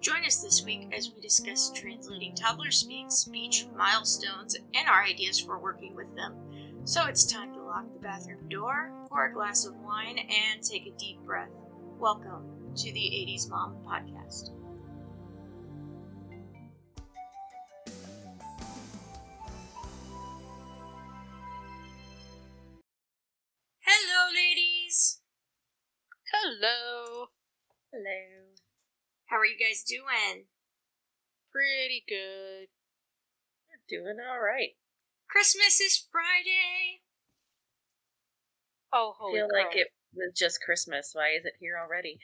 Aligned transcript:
Join 0.00 0.24
us 0.24 0.42
this 0.42 0.64
week 0.64 0.88
as 0.96 1.12
we 1.14 1.20
discuss 1.20 1.70
translating 1.74 2.34
toddler 2.34 2.70
speak, 2.70 3.10
speech, 3.10 3.66
milestones, 3.76 4.56
and 4.74 4.88
our 4.88 5.04
ideas 5.04 5.38
for 5.38 5.58
working 5.58 5.94
with 5.94 6.16
them. 6.16 6.36
So 6.84 7.04
it's 7.04 7.26
time 7.26 7.52
to 7.52 7.62
lock 7.62 7.84
the 7.92 8.00
bathroom 8.00 8.48
door, 8.48 8.94
pour 9.10 9.26
a 9.26 9.32
glass 9.34 9.66
of 9.66 9.76
wine, 9.76 10.18
and 10.18 10.62
take 10.62 10.86
a 10.86 10.98
deep 10.98 11.18
breath. 11.26 11.50
Welcome 11.98 12.72
to 12.76 12.92
the 12.94 12.98
80s 12.98 13.50
Mom 13.50 13.76
Podcast. 13.86 14.52
Guys 29.60 29.84
doing? 29.84 30.46
Pretty 31.52 32.02
good. 32.08 32.68
We're 33.68 33.84
doing 33.88 34.16
all 34.18 34.40
right. 34.40 34.76
Christmas 35.28 35.80
is 35.80 36.06
Friday. 36.10 37.04
Oh, 38.92 39.12
I 39.14 39.22
holy 39.22 39.34
feel 39.38 39.48
crap. 39.48 39.66
like 39.66 39.76
it 39.76 39.88
was 40.14 40.32
just 40.34 40.62
Christmas. 40.64 41.10
Why 41.12 41.30
is 41.36 41.44
it 41.44 41.54
here 41.60 41.76
already? 41.78 42.18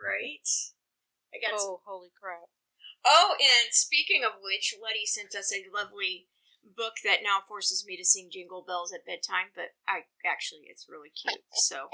Right? 0.00 0.46
I 1.34 1.38
got 1.38 1.60
some- 1.60 1.70
Oh, 1.70 1.82
holy 1.84 2.10
crap. 2.18 2.48
Oh, 3.04 3.36
and 3.38 3.72
speaking 3.72 4.24
of 4.24 4.40
which, 4.42 4.74
Letty 4.82 5.06
sent 5.06 5.34
us 5.34 5.52
a 5.52 5.68
lovely 5.72 6.28
book 6.64 6.96
that 7.04 7.22
now 7.22 7.40
forces 7.46 7.84
me 7.86 7.96
to 7.96 8.04
sing 8.04 8.30
Jingle 8.30 8.62
Bells 8.66 8.92
at 8.92 9.06
bedtime, 9.06 9.52
but 9.54 9.72
I 9.88 10.04
actually 10.24 10.64
it's 10.66 10.88
really 10.88 11.10
cute. 11.10 11.44
So 11.52 11.88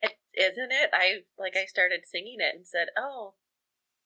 It, 0.00 0.18
isn't 0.34 0.72
it? 0.72 0.90
I 0.92 1.22
like 1.38 1.56
I 1.56 1.66
started 1.66 2.04
singing 2.04 2.38
it 2.40 2.54
and 2.56 2.66
said, 2.66 2.88
"Oh, 2.96 3.34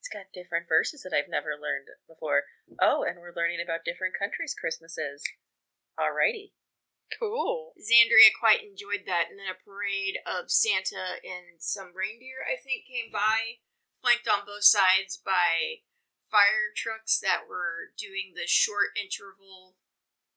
it's 0.07 0.15
got 0.15 0.31
different 0.31 0.71
verses 0.71 1.03
that 1.03 1.11
I've 1.11 1.29
never 1.29 1.59
learned 1.59 1.91
before." 2.07 2.47
Oh, 2.79 3.03
and 3.03 3.19
we're 3.19 3.35
learning 3.35 3.59
about 3.59 3.83
different 3.85 4.15
countries' 4.15 4.55
Christmases. 4.55 5.27
Alrighty. 5.99 6.55
Cool. 7.19 7.75
Xandria 7.79 8.31
quite 8.35 8.63
enjoyed 8.63 9.07
that, 9.07 9.31
and 9.31 9.39
then 9.39 9.51
a 9.51 9.59
parade 9.63 10.19
of 10.27 10.51
Santa 10.51 11.23
and 11.23 11.59
some 11.59 11.95
reindeer, 11.95 12.43
I 12.43 12.59
think, 12.59 12.87
came 12.87 13.11
by, 13.11 13.63
flanked 14.03 14.27
on 14.27 14.47
both 14.47 14.65
sides 14.67 15.19
by 15.23 15.87
fire 16.31 16.75
trucks 16.75 17.19
that 17.23 17.47
were 17.49 17.95
doing 17.95 18.35
the 18.35 18.47
short 18.47 18.91
interval 18.99 19.79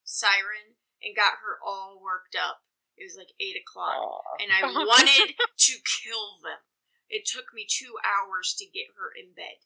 siren, 0.03 0.77
and 1.01 1.15
got 1.15 1.41
her 1.41 1.57
all 1.65 2.01
worked 2.01 2.35
up. 2.37 2.61
It 2.97 3.05
was 3.05 3.17
like 3.17 3.33
eight 3.39 3.57
o'clock. 3.57 3.97
Aw. 3.97 4.37
and 4.41 4.51
I 4.53 4.61
wanted 4.85 5.33
to 5.33 5.73
kill 5.81 6.37
them. 6.43 6.61
It 7.09 7.25
took 7.25 7.53
me 7.53 7.65
two 7.67 7.97
hours 8.05 8.53
to 8.57 8.65
get 8.65 8.93
her 8.97 9.09
in 9.09 9.33
bed 9.33 9.65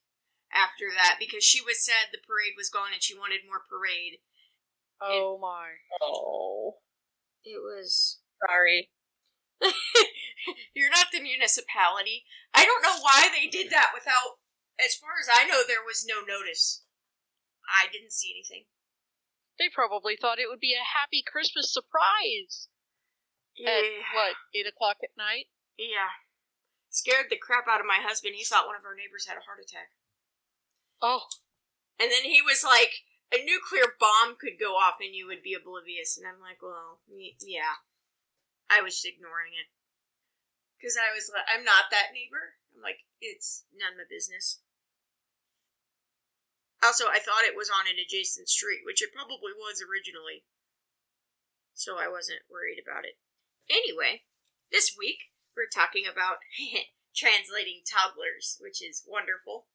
after 0.51 0.87
that 0.95 1.17
because 1.19 1.43
she 1.43 1.59
was 1.61 1.83
sad 1.83 2.07
the 2.11 2.23
parade 2.23 2.53
was 2.55 2.69
gone 2.69 2.93
and 2.93 3.03
she 3.03 3.17
wanted 3.17 3.41
more 3.45 3.61
parade. 3.67 4.19
Oh 5.01 5.37
my. 5.41 5.83
Oh, 6.01 6.79
It 7.43 7.59
was. 7.59 8.19
sorry. 8.47 8.89
You're 10.75 10.91
not 10.91 11.07
the 11.11 11.19
municipality. 11.19 12.23
I 12.53 12.65
don't 12.65 12.83
know 12.83 12.99
why 13.01 13.27
they 13.31 13.47
did 13.47 13.71
that 13.71 13.91
without. 13.93 14.39
As 14.79 14.95
far 14.95 15.11
as 15.21 15.29
I 15.31 15.45
know, 15.45 15.61
there 15.67 15.83
was 15.85 16.05
no 16.07 16.19
notice. 16.25 16.83
I 17.67 17.91
didn't 17.91 18.11
see 18.11 18.33
anything. 18.33 18.65
They 19.59 19.69
probably 19.69 20.17
thought 20.19 20.39
it 20.39 20.49
would 20.49 20.59
be 20.59 20.73
a 20.73 20.83
happy 20.97 21.23
Christmas 21.25 21.71
surprise 21.71 22.67
at 23.61 23.83
what 24.15 24.33
eight 24.55 24.65
o'clock 24.67 24.97
at 25.03 25.15
night. 25.15 25.45
Yeah. 25.77 26.09
Scared 26.93 27.33
the 27.33 27.41
crap 27.41 27.65
out 27.65 27.81
of 27.81 27.89
my 27.89 27.97
husband. 28.05 28.37
He 28.37 28.45
thought 28.45 28.69
one 28.69 28.77
of 28.77 28.85
our 28.85 28.93
neighbors 28.93 29.25
had 29.25 29.33
a 29.33 29.41
heart 29.49 29.57
attack. 29.57 29.97
Oh, 31.01 31.25
And 31.97 32.13
then 32.13 32.29
he 32.29 32.37
was 32.37 32.61
like, 32.61 33.01
a 33.33 33.41
nuclear 33.41 33.97
bomb 33.97 34.37
could 34.37 34.61
go 34.61 34.77
off 34.77 35.01
and 35.01 35.09
you 35.09 35.25
would 35.25 35.41
be 35.41 35.57
oblivious. 35.57 36.13
And 36.13 36.29
I'm 36.29 36.37
like, 36.37 36.61
well, 36.61 37.01
yeah. 37.09 37.81
I 38.69 38.85
was 38.85 39.01
just 39.01 39.09
ignoring 39.09 39.57
it. 39.57 39.73
Because 40.77 40.93
I 40.93 41.09
was 41.09 41.33
like, 41.33 41.49
I'm 41.49 41.65
not 41.65 41.89
that 41.89 42.13
neighbor. 42.13 42.61
I'm 42.69 42.85
like, 42.85 43.09
it's 43.17 43.65
none 43.73 43.97
of 43.97 44.05
my 44.05 44.05
business. 44.05 44.61
Also, 46.85 47.09
I 47.09 47.17
thought 47.17 47.49
it 47.49 47.57
was 47.57 47.73
on 47.73 47.89
an 47.89 47.97
adjacent 47.97 48.53
street, 48.53 48.85
which 48.85 49.01
it 49.01 49.09
probably 49.17 49.57
was 49.57 49.81
originally. 49.81 50.45
So 51.73 51.97
I 51.97 52.05
wasn't 52.05 52.45
worried 52.53 52.77
about 52.77 53.09
it. 53.09 53.17
Anyway, 53.65 54.29
this 54.69 54.93
week 54.93 55.32
we're 55.53 55.71
talking 55.71 56.05
about 56.09 56.41
translating 57.15 57.85
toddlers, 57.85 58.57
which 58.59 58.81
is 58.81 59.05
wonderful. 59.05 59.69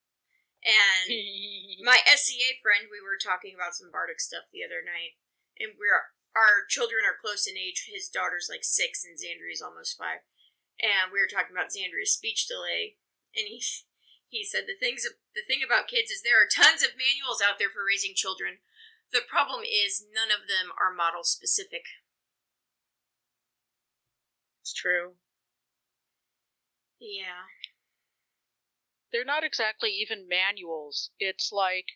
And 0.63 1.07
my 1.87 2.03
SCA 2.05 2.59
friend, 2.63 2.91
we 2.91 2.99
were 3.03 3.19
talking 3.19 3.55
about 3.55 3.79
some 3.79 3.95
Bardic 3.95 4.19
stuff 4.19 4.51
the 4.51 4.67
other 4.67 4.83
night, 4.83 5.19
and 5.59 5.79
we're 5.79 6.15
our 6.37 6.69
children 6.69 7.03
are 7.03 7.19
close 7.19 7.49
in 7.49 7.59
age. 7.59 7.89
His 7.91 8.11
daughter's 8.11 8.51
like 8.51 8.63
six, 8.63 9.03
and 9.03 9.19
Xandria's 9.19 9.65
almost 9.65 9.99
five. 9.99 10.23
And 10.79 11.11
we 11.11 11.19
were 11.19 11.31
talking 11.31 11.55
about 11.55 11.75
Xandria's 11.75 12.15
speech 12.15 12.47
delay, 12.47 12.99
and 13.35 13.47
he 13.51 13.63
he 14.29 14.45
said 14.45 14.67
the 14.67 14.79
things 14.79 15.07
the 15.07 15.47
thing 15.47 15.63
about 15.63 15.91
kids 15.91 16.11
is 16.11 16.23
there 16.23 16.39
are 16.39 16.51
tons 16.51 16.83
of 16.83 16.99
manuals 16.99 17.43
out 17.43 17.59
there 17.59 17.71
for 17.71 17.87
raising 17.87 18.15
children. 18.15 18.63
The 19.11 19.25
problem 19.25 19.65
is 19.65 20.05
none 20.13 20.29
of 20.29 20.47
them 20.51 20.69
are 20.77 20.93
model 20.93 21.25
specific. 21.25 21.89
It's 24.61 24.75
true. 24.75 25.17
Yeah. 27.01 27.47
they're 29.13 29.25
not 29.25 29.45
exactly 29.45 29.91
even 29.91 30.29
manuals. 30.29 31.11
It's 31.19 31.51
like 31.53 31.87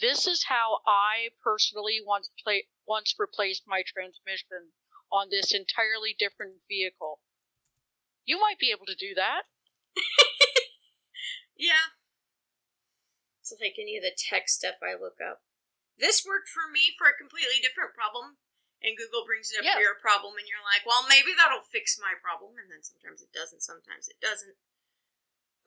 this 0.00 0.26
is 0.26 0.44
how 0.44 0.80
I 0.86 1.30
personally 1.42 2.00
once 2.04 2.30
play 2.42 2.68
once 2.86 3.14
replaced 3.18 3.64
my 3.66 3.82
transmission 3.86 4.72
on 5.12 5.28
this 5.30 5.52
entirely 5.52 6.14
different 6.18 6.56
vehicle. 6.68 7.20
You 8.24 8.40
might 8.40 8.58
be 8.58 8.70
able 8.70 8.86
to 8.86 8.94
do 8.94 9.14
that. 9.14 9.42
Yeah. 11.60 11.92
It's 13.42 13.52
like 13.60 13.76
any 13.78 13.98
of 13.98 14.02
the 14.02 14.16
tech 14.16 14.48
stuff 14.48 14.76
I 14.80 14.96
look 14.96 15.20
up. 15.20 15.44
This 15.98 16.24
worked 16.24 16.48
for 16.48 16.72
me 16.72 16.96
for 16.96 17.04
a 17.04 17.12
completely 17.12 17.60
different 17.60 17.92
problem, 17.92 18.40
and 18.82 18.96
Google 18.96 19.24
brings 19.24 19.52
it 19.52 19.58
up 19.60 19.64
Yeah. 19.64 19.74
for 19.76 19.84
your 19.84 19.94
problem, 20.00 20.36
and 20.40 20.48
you're 20.48 20.64
like, 20.64 20.84
well, 20.86 21.04
maybe 21.08 21.32
that'll 21.36 21.62
fix 21.64 21.98
my 22.00 22.14
problem, 22.16 22.56
and 22.58 22.70
then 22.70 22.82
sometimes 22.82 23.20
it 23.22 23.32
doesn't, 23.32 23.62
sometimes 23.62 24.08
it 24.08 24.20
doesn't. 24.20 24.56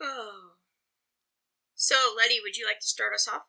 Oh. 0.01 0.57
So, 1.75 2.13
Letty, 2.15 2.39
would 2.41 2.57
you 2.57 2.65
like 2.65 2.79
to 2.79 2.87
start 2.87 3.13
us 3.13 3.27
off? 3.27 3.43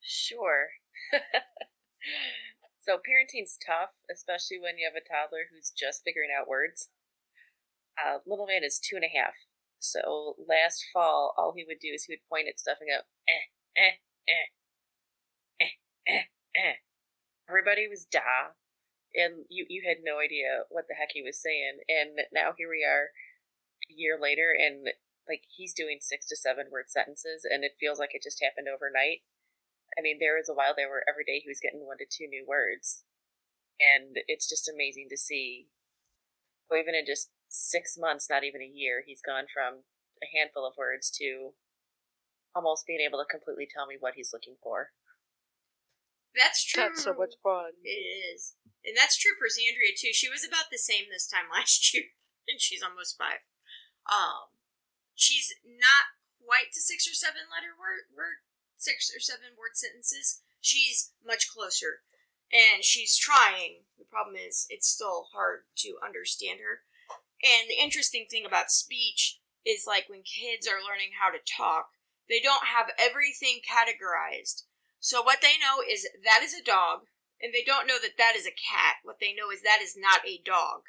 Sure. 0.00 0.70
so 2.80 2.98
parenting's 2.98 3.58
tough, 3.60 3.90
especially 4.10 4.58
when 4.58 4.78
you 4.78 4.88
have 4.88 4.96
a 4.96 5.04
toddler 5.06 5.48
who's 5.52 5.70
just 5.70 6.02
figuring 6.04 6.30
out 6.32 6.48
words. 6.48 6.88
Uh, 7.98 8.18
little 8.26 8.46
man 8.46 8.64
is 8.64 8.78
two 8.80 8.96
and 8.96 9.04
a 9.04 9.08
half. 9.12 9.34
So 9.78 10.36
last 10.38 10.84
fall, 10.92 11.34
all 11.36 11.52
he 11.54 11.64
would 11.66 11.80
do 11.80 11.88
is 11.94 12.04
he 12.04 12.12
would 12.12 12.28
point 12.28 12.48
at 12.48 12.58
stuff 12.60 12.78
and 12.80 12.88
go, 12.88 13.00
eh, 13.28 13.48
eh, 13.76 13.96
eh, 14.28 14.48
eh, 15.60 15.68
eh, 16.06 16.22
eh. 16.56 16.74
Everybody 17.50 17.90
was 17.90 18.06
da. 18.06 18.54
And 19.10 19.50
you, 19.50 19.66
you 19.66 19.82
had 19.82 20.06
no 20.06 20.22
idea 20.22 20.70
what 20.70 20.86
the 20.86 20.94
heck 20.94 21.10
he 21.18 21.22
was 21.22 21.34
saying. 21.34 21.82
And 21.90 22.30
now 22.30 22.54
here 22.54 22.70
we 22.70 22.86
are 22.86 23.10
a 23.90 23.90
year 23.90 24.14
later, 24.14 24.54
and 24.54 24.86
like 25.26 25.50
he's 25.50 25.74
doing 25.74 25.98
six 25.98 26.30
to 26.30 26.38
seven 26.38 26.70
word 26.70 26.86
sentences, 26.86 27.42
and 27.42 27.66
it 27.66 27.74
feels 27.74 27.98
like 27.98 28.14
it 28.14 28.22
just 28.22 28.38
happened 28.38 28.70
overnight. 28.70 29.26
I 29.98 30.00
mean, 30.02 30.22
there 30.22 30.38
was 30.38 30.46
a 30.46 30.54
while 30.54 30.78
there 30.78 30.86
where 30.86 31.02
every 31.10 31.26
day 31.26 31.42
he 31.42 31.50
was 31.50 31.58
getting 31.58 31.82
one 31.82 31.98
to 31.98 32.06
two 32.06 32.30
new 32.30 32.46
words. 32.46 33.02
And 33.82 34.22
it's 34.30 34.46
just 34.46 34.70
amazing 34.70 35.10
to 35.10 35.18
see. 35.18 35.66
Even 36.70 36.94
in 36.94 37.02
just 37.02 37.34
six 37.50 37.98
months, 37.98 38.30
not 38.30 38.46
even 38.46 38.62
a 38.62 38.70
year, 38.70 39.02
he's 39.02 39.26
gone 39.26 39.50
from 39.50 39.82
a 40.22 40.30
handful 40.30 40.62
of 40.62 40.78
words 40.78 41.10
to 41.18 41.58
almost 42.54 42.86
being 42.86 43.02
able 43.02 43.18
to 43.18 43.26
completely 43.26 43.66
tell 43.66 43.90
me 43.90 43.96
what 43.98 44.14
he's 44.14 44.30
looking 44.30 44.54
for. 44.62 44.94
That's 46.36 46.64
true. 46.64 46.82
That's 46.82 47.04
so 47.04 47.14
much 47.14 47.34
fun. 47.42 47.74
It 47.82 48.02
is. 48.34 48.54
And 48.84 48.96
that's 48.96 49.18
true 49.18 49.36
for 49.36 49.50
Xandria, 49.50 49.92
too. 49.92 50.14
She 50.14 50.30
was 50.30 50.46
about 50.46 50.70
the 50.70 50.80
same 50.80 51.10
this 51.10 51.28
time 51.28 51.50
last 51.52 51.92
year, 51.92 52.14
and 52.48 52.60
she's 52.60 52.82
almost 52.82 53.18
five. 53.18 53.44
Um, 54.08 54.54
she's 55.14 55.52
not 55.64 56.16
quite 56.40 56.72
to 56.72 56.80
six 56.80 57.06
or 57.06 57.14
seven 57.14 57.50
letter 57.52 57.76
word, 57.76 58.08
word 58.16 58.42
six 58.80 59.12
or 59.14 59.20
seven 59.20 59.54
word 59.58 59.76
sentences. 59.76 60.42
She's 60.60 61.12
much 61.24 61.48
closer, 61.48 62.02
and 62.52 62.84
she's 62.84 63.16
trying. 63.16 63.84
The 63.98 64.08
problem 64.08 64.36
is, 64.36 64.66
it's 64.70 64.88
still 64.88 65.28
hard 65.32 65.68
to 65.84 66.00
understand 66.04 66.60
her. 66.60 66.84
And 67.40 67.68
the 67.68 67.80
interesting 67.80 68.26
thing 68.28 68.44
about 68.44 68.70
speech 68.70 69.40
is 69.64 69.84
like 69.86 70.08
when 70.08 70.22
kids 70.22 70.66
are 70.66 70.84
learning 70.84 71.16
how 71.20 71.30
to 71.30 71.40
talk, 71.40 71.92
they 72.28 72.40
don't 72.40 72.66
have 72.66 72.92
everything 72.98 73.60
categorized. 73.64 74.64
So 75.00 75.22
what 75.22 75.40
they 75.40 75.56
know 75.56 75.80
is 75.80 76.06
that 76.24 76.42
is 76.44 76.52
a 76.52 76.62
dog, 76.62 77.08
and 77.40 77.52
they 77.54 77.64
don't 77.64 77.88
know 77.88 77.96
that 78.00 78.18
that 78.18 78.36
is 78.36 78.46
a 78.46 78.52
cat. 78.52 79.00
What 79.02 79.16
they 79.18 79.32
know 79.32 79.50
is 79.50 79.62
that 79.62 79.80
is 79.82 79.96
not 79.96 80.20
a 80.28 80.40
dog. 80.44 80.84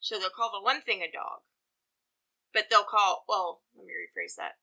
So 0.00 0.18
they'll 0.18 0.34
call 0.34 0.50
the 0.52 0.60
one 0.62 0.82
thing 0.82 1.00
a 1.00 1.10
dog, 1.10 1.46
but 2.52 2.66
they'll 2.68 2.84
call 2.84 3.24
well. 3.28 3.62
Let 3.76 3.86
me 3.86 3.94
rephrase 3.94 4.34
that. 4.36 4.58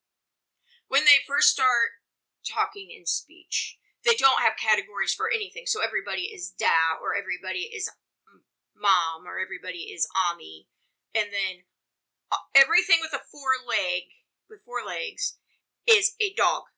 when 0.88 1.06
they 1.06 1.24
first 1.25 1.50
start 1.50 1.96
talking 2.44 2.90
in 2.92 3.06
speech, 3.06 3.80
they 4.04 4.16
don't 4.19 4.42
have 4.42 4.60
categories 4.60 5.14
for 5.14 5.31
anything. 5.34 5.64
So 5.66 5.80
everybody 5.81 6.24
is 6.36 6.52
da, 6.52 7.00
or 7.02 7.16
everybody 7.16 7.72
is 7.72 7.90
mom, 8.75 9.24
or 9.25 9.40
everybody 9.40 9.88
is 9.94 10.07
ami, 10.14 10.68
and 11.16 11.31
then 11.31 11.64
uh, 12.31 12.44
everything 12.56 13.00
with 13.00 13.14
a 13.14 13.24
four 13.31 13.56
leg 13.64 14.12
with 14.50 14.62
four 14.68 14.84
legs 14.86 15.38
is 15.88 16.16
a 16.19 16.34
dog 16.36 16.70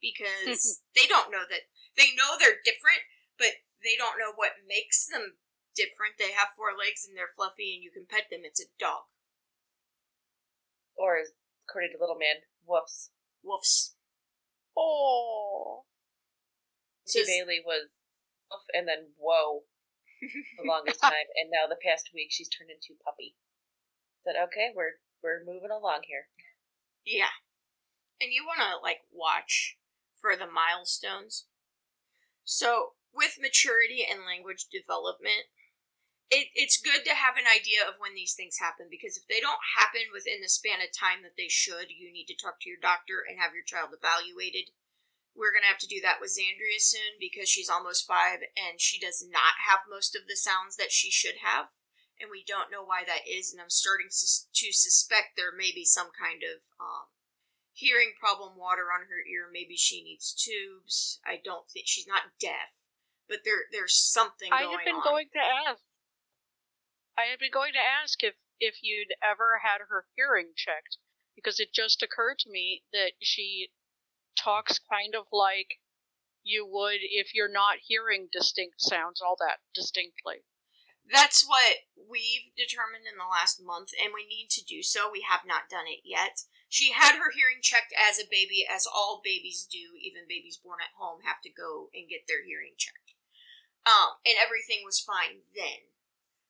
because 0.00 0.82
they 0.96 1.06
don't 1.08 1.30
know 1.30 1.44
that 1.48 1.68
they 1.96 2.12
know 2.12 2.36
they're 2.38 2.60
different, 2.64 3.04
but 3.38 3.64
they 3.82 3.96
don't 3.96 4.18
know 4.20 4.32
what 4.36 4.66
makes 4.68 5.06
them 5.06 5.40
different. 5.74 6.18
They 6.18 6.32
have 6.32 6.56
four 6.56 6.76
legs 6.76 7.04
and 7.06 7.16
they're 7.16 7.32
fluffy, 7.34 7.76
and 7.76 7.82
you 7.84 7.90
can 7.90 8.08
pet 8.08 8.28
them. 8.30 8.44
It's 8.44 8.60
a 8.60 8.68
dog. 8.78 9.08
Or, 10.96 11.20
according 11.68 11.92
to 11.92 12.00
Little 12.00 12.16
Man, 12.16 12.44
woofs. 12.64 13.12
Woofs. 13.44 13.92
Oh. 14.76 15.84
T. 17.06 17.22
Bailey 17.24 17.62
was 17.64 17.88
woof 18.50 18.66
and 18.74 18.88
then 18.88 19.14
whoa 19.16 19.62
the 20.20 20.64
longest 20.66 21.00
time, 21.00 21.28
and 21.36 21.50
now 21.52 21.68
the 21.68 21.78
past 21.78 22.10
week 22.14 22.28
she's 22.30 22.48
turned 22.48 22.70
into 22.70 22.98
puppy. 23.04 23.36
Said, 24.24 24.34
okay, 24.48 24.72
we're 24.74 24.98
we're 25.22 25.44
moving 25.46 25.70
along 25.70 26.02
here. 26.08 26.28
Yeah, 27.04 27.36
and 28.20 28.32
you 28.32 28.44
want 28.44 28.60
to 28.60 28.82
like 28.82 29.06
watch 29.12 29.76
for 30.20 30.36
the 30.36 30.50
milestones. 30.50 31.46
So 32.44 32.94
with 33.12 33.40
maturity 33.40 34.06
and 34.06 34.28
language 34.28 34.66
development, 34.70 35.50
it, 36.30 36.50
it's 36.58 36.82
good 36.82 37.06
to 37.06 37.14
have 37.14 37.38
an 37.38 37.46
idea 37.46 37.86
of 37.86 38.02
when 38.02 38.18
these 38.18 38.34
things 38.34 38.58
happen 38.58 38.90
because 38.90 39.14
if 39.14 39.30
they 39.30 39.38
don't 39.38 39.78
happen 39.78 40.10
within 40.10 40.42
the 40.42 40.50
span 40.50 40.82
of 40.82 40.90
time 40.90 41.22
that 41.22 41.38
they 41.38 41.46
should, 41.46 41.94
you 41.94 42.10
need 42.10 42.26
to 42.26 42.38
talk 42.38 42.58
to 42.62 42.68
your 42.68 42.82
doctor 42.82 43.22
and 43.22 43.38
have 43.38 43.54
your 43.54 43.62
child 43.62 43.94
evaluated. 43.94 44.74
We're 45.38 45.54
going 45.54 45.62
to 45.62 45.70
have 45.70 45.82
to 45.86 45.90
do 45.90 46.02
that 46.02 46.18
with 46.18 46.34
Xandria 46.34 46.82
soon 46.82 47.20
because 47.20 47.46
she's 47.46 47.70
almost 47.70 48.08
five 48.08 48.42
and 48.56 48.80
she 48.80 48.98
does 48.98 49.22
not 49.22 49.68
have 49.68 49.86
most 49.86 50.16
of 50.16 50.26
the 50.26 50.34
sounds 50.34 50.74
that 50.80 50.90
she 50.90 51.12
should 51.12 51.46
have. 51.46 51.70
And 52.18 52.32
we 52.32 52.42
don't 52.42 52.72
know 52.72 52.82
why 52.82 53.04
that 53.04 53.28
is. 53.28 53.52
And 53.52 53.60
I'm 53.60 53.70
starting 53.70 54.08
to 54.08 54.66
suspect 54.72 55.36
there 55.36 55.52
may 55.52 55.70
be 55.70 55.84
some 55.84 56.08
kind 56.16 56.40
of 56.40 56.64
um, 56.80 57.12
hearing 57.76 58.16
problem, 58.18 58.56
water 58.56 58.88
on 58.88 59.04
her 59.06 59.20
ear. 59.28 59.52
Maybe 59.52 59.76
she 59.76 60.02
needs 60.02 60.32
tubes. 60.32 61.20
I 61.24 61.36
don't 61.44 61.68
think 61.68 61.86
she's 61.86 62.08
not 62.08 62.40
deaf, 62.40 62.72
but 63.28 63.44
there 63.44 63.68
there's 63.70 63.94
something. 63.94 64.48
I 64.50 64.64
have 64.64 64.84
been 64.84 64.96
on. 64.96 65.04
going 65.04 65.28
to 65.36 65.44
ask. 65.68 65.84
I 67.16 67.28
had 67.30 67.38
been 67.38 67.52
going 67.52 67.72
to 67.74 67.84
ask 68.02 68.24
if 68.24 68.34
if 68.58 68.80
you'd 68.82 69.12
ever 69.22 69.60
had 69.62 69.84
her 69.88 70.06
hearing 70.16 70.56
checked 70.56 70.96
because 71.36 71.60
it 71.60 71.72
just 71.72 72.02
occurred 72.02 72.40
to 72.40 72.50
me 72.50 72.82
that 72.92 73.12
she 73.20 73.68
talks 74.36 74.80
kind 74.80 75.14
of 75.14 75.28
like 75.30 75.76
you 76.42 76.64
would 76.64 77.00
if 77.02 77.34
you're 77.34 77.52
not 77.52 77.84
hearing 77.84 78.28
distinct 78.32 78.80
sounds 78.80 79.20
all 79.20 79.36
that 79.38 79.60
distinctly. 79.74 80.48
That's 81.12 81.46
what 81.46 81.86
we've 81.94 82.50
determined 82.56 83.06
in 83.06 83.18
the 83.18 83.30
last 83.30 83.62
month, 83.62 83.90
and 84.02 84.10
we 84.12 84.26
need 84.26 84.50
to 84.50 84.64
do 84.64 84.82
so. 84.82 85.08
We 85.12 85.24
have 85.28 85.46
not 85.46 85.70
done 85.70 85.86
it 85.86 86.02
yet. 86.02 86.42
She 86.76 86.92
had 86.92 87.16
her 87.16 87.32
hearing 87.32 87.64
checked 87.64 87.96
as 87.96 88.20
a 88.20 88.28
baby, 88.28 88.68
as 88.68 88.84
all 88.84 89.24
babies 89.24 89.64
do, 89.64 89.96
even 89.96 90.28
babies 90.28 90.60
born 90.60 90.76
at 90.84 90.92
home 91.00 91.24
have 91.24 91.40
to 91.40 91.48
go 91.48 91.88
and 91.96 92.04
get 92.04 92.28
their 92.28 92.44
hearing 92.44 92.76
checked. 92.76 93.16
Um, 93.88 94.20
and 94.28 94.36
everything 94.36 94.84
was 94.84 95.00
fine 95.00 95.48
then. 95.56 95.88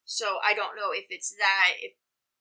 So 0.03 0.43
I 0.43 0.51
don't 0.51 0.75
know 0.75 0.91
if 0.91 1.07
it's 1.15 1.31
that 1.31 1.79
if 1.79 1.95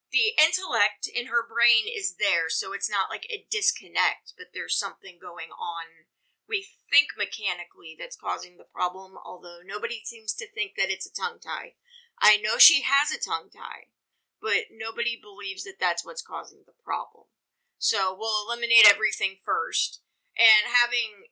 the 0.10 0.34
intellect 0.34 1.06
in 1.06 1.30
her 1.30 1.46
brain 1.46 1.86
is 1.86 2.18
there, 2.18 2.50
so 2.50 2.74
it's 2.74 2.90
not 2.90 3.14
like 3.14 3.30
a 3.30 3.46
disconnect, 3.54 4.34
but 4.34 4.50
there's 4.58 4.74
something 4.74 5.22
going 5.22 5.54
on. 5.54 6.10
We 6.50 6.66
think 6.90 7.14
mechanically 7.14 7.94
that's 7.94 8.18
causing 8.18 8.58
the 8.58 8.66
problem, 8.66 9.14
although 9.14 9.62
nobody 9.62 10.02
seems 10.02 10.34
to 10.42 10.50
think 10.50 10.74
that 10.74 10.90
it's 10.90 11.06
a 11.06 11.14
tongue 11.14 11.38
tie. 11.38 11.78
I 12.18 12.42
know 12.42 12.58
she 12.58 12.82
has 12.82 13.14
a 13.14 13.22
tongue 13.22 13.54
tie, 13.54 13.94
but 14.42 14.74
nobody 14.74 15.14
believes 15.22 15.70
that 15.70 15.78
that's 15.78 16.02
what's 16.02 16.26
causing 16.26 16.66
the 16.66 16.74
problem. 16.82 17.30
So 17.78 18.16
we'll 18.18 18.46
eliminate 18.48 18.88
everything 18.88 19.38
first. 19.44 20.02
And 20.36 20.72
having 20.74 21.32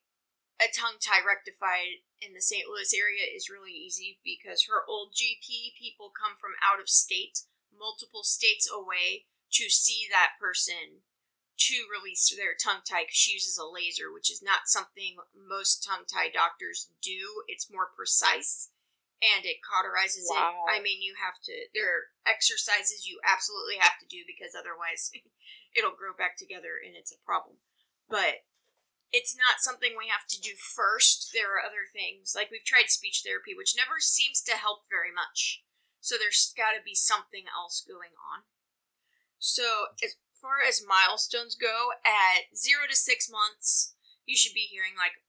a 0.62 0.72
tongue 0.72 1.02
tie 1.02 1.24
rectified 1.26 2.06
in 2.22 2.34
the 2.34 2.42
St. 2.42 2.70
Louis 2.70 2.94
area 2.96 3.28
is 3.28 3.52
really 3.52 3.74
easy 3.74 4.20
because 4.24 4.70
her 4.70 4.88
old 4.88 5.12
GP 5.12 5.76
people 5.76 6.14
come 6.14 6.40
from 6.40 6.56
out 6.64 6.80
of 6.80 6.88
state, 6.88 7.44
multiple 7.74 8.24
states 8.24 8.70
away, 8.70 9.28
to 9.60 9.70
see 9.70 10.08
that 10.10 10.40
person 10.40 11.06
to 11.58 11.86
release 11.86 12.34
their 12.34 12.58
tongue 12.58 12.82
tie 12.82 13.04
because 13.04 13.16
she 13.16 13.34
uses 13.34 13.58
a 13.58 13.68
laser, 13.68 14.12
which 14.12 14.32
is 14.32 14.42
not 14.42 14.66
something 14.66 15.22
most 15.32 15.84
tongue 15.84 16.04
tie 16.10 16.30
doctors 16.32 16.90
do. 17.02 17.44
It's 17.48 17.72
more 17.72 17.90
precise 17.96 18.73
and 19.24 19.48
it 19.48 19.64
cauterizes 19.64 20.28
wow. 20.28 20.68
it. 20.68 20.76
I 20.76 20.84
mean, 20.84 21.00
you 21.00 21.16
have 21.16 21.40
to, 21.48 21.56
there 21.72 21.88
are 21.88 22.04
exercises 22.28 23.08
you 23.08 23.24
absolutely 23.24 23.80
have 23.80 23.96
to 24.04 24.08
do 24.12 24.28
because 24.28 24.52
otherwise 24.52 25.10
it'll 25.78 25.96
grow 25.96 26.12
back 26.12 26.36
together 26.36 26.76
and 26.76 26.94
it's 27.00 27.16
a 27.16 27.24
problem. 27.24 27.64
But 28.12 28.44
it's 29.16 29.38
not 29.38 29.64
something 29.64 29.96
we 29.96 30.12
have 30.12 30.28
to 30.28 30.42
do 30.42 30.58
first. 30.58 31.32
There 31.32 31.56
are 31.56 31.64
other 31.64 31.88
things. 31.88 32.36
Like 32.36 32.52
we've 32.52 32.66
tried 32.66 32.92
speech 32.92 33.24
therapy, 33.24 33.56
which 33.56 33.78
never 33.78 34.04
seems 34.04 34.42
to 34.50 34.60
help 34.60 34.90
very 34.92 35.14
much. 35.14 35.64
So 36.04 36.20
there's 36.20 36.52
got 36.52 36.76
to 36.76 36.84
be 36.84 36.98
something 36.98 37.48
else 37.48 37.80
going 37.80 38.12
on. 38.20 38.44
So 39.40 39.96
as 40.04 40.20
far 40.36 40.60
as 40.60 40.84
milestones 40.84 41.56
go, 41.56 41.96
at 42.04 42.52
zero 42.52 42.84
to 42.90 42.98
six 42.98 43.32
months, 43.32 43.96
you 44.26 44.36
should 44.36 44.58
be 44.58 44.68
hearing 44.68 45.00
like 45.00 45.24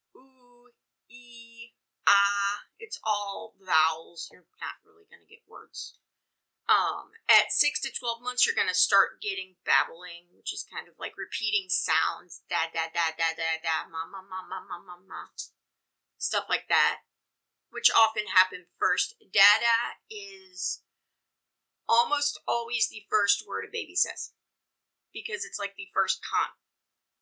ah. 2.07 2.67
It's 2.79 3.01
all 3.01 3.55
vowels. 3.57 4.29
You're 4.31 4.45
not 4.61 4.77
really 4.85 5.09
going 5.09 5.25
to 5.25 5.31
get 5.31 5.49
words. 5.49 5.97
Um, 6.65 7.13
at 7.29 7.53
six 7.53 7.77
to 7.85 7.93
twelve 7.93 8.25
months, 8.25 8.49
you're 8.49 8.57
gonna 8.57 8.73
start 8.73 9.21
getting 9.21 9.61
babbling, 9.69 10.33
which 10.33 10.49
is 10.49 10.65
kind 10.65 10.89
of 10.89 10.97
like 10.97 11.13
repeating 11.21 11.69
sounds, 11.69 12.41
da 12.49 12.73
da 12.73 12.89
da 12.89 13.13
da 13.21 13.37
da 13.37 13.61
da, 13.61 13.85
ma 13.85 14.09
ma 14.09 14.25
ma 14.25 14.41
ma 14.49 14.65
ma 14.65 14.81
ma 14.81 14.97
ma, 14.97 15.29
stuff 16.17 16.49
like 16.49 16.65
that, 16.73 17.05
which 17.69 17.93
often 17.93 18.33
happen 18.33 18.65
first. 18.81 19.13
Dada 19.21 20.01
is 20.09 20.81
almost 21.85 22.41
always 22.49 22.89
the 22.89 23.05
first 23.13 23.45
word 23.45 23.69
a 23.69 23.71
baby 23.71 23.93
says, 23.93 24.33
because 25.13 25.45
it's 25.45 25.61
like 25.61 25.77
the 25.77 25.93
first 25.93 26.25
con 26.25 26.57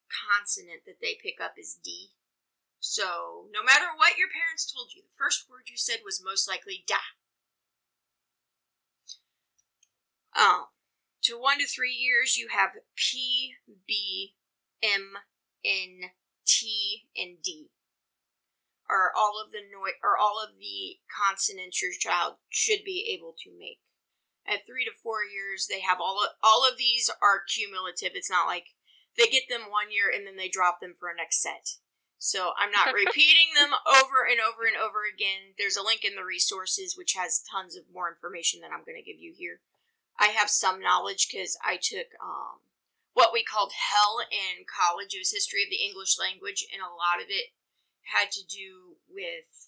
consonant 0.07 0.87
that 0.87 1.03
they 1.03 1.19
pick 1.19 1.43
up 1.43 1.59
is 1.59 1.83
D. 1.83 2.15
So 2.83 3.47
no 3.55 3.63
matter 3.63 3.87
what 3.95 4.19
your 4.19 4.27
parents 4.27 4.67
told 4.67 4.89
you, 4.91 5.03
the 5.03 5.17
first 5.17 5.47
word 5.49 5.71
you 5.71 5.77
said 5.77 6.03
was 6.05 6.21
most 6.23 6.49
likely 6.49 6.83
da. 6.85 7.15
Um, 10.35 10.67
to 11.23 11.39
one 11.39 11.59
to 11.59 11.67
three 11.67 11.95
years, 11.95 12.37
you 12.37 12.49
have 12.51 12.71
P, 12.97 13.55
B, 13.87 14.35
M, 14.83 15.15
N, 15.65 16.11
T, 16.45 17.07
and 17.17 17.41
D. 17.41 17.71
Are 18.91 19.13
all 19.17 19.39
of 19.39 19.53
the 19.53 19.63
no- 19.63 19.87
or 20.03 20.19
all 20.19 20.43
of 20.43 20.59
the 20.59 20.99
consonants 21.07 21.81
your 21.81 21.93
child 21.93 22.35
should 22.51 22.83
be 22.85 23.07
able 23.15 23.37
to 23.45 23.57
make. 23.57 23.79
At 24.45 24.67
three 24.67 24.85
to 24.85 24.91
four 24.91 25.23
years, 25.23 25.69
they 25.71 25.83
have 25.83 26.01
all 26.01 26.19
of, 26.19 26.31
all 26.43 26.69
of 26.69 26.77
these 26.77 27.09
are 27.23 27.47
cumulative. 27.47 28.19
It's 28.19 28.29
not 28.29 28.49
like 28.49 28.75
they 29.17 29.31
get 29.31 29.45
them 29.49 29.71
one 29.71 29.93
year 29.93 30.11
and 30.13 30.27
then 30.27 30.35
they 30.35 30.49
drop 30.49 30.81
them 30.81 30.95
for 30.99 31.09
a 31.09 31.15
next 31.15 31.41
set. 31.41 31.79
So 32.23 32.55
I'm 32.55 32.71
not 32.71 32.95
repeating 33.03 33.51
them 33.59 33.75
over 33.83 34.23
and 34.23 34.39
over 34.39 34.63
and 34.63 34.79
over 34.79 35.03
again. 35.03 35.59
There's 35.59 35.75
a 35.75 35.83
link 35.83 36.07
in 36.07 36.15
the 36.15 36.23
resources 36.23 36.95
which 36.95 37.19
has 37.19 37.43
tons 37.43 37.75
of 37.75 37.91
more 37.91 38.07
information 38.07 38.63
that 38.63 38.71
I'm 38.71 38.87
going 38.87 38.95
to 38.95 39.03
give 39.03 39.19
you 39.19 39.35
here. 39.35 39.59
I 40.15 40.31
have 40.31 40.47
some 40.47 40.79
knowledge 40.79 41.27
because 41.27 41.59
I 41.67 41.83
took 41.83 42.15
um, 42.23 42.63
what 43.11 43.35
we 43.35 43.43
called 43.43 43.75
hell 43.75 44.23
in 44.31 44.63
college. 44.71 45.19
It 45.19 45.27
was 45.27 45.35
history 45.35 45.67
of 45.67 45.71
the 45.75 45.83
English 45.83 46.15
language, 46.15 46.63
and 46.71 46.79
a 46.79 46.95
lot 46.95 47.19
of 47.19 47.27
it 47.27 47.59
had 48.15 48.31
to 48.39 48.47
do 48.47 49.03
with 49.11 49.67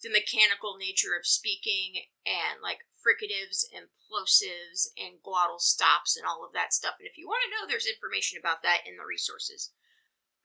the 0.00 0.08
mechanical 0.08 0.80
nature 0.80 1.12
of 1.12 1.28
speaking 1.28 2.08
and 2.24 2.64
like 2.64 2.88
fricatives 3.04 3.68
and 3.68 3.92
plosives 4.00 4.88
and 4.96 5.20
glottal 5.20 5.60
stops 5.60 6.16
and 6.16 6.24
all 6.24 6.40
of 6.40 6.56
that 6.56 6.72
stuff. 6.72 6.96
And 6.96 7.04
if 7.04 7.20
you 7.20 7.28
want 7.28 7.44
to 7.44 7.52
know, 7.52 7.68
there's 7.68 7.86
information 7.86 8.40
about 8.40 8.64
that 8.64 8.88
in 8.88 8.96
the 8.96 9.04
resources. 9.04 9.76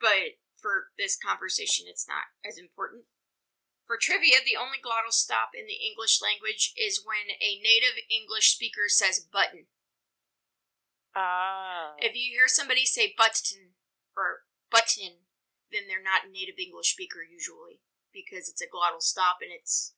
But 0.03 0.43
for 0.61 0.89
this 0.97 1.17
conversation, 1.17 1.85
it's 1.87 2.07
not 2.07 2.33
as 2.45 2.57
important. 2.57 3.05
For 3.85 3.95
trivia, 3.95 4.43
the 4.43 4.59
only 4.59 4.77
glottal 4.83 5.15
stop 5.15 5.55
in 5.55 5.65
the 5.65 5.79
English 5.79 6.19
language 6.21 6.73
is 6.75 7.05
when 7.05 7.31
a 7.39 7.63
native 7.63 7.95
English 8.11 8.51
speaker 8.51 8.89
says 8.91 9.23
button. 9.23 9.71
Ah. 11.15 11.95
If 11.97 12.13
you 12.13 12.35
hear 12.35 12.47
somebody 12.47 12.85
say 12.85 13.15
button 13.17 13.79
or 14.15 14.43
button, 14.69 15.23
then 15.71 15.87
they're 15.87 16.03
not 16.03 16.27
a 16.27 16.31
native 16.31 16.59
English 16.59 16.91
speaker 16.91 17.23
usually 17.23 17.79
because 18.11 18.49
it's 18.49 18.61
a 18.61 18.67
glottal 18.67 19.01
stop 19.01 19.37
and 19.41 19.51
it's 19.51 19.93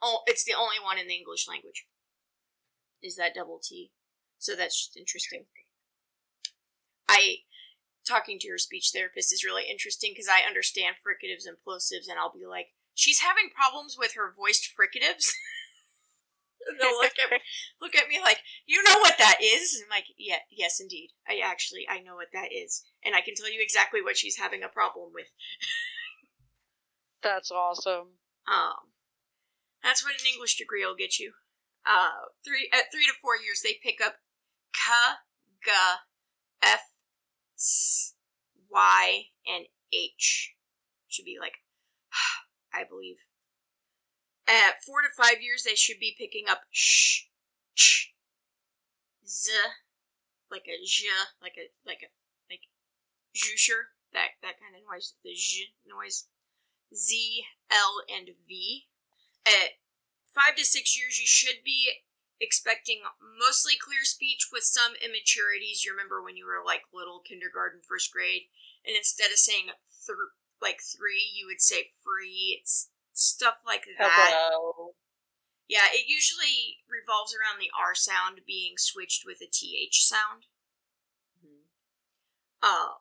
oh, 0.00 0.22
it's 0.26 0.44
the 0.44 0.54
only 0.54 0.78
one 0.82 0.98
in 0.98 1.08
the 1.08 1.18
English 1.18 1.48
language. 1.48 1.86
Is 3.02 3.16
that 3.16 3.34
double 3.34 3.58
T? 3.62 3.90
So 4.38 4.54
that's 4.54 4.78
just 4.78 4.96
interesting. 4.96 5.46
I 7.08 7.42
talking 8.06 8.38
to 8.38 8.48
your 8.48 8.58
speech 8.58 8.90
therapist 8.92 9.32
is 9.32 9.44
really 9.44 9.64
interesting 9.70 10.12
because 10.12 10.28
I 10.28 10.46
understand 10.46 10.96
fricatives 11.00 11.46
and 11.46 11.56
plosives, 11.60 12.08
and 12.08 12.18
I'll 12.18 12.32
be 12.32 12.46
like, 12.46 12.68
she's 12.94 13.20
having 13.20 13.54
problems 13.54 13.96
with 13.98 14.14
her 14.14 14.34
voiced 14.36 14.70
fricatives. 14.74 15.32
They'll 16.78 16.98
look 16.98 17.18
at 17.18 17.30
me, 17.30 17.38
look 17.80 17.96
at 17.96 18.08
me 18.08 18.20
like, 18.22 18.38
you 18.66 18.82
know 18.84 18.98
what 19.00 19.18
that 19.18 19.38
is? 19.42 19.74
And 19.74 19.84
I'm 19.84 19.96
like, 19.96 20.06
yeah, 20.16 20.46
yes, 20.50 20.78
indeed. 20.80 21.10
I 21.28 21.40
actually 21.44 21.86
I 21.90 22.00
know 22.00 22.14
what 22.14 22.30
that 22.32 22.52
is, 22.54 22.84
and 23.04 23.14
I 23.14 23.20
can 23.20 23.34
tell 23.34 23.52
you 23.52 23.60
exactly 23.60 24.00
what 24.02 24.16
she's 24.16 24.38
having 24.38 24.62
a 24.62 24.68
problem 24.68 25.10
with. 25.12 25.26
That's 27.22 27.50
awesome. 27.50 28.18
Um, 28.46 28.94
that's 29.82 30.04
what 30.04 30.14
an 30.14 30.26
English 30.32 30.56
degree 30.56 30.84
will 30.84 30.96
get 30.96 31.18
you. 31.18 31.32
Uh, 31.84 32.30
three 32.44 32.70
at 32.72 32.92
three 32.92 33.06
to 33.06 33.12
four 33.20 33.34
years, 33.34 33.60
they 33.62 33.74
pick 33.82 34.00
up 34.00 34.16
K, 34.72 34.90
G, 35.64 35.70
F, 36.62 36.80
Y, 38.70 39.24
and 39.46 39.66
H. 39.92 40.54
Should 41.08 41.24
be 41.24 41.36
like, 41.40 41.54
I 42.72 42.84
believe. 42.88 43.16
At 44.48 44.82
four 44.84 45.02
to 45.02 45.08
five 45.16 45.40
years, 45.40 45.62
they 45.62 45.74
should 45.74 46.00
be 46.00 46.16
picking 46.18 46.48
up 46.48 46.62
sh, 46.70 47.26
ch, 47.74 48.12
z, 49.26 49.52
like 50.50 50.66
a 50.66 50.84
j, 50.84 51.06
like 51.40 51.54
a 51.56 51.70
like 51.86 52.02
a 52.02 52.10
like 52.50 52.66
jusher, 53.32 53.94
that 54.12 54.36
that 54.42 54.58
kind 54.58 54.74
of 54.74 54.82
noise, 54.90 55.14
the 55.22 55.34
z 55.34 55.74
noise. 55.86 56.26
Z, 56.94 57.44
L, 57.70 58.02
and 58.08 58.28
V. 58.46 58.86
At 59.46 59.80
five 60.26 60.56
to 60.56 60.64
six 60.64 60.98
years, 60.98 61.18
you 61.18 61.26
should 61.26 61.64
be 61.64 61.90
expecting 62.42 63.06
mostly 63.38 63.78
clear 63.78 64.02
speech 64.02 64.50
with 64.52 64.66
some 64.66 64.98
immaturities. 64.98 65.86
You 65.86 65.94
remember 65.94 66.18
when 66.20 66.36
you 66.36 66.44
were 66.44 66.60
like 66.66 66.90
little 66.92 67.22
kindergarten, 67.22 67.80
first 67.86 68.10
grade, 68.10 68.50
and 68.84 68.98
instead 68.98 69.30
of 69.30 69.38
saying 69.38 69.70
th- 69.70 70.34
like 70.60 70.82
three, 70.82 71.22
you 71.22 71.46
would 71.46 71.62
say 71.62 71.94
free. 72.02 72.58
It's 72.58 72.90
stuff 73.14 73.62
like 73.64 73.86
that. 73.98 74.10
Hello. 74.10 74.98
Yeah, 75.70 75.86
it 75.94 76.10
usually 76.10 76.82
revolves 76.90 77.32
around 77.32 77.62
the 77.62 77.70
R 77.72 77.94
sound 77.94 78.42
being 78.44 78.74
switched 78.76 79.22
with 79.24 79.38
a 79.40 79.46
TH 79.46 80.02
sound. 80.02 80.50
Mhm. 81.38 81.70
Uh, 82.60 82.98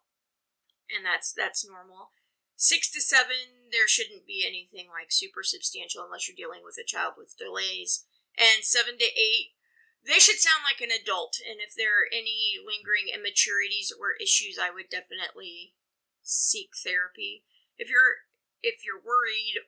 and 0.87 1.03
that's 1.05 1.33
that's 1.33 1.65
normal. 1.67 2.13
Six 2.55 2.91
to 2.91 3.01
seven, 3.01 3.71
there 3.71 3.87
shouldn't 3.87 4.27
be 4.27 4.45
anything 4.45 4.87
like 4.87 5.11
super 5.11 5.41
substantial 5.41 6.05
unless 6.05 6.27
you're 6.27 6.37
dealing 6.37 6.61
with 6.63 6.77
a 6.77 6.85
child 6.85 7.15
with 7.17 7.35
delays. 7.35 8.05
And 8.37 8.63
seven 8.63 8.97
to 8.97 9.05
eight, 9.05 9.53
they 10.01 10.17
should 10.17 10.41
sound 10.41 10.65
like 10.65 10.81
an 10.81 10.93
adult. 10.93 11.37
And 11.41 11.61
if 11.61 11.75
there 11.77 11.93
are 12.01 12.09
any 12.09 12.57
lingering 12.57 13.13
immaturities 13.13 13.93
or 13.93 14.17
issues, 14.17 14.57
I 14.57 14.73
would 14.73 14.89
definitely 14.89 15.77
seek 16.23 16.73
therapy. 16.73 17.43
If 17.77 17.89
you're 17.89 18.25
if 18.61 18.85
you're 18.85 19.01
worried 19.01 19.65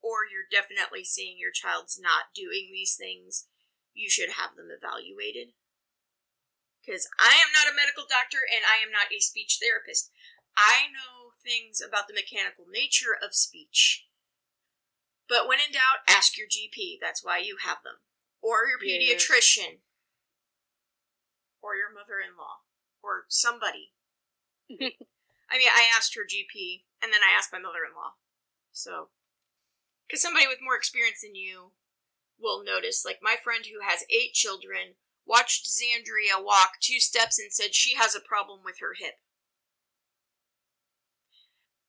or 0.00 0.26
you're 0.26 0.48
definitely 0.48 1.04
seeing 1.04 1.38
your 1.38 1.54
child's 1.54 2.00
not 2.00 2.34
doing 2.34 2.72
these 2.72 2.96
things, 2.96 3.46
you 3.94 4.10
should 4.10 4.40
have 4.40 4.56
them 4.56 4.68
evaluated. 4.72 5.54
Because 6.80 7.06
I 7.20 7.38
am 7.38 7.54
not 7.54 7.70
a 7.70 7.76
medical 7.76 8.04
doctor 8.08 8.42
and 8.42 8.66
I 8.66 8.82
am 8.82 8.90
not 8.90 9.14
a 9.14 9.22
speech 9.22 9.62
therapist. 9.62 10.10
I 10.56 10.90
know 10.90 11.38
things 11.38 11.80
about 11.80 12.08
the 12.08 12.18
mechanical 12.18 12.66
nature 12.66 13.14
of 13.14 13.38
speech. 13.38 14.04
But 15.32 15.48
when 15.48 15.60
in 15.64 15.72
doubt, 15.72 16.04
ask 16.06 16.36
your 16.36 16.46
GP. 16.46 17.00
That's 17.00 17.24
why 17.24 17.38
you 17.38 17.56
have 17.64 17.78
them. 17.82 18.04
Or 18.42 18.66
your 18.68 18.76
Yeah. 18.84 19.16
pediatrician. 19.16 19.80
Or 21.62 21.74
your 21.74 21.88
mother 21.90 22.20
in 22.20 22.36
law. 22.36 22.60
Or 23.00 23.24
somebody. 23.28 23.94
I 24.68 25.56
mean, 25.56 25.70
I 25.72 25.88
asked 25.96 26.14
her 26.16 26.26
GP, 26.28 26.84
and 27.00 27.14
then 27.14 27.22
I 27.22 27.32
asked 27.34 27.50
my 27.50 27.58
mother 27.58 27.80
in 27.88 27.94
law. 27.96 28.16
So. 28.72 29.08
Because 30.06 30.20
somebody 30.20 30.46
with 30.46 30.60
more 30.60 30.76
experience 30.76 31.22
than 31.22 31.34
you 31.34 31.72
will 32.38 32.62
notice. 32.62 33.02
Like 33.02 33.20
my 33.22 33.36
friend 33.42 33.64
who 33.64 33.80
has 33.80 34.04
eight 34.10 34.34
children 34.34 34.96
watched 35.24 35.64
Xandria 35.66 36.44
walk 36.44 36.78
two 36.78 37.00
steps 37.00 37.38
and 37.38 37.50
said 37.50 37.74
she 37.74 37.94
has 37.94 38.14
a 38.14 38.20
problem 38.20 38.60
with 38.62 38.80
her 38.80 38.92
hip. 38.98 39.14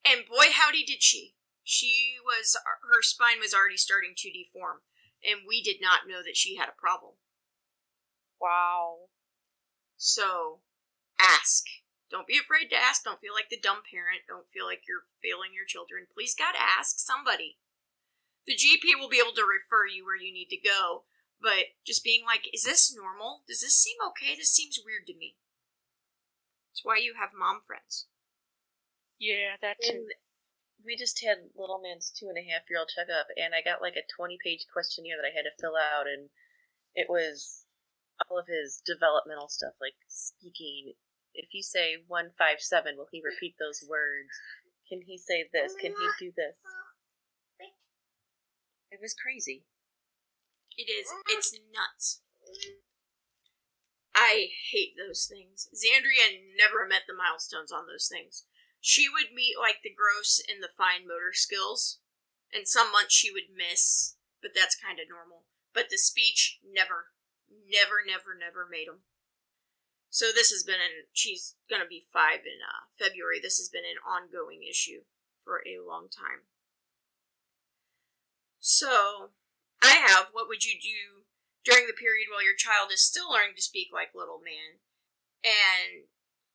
And 0.05 0.25
boy, 0.25 0.47
howdy 0.53 0.85
did 0.85 1.03
she. 1.03 1.35
She 1.63 2.15
was, 2.23 2.57
her 2.63 3.01
spine 3.01 3.39
was 3.39 3.53
already 3.53 3.77
starting 3.77 4.13
to 4.17 4.31
deform, 4.31 4.83
and 5.23 5.47
we 5.47 5.63
did 5.63 5.77
not 5.81 6.07
know 6.07 6.19
that 6.23 6.37
she 6.37 6.55
had 6.55 6.69
a 6.69 6.75
problem. 6.75 7.13
Wow. 8.39 9.07
So, 9.95 10.59
ask. 11.19 11.63
Don't 12.11 12.27
be 12.27 12.37
afraid 12.37 12.69
to 12.69 12.77
ask. 12.77 13.03
Don't 13.03 13.21
feel 13.23 13.33
like 13.33 13.49
the 13.49 13.57
dumb 13.57 13.81
parent. 13.87 14.27
Don't 14.27 14.51
feel 14.53 14.67
like 14.67 14.83
you're 14.85 15.07
failing 15.23 15.55
your 15.55 15.65
children. 15.65 16.05
Please, 16.13 16.35
God, 16.35 16.53
ask 16.59 16.99
somebody. 16.99 17.57
The 18.45 18.59
GP 18.59 18.99
will 18.99 19.09
be 19.09 19.23
able 19.23 19.33
to 19.33 19.47
refer 19.47 19.87
you 19.87 20.03
where 20.03 20.19
you 20.19 20.35
need 20.35 20.51
to 20.51 20.59
go, 20.59 21.07
but 21.41 21.79
just 21.87 22.03
being 22.03 22.27
like, 22.27 22.51
is 22.51 22.63
this 22.63 22.93
normal? 22.93 23.47
Does 23.47 23.61
this 23.61 23.73
seem 23.73 23.95
okay? 24.11 24.35
This 24.35 24.51
seems 24.51 24.83
weird 24.83 25.07
to 25.07 25.15
me. 25.15 25.39
That's 26.69 26.83
why 26.83 26.97
you 26.99 27.15
have 27.15 27.31
mom 27.31 27.61
friends. 27.65 28.07
Yeah, 29.17 29.55
that's 29.61 29.87
too. 29.87 29.95
And 29.95 30.11
we 30.85 30.95
just 30.95 31.23
had 31.23 31.49
little 31.55 31.79
man's 31.79 32.11
two 32.11 32.27
and 32.27 32.37
a 32.37 32.45
half 32.45 32.67
year 32.69 32.79
old 32.79 32.91
checkup, 32.91 33.31
and 33.39 33.55
I 33.55 33.63
got 33.63 33.81
like 33.81 33.95
a 33.95 34.05
20 34.05 34.37
page 34.43 34.67
questionnaire 34.71 35.17
that 35.17 35.27
I 35.27 35.35
had 35.35 35.47
to 35.47 35.59
fill 35.59 35.79
out, 35.79 36.05
and 36.05 36.29
it 36.93 37.07
was 37.09 37.65
all 38.29 38.37
of 38.37 38.47
his 38.47 38.83
developmental 38.85 39.47
stuff, 39.47 39.73
like 39.79 39.97
speaking. 40.07 40.93
If 41.33 41.49
you 41.49 41.63
say 41.63 41.97
157, 42.05 42.93
will 42.93 43.09
he 43.09 43.23
repeat 43.23 43.57
those 43.57 43.81
words? 43.81 44.29
Can 44.85 45.01
he 45.01 45.17
say 45.17 45.49
this? 45.49 45.73
Can 45.73 45.97
he 45.97 46.07
do 46.19 46.29
this? 46.29 46.61
It 48.93 49.01
was 49.01 49.17
crazy. 49.17 49.65
It 50.77 50.85
is. 50.85 51.09
It's 51.25 51.57
nuts. 51.73 52.21
I 54.13 54.53
hate 54.69 54.93
those 54.93 55.25
things. 55.25 55.65
Xandria 55.73 56.37
never 56.53 56.85
met 56.85 57.09
the 57.09 57.17
milestones 57.17 57.71
on 57.71 57.89
those 57.89 58.05
things. 58.05 58.45
She 58.83 59.07
would 59.07 59.31
meet 59.31 59.55
like 59.55 59.79
the 59.79 59.95
gross 59.95 60.43
and 60.43 60.59
the 60.59 60.67
fine 60.67 61.07
motor 61.07 61.31
skills, 61.31 62.03
and 62.51 62.67
some 62.67 62.91
months 62.91 63.15
she 63.15 63.31
would 63.31 63.47
miss, 63.47 64.19
but 64.41 64.51
that's 64.51 64.75
kind 64.75 64.99
of 64.99 65.07
normal. 65.07 65.47
But 65.71 65.87
the 65.87 65.95
speech, 65.95 66.59
never, 66.59 67.15
never, 67.47 68.03
never, 68.03 68.35
never 68.35 68.67
made 68.67 68.91
them. 68.91 69.07
So 70.11 70.35
this 70.35 70.51
has 70.51 70.67
been 70.67 70.83
an. 70.83 71.07
She's 71.15 71.55
gonna 71.71 71.87
be 71.87 72.03
five 72.11 72.43
in 72.43 72.59
uh, 72.59 72.91
February. 72.99 73.39
This 73.39 73.55
has 73.55 73.71
been 73.71 73.87
an 73.87 74.03
ongoing 74.03 74.67
issue 74.67 75.07
for 75.47 75.63
a 75.63 75.79
long 75.79 76.11
time. 76.11 76.43
So 78.59 79.31
I 79.81 79.95
have. 79.95 80.35
What 80.35 80.51
would 80.51 80.67
you 80.67 80.75
do 80.75 81.23
during 81.63 81.87
the 81.87 81.95
period 81.95 82.27
while 82.27 82.43
your 82.43 82.59
child 82.59 82.91
is 82.91 82.99
still 82.99 83.31
learning 83.31 83.55
to 83.55 83.63
speak 83.63 83.95
like 83.95 84.11
little 84.11 84.43
man 84.43 84.83
and 85.39 86.11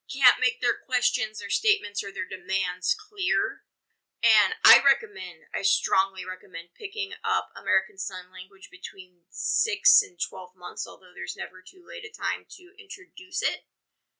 can't 0.08 0.40
make 0.40 0.60
their 0.64 0.76
questions, 0.76 1.38
their 1.38 1.52
statements, 1.52 2.02
or 2.02 2.08
their 2.08 2.28
demands 2.28 2.96
clear? 2.96 3.68
And 4.18 4.58
I 4.66 4.82
recommend, 4.82 5.46
I 5.54 5.62
strongly 5.62 6.26
recommend 6.26 6.74
picking 6.74 7.14
up 7.22 7.54
American 7.54 8.02
Sign 8.02 8.34
Language 8.34 8.66
between 8.66 9.22
6 9.30 10.02
and 10.02 10.18
12 10.18 10.58
months, 10.58 10.90
although 10.90 11.14
there's 11.14 11.38
never 11.38 11.62
too 11.62 11.86
late 11.86 12.02
a 12.02 12.10
time 12.10 12.42
to 12.58 12.74
introduce 12.82 13.46
it. 13.46 13.70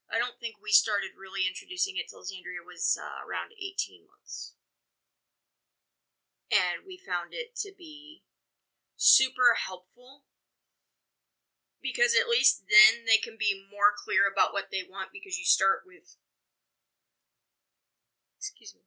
I 0.06 0.22
don't 0.22 0.38
think 0.38 0.62
we 0.62 0.70
started 0.70 1.18
really 1.18 1.44
introducing 1.50 1.98
it 1.98 2.06
till 2.06 2.22
Xandria 2.22 2.62
was 2.62 2.94
uh, 2.94 3.26
around 3.26 3.58
18 3.58 4.06
months. 4.06 4.54
And 6.48 6.86
we 6.86 6.96
found 6.96 7.34
it 7.34 7.58
to 7.66 7.74
be 7.76 8.22
super 8.96 9.58
helpful 9.66 10.24
because 11.82 12.14
at 12.14 12.28
least 12.28 12.64
then 12.68 13.06
they 13.06 13.16
can 13.16 13.36
be 13.38 13.66
more 13.70 13.94
clear 13.96 14.26
about 14.30 14.52
what 14.52 14.70
they 14.70 14.82
want 14.88 15.10
because 15.12 15.38
you 15.38 15.44
start 15.44 15.82
with 15.86 16.16
excuse 18.36 18.74
me 18.74 18.82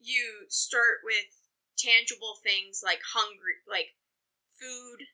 you 0.00 0.46
start 0.48 1.02
with 1.04 1.30
tangible 1.78 2.38
things 2.42 2.82
like 2.84 3.00
hungry 3.14 3.62
like 3.68 3.94
food 4.48 5.06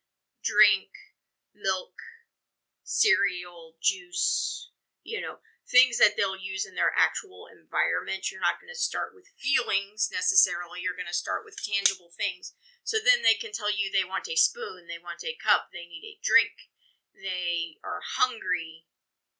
drink 0.45 0.91
milk 1.55 1.97
cereal 2.85 3.75
juice 3.81 4.71
you 5.05 5.21
know 5.21 5.37
things 5.73 5.97
that 5.97 6.21
they'll 6.21 6.37
use 6.37 6.69
in 6.69 6.77
their 6.77 6.93
actual 6.93 7.49
environment. 7.49 8.29
You're 8.29 8.45
not 8.45 8.61
going 8.61 8.69
to 8.69 8.77
start 8.77 9.17
with 9.17 9.33
feelings 9.41 10.13
necessarily. 10.13 10.85
You're 10.85 10.99
going 10.99 11.09
to 11.09 11.17
start 11.17 11.49
with 11.49 11.57
tangible 11.57 12.13
things 12.13 12.53
so 12.83 12.99
then 12.99 13.23
they 13.23 13.39
can 13.39 13.55
tell 13.55 13.71
you 13.71 13.89
they 13.89 14.07
want 14.07 14.29
a 14.29 14.37
spoon, 14.37 14.91
they 14.91 14.99
want 14.99 15.23
a 15.23 15.39
cup, 15.39 15.71
they 15.71 15.87
need 15.87 16.03
a 16.03 16.21
drink, 16.23 16.71
they 17.15 17.79
are 17.85 18.03
hungry 18.19 18.87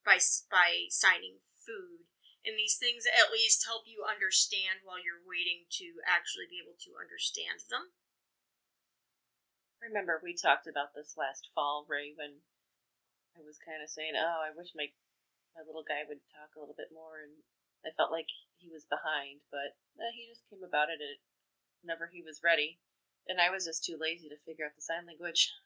by 0.05 0.19
by 0.51 0.91
signing 0.91 1.43
food. 1.43 2.07
And 2.43 2.59
these 2.59 2.75
things 2.75 3.07
at 3.07 3.31
least 3.31 3.63
help 3.63 3.87
you 3.87 4.03
understand 4.03 4.83
while 4.83 4.99
you're 4.99 5.23
waiting 5.23 5.71
to 5.79 6.03
actually 6.03 6.51
be 6.51 6.59
able 6.59 6.75
to 6.75 6.99
understand 6.99 7.63
them. 7.71 7.95
Remember, 9.79 10.19
we 10.19 10.35
talked 10.35 10.67
about 10.67 10.95
this 10.95 11.15
last 11.15 11.51
fall, 11.55 11.87
Ray, 11.87 12.11
when 12.15 12.43
I 13.39 13.43
was 13.47 13.63
kind 13.63 13.83
of 13.83 13.91
saying, 13.91 14.15
"Oh, 14.19 14.43
I 14.43 14.51
wish 14.51 14.75
my 14.75 14.91
my 15.55 15.63
little 15.63 15.87
guy 15.87 16.03
would 16.07 16.23
talk 16.35 16.55
a 16.55 16.61
little 16.61 16.75
bit 16.77 16.91
more, 16.91 17.23
and 17.23 17.47
I 17.87 17.95
felt 17.95 18.11
like 18.15 18.31
he 18.59 18.71
was 18.71 18.87
behind, 18.87 19.43
but 19.51 19.79
uh, 19.99 20.11
he 20.15 20.27
just 20.31 20.49
came 20.49 20.63
about 20.63 20.91
it 20.91 21.03
whenever 21.83 22.07
he 22.07 22.23
was 22.23 22.43
ready, 22.43 22.79
and 23.29 23.41
I 23.41 23.51
was 23.51 23.67
just 23.67 23.85
too 23.85 23.99
lazy 24.01 24.29
to 24.29 24.37
figure 24.37 24.67
out 24.67 24.77
the 24.77 24.83
sign 24.83 25.07
language. 25.07 25.51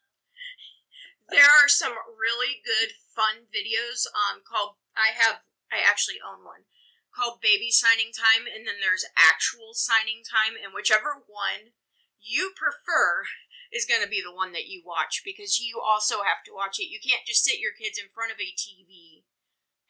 There 1.27 1.43
are 1.43 1.67
some 1.67 1.91
really 2.15 2.63
good 2.63 2.95
fun 3.11 3.51
videos 3.51 4.07
um 4.07 4.39
called 4.47 4.79
I 4.95 5.11
have 5.11 5.43
I 5.67 5.83
actually 5.83 6.23
own 6.23 6.47
one 6.47 6.63
called 7.11 7.43
baby 7.43 7.67
signing 7.67 8.15
time 8.15 8.47
and 8.47 8.63
then 8.63 8.79
there's 8.79 9.03
actual 9.19 9.75
signing 9.75 10.23
time 10.23 10.55
and 10.55 10.71
whichever 10.71 11.19
one 11.27 11.75
you 12.21 12.55
prefer 12.55 13.27
is 13.73 13.89
going 13.89 14.01
to 14.01 14.07
be 14.07 14.21
the 14.21 14.33
one 14.33 14.53
that 14.53 14.67
you 14.67 14.81
watch 14.85 15.21
because 15.25 15.59
you 15.59 15.81
also 15.81 16.23
have 16.23 16.43
to 16.45 16.55
watch 16.55 16.79
it. 16.79 16.87
You 16.87 16.99
can't 17.03 17.27
just 17.27 17.43
sit 17.43 17.59
your 17.59 17.75
kids 17.75 17.99
in 17.99 18.13
front 18.13 18.31
of 18.31 18.39
a 18.39 18.55
TV 18.55 19.25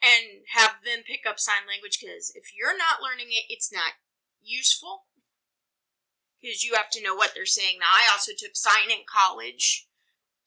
and 0.02 0.46
have 0.54 0.82
them 0.82 1.06
pick 1.06 1.22
up 1.28 1.38
sign 1.38 1.66
language 1.68 1.98
because 2.00 2.32
if 2.34 2.54
you're 2.54 2.76
not 2.76 3.02
learning 3.02 3.30
it, 3.30 3.46
it's 3.50 3.70
not 3.70 3.98
useful 4.42 5.06
because 6.40 6.64
you 6.64 6.74
have 6.74 6.90
to 6.90 7.02
know 7.02 7.14
what 7.14 7.32
they're 7.34 7.46
saying. 7.46 7.78
Now, 7.80 7.92
I 7.92 8.08
also 8.12 8.32
took 8.36 8.54
sign 8.54 8.90
in 8.90 9.04
college 9.06 9.88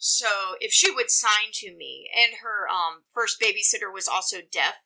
so 0.04 0.58
if 0.60 0.74
she 0.74 0.90
would 0.90 1.12
sign 1.12 1.54
to 1.62 1.78
me, 1.78 2.10
and 2.10 2.42
her 2.42 2.66
um, 2.68 3.06
first 3.14 3.40
babysitter 3.40 3.94
was 3.94 4.08
also 4.08 4.38
deaf, 4.42 4.82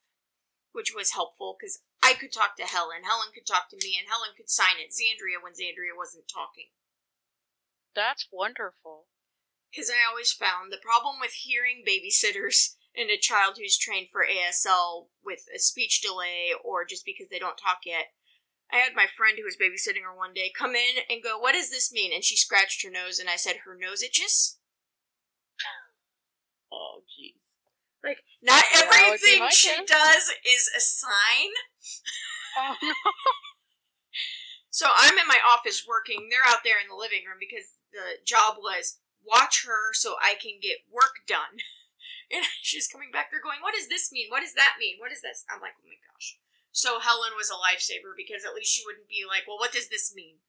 which 0.74 0.93
was 0.93 1.15
helpful 1.15 1.55
because 1.55 1.79
I 2.03 2.15
could 2.19 2.33
talk 2.33 2.57
to 2.57 2.67
Helen, 2.67 3.07
Helen 3.07 3.31
could 3.33 3.47
talk 3.47 3.69
to 3.69 3.79
me, 3.81 3.95
and 3.97 4.12
Helen 4.12 4.35
could 4.35 4.50
sign 4.50 4.75
at 4.83 4.91
Xandria 4.91 5.39
when 5.41 5.53
Xandria 5.53 5.95
wasn't 5.95 6.27
talking. 6.27 6.75
That's 7.95 8.27
wonderful. 8.29 9.07
Because 9.71 9.89
I 9.89 10.03
always 10.03 10.33
found 10.33 10.67
the 10.67 10.83
problem 10.83 11.15
with 11.21 11.31
hearing 11.31 11.88
babysitters 11.88 12.75
and 12.93 13.09
a 13.09 13.15
child 13.15 13.55
who's 13.55 13.77
trained 13.77 14.09
for 14.12 14.27
ASL 14.27 15.07
with 15.24 15.47
a 15.55 15.59
speech 15.59 16.01
delay 16.01 16.51
or 16.62 16.83
just 16.83 17.05
because 17.05 17.29
they 17.31 17.39
don't 17.39 17.55
talk 17.55 17.88
yet. 17.88 18.12
I 18.72 18.77
had 18.77 18.95
my 18.95 19.05
friend 19.05 19.38
who 19.38 19.45
was 19.45 19.57
babysitting 19.57 20.03
her 20.03 20.15
one 20.15 20.34
day 20.34 20.51
come 20.51 20.75
in 20.75 21.05
and 21.10 21.24
go, 21.24 21.38
What 21.38 21.53
does 21.53 21.69
this 21.69 21.91
mean? 21.91 22.13
And 22.13 22.24
she 22.24 22.36
scratched 22.36 22.84
her 22.84 22.91
nose, 22.91 23.19
and 23.19 23.29
I 23.29 23.36
said, 23.36 23.63
Her 23.65 23.77
nose 23.79 24.03
itches? 24.03 24.57
Oh, 26.74 27.07
jeez. 27.07 27.55
Like, 28.03 28.19
not 28.43 28.63
Yeah, 28.74 28.84
that 28.84 29.07
would 29.10 29.22
be 29.24 29.39
everything 29.39 29.48
she 29.53 29.72
does 29.86 30.27
is 30.43 30.67
a 30.75 30.81
sign. 30.81 31.53
Oh, 32.57 32.75
no. 32.81 32.91
So 34.75 34.91
I'm 34.91 35.15
in 35.15 35.24
my 35.31 35.39
office 35.39 35.88
working. 35.88 36.27
They're 36.27 36.43
out 36.43 36.67
there 36.67 36.75
in 36.84 36.91
the 36.91 37.00
living 37.00 37.24
room 37.24 37.39
because 37.39 37.79
the 37.95 38.19
job 38.27 38.60
was 38.60 39.00
watch 39.24 39.63
her 39.63 39.95
so 39.95 40.19
I 40.19 40.36
can 40.36 40.60
get 40.60 40.84
work 40.91 41.24
done. 41.27 41.63
And 42.25 42.41
she's 42.65 42.89
coming 42.89 43.13
back. 43.13 43.29
They're 43.29 43.39
going, 43.41 43.62
What 43.62 43.77
does 43.77 43.88
this 43.88 44.10
mean? 44.12 44.34
What 44.34 44.41
does 44.41 44.57
that 44.57 44.81
mean? 44.81 44.98
What 44.98 45.13
is 45.13 45.22
this? 45.22 45.45
I'm 45.45 45.62
like, 45.62 45.77
Oh 45.77 45.86
my 45.86 45.95
gosh. 46.01 46.41
So 46.75 47.00
Helen 47.00 47.39
was 47.39 47.48
a 47.48 47.55
lifesaver 47.55 48.12
because 48.12 48.44
at 48.44 48.53
least 48.53 48.75
she 48.75 48.84
wouldn't 48.84 49.08
be 49.08 49.24
like, 49.24 49.48
Well, 49.48 49.58
what 49.58 49.72
does 49.72 49.88
this 49.88 50.12
mean? 50.13 50.44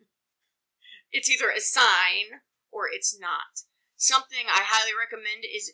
It's 1.12 1.30
either 1.30 1.54
a 1.54 1.62
sign 1.62 2.42
or 2.72 2.90
it's 2.90 3.16
not. 3.16 3.62
Something 3.94 4.50
I 4.50 4.66
highly 4.66 4.90
recommend 4.90 5.46
is 5.46 5.70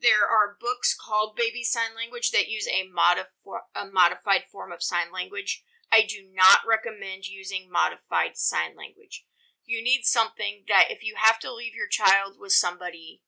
there 0.00 0.22
are 0.22 0.56
books 0.60 0.94
called 0.94 1.34
Baby 1.34 1.64
Sign 1.64 1.98
Language 1.98 2.30
that 2.30 2.46
use 2.46 2.68
a, 2.70 2.86
modif- 2.86 3.34
a 3.74 3.90
modified 3.90 4.44
form 4.46 4.70
of 4.70 4.80
sign 4.80 5.10
language. 5.12 5.64
I 5.90 6.06
do 6.06 6.22
not 6.32 6.62
recommend 6.62 7.26
using 7.26 7.66
modified 7.68 8.38
sign 8.38 8.78
language. 8.78 9.26
You 9.66 9.82
need 9.82 10.04
something 10.04 10.62
that 10.68 10.86
if 10.88 11.02
you 11.02 11.16
have 11.18 11.40
to 11.40 11.52
leave 11.52 11.74
your 11.74 11.90
child 11.90 12.38
with 12.38 12.52
somebody, 12.52 13.22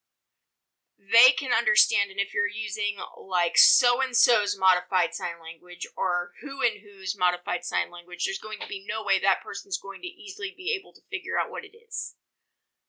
they 0.99 1.31
can 1.31 1.51
understand. 1.57 2.11
And 2.11 2.21
if 2.21 2.35
you're 2.35 2.51
using 2.51 2.99
like 3.17 3.57
so 3.57 4.03
and 4.03 4.15
so's 4.15 4.59
modified 4.59 5.15
sign 5.15 5.39
language 5.43 5.87
or 5.97 6.33
who 6.43 6.61
and 6.61 6.83
whose 6.83 7.17
modified 7.19 7.65
sign 7.65 7.91
language, 7.91 8.27
there's 8.27 8.43
going 8.43 8.59
to 8.61 8.69
be 8.69 8.85
no 8.89 9.05
way 9.05 9.19
that 9.23 9.43
person's 9.43 9.79
going 9.79 10.03
to 10.03 10.09
easily 10.09 10.53
be 10.57 10.75
able 10.79 10.93
to 10.93 11.09
figure 11.11 11.39
out 11.39 11.51
what 11.51 11.65
it 11.65 11.77
is. 11.77 12.15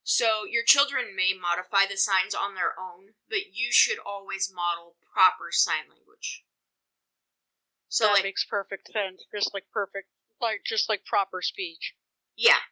So 0.03 0.49
your 0.49 0.63
children 0.63 1.15
may 1.15 1.37
modify 1.37 1.85
the 1.85 1.97
signs 1.97 2.33
on 2.33 2.55
their 2.55 2.73
own, 2.73 3.13
but 3.29 3.53
you 3.53 3.69
should 3.69 3.99
always 4.03 4.51
model 4.53 4.95
proper 5.13 5.51
sign 5.51 5.85
language. 5.85 6.43
So 7.89 8.05
that 8.05 8.13
like 8.13 8.23
makes 8.23 8.45
perfect 8.45 8.91
sense. 8.91 9.25
Just 9.31 9.53
like 9.53 9.65
perfect, 9.71 10.07
like 10.41 10.61
just 10.65 10.89
like 10.89 11.05
proper 11.05 11.41
speech. 11.41 11.93
yeah, 12.35 12.65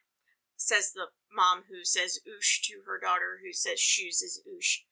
says 0.56 0.92
the 0.92 1.14
mom 1.32 1.64
who 1.70 1.84
says 1.84 2.18
oosh 2.26 2.60
to 2.62 2.82
her 2.86 2.98
daughter 2.98 3.38
who 3.44 3.52
says 3.52 3.78
shoes 3.78 4.22
is 4.22 4.42
oosh. 4.42 4.82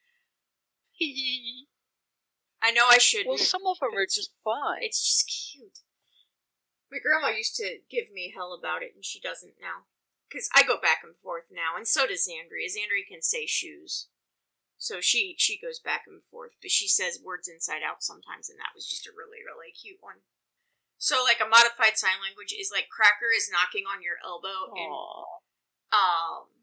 I 2.63 2.73
know 2.73 2.87
I 2.89 2.99
should. 2.99 3.27
well, 3.27 3.39
some 3.39 3.67
of 3.67 3.79
them 3.79 3.97
are 3.97 4.07
just 4.07 4.33
fun. 4.43 4.79
It's 4.81 5.03
just 5.05 5.29
cute. 5.29 5.81
My 6.91 6.99
grandma 6.99 7.37
used 7.37 7.57
to 7.57 7.79
give 7.91 8.11
me 8.13 8.33
hell 8.35 8.57
about 8.57 8.83
it, 8.83 8.93
and 8.95 9.05
she 9.05 9.21
doesn't 9.21 9.55
now. 9.61 9.87
Because 10.29 10.49
I 10.55 10.63
go 10.63 10.81
back 10.81 11.03
and 11.05 11.15
forth 11.23 11.47
now, 11.53 11.77
and 11.77 11.87
so 11.87 12.07
does 12.07 12.27
Xandria. 12.27 12.67
Xandria 12.67 13.07
can 13.07 13.23
say 13.23 13.47
shoes. 13.47 14.09
So 14.79 15.01
she 15.01 15.35
she 15.39 15.59
goes 15.59 15.79
back 15.79 16.05
and 16.07 16.21
forth, 16.31 16.53
but 16.61 16.71
she 16.71 16.89
says 16.89 17.23
words 17.23 17.49
inside 17.49 17.87
out 17.87 18.03
sometimes, 18.03 18.51
and 18.51 18.59
that 18.59 18.75
was 18.75 18.87
just 18.87 19.07
a 19.07 19.15
really, 19.17 19.41
really 19.41 19.73
cute 19.73 19.99
one. 20.01 20.27
So, 20.99 21.23
like, 21.23 21.41
a 21.45 21.49
modified 21.49 21.97
sign 22.01 22.25
language 22.25 22.57
is 22.57 22.73
like 22.73 22.89
cracker 22.89 23.29
is 23.35 23.53
knocking 23.53 23.85
on 23.85 24.03
your 24.03 24.17
elbow, 24.25 24.73
and 24.73 24.93
um, 25.93 26.56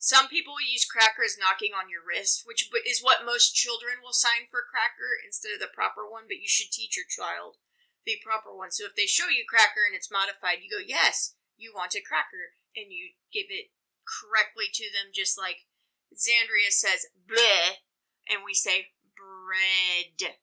some 0.00 0.32
people 0.32 0.56
use 0.64 0.88
cracker 0.88 1.20
as 1.20 1.36
knocking 1.36 1.76
on 1.76 1.92
your 1.92 2.00
wrist, 2.00 2.48
which 2.48 2.64
is 2.88 3.04
what 3.04 3.28
most 3.28 3.52
children 3.52 4.00
will 4.00 4.16
sign 4.16 4.48
for 4.48 4.64
cracker 4.64 5.20
instead 5.20 5.52
of 5.52 5.60
the 5.60 5.68
proper 5.68 6.08
one. 6.08 6.24
But 6.24 6.40
you 6.40 6.48
should 6.48 6.72
teach 6.72 6.96
your 6.96 7.04
child 7.04 7.60
the 8.08 8.16
proper 8.24 8.48
one. 8.48 8.72
So 8.72 8.88
if 8.88 8.96
they 8.96 9.04
show 9.04 9.28
you 9.28 9.44
cracker 9.44 9.84
and 9.84 9.94
it's 9.94 10.10
modified, 10.10 10.64
you 10.64 10.72
go, 10.72 10.80
"Yes, 10.80 11.36
you 11.60 11.74
want 11.76 11.94
a 11.94 12.00
cracker," 12.00 12.56
and 12.74 12.90
you 12.90 13.12
give 13.30 13.52
it 13.52 13.76
correctly 14.08 14.72
to 14.72 14.90
them, 14.90 15.12
just 15.12 15.36
like 15.36 15.68
Xandria 16.16 16.72
says 16.72 17.04
bleh, 17.28 17.84
and 18.26 18.42
we 18.42 18.54
say 18.54 18.94
bread. 19.14 20.40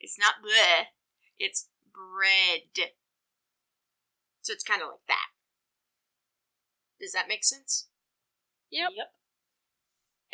It's 0.00 0.18
not 0.18 0.40
bleh, 0.42 0.88
it's 1.38 1.68
bread. 1.92 2.94
So 4.40 4.54
it's 4.54 4.64
kind 4.64 4.80
of 4.80 4.88
like 4.88 5.06
that. 5.08 5.28
Does 6.98 7.12
that 7.12 7.28
make 7.28 7.44
sense? 7.44 7.88
Yep. 8.74 8.90
Yep. 8.98 9.10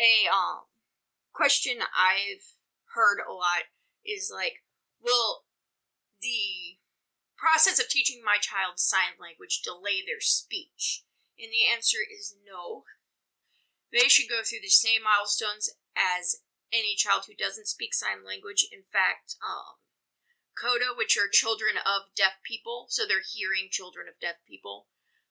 A 0.00 0.12
um 0.32 0.64
question 1.32 1.84
I've 1.92 2.56
heard 2.96 3.20
a 3.20 3.32
lot 3.36 3.68
is 4.00 4.32
like, 4.32 4.64
will 4.96 5.44
the 6.24 6.80
process 7.36 7.78
of 7.78 7.88
teaching 7.88 8.24
my 8.24 8.40
child 8.40 8.80
sign 8.80 9.20
language 9.20 9.60
delay 9.60 10.00
their 10.00 10.24
speech? 10.24 11.04
And 11.36 11.52
the 11.52 11.68
answer 11.68 12.00
is 12.00 12.36
no. 12.40 12.84
They 13.92 14.08
should 14.08 14.28
go 14.28 14.40
through 14.40 14.64
the 14.64 14.72
same 14.72 15.04
milestones 15.04 15.76
as 15.92 16.40
any 16.72 16.96
child 16.96 17.28
who 17.28 17.36
doesn't 17.36 17.68
speak 17.68 17.92
sign 17.92 18.24
language. 18.24 18.64
In 18.72 18.88
fact, 18.88 19.36
um, 19.44 19.84
CODA, 20.56 20.96
which 20.96 21.18
are 21.18 21.28
children 21.28 21.76
of 21.76 22.14
deaf 22.16 22.40
people, 22.44 22.86
so 22.88 23.04
they're 23.04 23.24
hearing 23.24 23.68
children 23.70 24.08
of 24.08 24.20
deaf 24.20 24.40
people, 24.48 24.88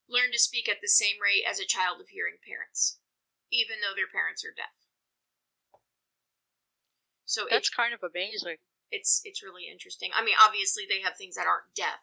learn 0.09 0.33
to 0.33 0.39
speak 0.41 0.67
at 0.67 0.81
the 0.81 0.89
same 0.89 1.21
rate 1.21 1.45
as 1.45 1.59
a 1.59 1.69
child 1.69 2.01
of 2.01 2.09
hearing 2.09 2.41
parents, 2.41 2.97
even 3.53 3.77
though 3.79 3.95
their 3.95 4.09
parents 4.09 4.43
are 4.43 4.55
deaf. 4.55 4.73
So 7.29 7.45
That's 7.45 7.69
it's 7.69 7.75
kind 7.77 7.93
of 7.93 8.01
amazing. 8.01 8.57
it's 8.89 9.21
it's 9.23 9.45
really 9.45 9.69
interesting. 9.69 10.09
I 10.17 10.25
mean, 10.25 10.33
obviously 10.33 10.89
they 10.89 11.05
have 11.05 11.13
things 11.13 11.37
that 11.37 11.45
aren't 11.45 11.77
deaf, 11.77 12.01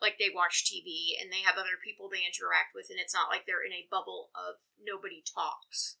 like 0.00 0.16
they 0.16 0.32
watch 0.32 0.64
TV 0.64 1.12
and 1.20 1.28
they 1.28 1.44
have 1.44 1.60
other 1.60 1.76
people 1.76 2.08
they 2.08 2.24
interact 2.24 2.72
with, 2.72 2.88
and 2.88 2.96
it's 2.96 3.12
not 3.12 3.28
like 3.28 3.44
they're 3.44 3.64
in 3.64 3.76
a 3.76 3.88
bubble 3.92 4.32
of 4.32 4.64
nobody 4.80 5.20
talks. 5.20 6.00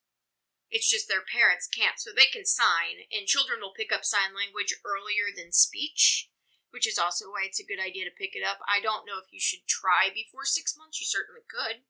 It's 0.72 0.90
just 0.90 1.06
their 1.06 1.22
parents 1.22 1.68
can't, 1.68 2.00
so 2.00 2.10
they 2.10 2.26
can 2.26 2.44
sign, 2.44 3.06
and 3.12 3.28
children 3.30 3.60
will 3.60 3.76
pick 3.76 3.92
up 3.92 4.02
sign 4.08 4.34
language 4.34 4.74
earlier 4.82 5.30
than 5.30 5.52
speech, 5.52 6.32
which 6.70 6.86
is 6.86 6.98
also 6.98 7.30
why 7.30 7.46
it's 7.46 7.60
a 7.60 7.66
good 7.66 7.80
idea 7.80 8.04
to 8.04 8.14
pick 8.14 8.34
it 8.34 8.46
up. 8.46 8.58
I 8.66 8.82
don't 8.82 9.06
know 9.06 9.18
if 9.22 9.32
you 9.32 9.40
should 9.40 9.66
try 9.66 10.10
before 10.12 10.44
six 10.44 10.76
months. 10.76 11.00
You 11.00 11.06
certainly 11.06 11.44
could. 11.46 11.86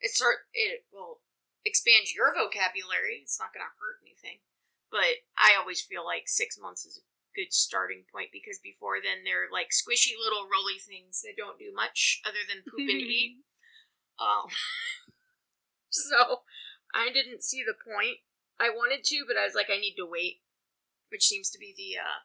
It 0.00 0.12
sort 0.12 0.50
it 0.52 0.84
will 0.92 1.22
expand 1.64 2.10
your 2.14 2.34
vocabulary. 2.34 3.22
It's 3.22 3.38
not 3.38 3.54
going 3.54 3.64
to 3.64 3.78
hurt 3.78 4.02
anything. 4.02 4.42
But 4.90 5.24
I 5.38 5.56
always 5.56 5.80
feel 5.80 6.04
like 6.04 6.28
six 6.28 6.58
months 6.60 6.84
is 6.84 7.00
a 7.00 7.06
good 7.32 7.52
starting 7.52 8.04
point 8.12 8.28
because 8.28 8.60
before 8.60 9.00
then 9.00 9.24
they're 9.24 9.48
like 9.48 9.72
squishy 9.72 10.12
little 10.12 10.44
roly 10.44 10.76
things 10.76 11.24
that 11.24 11.40
don't 11.40 11.58
do 11.58 11.72
much 11.72 12.20
other 12.28 12.44
than 12.44 12.66
poop 12.66 12.86
and 12.88 13.02
eat. 13.02 13.40
Um, 14.20 14.52
so 15.90 16.44
I 16.94 17.10
didn't 17.10 17.42
see 17.42 17.64
the 17.64 17.74
point. 17.74 18.18
I 18.60 18.68
wanted 18.68 19.02
to, 19.04 19.24
but 19.26 19.40
I 19.40 19.44
was 19.44 19.56
like, 19.56 19.66
I 19.72 19.80
need 19.80 19.96
to 19.96 20.06
wait, 20.06 20.44
which 21.10 21.26
seems 21.26 21.50
to 21.50 21.58
be 21.58 21.74
the 21.74 21.98
uh, 21.98 22.20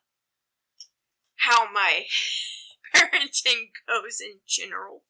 how 1.38 1.72
my 1.72 2.06
parenting 2.96 3.72
goes 3.88 4.20
in 4.22 4.40
general. 4.48 5.04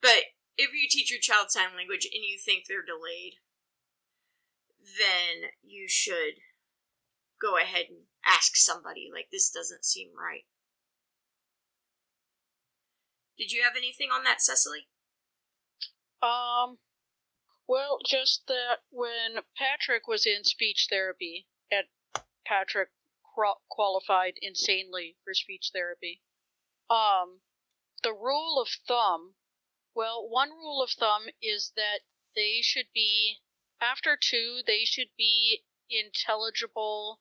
But 0.00 0.34
if 0.56 0.70
you 0.72 0.88
teach 0.88 1.10
your 1.10 1.20
child 1.20 1.50
sign 1.50 1.76
language 1.76 2.06
and 2.12 2.24
you 2.24 2.38
think 2.38 2.64
they're 2.66 2.84
delayed, 2.84 3.34
then 4.80 5.50
you 5.62 5.86
should 5.88 6.40
go 7.40 7.56
ahead 7.56 7.86
and 7.88 8.00
ask 8.26 8.56
somebody 8.56 9.08
like 9.12 9.28
this 9.30 9.50
doesn't 9.50 9.84
seem 9.84 10.08
right. 10.16 10.44
Did 13.38 13.52
you 13.52 13.62
have 13.62 13.74
anything 13.76 14.08
on 14.10 14.24
that, 14.24 14.42
Cecily? 14.42 14.88
Um, 16.20 16.78
well, 17.68 17.98
just 18.04 18.42
that 18.48 18.78
when 18.90 19.44
Patrick 19.56 20.08
was 20.08 20.26
in 20.26 20.42
speech 20.42 20.88
therapy, 20.90 21.46
at 21.70 21.86
Patrick 22.46 22.88
qualified 23.68 24.34
insanely 24.42 25.16
for 25.24 25.34
speech 25.34 25.70
therapy, 25.72 26.22
um, 26.90 27.40
the 28.02 28.12
rule 28.12 28.60
of 28.60 28.68
thumb, 28.86 29.34
well, 29.94 30.28
one 30.28 30.50
rule 30.50 30.82
of 30.82 30.90
thumb 30.90 31.26
is 31.42 31.72
that 31.76 32.00
they 32.34 32.60
should 32.62 32.86
be, 32.94 33.38
after 33.80 34.16
two, 34.16 34.62
they 34.66 34.84
should 34.84 35.10
be 35.16 35.64
intelligible 35.90 37.20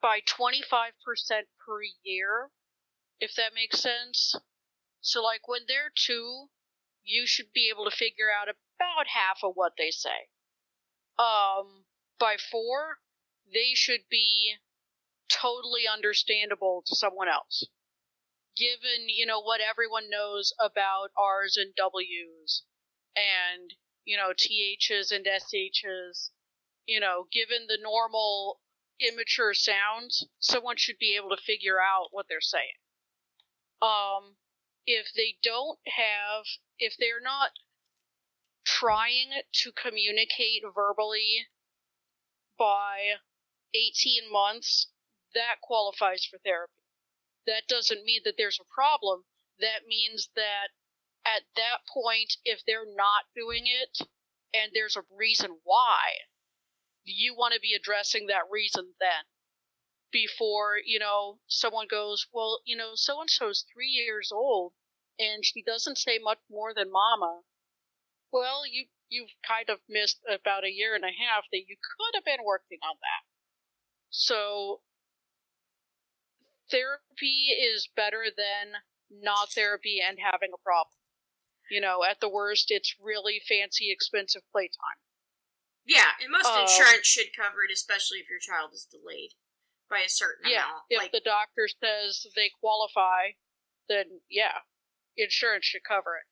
by 0.00 0.20
25% 0.20 0.92
per 1.58 1.82
year, 2.02 2.50
if 3.20 3.34
that 3.34 3.54
makes 3.54 3.80
sense. 3.80 4.34
So, 5.00 5.22
like, 5.22 5.48
when 5.48 5.62
they're 5.66 5.92
two, 5.94 6.50
you 7.02 7.26
should 7.26 7.52
be 7.52 7.68
able 7.68 7.84
to 7.84 7.96
figure 7.96 8.30
out 8.30 8.48
about 8.48 9.08
half 9.08 9.38
of 9.42 9.54
what 9.54 9.72
they 9.76 9.90
say. 9.90 10.28
Um, 11.18 11.86
by 12.18 12.36
four, 12.36 12.98
they 13.52 13.74
should 13.74 14.08
be 14.10 14.56
totally 15.28 15.82
understandable 15.86 16.82
to 16.86 16.96
someone 16.96 17.28
else. 17.28 17.64
Given, 18.56 19.08
you 19.08 19.26
know, 19.26 19.40
what 19.40 19.60
everyone 19.60 20.10
knows 20.10 20.52
about 20.58 21.10
R's 21.16 21.56
and 21.56 21.74
W's 21.76 22.64
and, 23.14 23.74
you 24.04 24.16
know, 24.16 24.32
TH's 24.32 25.12
and 25.12 25.26
SH's, 25.26 26.32
you 26.86 26.98
know, 26.98 27.26
given 27.30 27.66
the 27.68 27.78
normal 27.80 28.60
immature 29.00 29.54
sounds, 29.54 30.26
someone 30.40 30.76
should 30.76 30.98
be 30.98 31.14
able 31.16 31.30
to 31.30 31.42
figure 31.42 31.80
out 31.80 32.08
what 32.10 32.26
they're 32.28 32.40
saying. 32.40 32.78
Um, 33.80 34.36
if 34.86 35.12
they 35.14 35.36
don't 35.42 35.78
have, 35.86 36.46
if 36.78 36.96
they're 36.98 37.20
not 37.22 37.50
trying 38.64 39.30
to 39.52 39.72
communicate 39.72 40.62
verbally 40.74 41.46
by 42.58 43.14
18 43.74 44.30
months, 44.32 44.88
that 45.34 45.60
qualifies 45.62 46.24
for 46.24 46.38
therapy. 46.38 46.84
That 47.46 47.68
doesn't 47.68 48.04
mean 48.04 48.22
that 48.24 48.34
there's 48.36 48.60
a 48.60 48.74
problem. 48.74 49.24
That 49.60 49.86
means 49.86 50.30
that 50.36 50.68
at 51.24 51.42
that 51.56 51.86
point, 51.92 52.36
if 52.44 52.62
they're 52.66 52.86
not 52.86 53.24
doing 53.34 53.66
it 53.66 53.98
and 54.54 54.72
there's 54.72 54.96
a 54.96 55.04
reason 55.10 55.58
why, 55.64 56.28
you 57.04 57.34
want 57.34 57.54
to 57.54 57.60
be 57.60 57.74
addressing 57.74 58.26
that 58.26 58.50
reason 58.50 58.94
then 59.00 59.24
before 60.10 60.76
you 60.84 60.98
know 60.98 61.38
someone 61.46 61.86
goes 61.90 62.26
well 62.32 62.60
you 62.64 62.76
know 62.76 62.92
so 62.94 63.20
and 63.20 63.30
so's 63.30 63.64
three 63.72 63.88
years 63.88 64.30
old 64.32 64.72
and 65.18 65.44
she 65.44 65.62
doesn't 65.62 65.98
say 65.98 66.18
much 66.22 66.38
more 66.50 66.72
than 66.74 66.90
mama 66.90 67.40
well 68.32 68.62
you 68.66 68.86
you've 69.08 69.32
kind 69.46 69.68
of 69.68 69.78
missed 69.88 70.18
about 70.28 70.64
a 70.64 70.72
year 70.72 70.94
and 70.94 71.04
a 71.04 71.08
half 71.08 71.44
that 71.52 71.64
you 71.68 71.76
could 71.76 72.14
have 72.14 72.24
been 72.24 72.44
working 72.44 72.78
on 72.82 72.96
that 73.00 73.24
so 74.10 74.80
therapy 76.70 77.48
is 77.52 77.88
better 77.94 78.24
than 78.34 78.80
not 79.10 79.52
therapy 79.52 80.00
and 80.06 80.18
having 80.20 80.50
a 80.52 80.62
problem 80.62 80.94
you 81.70 81.80
know 81.80 82.04
at 82.04 82.20
the 82.20 82.28
worst 82.28 82.66
it's 82.70 82.94
really 83.00 83.40
fancy 83.48 83.90
expensive 83.90 84.42
playtime 84.52 85.00
yeah, 85.88 86.12
and 86.20 86.28
most 86.30 86.44
um, 86.44 86.60
insurance 86.60 87.08
should 87.08 87.32
cover 87.32 87.64
it, 87.64 87.72
especially 87.72 88.20
if 88.20 88.28
your 88.28 88.38
child 88.38 88.76
is 88.76 88.84
delayed 88.84 89.32
by 89.88 90.04
a 90.04 90.12
certain 90.12 90.44
yeah, 90.44 90.68
amount. 90.68 90.84
If 90.92 91.00
like, 91.00 91.12
the 91.16 91.24
doctor 91.24 91.64
says 91.64 92.28
they 92.36 92.52
qualify, 92.60 93.40
then 93.88 94.20
yeah, 94.28 94.68
insurance 95.16 95.64
should 95.64 95.88
cover 95.88 96.20
it. 96.20 96.28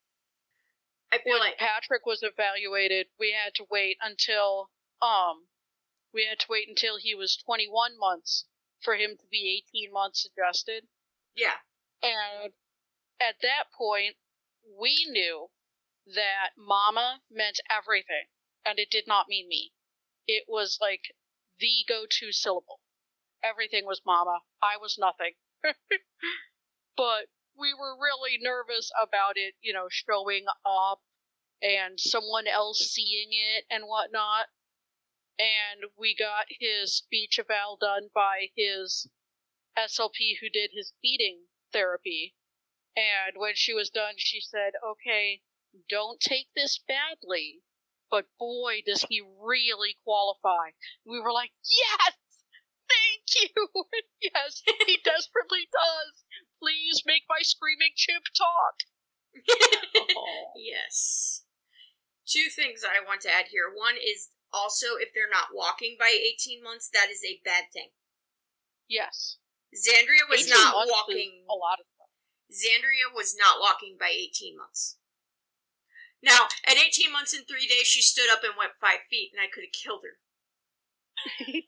I 1.09 1.25
feel 1.25 1.41
when 1.41 1.41
like 1.41 1.57
Patrick 1.57 2.05
was 2.05 2.21
evaluated, 2.21 3.09
we 3.19 3.33
had 3.33 3.57
to 3.57 3.65
wait 3.73 3.97
until 4.05 4.69
um 5.01 5.49
we 6.17 6.25
had 6.27 6.41
to 6.41 6.47
wait 6.49 6.67
until 6.67 6.97
he 6.97 7.15
was 7.15 7.37
21 7.37 7.99
months 7.99 8.47
for 8.81 8.97
him 8.97 9.17
to 9.19 9.27
be 9.31 9.63
18 9.75 9.93
months 9.93 10.27
adjusted. 10.27 10.89
Yeah. 11.37 11.61
And 12.03 12.55
at 13.21 13.37
that 13.43 13.65
point, 13.77 14.17
we 14.65 15.07
knew 15.11 15.49
that 16.07 16.57
mama 16.57 17.21
meant 17.31 17.61
everything 17.71 18.27
and 18.65 18.79
it 18.79 18.91
did 18.91 19.05
not 19.07 19.29
mean 19.29 19.47
me. 19.47 19.73
It 20.27 20.45
was 20.49 20.79
like 20.81 21.15
the 21.61 21.85
go 21.87 22.05
to 22.09 22.33
syllable. 22.33 22.81
Everything 23.45 23.85
was 23.85 24.01
mama. 24.07 24.41
I 24.63 24.77
was 24.81 24.97
nothing. 24.99 25.35
but 26.97 27.29
we 27.59 27.75
were 27.75 27.95
really 27.95 28.39
nervous 28.41 28.91
about 29.01 29.37
it, 29.37 29.55
you 29.61 29.73
know, 29.73 29.89
showing 29.91 30.47
up 30.65 31.01
and 31.63 32.01
someone 32.01 32.47
else 32.47 32.79
seeing 32.79 33.29
it 33.33 33.65
and 33.71 33.85
whatnot. 33.85 34.47
And 35.39 35.91
we 35.99 36.15
got 36.15 36.47
his 36.49 36.95
speech 36.95 37.39
eval 37.39 37.77
done 37.81 38.09
by 38.15 38.49
his 38.57 39.09
SLP 39.79 40.39
who 40.41 40.49
did 40.49 40.71
his 40.73 40.93
feeding 41.03 41.47
therapy. 41.73 42.35
And 42.97 43.37
when 43.37 43.55
she 43.55 43.75
was 43.75 43.91
done, 43.91 44.15
she 44.17 44.41
said, 44.41 44.73
okay, 44.83 45.43
don't 45.89 46.21
take 46.21 46.49
this 46.55 46.79
badly 46.79 47.63
but 48.11 48.27
boy, 48.39 48.83
does 48.87 49.05
he 49.09 49.21
really 49.21 49.97
qualify. 50.05 50.71
We 51.05 51.21
were 51.21 51.33
like, 51.33 51.51
yes, 51.65 52.17
thank 52.89 53.25
you. 53.43 53.67
yes, 54.23 54.63
he 54.87 54.99
desperately 55.05 55.69
does. 55.73 56.25
Please 56.63 57.03
make 57.07 57.23
my 57.29 57.43
screaming 57.43 57.93
chimp 57.97 58.25
talk. 58.37 58.77
oh. 60.17 60.53
Yes. 60.57 61.43
Two 62.27 62.49
things 62.55 62.83
I 62.85 63.05
want 63.05 63.21
to 63.23 63.31
add 63.31 63.47
here. 63.51 63.71
One 63.73 63.95
is 63.97 64.31
also 64.57 64.97
if 64.97 65.13
they're 65.13 65.31
not 65.31 65.53
walking 65.53 65.97
by 66.01 66.09
18 66.09 66.65
months, 66.65 66.89
that 66.89 67.13
is 67.13 67.21
a 67.21 67.45
bad 67.45 67.69
thing. 67.73 67.93
Yes. 68.89 69.37
Xandria 69.77 70.25
was 70.31 70.49
not 70.49 70.73
walking. 70.89 71.45
A 71.45 71.53
lot 71.53 71.77
of 71.77 71.87
stuff. 71.93 72.09
Xandria 72.49 73.13
was 73.13 73.37
not 73.37 73.61
walking 73.61 73.97
by 74.01 74.09
18 74.09 74.57
months. 74.57 74.97
Now, 76.23 76.49
at 76.67 76.81
18 76.81 77.13
months 77.13 77.35
and 77.35 77.47
three 77.47 77.69
days, 77.69 77.87
she 77.87 78.01
stood 78.01 78.33
up 78.33 78.41
and 78.43 78.57
went 78.57 78.81
five 78.81 79.05
feet, 79.11 79.31
and 79.31 79.43
I 79.43 79.53
could 79.53 79.69
have 79.69 79.77
killed 79.77 80.03
her. 80.03 80.17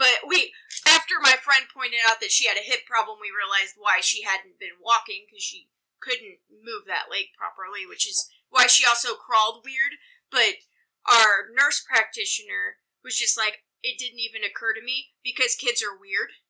but 0.00 0.24
we, 0.26 0.52
after 0.88 1.20
my 1.20 1.36
friend 1.36 1.68
pointed 1.68 2.00
out 2.02 2.20
that 2.20 2.32
she 2.32 2.48
had 2.48 2.56
a 2.56 2.64
hip 2.64 2.88
problem, 2.88 3.18
we 3.20 3.30
realized 3.30 3.76
why 3.76 4.00
she 4.00 4.24
hadn't 4.24 4.58
been 4.58 4.80
walking 4.80 5.28
because 5.28 5.44
she 5.44 5.68
couldn't 6.00 6.40
move 6.50 6.88
that 6.88 7.12
leg 7.12 7.32
properly, 7.36 7.84
which 7.86 8.08
is 8.08 8.28
why 8.50 8.66
she 8.66 8.84
also 8.84 9.14
crawled 9.14 9.64
weird. 9.64 10.00
But 10.30 10.64
our 11.04 11.52
nurse 11.52 11.84
practitioner 11.84 12.80
was 13.04 13.16
just 13.16 13.36
like, 13.36 13.64
it 13.84 14.00
didn't 14.00 14.20
even 14.20 14.40
occur 14.40 14.72
to 14.72 14.80
me 14.80 15.12
because 15.20 15.54
kids 15.54 15.84
are 15.84 15.92
weird. 15.92 16.40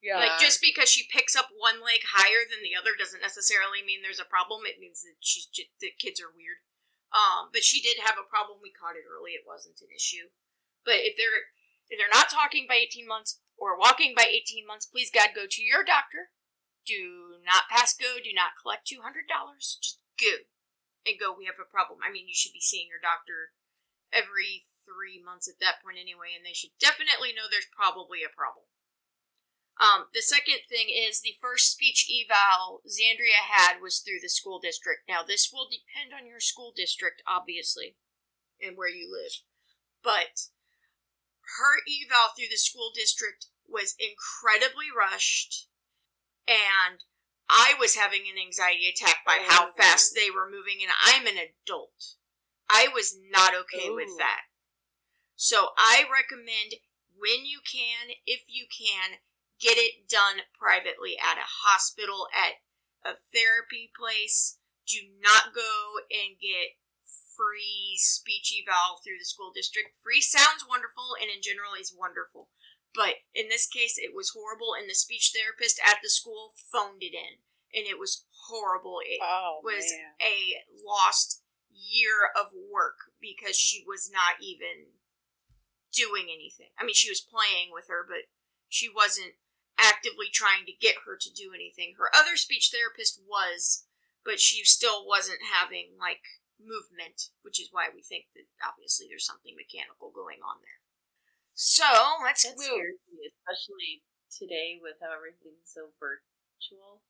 Yeah. 0.00 0.22
Like 0.22 0.40
just 0.40 0.64
because 0.64 0.88
she 0.88 1.08
picks 1.08 1.36
up 1.36 1.52
one 1.52 1.84
leg 1.84 2.04
higher 2.08 2.44
than 2.46 2.64
the 2.64 2.76
other 2.78 2.96
doesn't 2.96 3.24
necessarily 3.24 3.84
mean 3.84 4.00
there's 4.00 4.22
a 4.22 4.28
problem. 4.28 4.64
It 4.64 4.80
means 4.80 5.04
that 5.04 5.20
she's 5.20 5.48
just, 5.48 5.72
the 5.80 5.92
kids 5.98 6.20
are 6.20 6.32
weird. 6.32 6.64
Um, 7.12 7.50
but 7.52 7.64
she 7.64 7.80
did 7.80 8.02
have 8.02 8.20
a 8.20 8.26
problem. 8.26 8.60
We 8.60 8.74
caught 8.74 8.98
it 8.98 9.08
early. 9.08 9.36
It 9.36 9.48
wasn't 9.48 9.80
an 9.80 9.92
issue. 9.92 10.32
But 10.84 11.02
if 11.02 11.18
they're 11.18 11.50
if 11.88 11.98
they're 11.98 12.10
not 12.10 12.30
talking 12.30 12.66
by 12.66 12.82
18 12.82 13.06
months 13.06 13.38
or 13.54 13.78
walking 13.78 14.14
by 14.14 14.26
18 14.26 14.66
months, 14.66 14.86
please 14.86 15.10
God 15.10 15.30
go 15.34 15.46
to 15.48 15.62
your 15.62 15.86
doctor. 15.86 16.34
Do 16.86 17.42
not 17.42 17.70
pass 17.70 17.94
go. 17.94 18.18
Do 18.18 18.34
not 18.34 18.58
collect 18.58 18.90
$200. 18.90 19.26
Just 19.58 19.98
go 20.18 20.46
and 21.06 21.16
go. 21.16 21.30
We 21.32 21.46
have 21.46 21.62
a 21.62 21.68
problem. 21.68 22.02
I 22.02 22.10
mean, 22.10 22.26
you 22.26 22.34
should 22.34 22.52
be 22.52 22.60
seeing 22.60 22.90
your 22.90 23.00
doctor 23.00 23.54
every 24.10 24.66
three 24.82 25.22
months 25.22 25.46
at 25.46 25.62
that 25.62 25.82
point 25.82 25.98
anyway, 25.98 26.34
and 26.34 26.42
they 26.42 26.54
should 26.54 26.74
definitely 26.82 27.30
know 27.30 27.46
there's 27.46 27.70
probably 27.70 28.26
a 28.26 28.30
problem. 28.30 28.66
Um, 29.76 30.08
the 30.14 30.24
second 30.24 30.64
thing 30.70 30.88
is 30.88 31.20
the 31.20 31.36
first 31.36 31.70
speech 31.70 32.08
eval 32.08 32.80
Xandria 32.88 33.44
had 33.44 33.82
was 33.82 34.00
through 34.00 34.24
the 34.24 34.32
school 34.32 34.58
district. 34.58 35.04
Now, 35.06 35.20
this 35.20 35.52
will 35.52 35.68
depend 35.68 36.16
on 36.16 36.26
your 36.26 36.40
school 36.40 36.72
district, 36.74 37.20
obviously, 37.28 37.96
and 38.60 38.76
where 38.76 38.88
you 38.88 39.04
live. 39.04 39.44
But 40.02 40.48
her 41.60 41.84
eval 41.84 42.32
through 42.32 42.48
the 42.50 42.56
school 42.56 42.90
district 42.94 43.52
was 43.68 43.94
incredibly 44.00 44.88
rushed, 44.88 45.68
and 46.48 47.04
I 47.48 47.74
was 47.78 47.94
having 47.94 48.22
an 48.26 48.40
anxiety 48.40 48.88
attack 48.88 49.18
by 49.24 49.38
how 49.46 49.68
oh, 49.68 49.72
fast 49.76 50.14
they 50.14 50.30
were 50.30 50.50
moving, 50.50 50.82
and 50.82 50.90
I'm 51.04 51.26
an 51.26 51.38
adult. 51.38 52.16
I 52.68 52.88
was 52.92 53.16
not 53.30 53.54
okay 53.54 53.88
Ooh. 53.88 53.94
with 53.94 54.10
oh. 54.12 54.18
that. 54.18 54.50
So 55.36 55.70
I 55.76 56.04
recommend 56.10 56.80
when 57.14 57.46
you 57.46 57.60
can, 57.62 58.16
if 58.26 58.42
you 58.48 58.66
can, 58.66 59.20
get 59.60 59.78
it 59.78 60.08
done 60.08 60.44
privately 60.58 61.16
at 61.16 61.38
a 61.38 61.48
hospital, 61.64 62.28
at 62.34 62.60
a 63.04 63.16
therapy 63.32 63.90
place. 63.92 64.58
Do 64.86 65.00
not 65.20 65.54
go 65.54 66.02
and 66.10 66.38
get 66.40 66.76
free 67.36 67.96
speech 68.00 68.52
eval 68.56 69.00
through 69.04 69.20
the 69.20 69.28
school 69.28 69.52
district. 69.52 69.96
Free 70.00 70.20
sounds 70.20 70.64
wonderful 70.64 71.16
and 71.20 71.28
in 71.28 71.44
general 71.44 71.76
is 71.78 71.92
wonderful. 71.92 72.48
But 72.96 73.20
in 73.34 73.48
this 73.48 73.68
case, 73.68 73.98
it 74.00 74.16
was 74.16 74.32
horrible, 74.32 74.72
and 74.72 74.88
the 74.88 74.94
speech 74.94 75.32
therapist 75.36 75.78
at 75.84 75.98
the 76.02 76.08
school 76.08 76.54
phoned 76.56 77.02
it 77.02 77.12
in, 77.12 77.44
and 77.76 77.86
it 77.86 77.98
was 78.00 78.24
horrible. 78.48 79.00
It 79.04 79.20
Oh 79.22 79.60
was 79.62 79.92
man. 79.92 80.16
a 80.24 80.64
lost 80.82 81.42
year 81.70 82.32
of 82.34 82.56
work 82.56 83.12
because 83.20 83.54
she 83.56 83.84
was 83.86 84.10
not 84.10 84.40
even 84.40 84.96
doing 85.92 86.28
anything. 86.32 86.72
I 86.80 86.84
mean, 86.84 86.94
she 86.94 87.10
was 87.10 87.20
playing 87.20 87.68
with 87.70 87.88
her, 87.88 88.00
but 88.06 88.32
she 88.68 88.88
wasn't 88.88 89.36
actively 89.76 90.32
trying 90.32 90.64
to 90.64 90.72
get 90.72 91.04
her 91.04 91.16
to 91.20 91.30
do 91.32 91.52
anything. 91.52 91.94
Her 92.00 92.08
other 92.16 92.36
speech 92.36 92.72
therapist 92.72 93.20
was, 93.28 93.84
but 94.24 94.40
she 94.40 94.64
still 94.64 95.06
wasn't 95.06 95.52
having 95.52 96.00
like 96.00 96.24
movement, 96.56 97.28
which 97.42 97.60
is 97.60 97.68
why 97.70 97.88
we 97.92 98.00
think 98.00 98.32
that 98.32 98.48
obviously 98.64 99.04
there's 99.08 99.26
something 99.28 99.52
mechanical 99.52 100.08
going 100.08 100.40
on 100.40 100.64
there. 100.64 100.80
So 101.56 101.88
let's 102.20 102.44
That's 102.44 102.60
move. 102.60 103.00
me, 103.08 103.32
especially 103.32 104.04
today 104.28 104.76
with 104.76 105.00
how 105.00 105.16
everything's 105.16 105.64
so 105.64 105.88
virtual. 105.96 107.00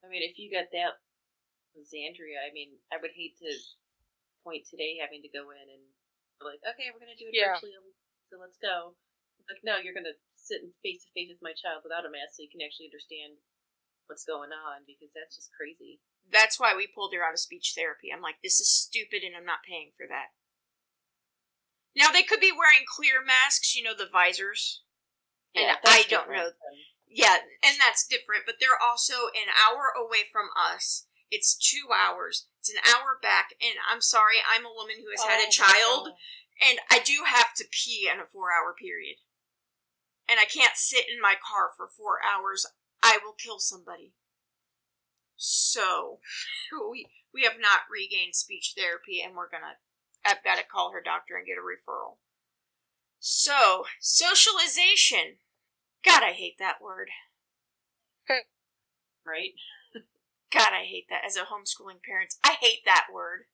I 0.00 0.06
mean, 0.06 0.22
if 0.22 0.38
you 0.38 0.54
got 0.54 0.70
that 0.70 1.02
with 1.74 1.90
Xandria, 1.90 2.38
I 2.46 2.54
mean, 2.54 2.78
I 2.94 3.02
would 3.02 3.10
hate 3.10 3.34
to 3.42 3.50
point 4.46 4.70
today 4.70 5.02
having 5.02 5.18
to 5.26 5.34
go 5.34 5.50
in 5.50 5.66
and 5.66 5.82
be 6.38 6.46
like, 6.46 6.62
okay, 6.62 6.94
we're 6.94 7.02
gonna 7.02 7.18
do 7.18 7.26
it 7.26 7.34
Yeah. 7.34 7.58
virtually, 7.58 7.74
um, 7.74 7.90
so 8.30 8.38
let's 8.38 8.58
go. 8.62 8.94
Like, 9.50 9.62
no, 9.66 9.82
you're 9.82 9.98
gonna 9.98 10.14
sit 10.38 10.62
face 10.86 11.02
to 11.02 11.10
face 11.10 11.30
with 11.34 11.42
my 11.42 11.52
child 11.52 11.82
without 11.82 12.06
a 12.06 12.10
mask, 12.10 12.38
so 12.38 12.46
you 12.46 12.50
can 12.50 12.62
actually 12.62 12.86
understand 12.86 13.42
what's 14.06 14.24
going 14.24 14.54
on 14.54 14.86
because 14.86 15.10
that's 15.12 15.34
just 15.34 15.50
crazy. 15.52 15.98
That's 16.30 16.60
why 16.62 16.74
we 16.78 16.86
pulled 16.86 17.14
her 17.14 17.24
out 17.26 17.34
of 17.34 17.42
speech 17.42 17.74
therapy. 17.74 18.14
I'm 18.14 18.22
like, 18.22 18.38
this 18.42 18.60
is 18.62 18.70
stupid 18.70 19.26
and 19.26 19.34
I'm 19.34 19.44
not 19.44 19.66
paying 19.66 19.90
for 19.98 20.06
that. 20.06 20.30
Now, 21.96 22.10
they 22.12 22.22
could 22.22 22.40
be 22.40 22.52
wearing 22.52 22.84
clear 22.86 23.24
masks, 23.24 23.74
you 23.74 23.82
know, 23.82 23.94
the 23.96 24.06
visors. 24.12 24.82
And 25.54 25.64
Yeah, 25.64 25.76
I 25.82 26.02
don't 26.02 26.28
know. 26.30 26.50
than- 26.50 26.84
Yeah, 27.08 27.40
and 27.62 27.80
that's 27.80 28.06
different, 28.06 28.44
but 28.44 28.60
they're 28.60 28.78
also 28.80 29.28
an 29.28 29.48
hour 29.48 29.88
away 29.96 30.28
from 30.30 30.50
us. 30.54 31.06
It's 31.30 31.56
two 31.56 31.88
hours. 31.92 32.48
It's 32.60 32.68
an 32.68 32.78
hour 32.84 33.18
back, 33.22 33.54
and 33.60 33.78
I'm 33.88 34.02
sorry, 34.02 34.36
I'm 34.46 34.66
a 34.66 34.72
woman 34.72 34.96
who 35.00 35.10
has 35.10 35.22
had 35.24 35.40
Oh, 35.40 35.48
a 35.48 35.50
child, 35.50 36.08
and 36.60 36.80
I 36.90 36.98
do 36.98 37.24
have 37.24 37.54
to 37.54 37.64
pee 37.70 38.08
in 38.12 38.20
a 38.20 38.26
four 38.26 38.52
hour 38.52 38.74
period. 38.74 39.16
And 40.28 40.38
I 40.38 40.44
can't 40.44 40.76
sit 40.76 41.08
in 41.08 41.20
my 41.20 41.34
car 41.36 41.70
for 41.76 41.88
four 41.88 42.20
hours. 42.22 42.66
I 43.02 43.18
will 43.24 43.32
kill 43.32 43.58
somebody. 43.60 44.12
So, 45.36 46.20
we, 46.90 47.06
we 47.32 47.42
have 47.44 47.58
not 47.58 47.82
regained 47.90 48.34
speech 48.34 48.74
therapy, 48.76 49.22
and 49.22 49.34
we're 49.34 49.48
gonna. 49.48 49.78
I've 50.26 50.44
got 50.44 50.58
to 50.58 50.64
call 50.64 50.92
her 50.92 51.02
doctor 51.02 51.36
and 51.36 51.46
get 51.46 51.60
a 51.60 51.64
referral. 51.64 52.18
So, 53.18 53.84
socialization. 54.00 55.38
God, 56.04 56.22
I 56.22 56.32
hate 56.32 56.58
that 56.58 56.82
word. 56.82 57.08
right? 59.26 59.54
God, 60.52 60.70
I 60.72 60.86
hate 60.86 61.06
that. 61.10 61.26
As 61.26 61.36
a 61.36 61.50
homeschooling 61.50 62.02
parent, 62.06 62.34
I 62.44 62.56
hate 62.60 62.84
that 62.84 63.06
word. 63.12 63.50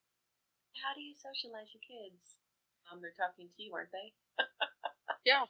How 0.81 0.95
do 0.95 1.01
you 1.01 1.15
socialize 1.15 1.73
your 1.73 1.85
kids? 1.85 2.41
Um, 2.91 3.01
they're 3.01 3.17
talking 3.17 3.49
to 3.49 3.63
you, 3.63 3.73
aren't 3.75 3.93
they? 3.93 4.13
Yeah. 5.25 5.35
They 5.35 5.39
go 5.39 5.45
out, 5.45 5.49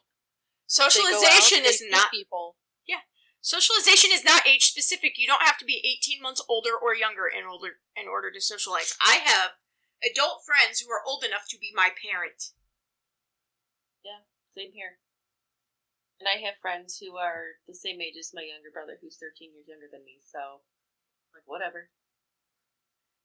Socialization 0.67 1.65
is 1.65 1.83
not 1.89 2.11
people. 2.11 2.57
Yeah. 2.87 3.01
Socialization 3.41 4.11
is 4.13 4.23
not 4.23 4.47
age 4.47 4.65
specific. 4.65 5.17
You 5.17 5.27
don't 5.27 5.41
have 5.41 5.57
to 5.57 5.65
be 5.65 5.81
18 5.81 6.21
months 6.21 6.43
older 6.47 6.71
or 6.79 6.95
younger 6.95 7.25
in 7.25 7.45
order 7.45 7.81
in 7.97 8.07
order 8.07 8.29
to 8.31 8.39
socialize. 8.39 8.95
I 9.01 9.19
have 9.25 9.51
adult 10.03 10.43
friends 10.45 10.79
who 10.79 10.91
are 10.91 11.03
old 11.07 11.23
enough 11.23 11.47
to 11.49 11.57
be 11.57 11.71
my 11.73 11.89
parent. 11.95 12.51
Yeah, 14.03 14.27
same 14.51 14.75
here. 14.75 14.99
And 16.19 16.27
I 16.27 16.43
have 16.45 16.61
friends 16.61 16.99
who 16.99 17.17
are 17.17 17.59
the 17.67 17.73
same 17.73 17.99
age 17.99 18.15
as 18.19 18.31
my 18.35 18.43
younger 18.43 18.71
brother, 18.71 18.99
who's 19.01 19.17
13 19.17 19.51
years 19.55 19.67
younger 19.67 19.87
than 19.91 20.05
me. 20.05 20.19
So, 20.23 20.63
like, 21.33 21.43
whatever. 21.45 21.89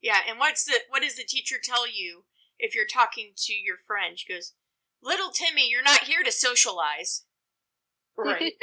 Yeah, 0.00 0.22
and 0.28 0.38
what's 0.38 0.64
the 0.64 0.80
what 0.88 1.02
does 1.02 1.16
the 1.16 1.26
teacher 1.26 1.56
tell 1.62 1.86
you 1.86 2.24
if 2.58 2.74
you're 2.74 2.86
talking 2.86 3.32
to 3.36 3.52
your 3.52 3.76
friend? 3.76 4.18
She 4.18 4.32
goes, 4.32 4.54
"Little 5.02 5.30
Timmy, 5.30 5.68
you're 5.68 5.82
not 5.82 6.04
here 6.04 6.22
to 6.22 6.32
socialize." 6.32 7.24
Right. 8.16 8.54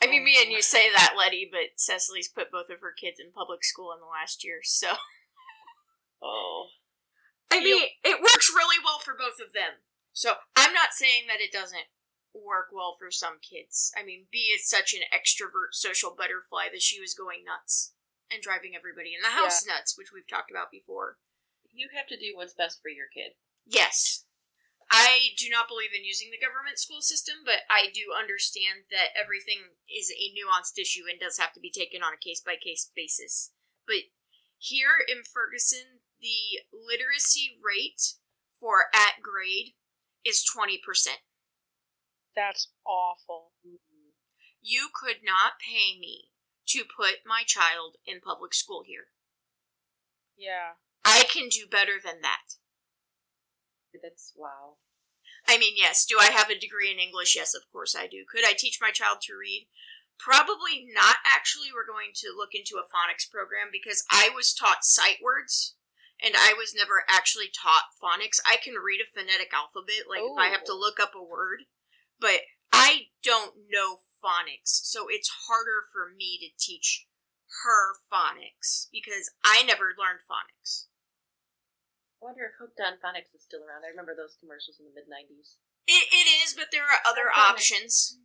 I 0.00 0.06
mean, 0.06 0.24
me 0.24 0.36
and 0.40 0.50
you 0.50 0.58
oh. 0.58 0.62
say 0.62 0.90
that, 0.90 1.14
Letty, 1.18 1.48
but 1.50 1.76
Cecily's 1.76 2.28
put 2.28 2.52
both 2.52 2.70
of 2.70 2.80
her 2.80 2.94
kids 2.98 3.18
in 3.18 3.32
public 3.32 3.64
school 3.64 3.92
in 3.92 4.00
the 4.00 4.06
last 4.06 4.44
year, 4.44 4.60
so 4.62 4.94
oh. 6.22 6.68
I 7.50 7.60
mean, 7.60 7.88
it 8.04 8.20
works 8.20 8.52
really 8.54 8.76
well 8.84 8.98
for 8.98 9.14
both 9.16 9.40
of 9.40 9.52
them. 9.52 9.80
So 10.12 10.34
I'm 10.54 10.74
not 10.74 10.92
saying 10.92 11.24
that 11.28 11.40
it 11.40 11.52
doesn't 11.52 11.88
work 12.34 12.68
well 12.72 12.94
for 12.98 13.10
some 13.10 13.40
kids. 13.40 13.90
I 13.96 14.04
mean, 14.04 14.28
B 14.30 14.52
is 14.52 14.68
such 14.68 14.92
an 14.92 15.06
extrovert 15.08 15.72
social 15.72 16.14
butterfly 16.16 16.68
that 16.72 16.82
she 16.82 17.00
was 17.00 17.16
going 17.16 17.44
nuts 17.46 17.94
and 18.30 18.42
driving 18.42 18.76
everybody 18.76 19.16
in 19.16 19.24
the 19.24 19.32
house 19.32 19.64
nuts, 19.64 19.96
which 19.96 20.12
we've 20.12 20.28
talked 20.28 20.50
about 20.50 20.70
before. 20.70 21.16
You 21.72 21.88
have 21.96 22.06
to 22.08 22.18
do 22.18 22.36
what's 22.36 22.54
best 22.54 22.80
for 22.82 22.90
your 22.92 23.08
kid. 23.08 23.38
Yes. 23.64 24.24
I 24.90 25.36
do 25.36 25.52
not 25.52 25.68
believe 25.68 25.92
in 25.92 26.04
using 26.04 26.32
the 26.32 26.40
government 26.40 26.80
school 26.80 27.04
system, 27.04 27.44
but 27.44 27.68
I 27.68 27.92
do 27.92 28.16
understand 28.16 28.88
that 28.88 29.12
everything 29.12 29.76
is 29.84 30.08
a 30.08 30.32
nuanced 30.32 30.80
issue 30.80 31.04
and 31.04 31.20
does 31.20 31.36
have 31.36 31.52
to 31.52 31.60
be 31.60 31.70
taken 31.70 32.00
on 32.00 32.16
a 32.16 32.20
case 32.20 32.40
by 32.40 32.56
case 32.56 32.88
basis. 32.96 33.52
But 33.84 34.08
here 34.56 34.96
in 35.04 35.28
Ferguson, 35.28 36.00
the 36.20 36.62
literacy 36.72 37.58
rate 37.62 38.14
for 38.58 38.86
at 38.94 39.22
grade 39.22 39.74
is 40.24 40.44
20%. 40.44 40.78
That's 42.34 42.68
awful. 42.86 43.52
You 44.60 44.88
could 44.94 45.24
not 45.24 45.52
pay 45.58 45.98
me 45.98 46.30
to 46.68 46.84
put 46.84 47.26
my 47.26 47.42
child 47.46 47.96
in 48.06 48.20
public 48.20 48.54
school 48.54 48.82
here. 48.86 49.08
Yeah. 50.36 50.78
I 51.04 51.24
can 51.32 51.48
do 51.48 51.66
better 51.70 51.98
than 52.02 52.20
that. 52.22 52.58
That's 54.02 54.34
wow. 54.36 54.76
I 55.48 55.58
mean, 55.58 55.74
yes. 55.76 56.04
Do 56.04 56.18
I 56.20 56.30
have 56.30 56.50
a 56.50 56.58
degree 56.58 56.92
in 56.92 56.98
English? 56.98 57.34
Yes, 57.34 57.54
of 57.54 57.62
course 57.72 57.96
I 57.96 58.06
do. 58.06 58.24
Could 58.30 58.44
I 58.44 58.52
teach 58.56 58.78
my 58.80 58.90
child 58.90 59.18
to 59.22 59.34
read? 59.34 59.66
Probably 60.18 60.86
not. 60.92 61.16
Actually, 61.24 61.68
we're 61.72 61.86
going 61.86 62.12
to 62.16 62.34
look 62.36 62.50
into 62.52 62.76
a 62.76 62.86
phonics 62.86 63.28
program 63.30 63.68
because 63.72 64.04
I 64.10 64.30
was 64.34 64.52
taught 64.52 64.84
sight 64.84 65.18
words 65.22 65.74
and 66.22 66.34
I 66.36 66.54
was 66.56 66.74
never 66.74 67.04
actually 67.08 67.50
taught 67.50 67.94
phonics. 68.02 68.38
I 68.46 68.56
can 68.56 68.74
read 68.74 69.00
a 69.00 69.06
phonetic 69.10 69.52
alphabet, 69.54 70.08
like 70.08 70.22
if 70.22 70.36
I 70.38 70.48
have 70.48 70.64
to 70.64 70.72
Oh. 70.72 70.78
look 70.78 70.98
up 70.98 71.14
a 71.14 71.22
word, 71.22 71.64
but 72.18 72.42
I 72.72 73.10
don't 73.22 73.54
know 73.70 74.00
phonics, 74.22 74.82
so 74.88 75.06
it's 75.08 75.46
harder 75.48 75.86
for 75.92 76.10
me 76.16 76.38
to 76.42 76.50
teach 76.58 77.06
her 77.64 77.94
phonics 78.12 78.88
because 78.92 79.30
I 79.44 79.62
never 79.62 79.94
learned 79.96 80.20
phonics. 80.28 80.86
I 82.20 82.26
wonder 82.26 82.50
if 82.50 82.58
Hooked 82.58 82.82
on 82.82 82.98
Phonics 82.98 83.30
is 83.32 83.46
still 83.46 83.62
around. 83.62 83.86
I 83.86 83.94
remember 83.94 84.10
those 84.12 84.34
commercials 84.42 84.82
in 84.82 84.86
the 84.90 84.92
mid 84.92 85.06
90s. 85.06 85.54
It, 85.86 86.04
it 86.10 86.26
is, 86.42 86.52
but 86.52 86.68
there 86.74 86.82
are 86.84 86.98
other 87.06 87.30
options, 87.30 88.18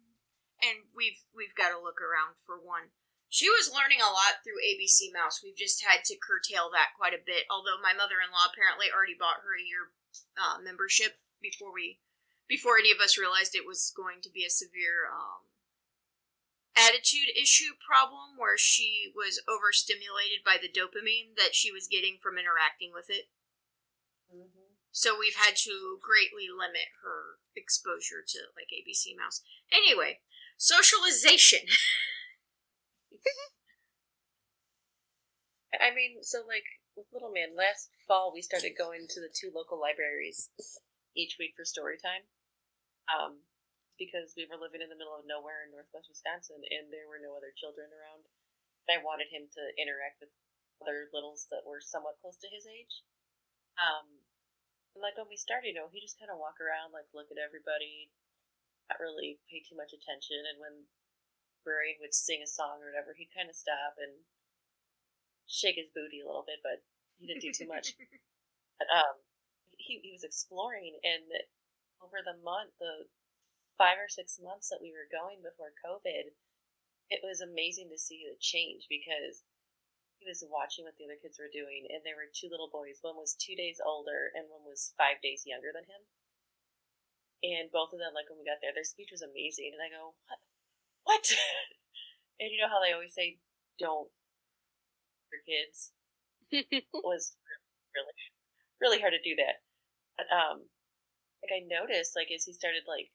and 0.60 0.90
we've 0.98 1.22
we've 1.32 1.54
got 1.56 1.70
to 1.70 1.80
look 1.80 2.02
around 2.02 2.36
for 2.44 2.58
one. 2.58 2.90
She 3.34 3.50
was 3.50 3.74
learning 3.74 3.98
a 3.98 4.14
lot 4.14 4.46
through 4.46 4.62
ABC 4.62 5.10
Mouse. 5.10 5.42
We've 5.42 5.58
just 5.58 5.82
had 5.82 6.06
to 6.06 6.22
curtail 6.22 6.70
that 6.70 6.94
quite 6.94 7.18
a 7.18 7.26
bit. 7.26 7.50
Although 7.50 7.82
my 7.82 7.90
mother-in-law 7.90 8.54
apparently 8.54 8.94
already 8.94 9.18
bought 9.18 9.42
her 9.42 9.58
a 9.58 9.66
year 9.66 9.90
uh, 10.38 10.62
membership 10.62 11.18
before 11.42 11.74
we 11.74 11.98
before 12.46 12.78
any 12.78 12.94
of 12.94 13.02
us 13.02 13.18
realized 13.18 13.58
it 13.58 13.66
was 13.66 13.90
going 13.90 14.22
to 14.22 14.30
be 14.30 14.46
a 14.46 14.54
severe 14.54 15.10
um, 15.10 15.50
attitude 16.78 17.34
issue 17.34 17.74
problem 17.82 18.38
where 18.38 18.54
she 18.54 19.10
was 19.18 19.42
overstimulated 19.50 20.46
by 20.46 20.62
the 20.62 20.70
dopamine 20.70 21.34
that 21.34 21.58
she 21.58 21.74
was 21.74 21.90
getting 21.90 22.22
from 22.22 22.38
interacting 22.38 22.94
with 22.94 23.10
it. 23.10 23.34
Mm-hmm. 24.30 24.78
So 24.94 25.18
we've 25.18 25.42
had 25.42 25.58
to 25.66 25.98
greatly 25.98 26.54
limit 26.54 26.94
her 27.02 27.42
exposure 27.58 28.22
to 28.22 28.54
like 28.54 28.70
ABC 28.70 29.18
Mouse. 29.18 29.42
Anyway, 29.74 30.22
socialization. 30.54 31.66
I 35.82 35.94
mean, 35.94 36.22
so 36.22 36.46
like 36.46 36.66
with 36.96 37.10
Little 37.12 37.34
Man, 37.34 37.58
last 37.58 37.90
fall 38.08 38.32
we 38.34 38.42
started 38.46 38.78
going 38.78 39.08
to 39.10 39.20
the 39.22 39.32
two 39.34 39.50
local 39.54 39.82
libraries 39.82 40.50
each 41.18 41.38
week 41.40 41.54
for 41.58 41.66
story 41.66 41.98
time. 41.98 42.26
Um, 43.10 43.44
because 44.00 44.34
we 44.34 44.50
were 44.50 44.58
living 44.58 44.82
in 44.82 44.90
the 44.90 44.98
middle 44.98 45.14
of 45.14 45.28
nowhere 45.28 45.66
in 45.66 45.70
northwest 45.70 46.10
Wisconsin 46.10 46.66
and 46.66 46.90
there 46.90 47.06
were 47.06 47.22
no 47.22 47.38
other 47.38 47.54
children 47.54 47.94
around. 47.94 48.26
I 48.90 49.00
wanted 49.00 49.32
him 49.32 49.48
to 49.54 49.64
interact 49.80 50.20
with 50.20 50.34
other 50.84 51.08
littles 51.16 51.48
that 51.54 51.64
were 51.64 51.80
somewhat 51.80 52.20
close 52.20 52.36
to 52.44 52.52
his 52.52 52.68
age. 52.68 53.06
Um, 53.80 54.26
like 54.94 55.16
when 55.16 55.30
we 55.30 55.40
started, 55.40 55.72
you 55.72 55.78
know, 55.78 55.90
he 55.90 56.04
just 56.04 56.20
kind 56.20 56.30
of 56.30 56.42
walk 56.42 56.60
around, 56.60 56.92
like 56.92 57.08
look 57.16 57.32
at 57.32 57.40
everybody, 57.40 58.12
not 58.92 59.00
really 59.00 59.40
pay 59.48 59.64
too 59.64 59.80
much 59.80 59.96
attention. 59.96 60.44
And 60.46 60.60
when 60.60 60.76
Brian 61.64 61.98
would 62.02 62.14
sing 62.14 62.42
a 62.44 62.48
song 62.48 62.84
or 62.84 62.92
whatever, 62.92 63.14
he'd 63.18 63.34
kind 63.36 63.50
of 63.50 63.56
stop 63.56 63.96
and 64.00 64.24
shake 65.48 65.76
his 65.76 65.92
booty 65.94 66.20
a 66.22 66.28
little 66.28 66.46
bit, 66.46 66.60
but 66.64 66.84
He 67.20 67.28
didn't 67.28 67.44
do 67.44 67.54
too 67.54 67.68
much. 67.68 67.96
But, 68.82 68.90
um, 68.90 69.22
he, 69.78 70.02
he 70.04 70.12
was 70.12 70.26
exploring, 70.26 70.98
and 71.06 71.30
over 72.04 72.20
the 72.26 72.36
month, 72.42 72.74
the 72.82 73.08
five 73.78 74.02
or 74.02 74.10
six 74.10 74.42
months 74.42 74.70
that 74.70 74.82
we 74.82 74.92
were 74.92 75.08
going 75.08 75.40
before 75.46 75.72
COVID, 75.80 76.34
it 77.10 77.22
was 77.24 77.42
amazing 77.42 77.90
to 77.94 78.00
see 78.02 78.26
the 78.26 78.36
change 78.42 78.90
because 78.90 79.46
he 80.20 80.28
was 80.28 80.44
watching 80.48 80.86
what 80.86 80.98
the 81.00 81.06
other 81.06 81.22
kids 81.22 81.40
were 81.40 81.52
doing, 81.54 81.88
and 81.92 82.02
there 82.04 82.18
were 82.20 82.32
two 82.32 82.50
little 82.52 82.70
boys. 82.72 83.00
One 83.02 83.18
was 83.18 83.36
two 83.38 83.56
days 83.56 83.80
older, 83.84 84.32
and 84.36 84.52
one 84.52 84.66
was 84.68 84.94
five 84.98 85.22
days 85.22 85.46
younger 85.48 85.72
than 85.74 85.86
him. 85.86 86.04
And 87.44 87.70
both 87.72 87.94
of 87.94 88.00
them, 88.00 88.14
like 88.16 88.30
when 88.30 88.40
we 88.40 88.46
got 88.46 88.58
there, 88.62 88.74
their 88.74 88.84
speech 88.88 89.12
was 89.12 89.22
amazing. 89.22 89.72
And 89.76 89.82
I 89.84 89.90
go, 89.90 90.16
what? 90.26 90.40
What? 91.04 91.26
and 92.40 92.50
you 92.52 92.60
know 92.60 92.70
how 92.70 92.82
they 92.82 92.94
always 92.94 93.14
say, 93.14 93.40
"Don't 93.80 94.10
for 95.30 95.40
kids." 95.46 95.92
was 96.94 97.34
really, 97.96 98.18
really 98.82 99.02
hard 99.02 99.14
to 99.14 99.24
do 99.24 99.36
that. 99.38 99.66
But 100.18 100.30
um, 100.30 100.70
like 101.42 101.54
I 101.54 101.66
noticed, 101.66 102.16
like 102.16 102.30
as 102.34 102.46
he 102.46 102.54
started 102.54 102.86
like 102.88 103.12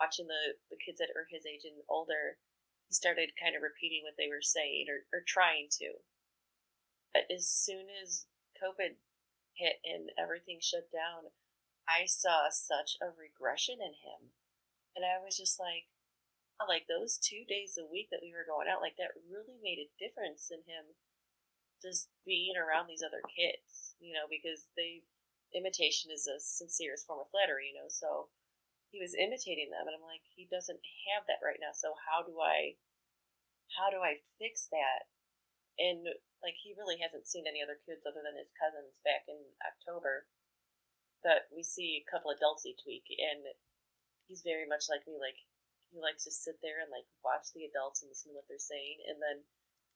watching 0.00 0.26
the 0.28 0.58
the 0.70 0.80
kids 0.80 0.98
that 0.98 1.14
are 1.16 1.26
his 1.30 1.46
age 1.46 1.64
and 1.64 1.82
older, 1.88 2.38
he 2.88 2.94
started 2.94 3.38
kind 3.40 3.56
of 3.56 3.62
repeating 3.64 4.04
what 4.04 4.18
they 4.18 4.28
were 4.28 4.44
saying 4.44 4.86
or 4.90 5.06
or 5.14 5.24
trying 5.26 5.68
to. 5.80 6.04
But 7.14 7.30
as 7.30 7.48
soon 7.48 7.86
as 8.02 8.26
COVID 8.58 8.98
hit 9.54 9.78
and 9.84 10.10
everything 10.18 10.58
shut 10.60 10.90
down, 10.90 11.30
I 11.88 12.06
saw 12.06 12.50
such 12.50 12.98
a 13.00 13.14
regression 13.14 13.78
in 13.80 13.94
him. 14.02 14.34
And 14.96 15.04
I 15.04 15.22
was 15.22 15.38
just 15.38 15.58
like, 15.58 15.90
Uh, 16.60 16.70
like 16.70 16.86
those 16.86 17.18
two 17.18 17.42
days 17.48 17.74
a 17.74 17.86
week 17.86 18.14
that 18.14 18.22
we 18.22 18.30
were 18.30 18.46
going 18.46 18.70
out, 18.70 18.84
like 18.84 18.94
that 18.94 19.18
really 19.26 19.58
made 19.58 19.82
a 19.82 19.92
difference 19.98 20.54
in 20.54 20.62
him 20.70 20.94
just 21.82 22.08
being 22.22 22.54
around 22.54 22.86
these 22.86 23.02
other 23.02 23.20
kids, 23.26 23.98
you 23.98 24.14
know, 24.14 24.30
because 24.30 24.70
they, 24.78 25.02
imitation 25.50 26.14
is 26.14 26.30
the 26.30 26.38
sincerest 26.38 27.04
form 27.04 27.20
of 27.20 27.30
flattery, 27.30 27.74
you 27.74 27.76
know, 27.76 27.90
so 27.90 28.30
he 28.94 29.02
was 29.02 29.18
imitating 29.18 29.74
them. 29.74 29.90
And 29.90 29.98
I'm 29.98 30.06
like, 30.06 30.22
he 30.30 30.46
doesn't 30.46 30.80
have 31.10 31.26
that 31.26 31.42
right 31.42 31.58
now. 31.58 31.74
So 31.74 31.98
how 32.06 32.22
do 32.22 32.38
I, 32.38 32.78
how 33.74 33.90
do 33.90 33.98
I 34.06 34.22
fix 34.38 34.70
that? 34.70 35.10
And 35.74 36.06
like 36.44 36.54
he 36.62 36.76
really 36.78 37.02
hasn't 37.02 37.26
seen 37.26 37.50
any 37.50 37.58
other 37.58 37.80
kids 37.82 38.06
other 38.06 38.22
than 38.22 38.38
his 38.38 38.54
cousins 38.54 39.02
back 39.02 39.26
in 39.26 39.40
October. 39.64 40.30
But 41.24 41.48
we 41.50 41.64
see 41.64 41.98
a 41.98 42.06
couple 42.06 42.28
adults 42.28 42.68
each 42.68 42.84
week, 42.84 43.08
and 43.08 43.48
he's 44.28 44.44
very 44.44 44.68
much 44.68 44.92
like 44.92 45.08
me. 45.08 45.16
Like 45.16 45.40
he 45.94 46.02
likes 46.02 46.26
to 46.26 46.34
sit 46.34 46.58
there 46.58 46.82
and 46.82 46.90
like 46.90 47.06
watch 47.22 47.54
the 47.54 47.62
adults 47.70 48.02
and 48.02 48.10
listen 48.10 48.34
to 48.34 48.36
what 48.36 48.50
they're 48.50 48.58
saying, 48.58 49.06
and 49.06 49.22
then 49.22 49.46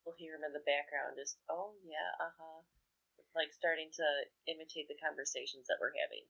we'll 0.07 0.15
hear 0.15 0.39
him 0.39 0.47
in 0.47 0.55
the 0.55 0.63
background 0.63 1.19
just, 1.19 1.43
oh 1.51 1.75
yeah, 1.83 2.15
uh 2.23 2.31
huh, 2.39 2.63
like 3.35 3.51
starting 3.51 3.91
to 3.99 4.07
imitate 4.47 4.87
the 4.87 5.03
conversations 5.03 5.67
that 5.67 5.83
we're 5.83 5.99
having. 5.99 6.23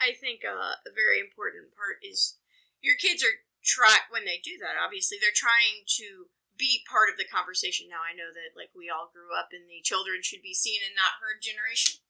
I 0.00 0.16
think 0.16 0.42
uh, 0.42 0.80
a 0.82 0.92
very 0.96 1.20
important 1.20 1.76
part 1.76 2.00
is 2.00 2.40
your 2.80 2.96
kids 2.96 3.20
are 3.20 3.44
try 3.62 4.02
when 4.10 4.24
they 4.24 4.42
do 4.42 4.58
that. 4.58 4.80
Obviously, 4.80 5.20
they're 5.20 5.36
trying 5.36 5.86
to 6.00 6.32
be 6.58 6.82
part 6.88 7.12
of 7.12 7.20
the 7.20 7.28
conversation. 7.28 7.86
Now 7.86 8.02
I 8.02 8.16
know 8.16 8.32
that 8.32 8.58
like 8.58 8.74
we 8.74 8.90
all 8.90 9.12
grew 9.12 9.36
up 9.36 9.54
in 9.54 9.68
the 9.68 9.84
children 9.84 10.24
should 10.24 10.42
be 10.42 10.56
seen 10.56 10.80
and 10.82 10.96
not 10.96 11.20
heard 11.20 11.44
generation. 11.44 12.02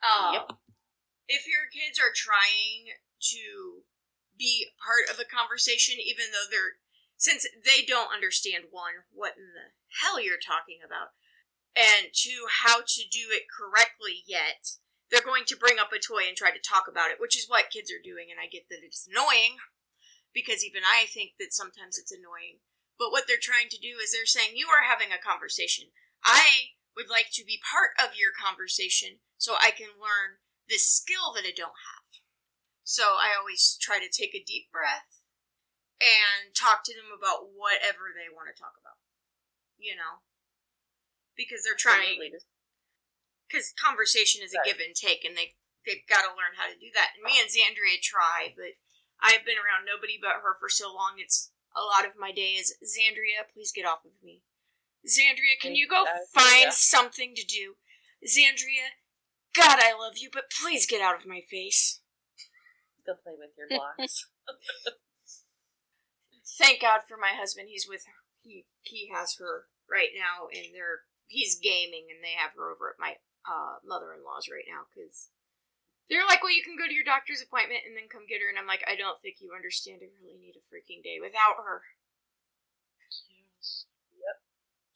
Um, 0.00 0.30
yep. 0.34 0.46
If 1.28 1.44
your 1.44 1.68
kids 1.68 2.00
are 2.00 2.14
trying 2.14 2.96
to 3.34 3.84
be 4.38 4.70
part 4.78 5.10
of 5.10 5.18
a 5.18 5.28
conversation, 5.28 5.98
even 5.98 6.30
though 6.30 6.46
they're 6.48 6.80
since 7.18 7.42
they 7.66 7.82
don't 7.82 8.14
understand 8.14 8.70
one 8.70 9.02
what 9.10 9.34
in 9.34 9.50
the 9.50 9.74
hell 9.98 10.22
you're 10.22 10.38
talking 10.38 10.78
about, 10.78 11.18
and 11.74 12.14
two 12.14 12.46
how 12.62 12.86
to 12.86 13.02
do 13.10 13.34
it 13.34 13.50
correctly 13.50 14.22
yet, 14.22 14.78
they're 15.10 15.26
going 15.26 15.42
to 15.50 15.58
bring 15.58 15.82
up 15.82 15.90
a 15.90 15.98
toy 15.98 16.30
and 16.30 16.38
try 16.38 16.54
to 16.54 16.62
talk 16.62 16.86
about 16.86 17.10
it, 17.10 17.18
which 17.18 17.34
is 17.34 17.50
what 17.50 17.74
kids 17.74 17.90
are 17.90 17.98
doing, 17.98 18.30
and 18.30 18.38
I 18.38 18.46
get 18.46 18.70
that 18.70 18.86
it's 18.86 19.10
annoying 19.10 19.58
because 20.30 20.62
even 20.62 20.86
I 20.86 21.10
think 21.10 21.34
that 21.42 21.50
sometimes 21.50 21.98
it's 21.98 22.14
annoying 22.14 22.62
but 22.98 23.12
what 23.14 23.24
they're 23.26 23.40
trying 23.40 23.70
to 23.70 23.78
do 23.78 24.02
is 24.02 24.10
they're 24.10 24.26
saying, 24.26 24.58
You 24.58 24.66
are 24.74 24.82
having 24.82 25.14
a 25.14 25.22
conversation. 25.22 25.94
I 26.24 26.74
would 26.98 27.08
like 27.08 27.30
to 27.38 27.46
be 27.46 27.62
part 27.62 27.94
of 27.94 28.18
your 28.18 28.34
conversation 28.34 29.22
so 29.38 29.54
I 29.54 29.70
can 29.70 29.94
learn 30.02 30.42
this 30.68 30.84
skill 30.84 31.32
that 31.38 31.46
I 31.46 31.54
don't 31.54 31.78
have. 31.86 31.97
So 32.88 33.20
I 33.20 33.36
always 33.36 33.76
try 33.76 34.00
to 34.00 34.08
take 34.08 34.32
a 34.32 34.40
deep 34.40 34.72
breath 34.72 35.20
and 36.00 36.56
talk 36.56 36.88
to 36.88 36.96
them 36.96 37.12
about 37.12 37.52
whatever 37.52 38.16
they 38.16 38.32
want 38.32 38.48
to 38.48 38.56
talk 38.56 38.80
about. 38.80 38.96
You 39.76 39.92
know? 39.92 40.24
Because 41.36 41.68
they're 41.68 41.76
trying. 41.76 42.16
Because 43.44 43.76
conversation 43.76 44.40
is 44.40 44.56
a 44.56 44.64
give 44.64 44.80
and 44.80 44.96
take, 44.96 45.20
and 45.20 45.36
they, 45.36 45.52
they've 45.84 46.08
got 46.08 46.24
to 46.24 46.32
learn 46.32 46.56
how 46.56 46.72
to 46.72 46.80
do 46.80 46.88
that. 46.96 47.12
And 47.12 47.28
me 47.28 47.36
and 47.36 47.52
Xandria 47.52 48.00
try, 48.00 48.56
but 48.56 48.80
I've 49.20 49.44
been 49.44 49.60
around 49.60 49.84
nobody 49.84 50.16
but 50.16 50.40
her 50.40 50.56
for 50.56 50.72
so 50.72 50.88
long, 50.88 51.20
it's 51.20 51.52
a 51.76 51.84
lot 51.84 52.08
of 52.08 52.16
my 52.16 52.32
day 52.32 52.56
is 52.56 52.72
Xandria, 52.80 53.44
please 53.52 53.68
get 53.68 53.84
off 53.84 54.08
of 54.08 54.16
me. 54.24 54.40
Xandria, 55.04 55.60
can 55.60 55.76
you 55.76 55.84
go 55.84 56.08
find 56.32 56.72
something 56.72 57.36
to 57.36 57.44
do? 57.44 57.76
Xandria, 58.24 58.96
God, 59.52 59.76
I 59.76 59.92
love 59.92 60.16
you, 60.16 60.32
but 60.32 60.48
please 60.48 60.88
get 60.88 61.04
out 61.04 61.20
of 61.20 61.28
my 61.28 61.44
face. 61.44 62.00
Go 63.08 63.16
play 63.24 63.40
with 63.40 63.56
your 63.56 63.72
blocks. 63.72 64.28
Thank 66.60 66.84
God 66.84 67.08
for 67.08 67.16
my 67.16 67.32
husband. 67.32 67.72
He's 67.72 67.88
with 67.88 68.04
her. 68.04 68.20
He 68.44 68.68
he 68.84 69.08
has 69.08 69.40
her 69.40 69.72
right 69.88 70.12
now, 70.12 70.52
and 70.52 70.76
they're 70.76 71.08
he's 71.24 71.56
gaming, 71.56 72.12
and 72.12 72.20
they 72.20 72.36
have 72.36 72.52
her 72.52 72.68
over 72.68 72.92
at 72.92 73.00
my 73.00 73.16
uh, 73.48 73.80
mother-in-law's 73.80 74.52
right 74.52 74.68
now 74.68 74.84
because 74.92 75.32
they're 76.12 76.28
like, 76.28 76.44
well, 76.44 76.52
you 76.52 76.64
can 76.64 76.76
go 76.76 76.84
to 76.84 76.92
your 76.92 77.04
doctor's 77.04 77.44
appointment 77.44 77.84
and 77.84 77.96
then 77.96 78.12
come 78.12 78.28
get 78.28 78.40
her. 78.40 78.48
And 78.48 78.56
I'm 78.56 78.68
like, 78.68 78.84
I 78.88 78.96
don't 78.96 79.20
think 79.20 79.44
you 79.44 79.52
understand. 79.52 80.00
I 80.00 80.08
really 80.16 80.40
need 80.40 80.56
a 80.56 80.64
freaking 80.68 81.04
day 81.04 81.20
without 81.20 81.60
her. 81.60 81.84
Yes. 83.00 83.84
Yep. 84.16 84.36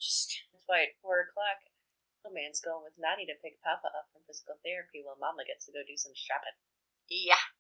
Just, 0.01 0.33
that's 0.53 0.65
why 0.65 0.89
at 0.89 0.97
4 1.05 1.29
o'clock, 1.29 1.69
the 2.25 2.33
man's 2.33 2.65
going 2.65 2.81
with 2.81 2.97
Nani 2.97 3.29
to 3.29 3.37
pick 3.45 3.61
Papa 3.61 3.93
up 3.93 4.09
from 4.09 4.25
physical 4.25 4.57
therapy 4.65 5.05
while 5.05 5.21
Mama 5.21 5.45
gets 5.45 5.69
to 5.69 5.75
go 5.77 5.85
do 5.85 6.01
some 6.01 6.17
shopping. 6.17 6.57
Yeah. 7.13 7.52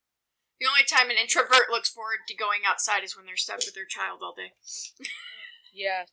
The 0.62 0.70
only 0.70 0.87
time 0.87 1.11
an 1.11 1.18
introvert 1.18 1.75
looks 1.75 1.90
forward 1.90 2.22
to 2.31 2.38
going 2.38 2.62
outside 2.62 3.03
is 3.03 3.18
when 3.18 3.27
they're 3.27 3.35
stuck 3.35 3.66
with 3.66 3.75
their 3.75 3.83
child 3.83 4.22
all 4.22 4.31
day. 4.31 4.55
yeah. 5.75 6.07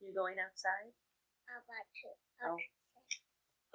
You're 0.00 0.16
going 0.16 0.40
outside? 0.40 0.96
I'm 1.44 1.60
about 1.60 1.92
to. 1.92 2.08
Oh. 2.40 2.56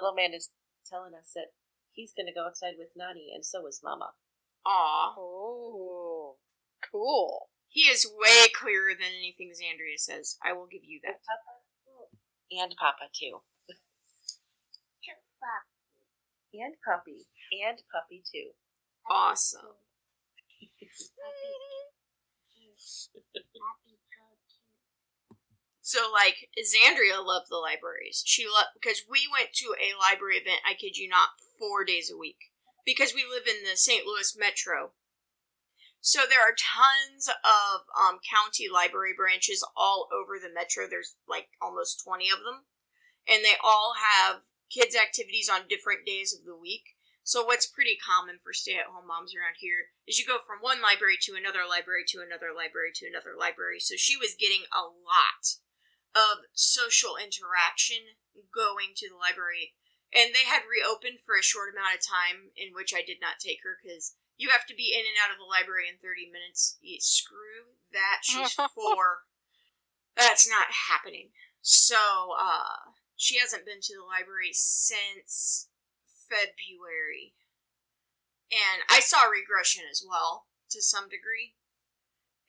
Little 0.02 0.18
man 0.18 0.34
is 0.34 0.50
telling 0.90 1.14
us 1.14 1.38
that 1.38 1.54
he's 1.94 2.18
going 2.18 2.26
to 2.26 2.34
go 2.34 2.50
outside 2.50 2.82
with 2.82 2.90
Nani, 2.98 3.30
and 3.30 3.46
so 3.46 3.62
is 3.70 3.86
Mama. 3.86 4.18
Aw. 4.66 5.14
Oh, 5.22 6.42
cool. 6.82 7.54
He 7.70 7.94
is 7.94 8.10
way 8.10 8.50
clearer 8.58 8.98
than 8.98 9.14
anything 9.14 9.54
Xandria 9.54 10.02
says. 10.02 10.42
I 10.42 10.58
will 10.58 10.66
give 10.66 10.82
you 10.82 10.98
that. 11.06 11.22
Papa? 11.22 11.62
And 12.58 12.74
Papa, 12.74 13.14
too. 13.14 13.46
and 16.58 16.74
Puppy. 16.82 17.30
And 17.54 17.78
Puppy, 17.94 18.26
too. 18.26 18.58
Awesome. 19.10 19.78
So 25.82 26.12
like 26.12 26.50
Xandria 26.60 27.24
loved 27.24 27.48
the 27.50 27.56
libraries. 27.56 28.22
She 28.26 28.46
loved 28.46 28.76
because 28.76 29.04
we 29.10 29.24
went 29.32 29.54
to 29.54 29.74
a 29.80 29.96
library 29.98 30.36
event. 30.36 30.60
I 30.68 30.74
kid 30.74 30.98
you 30.98 31.08
not, 31.08 31.30
four 31.58 31.86
days 31.86 32.12
a 32.12 32.18
week 32.18 32.52
because 32.86 33.14
we 33.16 33.24
live 33.24 33.48
in 33.48 33.64
the 33.64 33.78
St. 33.78 34.06
Louis 34.06 34.36
metro. 34.38 34.92
So 36.02 36.28
there 36.28 36.42
are 36.42 36.52
tons 36.52 37.28
of 37.30 37.88
um, 37.96 38.20
county 38.20 38.68
library 38.68 39.14
branches 39.16 39.66
all 39.76 40.10
over 40.12 40.36
the 40.36 40.54
metro. 40.54 40.88
There's 40.90 41.16
like 41.28 41.48
almost 41.62 42.04
twenty 42.04 42.28
of 42.28 42.44
them, 42.44 42.68
and 43.28 43.44
they 43.44 43.56
all 43.64 43.96
have 43.96 44.44
kids' 44.70 44.96
activities 44.96 45.48
on 45.48 45.72
different 45.72 46.06
days 46.06 46.36
of 46.38 46.44
the 46.44 46.56
week. 46.56 46.97
So 47.28 47.44
what's 47.44 47.68
pretty 47.68 48.00
common 48.00 48.40
for 48.40 48.56
stay-at-home 48.56 49.04
moms 49.04 49.36
around 49.36 49.60
here 49.60 49.92
is 50.08 50.16
you 50.16 50.24
go 50.24 50.40
from 50.40 50.64
one 50.64 50.80
library 50.80 51.20
to 51.28 51.36
another 51.36 51.68
library 51.68 52.08
to 52.16 52.24
another 52.24 52.56
library 52.56 52.96
to 53.04 53.04
another 53.04 53.36
library. 53.36 53.84
So 53.84 54.00
she 54.00 54.16
was 54.16 54.40
getting 54.40 54.64
a 54.72 54.88
lot 54.88 55.60
of 56.16 56.48
social 56.56 57.20
interaction 57.20 58.16
going 58.32 58.96
to 59.04 59.12
the 59.12 59.20
library. 59.20 59.76
And 60.16 60.32
they 60.32 60.48
had 60.48 60.72
reopened 60.72 61.20
for 61.20 61.36
a 61.36 61.44
short 61.44 61.76
amount 61.76 62.00
of 62.00 62.08
time 62.08 62.56
in 62.56 62.72
which 62.72 62.96
I 62.96 63.04
did 63.04 63.20
not 63.20 63.44
take 63.44 63.60
her 63.68 63.76
because 63.76 64.16
you 64.40 64.48
have 64.56 64.64
to 64.72 64.78
be 64.78 64.96
in 64.96 65.04
and 65.04 65.20
out 65.20 65.36
of 65.36 65.36
the 65.36 65.52
library 65.52 65.92
in 65.92 66.00
30 66.00 66.32
minutes. 66.32 66.80
You 66.80 67.04
Screw 67.04 67.76
that. 67.92 68.24
She's 68.24 68.56
four. 68.72 69.28
That's 70.16 70.48
not 70.48 70.88
happening. 70.88 71.36
So, 71.60 72.40
uh, 72.40 72.96
she 73.20 73.36
hasn't 73.44 73.68
been 73.68 73.84
to 73.84 74.00
the 74.00 74.08
library 74.08 74.56
since 74.56 75.68
February. 76.28 77.34
And 78.52 78.84
I 78.90 79.00
saw 79.00 79.28
regression 79.28 79.84
as 79.90 80.04
well, 80.04 80.48
to 80.72 80.82
some 80.82 81.10
degree. 81.10 81.56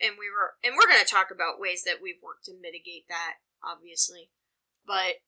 And 0.00 0.14
we 0.18 0.30
were, 0.30 0.54
and 0.62 0.74
we're 0.78 0.90
going 0.90 1.02
to 1.02 1.10
talk 1.10 1.30
about 1.30 1.58
ways 1.58 1.82
that 1.82 1.98
we've 2.02 2.22
worked 2.22 2.46
to 2.46 2.54
mitigate 2.54 3.08
that 3.08 3.42
obviously. 3.62 4.30
But 4.86 5.22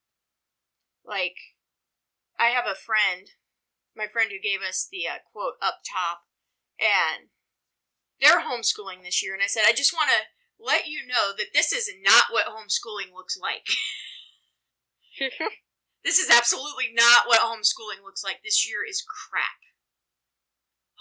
like 1.05 1.36
I 2.38 2.48
have 2.48 2.64
a 2.66 2.74
friend, 2.74 3.30
my 3.96 4.07
friend 4.07 4.30
who 4.30 4.40
gave 4.40 4.61
us 4.66 4.88
the 4.90 5.07
uh, 5.09 5.18
quote 5.32 5.55
up 5.62 5.80
top, 5.84 6.22
and 6.78 7.28
they're 8.20 8.42
homeschooling 8.42 9.03
this 9.03 9.22
year. 9.22 9.34
And 9.34 9.42
I 9.42 9.46
said, 9.46 9.64
I 9.66 9.72
just 9.72 9.92
want 9.92 10.11
to 10.11 10.62
let 10.62 10.86
you 10.86 11.07
know 11.07 11.32
that 11.36 11.53
this 11.55 11.72
is 11.72 11.90
not 12.05 12.26
what 12.30 12.46
homeschooling 12.46 13.14
looks 13.14 13.36
like. 13.40 13.66
this 16.05 16.18
is 16.18 16.30
absolutely 16.30 16.88
not 16.92 17.28
what 17.28 17.44
homeschooling 17.44 18.01
looks 18.03 18.24
like. 18.24 18.40
This 18.42 18.68
year 18.68 18.80
is 18.86 19.05
crap. 19.05 19.61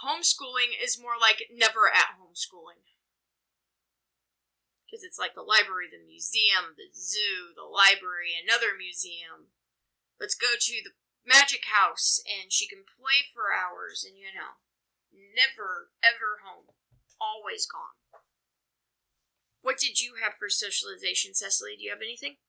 Homeschooling 0.04 0.76
is 0.76 1.00
more 1.00 1.20
like 1.20 1.48
never 1.52 1.88
at 1.88 2.20
homeschooling. 2.20 2.84
Because 4.84 5.04
it's 5.04 5.20
like 5.20 5.36
the 5.36 5.46
library, 5.46 5.88
the 5.92 6.02
museum, 6.02 6.76
the 6.76 6.90
zoo, 6.92 7.54
the 7.56 7.68
library, 7.68 8.34
another 8.36 8.76
museum. 8.76 9.54
Let's 10.20 10.36
go 10.36 10.58
to 10.60 10.76
the 10.84 10.98
magic 11.24 11.70
house 11.70 12.20
and 12.26 12.52
she 12.52 12.68
can 12.68 12.84
play 12.84 13.28
for 13.32 13.54
hours 13.54 14.04
and 14.04 14.18
you 14.18 14.34
know, 14.34 14.60
never 15.14 15.92
ever 16.04 16.44
home. 16.44 16.74
Always 17.22 17.68
gone. 17.68 18.00
What 19.62 19.78
did 19.78 20.00
you 20.00 20.16
have 20.24 20.40
for 20.40 20.50
socialization, 20.50 21.36
Cecily? 21.36 21.76
Do 21.76 21.84
you 21.84 21.92
have 21.92 22.02
anything? 22.02 22.40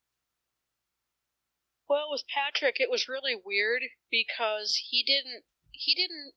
Well, 1.91 2.09
with 2.09 2.28
Patrick, 2.28 2.78
it 2.78 2.88
was 2.88 3.09
really 3.09 3.34
weird 3.34 3.82
because 4.12 4.76
he 4.76 5.03
didn't 5.03 5.45
he 5.72 5.93
didn't 5.93 6.34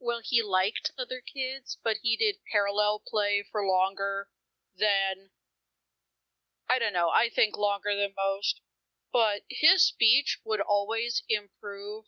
well, 0.00 0.20
he 0.20 0.42
liked 0.42 0.90
other 0.98 1.20
kids, 1.20 1.78
but 1.84 1.98
he 2.02 2.16
did 2.16 2.42
parallel 2.50 3.04
play 3.06 3.44
for 3.44 3.64
longer 3.64 4.28
than 4.76 5.30
I 6.68 6.80
don't 6.80 6.92
know, 6.92 7.08
I 7.10 7.28
think 7.28 7.56
longer 7.56 7.94
than 7.94 8.14
most. 8.16 8.60
But 9.12 9.44
his 9.48 9.86
speech 9.86 10.40
would 10.44 10.60
always 10.60 11.22
improve 11.28 12.06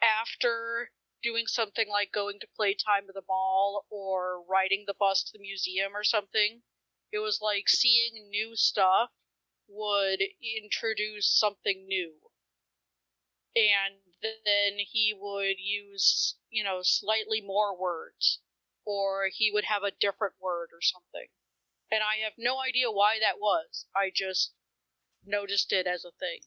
after 0.00 0.92
doing 1.24 1.48
something 1.48 1.88
like 1.88 2.12
going 2.12 2.38
to 2.38 2.46
playtime 2.54 3.08
at 3.08 3.14
the 3.14 3.24
mall 3.26 3.86
or 3.90 4.40
riding 4.44 4.84
the 4.86 4.94
bus 4.94 5.24
to 5.24 5.32
the 5.32 5.42
museum 5.42 5.96
or 5.96 6.04
something. 6.04 6.62
It 7.10 7.18
was 7.18 7.40
like 7.40 7.68
seeing 7.68 8.28
new 8.30 8.54
stuff 8.54 9.10
would 9.70 10.20
introduce 10.42 11.26
something 11.38 11.86
new. 11.86 12.14
And 13.54 13.96
then 14.22 14.78
he 14.78 15.14
would 15.16 15.58
use, 15.58 16.36
you 16.50 16.62
know, 16.62 16.80
slightly 16.82 17.40
more 17.40 17.76
words, 17.76 18.40
or 18.84 19.28
he 19.32 19.50
would 19.50 19.64
have 19.64 19.82
a 19.82 19.90
different 19.90 20.34
word 20.40 20.70
or 20.72 20.80
something. 20.82 21.28
And 21.90 22.02
I 22.02 22.16
have 22.24 22.34
no 22.36 22.60
idea 22.60 22.90
why 22.90 23.18
that 23.20 23.38
was. 23.40 23.86
I 23.94 24.10
just 24.14 24.54
noticed 25.24 25.72
it 25.72 25.86
as 25.86 26.04
a 26.04 26.12
thing. 26.12 26.40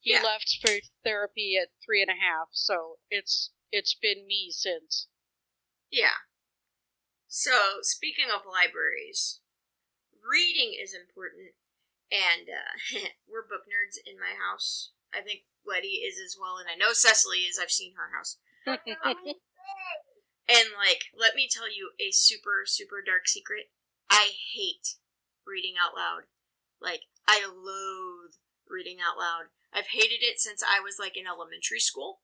He 0.00 0.12
Yeah. 0.12 0.22
left 0.22 0.58
for 0.60 0.80
therapy 1.04 1.56
at 1.56 1.70
three 1.84 2.02
and 2.02 2.10
a 2.10 2.16
half, 2.16 2.48
so 2.52 2.98
it's 3.10 3.52
it's 3.70 3.94
been 3.94 4.26
me 4.26 4.50
since. 4.50 5.08
Yeah. 5.90 6.16
So, 7.28 7.78
speaking 7.82 8.30
of 8.30 8.44
libraries, 8.44 9.41
reading 10.22 10.72
is 10.78 10.94
important, 10.94 11.52
and 12.10 12.48
uh, 12.48 13.08
we're 13.28 13.46
book 13.46 13.66
nerds 13.66 13.98
in 14.06 14.16
my 14.18 14.34
house. 14.38 14.90
I 15.12 15.20
think 15.20 15.44
Letty 15.66 16.00
is 16.06 16.18
as 16.18 16.36
well, 16.38 16.56
and 16.56 16.66
I 16.70 16.78
know 16.78 16.92
Cecily 16.92 17.44
is. 17.44 17.58
I've 17.60 17.70
seen 17.70 17.94
her 17.94 18.16
house. 18.16 18.38
And, 20.48 20.74
like, 20.76 21.04
let 21.16 21.34
me 21.34 21.48
tell 21.48 21.70
you 21.70 21.92
a 22.00 22.10
super, 22.10 22.64
super 22.66 23.00
dark 23.00 23.28
secret. 23.28 23.70
I 24.10 24.30
hate 24.52 24.98
reading 25.46 25.74
out 25.80 25.94
loud. 25.96 26.26
Like, 26.80 27.02
I 27.28 27.46
loathe 27.46 28.34
reading 28.68 28.98
out 28.98 29.18
loud. 29.18 29.54
I've 29.72 29.94
hated 29.94 30.20
it 30.20 30.40
since 30.40 30.62
I 30.62 30.80
was, 30.80 30.98
like, 30.98 31.16
in 31.16 31.26
elementary 31.26 31.78
school. 31.78 32.20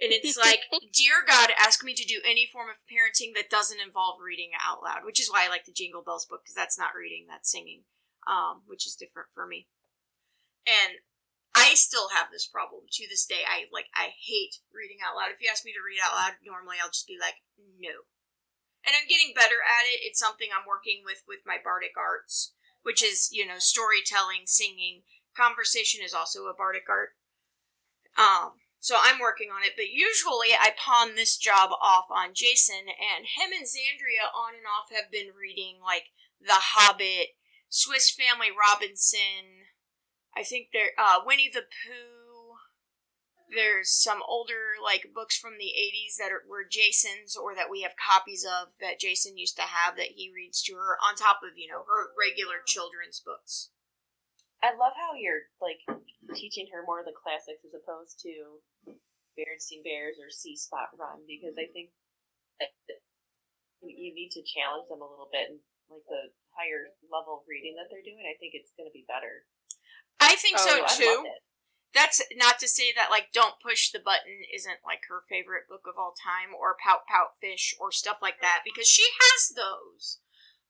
And 0.00 0.10
it's 0.10 0.36
like, 0.40 0.60
dear 0.92 1.22
God, 1.26 1.50
ask 1.58 1.84
me 1.84 1.94
to 1.94 2.04
do 2.04 2.20
any 2.24 2.48
form 2.50 2.68
of 2.68 2.82
parenting 2.90 3.34
that 3.34 3.50
doesn't 3.50 3.80
involve 3.80 4.20
reading 4.20 4.50
out 4.58 4.82
loud, 4.82 5.04
which 5.04 5.20
is 5.20 5.30
why 5.30 5.46
I 5.46 5.50
like 5.50 5.64
the 5.64 5.72
Jingle 5.72 6.02
Bells 6.02 6.26
book, 6.26 6.42
because 6.44 6.54
that's 6.54 6.78
not 6.78 6.96
reading, 6.98 7.26
that's 7.28 7.50
singing, 7.50 7.82
um, 8.26 8.62
which 8.66 8.86
is 8.86 8.96
different 8.96 9.28
for 9.34 9.46
me. 9.46 9.68
And 10.66 10.98
I 11.54 11.78
still 11.78 12.10
have 12.10 12.34
this 12.34 12.50
problem 12.50 12.82
to 12.90 13.06
this 13.06 13.24
day. 13.24 13.46
I 13.46 13.70
like 13.70 13.86
I 13.94 14.10
hate 14.10 14.58
reading 14.74 14.98
out 15.06 15.14
loud. 15.14 15.30
If 15.30 15.38
you 15.38 15.46
ask 15.46 15.62
me 15.64 15.70
to 15.70 15.84
read 15.84 16.02
out 16.02 16.16
loud, 16.18 16.42
normally 16.42 16.82
I'll 16.82 16.90
just 16.90 17.06
be 17.06 17.16
like, 17.20 17.38
no. 17.78 18.10
And 18.82 18.92
I'm 18.92 19.08
getting 19.08 19.32
better 19.32 19.62
at 19.62 19.86
it. 19.86 20.02
It's 20.02 20.18
something 20.18 20.50
I'm 20.50 20.66
working 20.66 21.06
with 21.06 21.22
with 21.30 21.46
my 21.46 21.62
bardic 21.62 21.94
arts, 21.94 22.52
which 22.82 23.06
is, 23.06 23.30
you 23.30 23.46
know, 23.46 23.62
storytelling, 23.62 24.50
singing. 24.50 25.06
Conversation 25.38 26.02
is 26.02 26.12
also 26.12 26.50
a 26.50 26.58
bardic 26.58 26.90
art. 26.90 27.14
Um, 28.18 28.58
so 28.84 29.00
I'm 29.00 29.16
working 29.16 29.48
on 29.48 29.64
it, 29.64 29.80
but 29.80 29.88
usually 29.88 30.52
I 30.52 30.76
pawn 30.76 31.16
this 31.16 31.40
job 31.40 31.72
off 31.80 32.04
on 32.12 32.36
Jason, 32.36 32.92
and 32.92 33.24
him 33.24 33.48
and 33.48 33.64
Xandria 33.64 34.28
on 34.28 34.52
and 34.52 34.68
off 34.68 34.92
have 34.92 35.08
been 35.08 35.32
reading 35.32 35.80
like 35.80 36.12
The 36.36 36.76
Hobbit, 36.76 37.40
Swiss 37.72 38.12
Family 38.12 38.52
Robinson. 38.52 39.72
I 40.36 40.44
think 40.44 40.68
they're 40.76 40.92
uh, 41.00 41.24
Winnie 41.24 41.48
the 41.48 41.64
Pooh. 41.64 42.60
There's 43.48 43.88
some 43.88 44.20
older 44.20 44.76
like 44.76 45.16
books 45.16 45.40
from 45.40 45.56
the 45.56 45.72
80s 45.72 46.20
that 46.20 46.28
are, 46.28 46.44
were 46.44 46.68
Jason's 46.68 47.40
or 47.40 47.56
that 47.56 47.72
we 47.72 47.88
have 47.88 47.96
copies 47.96 48.44
of 48.44 48.76
that 48.84 49.00
Jason 49.00 49.40
used 49.40 49.56
to 49.56 49.64
have 49.64 49.96
that 49.96 50.12
he 50.20 50.28
reads 50.28 50.60
to 50.68 50.76
her 50.76 51.00
on 51.00 51.16
top 51.16 51.40
of, 51.40 51.56
you 51.56 51.72
know, 51.72 51.88
her 51.88 52.12
regular 52.12 52.60
children's 52.60 53.16
books. 53.16 53.72
I 54.60 54.76
love 54.76 54.92
how 54.92 55.16
you're 55.16 55.48
like 55.56 55.80
teaching 56.36 56.68
her 56.68 56.84
more 56.84 57.00
of 57.00 57.08
the 57.08 57.16
classics 57.16 57.64
as 57.64 57.72
opposed 57.72 58.20
to 58.28 58.60
Berenstain 59.34 59.82
Bears 59.82 60.16
or 60.22 60.30
See 60.30 60.56
Spot 60.56 60.90
Run 60.98 61.26
because 61.26 61.58
I 61.58 61.66
mm-hmm. 61.68 61.74
think 61.74 61.88
that 62.62 63.00
you 63.82 64.14
need 64.14 64.32
to 64.32 64.42
challenge 64.46 64.88
them 64.88 65.04
a 65.04 65.10
little 65.10 65.28
bit 65.28 65.52
and 65.52 65.60
like 65.92 66.06
the 66.08 66.32
higher 66.56 66.94
level 67.12 67.44
reading 67.44 67.76
that 67.76 67.92
they're 67.92 68.04
doing. 68.04 68.24
I 68.24 68.38
think 68.40 68.56
it's 68.56 68.72
going 68.78 68.88
to 68.88 68.94
be 68.94 69.04
better. 69.04 69.44
I 70.22 70.38
think 70.38 70.56
Oh, 70.58 70.64
so 70.64 70.74
I 70.80 70.90
too. 70.94 71.18
That's 71.92 72.18
not 72.34 72.58
to 72.58 72.66
say 72.66 72.90
that 72.90 73.12
like 73.12 73.30
Don't 73.30 73.62
Push 73.62 73.94
the 73.94 74.02
Button 74.02 74.42
isn't 74.50 74.82
like 74.82 75.06
her 75.06 75.22
favorite 75.30 75.70
book 75.70 75.86
of 75.86 75.94
all 75.94 76.14
time 76.14 76.50
or 76.50 76.74
Pout 76.74 77.06
Pout 77.06 77.38
Fish 77.38 77.76
or 77.78 77.94
stuff 77.94 78.18
like 78.18 78.42
that 78.42 78.66
because 78.66 78.88
she 78.88 79.06
has 79.20 79.54
those. 79.54 80.18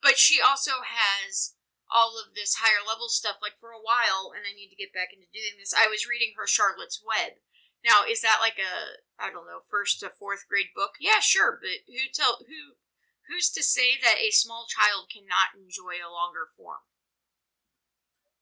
But 0.04 0.20
she 0.20 0.36
also 0.36 0.84
has 0.84 1.56
all 1.88 2.20
of 2.20 2.36
this 2.36 2.60
higher 2.60 2.84
level 2.84 3.08
stuff 3.08 3.40
like 3.40 3.56
for 3.56 3.72
a 3.72 3.80
while 3.80 4.36
and 4.36 4.44
I 4.44 4.52
need 4.52 4.68
to 4.68 4.76
get 4.76 4.92
back 4.92 5.16
into 5.16 5.30
doing 5.32 5.56
this. 5.56 5.72
I 5.72 5.88
was 5.88 6.04
reading 6.04 6.36
her 6.36 6.48
Charlotte's 6.48 7.00
Web. 7.00 7.40
Now, 7.84 8.08
is 8.08 8.24
that 8.24 8.40
like 8.40 8.56
a 8.56 9.04
I 9.20 9.30
don't 9.30 9.46
know, 9.46 9.62
first 9.68 10.00
to 10.00 10.08
fourth 10.10 10.48
grade 10.48 10.72
book? 10.74 10.96
Yeah, 10.98 11.20
sure, 11.20 11.60
but 11.60 11.84
who 11.86 12.08
tell 12.10 12.40
who 12.48 12.80
who's 13.28 13.52
to 13.52 13.62
say 13.62 14.00
that 14.00 14.18
a 14.18 14.32
small 14.32 14.66
child 14.66 15.12
cannot 15.12 15.52
enjoy 15.54 16.00
a 16.00 16.10
longer 16.10 16.48
form? 16.56 16.88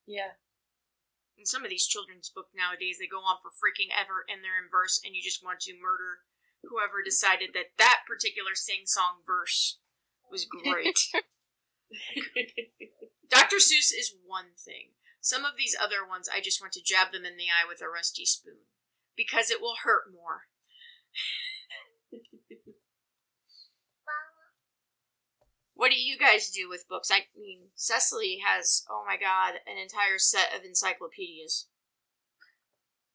Yeah. 0.06 0.38
And 1.36 1.48
some 1.48 1.64
of 1.66 1.70
these 1.70 1.90
children's 1.90 2.30
books 2.30 2.54
nowadays, 2.54 3.02
they 3.02 3.10
go 3.10 3.26
on 3.26 3.42
for 3.42 3.50
freaking 3.50 3.90
ever 3.90 4.22
and 4.30 4.46
they're 4.46 4.62
in 4.62 4.70
verse, 4.70 5.02
and 5.02 5.16
you 5.16 5.22
just 5.22 5.42
want 5.42 5.60
to 5.66 5.74
murder 5.74 6.22
whoever 6.62 7.02
decided 7.02 7.50
that 7.54 7.74
that 7.78 8.06
particular 8.06 8.54
sing 8.54 8.86
song 8.86 9.26
verse 9.26 9.82
was 10.30 10.46
great. 10.46 11.10
Dr. 13.28 13.58
Seuss 13.58 13.90
is 13.90 14.14
one 14.24 14.54
thing. 14.56 14.94
Some 15.20 15.44
of 15.44 15.58
these 15.58 15.76
other 15.76 16.06
ones, 16.06 16.28
I 16.30 16.40
just 16.40 16.60
want 16.60 16.72
to 16.74 16.82
jab 16.82 17.10
them 17.12 17.26
in 17.26 17.36
the 17.36 17.50
eye 17.50 17.66
with 17.66 17.82
a 17.82 17.90
rusty 17.90 18.24
spoon 18.24 18.70
because 19.16 19.50
it 19.50 19.60
will 19.60 19.76
hurt 19.84 20.12
more. 20.12 20.42
What 25.74 25.90
do 25.90 25.98
you 26.00 26.16
guys 26.16 26.50
do 26.50 26.68
with 26.68 26.86
books? 26.88 27.10
I 27.10 27.26
mean, 27.36 27.70
Cecily 27.74 28.38
has, 28.46 28.84
oh 28.88 29.02
my 29.04 29.16
god, 29.16 29.54
an 29.66 29.78
entire 29.82 30.18
set 30.18 30.54
of 30.54 30.64
encyclopedias. 30.64 31.66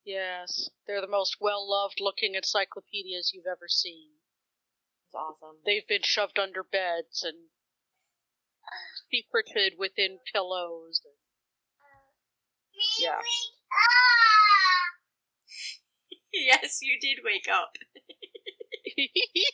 Yes, 0.04 0.70
they're 0.86 1.00
the 1.00 1.08
most 1.08 1.38
well 1.40 1.70
loved 1.70 2.00
looking 2.02 2.36
encyclopedias 2.36 3.32
you've 3.34 3.46
ever 3.50 3.68
seen. 3.68 4.10
It's 5.06 5.16
awesome. 5.16 5.58
They've 5.66 5.88
been 5.88 6.04
shoved 6.04 6.40
under 6.40 6.64
beds 6.64 7.24
and 7.24 7.48
secreted 9.12 9.74
within 9.78 10.20
pillows. 10.34 11.02
Yeah. 13.00 13.20
yes, 16.46 16.80
you 16.82 16.98
did 17.00 17.20
wake 17.24 17.48
up. 17.52 17.72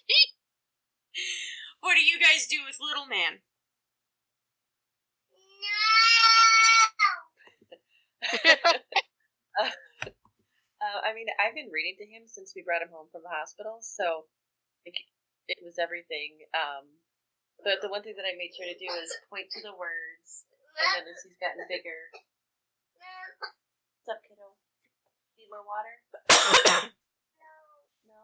What 1.81 1.95
do 1.95 2.01
you 2.03 2.19
guys 2.19 2.47
do 2.47 2.63
with 2.65 2.77
Little 2.81 3.05
Man? 3.05 3.41
Uh, 10.83 10.99
I 11.07 11.15
mean, 11.15 11.27
I've 11.39 11.55
been 11.55 11.71
reading 11.71 11.95
to 12.03 12.07
him 12.07 12.27
since 12.27 12.51
we 12.55 12.61
brought 12.65 12.83
him 12.83 12.91
home 12.91 13.07
from 13.11 13.23
the 13.23 13.31
hospital, 13.31 13.79
so 13.79 14.27
it, 14.85 14.95
it 15.47 15.59
was 15.63 15.79
everything. 15.79 16.43
Um, 16.55 16.87
but 17.63 17.81
the 17.81 17.89
one 17.91 18.03
thing 18.03 18.15
that 18.17 18.27
I 18.27 18.35
made 18.37 18.53
sure 18.55 18.67
to 18.67 18.77
do 18.77 18.89
is 19.03 19.11
point 19.31 19.49
to 19.55 19.61
the 19.63 19.75
words, 19.75 20.45
and 20.79 20.87
then 20.95 21.05
as 21.11 21.21
he's 21.23 21.39
gotten 21.39 21.63
bigger, 21.69 22.11
what's 24.03 24.09
up, 24.17 24.21
kiddo? 24.27 24.53
Need 25.37 25.42
more 25.53 25.61
water? 25.61 25.95
no. 28.09 28.21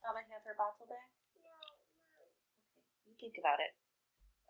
I'm 0.00 0.16
gonna 0.16 0.32
have 0.32 0.48
her 0.48 0.56
bottle 0.56 0.88
back. 0.88 1.12
Okay, 2.16 2.32
you 3.04 3.12
think 3.20 3.36
about 3.36 3.60
it. 3.60 3.76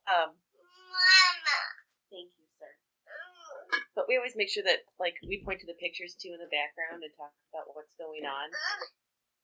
Um. 0.07 0.39
Mama. 0.39 1.59
Thank 2.07 2.31
you, 2.39 2.47
sir. 2.55 2.71
But 3.99 4.07
we 4.07 4.15
always 4.15 4.39
make 4.39 4.47
sure 4.47 4.63
that, 4.63 4.87
like, 5.03 5.19
we 5.27 5.43
point 5.43 5.59
to 5.61 5.69
the 5.69 5.75
pictures 5.75 6.15
too 6.15 6.31
in 6.31 6.39
the 6.39 6.47
background 6.55 7.03
and 7.03 7.11
talk 7.19 7.35
about 7.51 7.75
what's 7.75 7.99
going 7.99 8.23
on. 8.23 8.49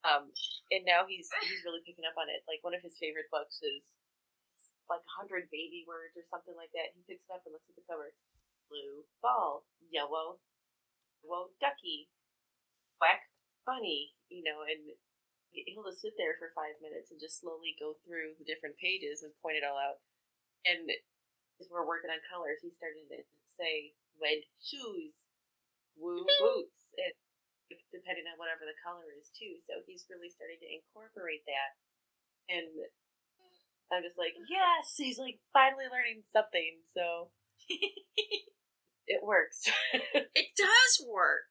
Um, 0.05 0.31
and 0.69 0.85
now 0.85 1.09
he's 1.09 1.33
he's 1.49 1.65
really 1.65 1.81
picking 1.81 2.05
up 2.05 2.15
on 2.21 2.29
it. 2.29 2.45
Like 2.45 2.61
one 2.61 2.77
of 2.77 2.85
his 2.85 2.93
favorite 3.01 3.33
books 3.33 3.65
is 3.65 3.97
like 4.85 5.01
hundred 5.09 5.49
baby 5.49 5.83
words 5.89 6.13
or 6.13 6.29
something 6.29 6.53
like 6.55 6.71
that. 6.77 6.93
He 6.93 7.01
picks 7.09 7.25
it 7.25 7.33
up 7.33 7.41
and 7.49 7.57
looks 7.57 7.67
at 7.73 7.75
the 7.75 7.89
cover. 7.89 8.13
Blue 8.69 9.09
ball, 9.25 9.65
yellow, 9.89 10.41
yellow 11.25 11.57
ducky, 11.57 12.13
black 12.99 13.31
bunny. 13.67 14.15
You 14.33 14.43
know, 14.43 14.67
and 14.67 14.95
he'll 15.55 15.87
just 15.87 16.03
sit 16.03 16.19
there 16.19 16.35
for 16.41 16.51
five 16.59 16.75
minutes 16.83 17.15
and 17.15 17.23
just 17.23 17.39
slowly 17.39 17.79
go 17.79 17.95
through 18.03 18.35
the 18.37 18.49
different 18.49 18.75
pages 18.81 19.23
and 19.23 19.31
point 19.39 19.59
it 19.59 19.67
all 19.67 19.79
out. 19.79 20.03
And 20.67 20.91
as 21.63 21.71
we're 21.71 21.87
working 21.87 22.11
on 22.11 22.19
colors, 22.27 22.59
he 22.65 22.75
started 22.75 23.07
to 23.15 23.21
say 23.47 23.95
red 24.19 24.43
shoes, 24.59 25.15
woo 25.95 26.27
boots, 26.43 26.91
and 26.99 27.15
depending 27.95 28.27
on 28.27 28.41
whatever 28.41 28.67
the 28.67 28.77
color 28.83 29.07
is 29.15 29.31
too. 29.31 29.63
So 29.63 29.85
he's 29.87 30.09
really 30.11 30.31
starting 30.33 30.59
to 30.59 30.69
incorporate 30.69 31.47
that. 31.47 31.71
And 32.51 32.69
I'm 33.93 34.03
just 34.03 34.19
like, 34.19 34.35
yes, 34.51 34.99
he's 34.99 35.19
like 35.19 35.39
finally 35.55 35.87
learning 35.87 36.27
something. 36.27 36.83
So 36.91 37.31
it 39.07 39.23
works. 39.23 39.71
it 40.35 40.49
does 40.57 40.93
work. 41.07 41.49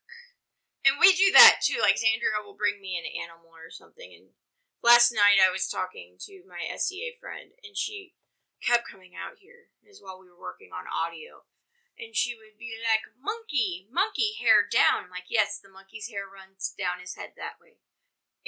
And 0.83 0.99
we 0.99 1.15
do 1.15 1.31
that 1.33 1.63
too. 1.63 1.79
Like 1.79 1.95
Xandria 1.95 2.43
will 2.43 2.59
bring 2.59 2.83
me 2.83 2.99
an 2.99 3.07
animal 3.07 3.55
or 3.55 3.71
something. 3.71 4.11
And 4.11 4.35
last 4.83 5.15
night 5.15 5.39
I 5.39 5.51
was 5.51 5.71
talking 5.71 6.19
to 6.27 6.43
my 6.43 6.59
SEA 6.75 7.15
friend, 7.23 7.55
and 7.63 7.75
she 7.75 8.13
kept 8.59 8.87
coming 8.87 9.15
out 9.15 9.39
here 9.39 9.71
as 9.87 10.03
while 10.03 10.19
we 10.19 10.27
were 10.27 10.39
working 10.39 10.71
on 10.75 10.87
audio. 10.87 11.47
And 11.93 12.17
she 12.17 12.33
would 12.33 12.57
be 12.57 12.73
like, 12.81 13.05
Monkey, 13.15 13.85
monkey 13.87 14.33
hair 14.41 14.65
down. 14.65 15.05
I'm 15.05 15.13
like, 15.13 15.29
yes, 15.29 15.61
the 15.61 15.69
monkey's 15.69 16.09
hair 16.09 16.25
runs 16.25 16.73
down 16.73 16.97
his 16.97 17.13
head 17.13 17.37
that 17.37 17.61
way. 17.61 17.77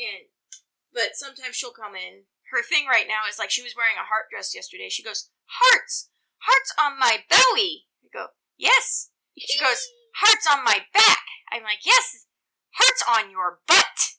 And 0.01 0.33
but 0.95 1.13
sometimes 1.13 1.55
she'll 1.55 1.75
come 1.75 1.93
in. 1.93 2.25
Her 2.51 2.63
thing 2.63 2.87
right 2.87 3.05
now 3.07 3.27
is 3.29 3.37
like 3.37 3.51
she 3.51 3.61
was 3.61 3.75
wearing 3.75 3.99
a 3.99 4.07
heart 4.07 4.31
dress 4.31 4.55
yesterday. 4.55 4.87
She 4.89 5.03
goes, 5.03 5.29
Hearts! 5.45 6.09
Hearts 6.47 6.71
on 6.79 6.97
my 6.97 7.23
belly. 7.29 7.85
I 8.01 8.07
go, 8.11 8.27
Yes. 8.57 9.11
She 9.37 9.59
goes, 9.59 9.87
Hearts 10.15 10.47
on 10.49 10.63
my 10.63 10.79
back. 10.93 11.27
I'm 11.51 11.63
like, 11.63 11.85
Yes, 11.85 12.24
hearts 12.75 13.03
on 13.09 13.31
your 13.31 13.59
butt. 13.67 14.15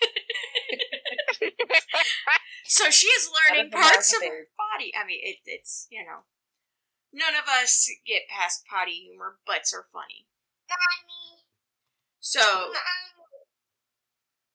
so 2.66 2.90
she 2.90 3.06
is 3.08 3.30
learning 3.30 3.70
parts 3.70 4.14
of 4.14 4.22
her 4.22 4.48
body. 4.56 4.92
I 4.94 5.06
mean, 5.06 5.20
it, 5.22 5.38
it's, 5.44 5.86
you 5.90 6.04
know, 6.04 6.24
none 7.12 7.34
of 7.34 7.48
us 7.48 7.90
get 8.06 8.22
past 8.28 8.64
potty 8.70 8.92
humor. 8.92 9.38
Butts 9.46 9.74
are 9.74 9.86
funny. 9.92 10.26
So, 12.20 12.40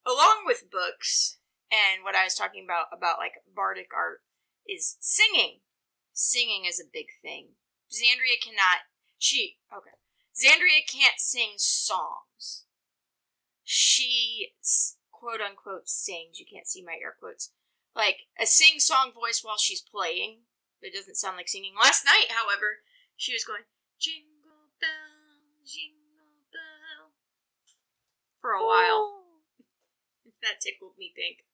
along 0.06 0.44
with 0.46 0.72
books 0.72 1.38
and 1.72 2.04
what 2.04 2.16
I 2.16 2.24
was 2.24 2.34
talking 2.34 2.66
about, 2.66 2.88
about 2.92 3.20
like 3.20 3.34
bardic 3.56 3.92
art, 3.96 4.22
is 4.68 4.98
singing. 5.00 5.60
Singing 6.14 6.66
is 6.66 6.80
a 6.80 6.90
big 6.92 7.08
thing. 7.22 7.50
Xandria 7.92 8.42
cannot, 8.42 8.90
she, 9.18 9.58
okay. 9.72 9.98
Xandria 10.36 10.86
can't 10.86 11.20
sing 11.20 11.54
songs. 11.58 12.66
She 13.72 14.54
quote 15.12 15.42
unquote 15.42 15.88
sings. 15.88 16.40
You 16.40 16.46
can't 16.52 16.66
see 16.66 16.82
my 16.82 16.94
air 16.94 17.14
quotes. 17.20 17.52
Like 17.96 18.26
a 18.42 18.48
sing 18.48 18.80
song 18.80 19.12
voice 19.14 19.42
while 19.44 19.60
she's 19.60 19.80
playing. 19.80 20.40
It 20.82 20.92
doesn't 20.92 21.18
sound 21.18 21.38
like 21.38 21.48
singing. 21.48 21.74
Last 21.80 22.04
night, 22.04 22.32
however, 22.32 22.82
she 23.16 23.32
was 23.32 23.44
going 23.44 23.62
jingle 24.00 24.74
bell, 24.82 25.54
jingle 25.64 26.50
bell 26.52 27.14
for 28.42 28.54
a 28.54 28.66
while. 28.66 29.22
that 30.42 30.60
tickled 30.60 30.94
me 30.98 31.14
pink. 31.16 31.46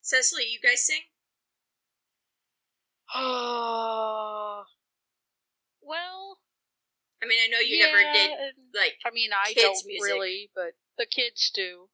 Cecily, 0.00 0.44
you 0.44 0.60
guys 0.62 0.86
sing? 0.86 1.00
well, 3.16 3.91
I 7.22 7.26
mean, 7.26 7.38
I 7.44 7.48
know 7.48 7.60
you 7.60 7.76
yeah, 7.76 7.86
never 7.86 8.02
did 8.12 8.30
like. 8.74 8.98
I 9.06 9.10
mean, 9.12 9.30
I 9.32 9.54
don't 9.54 9.86
music. 9.86 10.02
really, 10.02 10.50
but 10.54 10.74
the 10.98 11.06
kids 11.06 11.50
do. 11.54 11.88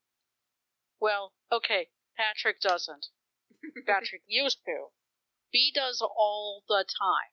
Well, 1.00 1.32
okay, 1.52 1.88
Patrick 2.16 2.60
doesn't. 2.60 3.06
Patrick 3.86 4.22
used 4.26 4.58
to. 4.64 4.86
B 5.52 5.70
does 5.74 6.00
all 6.00 6.62
the 6.68 6.84
time. 6.84 7.32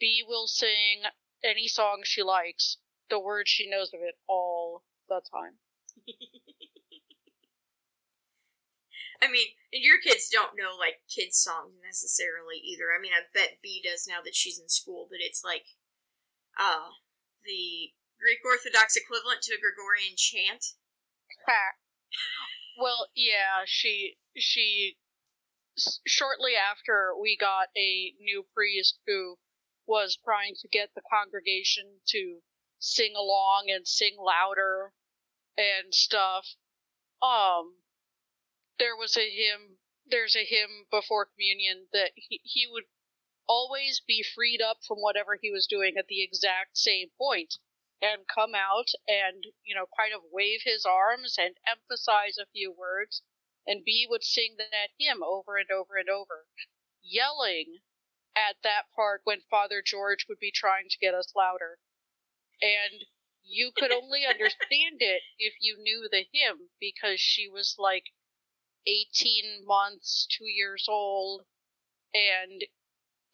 B 0.00 0.24
will 0.26 0.46
sing 0.46 1.02
any 1.44 1.68
song 1.68 2.02
she 2.04 2.22
likes, 2.22 2.78
the 3.10 3.18
words 3.18 3.50
she 3.50 3.68
knows 3.68 3.92
of 3.94 4.00
it 4.02 4.16
all 4.28 4.84
the 5.08 5.20
time. 5.32 5.58
I 9.20 9.26
mean, 9.26 9.48
and 9.72 9.82
your 9.82 9.98
kids 9.98 10.28
don't 10.30 10.56
know 10.56 10.76
like 10.78 11.02
kids 11.10 11.38
songs 11.38 11.74
necessarily 11.84 12.56
either. 12.62 12.94
I 12.96 13.00
mean, 13.00 13.12
I 13.12 13.26
bet 13.34 13.58
B 13.62 13.82
does 13.82 14.06
now 14.08 14.22
that 14.24 14.36
she's 14.36 14.60
in 14.60 14.68
school, 14.68 15.08
but 15.10 15.18
it's 15.20 15.42
like 15.42 15.64
uh 16.58 16.90
the 17.44 17.92
Greek 18.20 18.38
Orthodox 18.44 18.96
equivalent 18.96 19.42
to 19.42 19.54
a 19.54 19.60
Gregorian 19.60 20.16
chant. 20.16 20.74
well, 22.78 23.08
yeah, 23.14 23.64
she 23.66 24.18
she 24.36 24.96
shortly 26.06 26.52
after 26.54 27.12
we 27.20 27.36
got 27.36 27.68
a 27.76 28.14
new 28.20 28.44
priest 28.54 28.98
who 29.06 29.38
was 29.86 30.18
trying 30.22 30.54
to 30.60 30.68
get 30.68 30.90
the 30.94 31.02
congregation 31.10 32.00
to 32.08 32.40
sing 32.78 33.14
along 33.16 33.66
and 33.68 33.86
sing 33.86 34.16
louder 34.18 34.92
and 35.56 35.94
stuff. 35.94 36.46
Um, 37.22 37.74
there 38.78 38.96
was 38.96 39.16
a 39.16 39.28
hymn. 39.28 39.78
There's 40.06 40.36
a 40.36 40.44
hymn 40.44 40.86
before 40.90 41.26
communion 41.26 41.86
that 41.92 42.12
he, 42.14 42.40
he 42.44 42.66
would 42.70 42.84
always 43.48 44.00
be 44.06 44.22
freed 44.22 44.60
up 44.60 44.78
from 44.86 44.98
whatever 44.98 45.38
he 45.40 45.50
was 45.50 45.66
doing 45.66 45.96
at 45.96 46.06
the 46.08 46.22
exact 46.22 46.76
same 46.76 47.08
point 47.18 47.56
and 48.00 48.28
come 48.32 48.54
out 48.54 48.90
and, 49.08 49.44
you 49.64 49.74
know, 49.74 49.86
kind 49.98 50.12
of 50.14 50.30
wave 50.30 50.60
his 50.64 50.84
arms 50.84 51.36
and 51.38 51.56
emphasize 51.66 52.38
a 52.38 52.46
few 52.52 52.70
words. 52.72 53.22
And 53.66 53.84
B 53.84 54.06
would 54.08 54.24
sing 54.24 54.56
that 54.58 54.90
hymn 54.98 55.22
over 55.22 55.56
and 55.56 55.70
over 55.70 55.96
and 55.96 56.08
over, 56.08 56.46
yelling 57.02 57.80
at 58.36 58.56
that 58.62 58.84
part 58.94 59.22
when 59.24 59.40
Father 59.50 59.82
George 59.84 60.26
would 60.28 60.38
be 60.38 60.52
trying 60.52 60.88
to 60.90 60.98
get 60.98 61.14
us 61.14 61.32
louder. 61.34 61.78
And 62.62 63.04
you 63.44 63.72
could 63.76 63.92
only 63.92 64.24
understand 64.28 65.00
it 65.00 65.22
if 65.38 65.54
you 65.60 65.76
knew 65.78 66.08
the 66.10 66.26
hymn 66.32 66.70
because 66.80 67.20
she 67.20 67.48
was 67.48 67.76
like 67.78 68.04
18 68.86 69.64
months, 69.66 70.26
two 70.30 70.46
years 70.46 70.86
old, 70.88 71.44
and, 72.14 72.64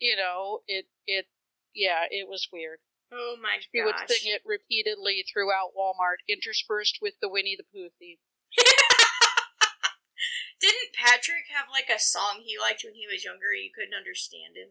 you 0.00 0.16
know, 0.16 0.60
it, 0.66 0.86
it, 1.06 1.26
yeah, 1.74 2.04
it 2.10 2.28
was 2.28 2.48
weird. 2.52 2.78
Oh 3.12 3.36
my 3.40 3.56
gosh. 3.56 3.68
He 3.72 3.82
would 3.82 3.94
sing 4.08 4.32
it 4.32 4.42
repeatedly 4.44 5.24
throughout 5.30 5.72
Walmart, 5.78 6.24
interspersed 6.28 6.98
with 7.00 7.14
the 7.20 7.28
Winnie 7.28 7.56
the 7.56 7.64
Pooh 7.64 7.90
theme. 7.98 8.16
Didn't 10.60 10.94
Patrick 10.94 11.44
have 11.54 11.66
like 11.70 11.90
a 11.94 12.00
song 12.00 12.40
he 12.42 12.58
liked 12.58 12.82
when 12.84 12.94
he 12.94 13.06
was 13.10 13.24
younger? 13.24 13.52
You 13.52 13.70
couldn't 13.74 13.94
understand 13.94 14.56
him. 14.56 14.70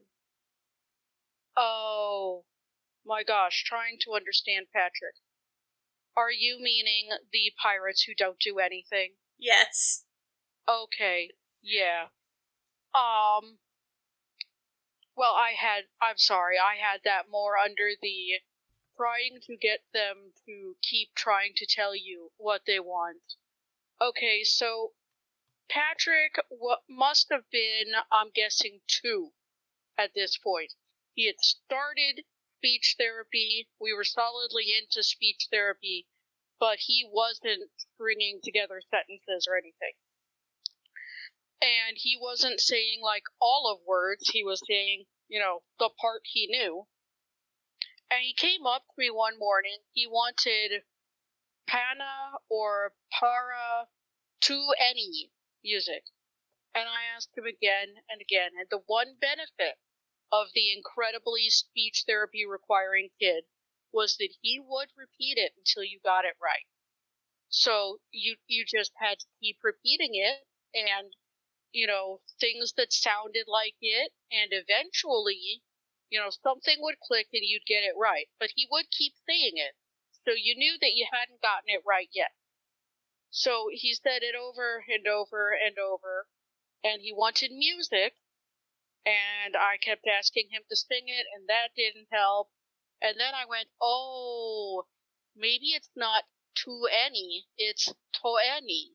Oh 1.55 2.45
my 3.05 3.23
gosh, 3.23 3.63
trying 3.63 3.97
to 4.01 4.13
understand 4.13 4.67
Patrick. 4.73 5.15
Are 6.15 6.31
you 6.31 6.57
meaning 6.59 7.09
the 7.31 7.53
pirates 7.61 8.03
who 8.03 8.13
don't 8.15 8.39
do 8.39 8.59
anything? 8.59 9.13
Yes. 9.37 10.05
Okay, 10.67 11.31
yeah. 11.61 12.05
Um, 12.95 13.59
well, 15.15 15.33
I 15.33 15.51
had, 15.51 15.85
I'm 16.01 16.17
sorry, 16.17 16.57
I 16.57 16.75
had 16.75 17.01
that 17.03 17.29
more 17.29 17.57
under 17.57 17.91
the 18.01 18.41
trying 18.97 19.39
to 19.41 19.57
get 19.57 19.81
them 19.93 20.33
to 20.45 20.75
keep 20.81 21.13
trying 21.15 21.53
to 21.55 21.65
tell 21.65 21.95
you 21.95 22.31
what 22.37 22.61
they 22.65 22.79
want. 22.79 23.35
Okay, 24.01 24.43
so 24.43 24.93
Patrick 25.69 26.35
what 26.49 26.83
must 26.89 27.29
have 27.31 27.49
been, 27.51 27.93
I'm 28.11 28.31
guessing, 28.33 28.81
two 28.87 29.33
at 29.97 30.13
this 30.13 30.37
point. 30.37 30.73
He 31.13 31.27
had 31.27 31.39
started 31.39 32.25
speech 32.57 32.95
therapy. 32.97 33.69
We 33.79 33.93
were 33.93 34.03
solidly 34.03 34.73
into 34.75 35.03
speech 35.03 35.47
therapy, 35.51 36.07
but 36.59 36.79
he 36.79 37.07
wasn't 37.07 37.69
bringing 37.97 38.41
together 38.43 38.81
sentences 38.89 39.47
or 39.47 39.57
anything 39.57 39.93
and 41.63 41.97
he 41.97 42.17
wasn't 42.21 42.61
saying 42.61 43.01
like 43.03 43.23
all 43.41 43.71
of 43.71 43.79
words 43.87 44.29
he 44.31 44.43
was 44.43 44.61
saying 44.69 45.05
you 45.29 45.39
know 45.39 45.63
the 45.79 45.89
part 46.01 46.21
he 46.25 46.47
knew 46.47 46.85
And 48.11 48.21
he 48.23 48.33
came 48.33 48.65
up 48.65 48.83
to 48.87 48.93
me 48.97 49.11
one 49.11 49.37
morning. 49.39 49.79
He 49.93 50.07
wanted 50.07 50.83
Pana 51.67 52.39
or 52.49 52.93
Para 53.11 53.89
to 54.43 54.73
any 54.79 55.31
music. 55.63 56.05
And 56.75 56.89
I 56.89 57.03
asked 57.15 57.37
him 57.37 57.45
again 57.45 57.95
and 58.09 58.21
again. 58.21 58.51
And 58.59 58.69
the 58.69 58.83
one 58.87 59.17
benefit 59.21 59.79
of 60.31 60.49
the 60.55 60.71
incredibly 60.73 61.49
speech 61.49 62.05
therapy 62.07 62.45
requiring 62.45 63.11
kid 63.19 63.45
was 63.93 64.17
that 64.17 64.35
he 64.41 64.59
would 64.59 64.89
repeat 64.97 65.37
it 65.37 65.53
until 65.57 65.83
you 65.83 65.99
got 66.03 66.25
it 66.25 66.35
right. 66.41 66.67
So 67.49 67.99
you 68.11 68.37
you 68.47 68.65
just 68.65 68.93
had 68.97 69.19
to 69.19 69.27
keep 69.41 69.59
repeating 69.63 70.15
it 70.15 70.45
and 70.75 71.13
you 71.73 71.87
know 71.87 72.21
things 72.39 72.73
that 72.77 72.93
sounded 72.93 73.45
like 73.47 73.75
it 73.81 74.13
and 74.31 74.51
eventually 74.53 75.63
you 76.09 76.19
know 76.19 76.29
something 76.29 76.77
would 76.79 76.99
click 77.01 77.27
and 77.33 77.43
you'd 77.43 77.65
get 77.67 77.83
it 77.83 77.95
right. 77.99 78.29
But 78.39 78.51
he 78.55 78.67
would 78.71 78.91
keep 78.91 79.13
saying 79.27 79.57
it. 79.57 79.75
So 80.25 80.31
you 80.37 80.55
knew 80.55 80.77
that 80.79 80.93
you 80.95 81.07
hadn't 81.11 81.41
gotten 81.41 81.67
it 81.67 81.83
right 81.85 82.09
yet. 82.13 82.31
So 83.31 83.69
he 83.71 83.93
said 83.95 84.23
it 84.23 84.35
over 84.35 84.85
and 84.87 85.07
over 85.07 85.51
and 85.53 85.77
over 85.79 86.27
and 86.83 87.01
he 87.01 87.11
wanted 87.11 87.51
music 87.51 88.15
and 89.05 89.55
I 89.55 89.77
kept 89.77 90.07
asking 90.07 90.49
him 90.51 90.63
to 90.69 90.75
sing 90.75 91.07
it 91.07 91.25
and 91.35 91.47
that 91.49 91.75
didn't 91.75 92.09
help. 92.11 92.51
And 93.01 93.19
then 93.19 93.33
I 93.35 93.45
went, 93.45 93.69
"Oh, 93.81 94.87
maybe 95.35 95.73
it's 95.73 95.89
not 95.95 96.25
to 96.63 96.87
any, 96.91 97.47
it's 97.57 97.85
to 97.87 98.35
any. 98.41 98.93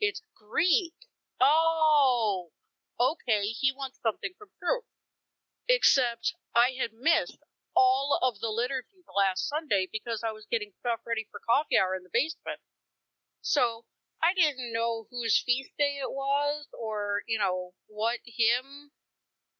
It's 0.00 0.22
Greek. 0.36 0.94
Oh, 1.40 2.52
okay, 3.00 3.48
he 3.48 3.72
wants 3.72 3.98
something 4.00 4.34
from 4.38 4.50
truth. 4.60 4.84
Except 5.68 6.34
I 6.54 6.70
had 6.72 6.92
missed 6.94 7.38
all 7.76 8.18
of 8.22 8.40
the 8.40 8.50
liturgy 8.50 9.02
the 9.06 9.12
last 9.12 9.48
Sunday 9.48 9.88
because 9.92 10.22
I 10.24 10.32
was 10.32 10.46
getting 10.50 10.72
stuff 10.80 11.00
ready 11.06 11.26
for 11.30 11.40
coffee 11.40 11.78
hour 11.78 11.94
in 11.96 12.04
the 12.04 12.10
basement. 12.12 12.60
So 13.42 13.86
I 14.22 14.34
didn't 14.34 14.72
know 14.72 15.06
whose 15.10 15.38
feast 15.42 15.72
day 15.78 15.98
it 15.98 16.10
was 16.12 16.68
or, 16.72 17.24
you 17.26 17.38
know, 17.38 17.74
what 17.88 18.20
hymn 18.24 18.92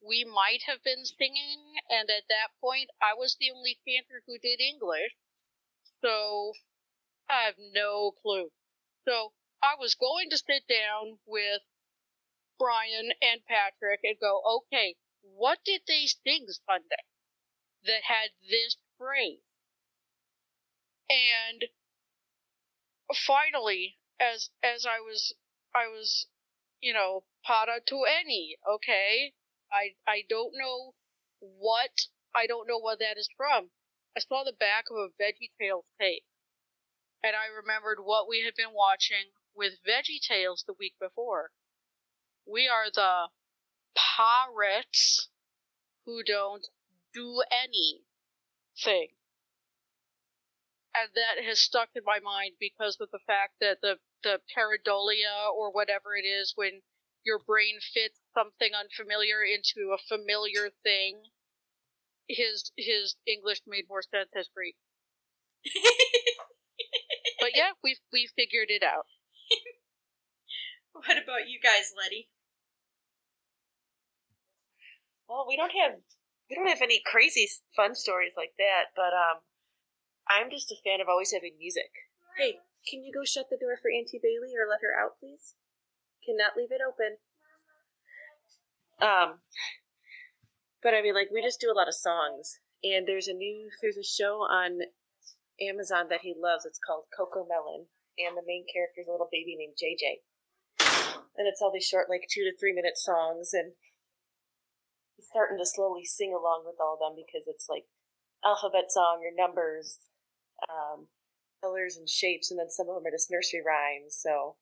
we 0.01 0.25
might 0.25 0.63
have 0.65 0.83
been 0.83 1.05
singing. 1.07 1.77
And 1.91 2.11
at 2.11 2.29
that 2.29 2.51
point, 2.61 2.91
I 3.03 3.15
was 3.15 3.37
the 3.37 3.51
only 3.53 3.81
chanter 3.87 4.23
who 4.27 4.39
did 4.39 4.61
English. 4.61 5.17
So 6.03 6.55
I 7.29 7.45
have 7.45 7.59
no 7.59 8.13
clue. 8.13 8.53
So 9.07 9.33
I 9.63 9.75
was 9.79 9.95
going 9.95 10.31
to 10.31 10.39
sit 10.39 10.67
down 10.69 11.19
with 11.27 11.63
Brian 12.59 13.13
and 13.21 13.45
Patrick 13.45 14.01
and 14.05 14.19
go, 14.19 14.41
okay, 14.59 14.97
what 15.23 15.65
did 15.65 15.83
they 15.87 16.07
sing 16.07 16.47
Sunday 16.67 17.05
that 17.85 18.05
had 18.05 18.31
this 18.41 18.77
phrase? 18.97 19.41
And 21.11 21.65
finally, 23.15 23.99
as 24.21 24.51
as 24.63 24.85
I 24.87 25.01
was 25.01 25.35
I 25.75 25.87
was, 25.87 26.27
you 26.81 26.93
know, 26.93 27.25
para 27.45 27.81
to 27.87 28.05
any, 28.05 28.59
okay? 28.67 29.35
I 29.73 29.97
I 30.07 30.25
don't 30.29 30.53
know 30.57 30.95
what 31.41 32.07
I 32.35 32.47
don't 32.47 32.69
know 32.69 32.79
what 32.79 32.99
that 32.99 33.17
is 33.17 33.29
from. 33.37 33.71
I 34.17 34.21
saw 34.21 34.45
the 34.45 34.53
back 34.53 34.87
of 34.91 34.97
a 34.97 35.09
Veggie 35.23 35.53
Tales 35.59 35.87
tape 35.99 36.25
and 37.23 37.35
I 37.35 37.47
remembered 37.47 37.99
what 38.01 38.29
we 38.29 38.45
had 38.45 38.55
been 38.55 38.73
watching 38.73 39.33
with 39.59 39.75
Veggie 39.87 40.21
Tales 40.23 40.65
the 40.67 40.75
week 40.79 40.95
before. 41.01 41.51
We 42.47 42.69
are 42.69 42.87
the 42.95 43.27
pirates 43.95 45.29
who 46.07 46.23
don't 46.23 46.67
do 47.13 47.43
anything. 47.51 49.09
And 50.95 51.11
that 51.15 51.45
has 51.45 51.61
stuck 51.61 51.91
in 51.95 52.03
my 52.07 52.21
mind 52.21 52.55
because 52.59 52.97
of 53.01 53.11
the 53.11 53.19
fact 53.27 53.55
that 53.61 53.81
the, 53.83 53.99
the 54.23 54.41
pareidolia 54.57 55.53
or 55.55 55.71
whatever 55.71 56.17
it 56.17 56.27
is 56.27 56.53
when 56.57 56.81
your 57.25 57.39
brain 57.39 57.79
fits 57.93 58.21
something 58.35 58.71
unfamiliar 58.75 59.43
into 59.43 59.93
a 59.93 59.99
familiar 59.99 60.71
thing. 60.83 61.23
His 62.29 62.73
his 62.77 63.17
English 63.27 63.63
made 63.67 63.87
more 63.89 64.03
sense 64.03 64.29
as 64.37 64.49
Greek. 64.55 64.77
but 67.41 67.51
yeah, 67.55 67.71
we 67.83 67.97
we 68.13 68.29
figured 68.37 68.69
it 68.69 68.83
out. 68.83 69.07
What 71.07 71.15
about 71.15 71.47
you 71.47 71.63
guys, 71.63 71.95
Letty? 71.95 72.29
Well, 75.29 75.47
we 75.47 75.57
don't 75.57 75.71
have 75.77 76.01
we 76.51 76.57
don't 76.57 76.67
have 76.67 76.83
any 76.83 77.03
crazy 77.05 77.47
fun 77.77 77.95
stories 77.95 78.33
like 78.37 78.57
that, 78.59 78.91
but 78.97 79.13
um, 79.13 79.45
I'm 80.27 80.51
just 80.51 80.73
a 80.73 80.81
fan 80.83 81.01
of 81.01 81.09
always 81.09 81.31
having 81.31 81.55
music. 81.61 81.93
Hey, 82.37 82.59
can 82.89 83.05
you 83.05 83.13
go 83.13 83.23
shut 83.23 83.47
the 83.51 83.61
door 83.61 83.77
for 83.77 83.93
Auntie 83.93 84.19
Bailey 84.19 84.57
or 84.57 84.67
let 84.67 84.81
her 84.83 84.97
out, 84.97 85.21
please? 85.21 85.55
Cannot 86.25 86.57
leave 86.57 86.73
it 86.73 86.81
open. 86.81 87.21
Um, 88.99 89.45
but 90.83 90.95
I 90.95 91.03
mean, 91.03 91.15
like 91.15 91.31
we 91.31 91.43
just 91.43 91.61
do 91.61 91.71
a 91.71 91.77
lot 91.79 91.87
of 91.87 91.95
songs, 91.95 92.59
and 92.83 93.07
there's 93.07 93.29
a 93.29 93.37
new 93.37 93.71
there's 93.83 94.01
a 94.01 94.03
show 94.03 94.43
on 94.49 94.83
Amazon 95.61 96.09
that 96.11 96.27
he 96.27 96.35
loves. 96.35 96.65
It's 96.65 96.81
called 96.81 97.07
Cocomelon, 97.15 97.87
and 98.19 98.35
the 98.35 98.47
main 98.47 98.65
character 98.67 99.05
is 99.05 99.09
a 99.09 99.13
little 99.13 99.31
baby 99.31 99.55
named 99.55 99.79
JJ. 99.79 100.27
And 100.81 101.47
it's 101.47 101.63
all 101.63 101.73
these 101.73 101.87
short, 101.87 102.11
like 102.11 102.27
two 102.29 102.43
to 102.43 102.57
three 102.59 102.73
minute 102.73 102.99
songs, 102.99 103.55
and 103.55 103.73
he's 105.17 105.29
starting 105.31 105.59
to 105.59 105.67
slowly 105.67 106.05
sing 106.05 106.35
along 106.35 106.65
with 106.67 106.77
all 106.81 106.99
of 106.99 107.03
them 107.03 107.15
because 107.15 107.47
it's 107.47 107.69
like 107.71 107.87
alphabet 108.45 108.91
song 108.91 109.23
or 109.23 109.31
numbers, 109.31 109.99
um, 110.67 111.07
colors 111.63 111.97
and 111.97 112.09
shapes, 112.09 112.51
and 112.51 112.59
then 112.59 112.71
some 112.71 112.89
of 112.89 112.95
them 112.99 113.07
are 113.07 113.15
just 113.15 113.31
nursery 113.31 113.63
rhymes. 113.63 114.19
So 114.19 114.57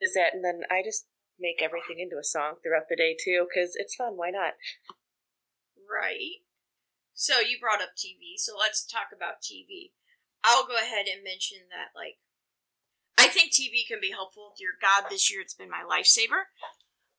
is 0.00 0.12
that, 0.12 0.34
and 0.34 0.44
then 0.44 0.62
I 0.70 0.82
just 0.84 1.06
make 1.40 1.62
everything 1.62 1.98
into 1.98 2.20
a 2.20 2.24
song 2.24 2.60
throughout 2.62 2.88
the 2.88 2.96
day 2.96 3.16
too 3.16 3.48
because 3.48 3.72
it's 3.76 3.94
fun. 3.96 4.16
Why 4.16 4.30
not? 4.30 4.54
Right. 5.88 6.44
So 7.14 7.38
you 7.38 7.56
brought 7.60 7.80
up 7.80 7.94
TV, 7.94 8.34
so 8.36 8.52
let's 8.58 8.84
talk 8.84 9.14
about 9.14 9.38
TV. 9.38 9.94
I'll 10.42 10.66
go 10.66 10.76
ahead 10.76 11.06
and 11.08 11.24
mention 11.24 11.70
that, 11.70 11.96
like, 11.96 12.20
I 13.24 13.28
think 13.28 13.56
TV 13.56 13.88
can 13.88 14.04
be 14.04 14.12
helpful. 14.12 14.52
Dear 14.52 14.76
God, 14.76 15.08
this 15.08 15.32
year 15.32 15.40
it's 15.40 15.56
been 15.56 15.72
my 15.72 15.80
lifesaver. 15.80 16.52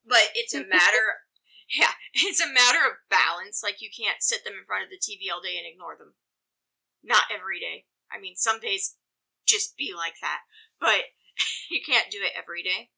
But 0.05 0.29
it's 0.35 0.53
a 0.53 0.61
matter, 0.61 1.25
yeah, 1.73 1.97
it's 2.13 2.39
a 2.39 2.53
matter 2.53 2.85
of 2.85 3.01
balance. 3.09 3.65
Like, 3.65 3.81
you 3.81 3.89
can't 3.89 4.21
sit 4.21 4.45
them 4.45 4.53
in 4.53 4.69
front 4.69 4.85
of 4.85 4.93
the 4.93 5.01
TV 5.01 5.33
all 5.33 5.41
day 5.41 5.57
and 5.57 5.65
ignore 5.65 5.97
them. 5.97 6.13
Not 7.01 7.33
every 7.33 7.57
day. 7.57 7.89
I 8.13 8.21
mean, 8.21 8.37
some 8.37 8.61
days 8.61 9.01
just 9.49 9.77
be 9.77 9.97
like 9.97 10.21
that. 10.21 10.45
But 10.77 11.09
you 11.73 11.81
can't 11.81 12.13
do 12.13 12.21
it 12.21 12.37
every 12.37 12.61
day. 12.61 12.93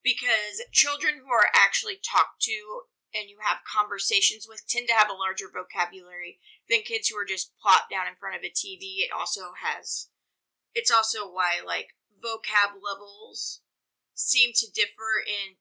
Because 0.00 0.64
children 0.72 1.20
who 1.20 1.28
are 1.28 1.52
actually 1.52 2.00
talked 2.00 2.40
to 2.48 2.88
and 3.12 3.28
you 3.28 3.44
have 3.44 3.68
conversations 3.68 4.48
with 4.48 4.64
tend 4.64 4.88
to 4.88 4.96
have 4.96 5.12
a 5.12 5.20
larger 5.20 5.52
vocabulary 5.52 6.40
than 6.64 6.80
kids 6.80 7.08
who 7.08 7.16
are 7.20 7.28
just 7.28 7.52
plopped 7.60 7.92
down 7.92 8.08
in 8.08 8.16
front 8.16 8.40
of 8.40 8.44
a 8.44 8.48
TV. 8.48 9.04
It 9.04 9.12
also 9.12 9.52
has, 9.60 10.08
it's 10.72 10.88
also 10.88 11.28
why 11.28 11.60
like 11.60 11.97
vocab 12.18 12.78
levels 12.82 13.62
seem 14.14 14.50
to 14.54 14.70
differ 14.70 15.22
in 15.22 15.56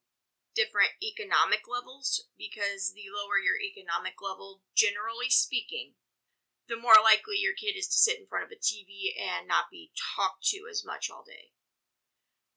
different 0.55 0.97
economic 1.01 1.69
levels 1.69 2.25
because 2.37 2.93
the 2.97 3.13
lower 3.13 3.37
your 3.37 3.61
economic 3.61 4.17
level, 4.17 4.65
generally 4.73 5.29
speaking, 5.29 5.93
the 6.67 6.75
more 6.75 6.97
likely 6.99 7.37
your 7.37 7.53
kid 7.53 7.77
is 7.77 7.87
to 7.87 8.01
sit 8.01 8.19
in 8.19 8.25
front 8.25 8.43
of 8.43 8.51
a 8.51 8.59
TV 8.59 9.13
and 9.13 9.47
not 9.47 9.71
be 9.71 9.93
talked 10.17 10.43
to 10.49 10.65
as 10.69 10.83
much 10.83 11.09
all 11.13 11.23
day. 11.23 11.53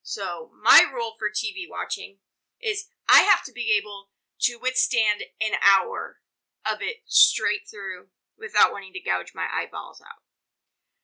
So, 0.03 0.51
my 0.57 0.88
rule 0.90 1.12
for 1.18 1.28
TV 1.28 1.68
watching 1.68 2.16
is 2.61 2.88
I 3.09 3.22
have 3.28 3.44
to 3.44 3.53
be 3.53 3.76
able 3.76 4.09
to 4.48 4.59
withstand 4.61 5.28
an 5.40 5.61
hour 5.61 6.16
of 6.64 6.80
it 6.80 7.05
straight 7.07 7.68
through 7.70 8.09
without 8.38 8.72
wanting 8.72 8.92
to 8.94 9.01
gouge 9.05 9.32
my 9.34 9.46
eyeballs 9.53 10.01
out. 10.01 10.24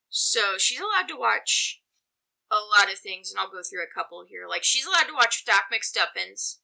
So 0.09 0.57
she's 0.57 0.81
allowed 0.81 1.09
to 1.09 1.19
watch 1.19 1.83
a 2.51 2.63
lot 2.79 2.93
of 2.93 2.99
things, 2.99 3.31
and 3.31 3.39
I'll 3.39 3.51
go 3.51 3.63
through 3.63 3.83
a 3.83 3.95
couple 3.95 4.25
here. 4.27 4.47
Like 4.49 4.65
she's 4.65 4.87
allowed 4.87 5.09
to 5.09 5.15
watch 5.15 5.45
Doc 5.45 5.73
McStuffins, 5.73 6.59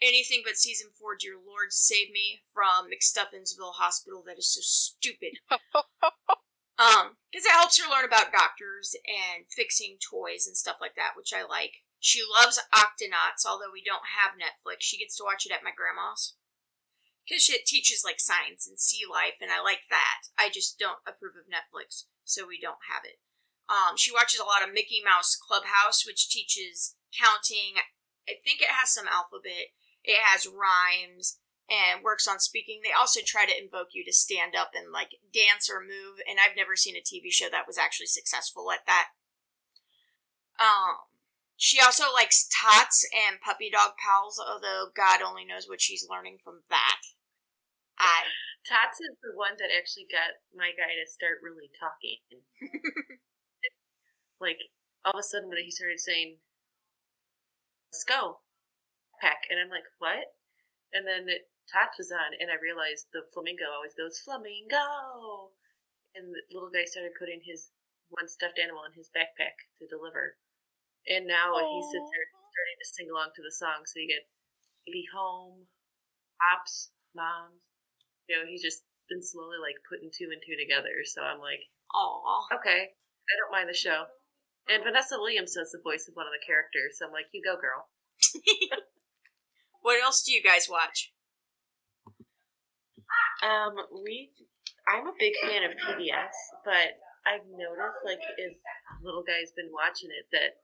anything 0.00 0.42
but 0.44 0.56
season 0.56 0.88
four. 0.98 1.16
Dear 1.18 1.36
Lord, 1.36 1.72
save 1.72 2.10
me 2.10 2.40
from 2.52 2.88
McStuffinsville 2.88 3.76
Hospital. 3.76 4.22
That 4.26 4.38
is 4.38 4.52
so 4.52 4.60
stupid. 4.62 5.38
um, 6.80 7.20
because 7.30 7.46
it 7.46 7.56
helps 7.56 7.80
her 7.80 7.90
learn 7.90 8.04
about 8.04 8.32
doctors 8.32 8.96
and 9.04 9.44
fixing 9.54 9.98
toys 10.00 10.46
and 10.46 10.56
stuff 10.56 10.76
like 10.80 10.94
that, 10.96 11.12
which 11.16 11.32
I 11.34 11.44
like. 11.44 11.84
She 11.98 12.22
loves 12.22 12.60
Octonauts, 12.72 13.48
although 13.48 13.72
we 13.72 13.82
don't 13.82 14.14
have 14.20 14.38
Netflix. 14.38 14.84
She 14.84 14.98
gets 14.98 15.16
to 15.16 15.24
watch 15.24 15.46
it 15.46 15.52
at 15.52 15.64
my 15.64 15.72
grandma's 15.74 16.36
because 17.26 17.50
it 17.50 17.66
teaches 17.66 18.04
like 18.04 18.20
science 18.20 18.68
and 18.68 18.78
sea 18.78 19.02
life, 19.10 19.34
and 19.40 19.50
I 19.50 19.60
like 19.62 19.90
that. 19.90 20.30
I 20.38 20.48
just 20.48 20.78
don't 20.78 21.02
approve 21.06 21.34
of 21.34 21.50
Netflix, 21.50 22.04
so 22.24 22.46
we 22.46 22.60
don't 22.60 22.86
have 22.92 23.02
it. 23.04 23.18
Um, 23.68 23.96
she 23.96 24.12
watches 24.12 24.38
a 24.38 24.46
lot 24.46 24.62
of 24.62 24.74
Mickey 24.74 25.02
Mouse 25.04 25.36
Clubhouse, 25.36 26.06
which 26.06 26.30
teaches 26.30 26.94
counting. 27.10 27.82
I 28.28 28.38
think 28.44 28.60
it 28.62 28.70
has 28.70 28.90
some 28.90 29.06
alphabet. 29.10 29.74
It 30.04 30.22
has 30.22 30.46
rhymes. 30.46 31.38
and 31.66 32.04
works 32.04 32.28
on 32.30 32.38
speaking. 32.38 32.78
They 32.84 32.94
also 32.94 33.26
try 33.26 33.42
to 33.44 33.58
invoke 33.58 33.90
you 33.90 34.04
to 34.06 34.14
stand 34.14 34.54
up 34.54 34.70
and 34.70 34.94
like 34.94 35.18
dance 35.34 35.66
or 35.66 35.82
move, 35.82 36.22
and 36.22 36.38
I've 36.38 36.54
never 36.54 36.78
seen 36.78 36.94
a 36.94 37.02
TV 37.02 37.34
show 37.34 37.50
that 37.50 37.66
was 37.66 37.76
actually 37.76 38.06
successful 38.06 38.70
at 38.70 38.86
that. 38.86 39.10
Um, 40.62 41.10
she 41.56 41.80
also 41.82 42.04
likes 42.14 42.46
tots 42.46 43.02
and 43.10 43.42
puppy 43.42 43.66
dog 43.66 43.98
pals, 43.98 44.38
although 44.38 44.94
God 44.94 45.26
only 45.26 45.44
knows 45.44 45.66
what 45.66 45.82
she's 45.82 46.06
learning 46.08 46.38
from 46.44 46.62
that. 46.70 47.02
I 47.98 48.30
Tots 48.66 48.98
is 48.98 49.14
the 49.22 49.30
one 49.38 49.54
that 49.62 49.70
actually 49.70 50.10
got 50.10 50.42
my 50.50 50.74
guy 50.74 50.98
to 50.98 51.06
start 51.06 51.38
really 51.38 51.70
talking. 51.78 52.18
like 54.40 54.58
all 55.04 55.14
of 55.16 55.20
a 55.20 55.22
sudden 55.22 55.48
when 55.48 55.62
he 55.62 55.70
started 55.70 56.00
saying, 56.00 56.38
"Let's 57.92 58.04
go," 58.04 58.40
peck, 59.20 59.46
and 59.50 59.60
I'm 59.60 59.70
like, 59.70 59.86
"What?" 59.98 60.36
And 60.92 61.06
then 61.06 61.28
it, 61.28 61.50
Tots 61.70 61.98
was 61.98 62.12
on, 62.12 62.34
and 62.38 62.50
I 62.50 62.56
realized 62.62 63.06
the 63.12 63.26
flamingo 63.32 63.70
always 63.70 63.94
goes 63.94 64.20
flamingo, 64.20 65.52
and 66.14 66.32
the 66.32 66.42
little 66.54 66.70
guy 66.70 66.84
started 66.84 67.18
putting 67.18 67.40
his 67.42 67.70
one 68.08 68.28
stuffed 68.28 68.58
animal 68.58 68.84
in 68.84 68.94
his 68.94 69.10
backpack 69.10 69.56
to 69.78 69.86
deliver, 69.86 70.36
and 71.08 71.26
now 71.26 71.56
he 71.58 71.80
sits 71.82 72.10
there 72.10 72.28
starting 72.56 72.78
to 72.80 72.88
sing 72.88 73.08
along 73.10 73.30
to 73.36 73.42
the 73.42 73.52
song. 73.52 73.84
So 73.84 74.00
you 74.00 74.08
get 74.08 74.24
baby 74.86 75.04
home, 75.12 75.66
pops, 76.40 76.90
moms. 77.14 77.60
You 78.28 78.36
know, 78.36 78.44
he's 78.48 78.62
just 78.62 78.82
been 79.08 79.22
slowly 79.22 79.58
like 79.62 79.78
putting 79.86 80.10
two 80.10 80.30
and 80.32 80.40
two 80.42 80.56
together. 80.58 81.04
So 81.04 81.22
I'm 81.22 81.38
like, 81.38 81.62
aw. 81.94 82.46
okay, 82.58 82.90
I 82.90 83.32
don't 83.38 83.54
mind 83.54 83.68
the 83.68 83.76
show. 83.76 84.06
And 84.68 84.82
Vanessa 84.82 85.16
Williams 85.18 85.54
does 85.54 85.70
the 85.70 85.78
voice 85.82 86.08
of 86.08 86.14
one 86.18 86.26
of 86.26 86.34
the 86.34 86.42
characters, 86.44 86.98
so 86.98 87.06
I'm 87.06 87.12
like, 87.14 87.30
you 87.32 87.40
go, 87.42 87.54
girl. 87.54 87.86
what 89.82 90.02
else 90.02 90.22
do 90.22 90.32
you 90.32 90.42
guys 90.42 90.66
watch? 90.68 91.12
Um, 93.46 93.76
we, 94.02 94.32
I'm 94.88 95.06
a 95.06 95.14
big 95.18 95.34
fan 95.38 95.62
of 95.62 95.76
PBS, 95.78 96.34
but 96.64 96.98
I've 97.22 97.46
noticed, 97.46 98.02
like, 98.02 98.22
if 98.38 98.56
little 99.02 99.22
guy's 99.22 99.52
been 99.54 99.70
watching 99.70 100.10
it, 100.10 100.26
that 100.34 100.58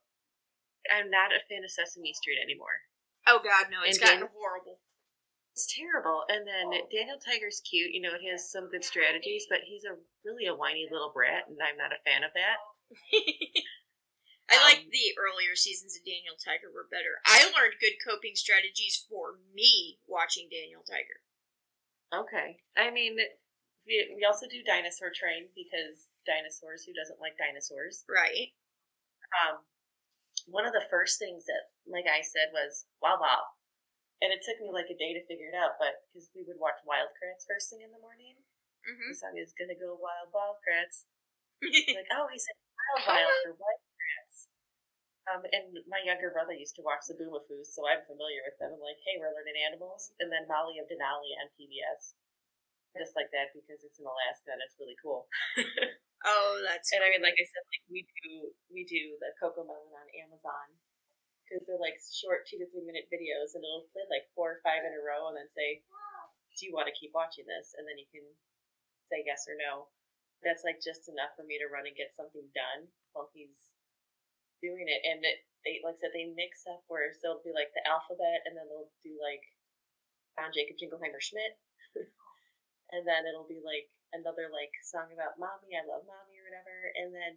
I'm 0.90 1.10
not 1.10 1.30
a 1.30 1.44
fan 1.46 1.62
of 1.62 1.70
Sesame 1.70 2.10
Street 2.16 2.42
anymore. 2.42 2.82
Oh 3.28 3.38
God, 3.38 3.70
no! 3.70 3.86
It's 3.86 3.98
And 3.98 4.06
gotten 4.06 4.20
then- 4.26 4.34
horrible. 4.34 4.80
It's 5.52 5.68
terrible. 5.68 6.24
And 6.32 6.48
then 6.48 6.72
Daniel 6.88 7.20
Tiger's 7.20 7.60
cute. 7.60 7.92
You 7.92 8.00
know, 8.00 8.16
it 8.16 8.24
has 8.24 8.48
some 8.50 8.72
good 8.72 8.82
strategies, 8.82 9.44
but 9.52 9.60
he's 9.68 9.84
a 9.84 10.00
really 10.24 10.48
a 10.48 10.56
whiny 10.56 10.88
little 10.90 11.12
brat, 11.12 11.44
and 11.46 11.60
I'm 11.60 11.76
not 11.76 11.92
a 11.92 12.00
fan 12.08 12.24
of 12.24 12.32
that. 12.32 12.56
I 14.52 14.60
like 14.62 14.84
Um, 14.84 14.90
the 14.92 15.16
earlier 15.16 15.56
seasons 15.56 15.96
of 15.96 16.04
Daniel 16.04 16.36
Tiger 16.36 16.68
were 16.70 16.86
better. 16.90 17.20
I 17.24 17.48
learned 17.56 17.80
good 17.80 17.96
coping 18.04 18.36
strategies 18.36 18.96
for 19.08 19.38
me 19.54 19.98
watching 20.06 20.48
Daniel 20.52 20.82
Tiger. 20.84 21.24
Okay. 22.12 22.60
I 22.76 22.90
mean, 22.92 23.16
we, 23.86 23.96
we 24.14 24.22
also 24.28 24.46
do 24.46 24.62
Dinosaur 24.62 25.10
Train 25.10 25.48
because 25.56 26.12
dinosaurs. 26.28 26.84
Who 26.84 26.92
doesn't 26.92 27.20
like 27.20 27.38
dinosaurs? 27.40 28.04
Right. 28.04 28.52
um, 29.42 29.64
one 30.46 30.66
of 30.66 30.72
the 30.74 30.84
first 30.90 31.18
things 31.18 31.46
that 31.46 31.70
my 31.88 32.02
guy 32.02 32.20
said 32.22 32.50
was 32.52 32.84
"wow 33.00 33.16
wow," 33.20 33.56
and 34.22 34.30
it 34.34 34.42
took 34.42 34.58
me 34.60 34.70
like 34.74 34.90
a 34.90 34.98
day 34.98 35.14
to 35.14 35.22
figure 35.26 35.48
it 35.50 35.56
out. 35.58 35.78
But 35.78 36.04
because 36.10 36.30
we 36.34 36.42
would 36.46 36.58
watch 36.60 36.78
Wild 36.84 37.10
Wildcrats 37.14 37.46
first 37.46 37.70
thing 37.70 37.82
in 37.82 37.90
the 37.94 38.02
morning, 38.02 38.36
Mm-hmm. 38.82 39.14
the 39.14 39.18
song 39.18 39.34
is 39.38 39.54
"Gonna 39.54 39.78
Go 39.78 39.94
Wild 39.98 40.34
Wildcrats." 40.34 41.06
like, 41.62 42.10
oh, 42.14 42.26
he 42.30 42.38
said 42.38 42.56
"wild 42.58 43.02
wild" 43.06 43.34
for 43.46 43.54
Wild 43.54 43.80
Kratts. 43.86 43.91
Um, 45.30 45.46
and 45.54 45.70
my 45.86 46.02
younger 46.02 46.34
brother 46.34 46.50
used 46.50 46.74
to 46.82 46.86
watch 46.86 47.06
the 47.06 47.14
Boomafoos, 47.14 47.70
so 47.70 47.86
I'm 47.86 48.02
familiar 48.10 48.42
with 48.42 48.58
them. 48.58 48.74
I'm 48.74 48.82
like, 48.82 48.98
hey, 49.06 49.22
we're 49.22 49.30
learning 49.30 49.54
animals, 49.62 50.10
and 50.18 50.26
then 50.34 50.50
Molly 50.50 50.82
of 50.82 50.90
Denali 50.90 51.30
on 51.38 51.46
PBS. 51.54 52.18
I 52.92 53.00
just 53.00 53.16
like 53.16 53.32
that 53.32 53.54
because 53.56 53.80
it's 53.86 53.96
in 53.96 54.04
Alaska 54.04 54.52
and 54.52 54.60
it's 54.60 54.76
really 54.76 54.98
cool. 55.00 55.24
oh, 56.28 56.60
that's 56.60 56.92
And 56.92 57.00
I 57.00 57.08
mean, 57.08 57.24
like 57.24 57.38
I 57.40 57.46
said, 57.48 57.64
like 57.72 57.86
we 57.88 58.04
do, 58.20 58.52
we 58.68 58.84
do 58.84 59.16
the 59.16 59.32
Cocomelon 59.40 59.96
on 59.96 60.08
Amazon 60.12 60.76
because 61.46 61.64
they're 61.64 61.80
like 61.80 61.96
short 62.12 62.44
two 62.44 62.60
to 62.60 62.68
three 62.68 62.84
minute 62.84 63.08
videos, 63.08 63.56
and 63.56 63.64
it'll 63.64 63.88
play 63.96 64.04
like 64.12 64.28
four 64.36 64.56
or 64.56 64.60
five 64.60 64.84
in 64.84 64.92
a 64.92 65.00
row, 65.00 65.32
and 65.32 65.36
then 65.40 65.48
say, 65.52 65.80
"Do 66.56 66.68
you 66.68 66.76
want 66.76 66.88
to 66.88 66.96
keep 66.96 67.16
watching 67.16 67.48
this?" 67.48 67.72
And 67.76 67.88
then 67.88 67.96
you 67.96 68.08
can 68.12 68.24
say 69.08 69.24
yes 69.24 69.48
or 69.48 69.56
no. 69.56 69.88
That's 70.44 70.64
like 70.64 70.84
just 70.84 71.08
enough 71.08 71.32
for 71.36 71.44
me 71.48 71.56
to 71.60 71.70
run 71.70 71.88
and 71.88 71.96
get 71.96 72.16
something 72.16 72.44
done 72.52 72.92
while 73.12 73.32
he's 73.32 73.72
doing 74.62 74.86
it. 74.88 75.02
And 75.04 75.20
it, 75.26 75.44
they, 75.66 75.82
like 75.84 75.98
I 75.98 76.00
said, 76.00 76.14
they 76.14 76.30
mix 76.32 76.64
up 76.66 76.82
where 76.88 77.10
so 77.14 77.36
it'll 77.36 77.46
be 77.46 77.54
like 77.54 77.70
the 77.74 77.84
alphabet, 77.86 78.46
and 78.46 78.54
then 78.58 78.66
they'll 78.70 78.90
do 79.04 79.14
like 79.22 79.42
John 80.36 80.50
Jacob 80.54 80.76
Jingleheimer 80.80 81.20
Schmidt, 81.22 81.58
and 82.94 83.02
then 83.06 83.26
it'll 83.28 83.48
be 83.48 83.62
like 83.62 83.88
another 84.12 84.48
like 84.52 84.72
song 84.84 85.10
about 85.12 85.40
mommy, 85.40 85.74
I 85.76 85.84
love 85.86 86.04
mommy 86.08 86.36
or 86.40 86.46
whatever, 86.48 86.76
and 86.98 87.10
then 87.14 87.32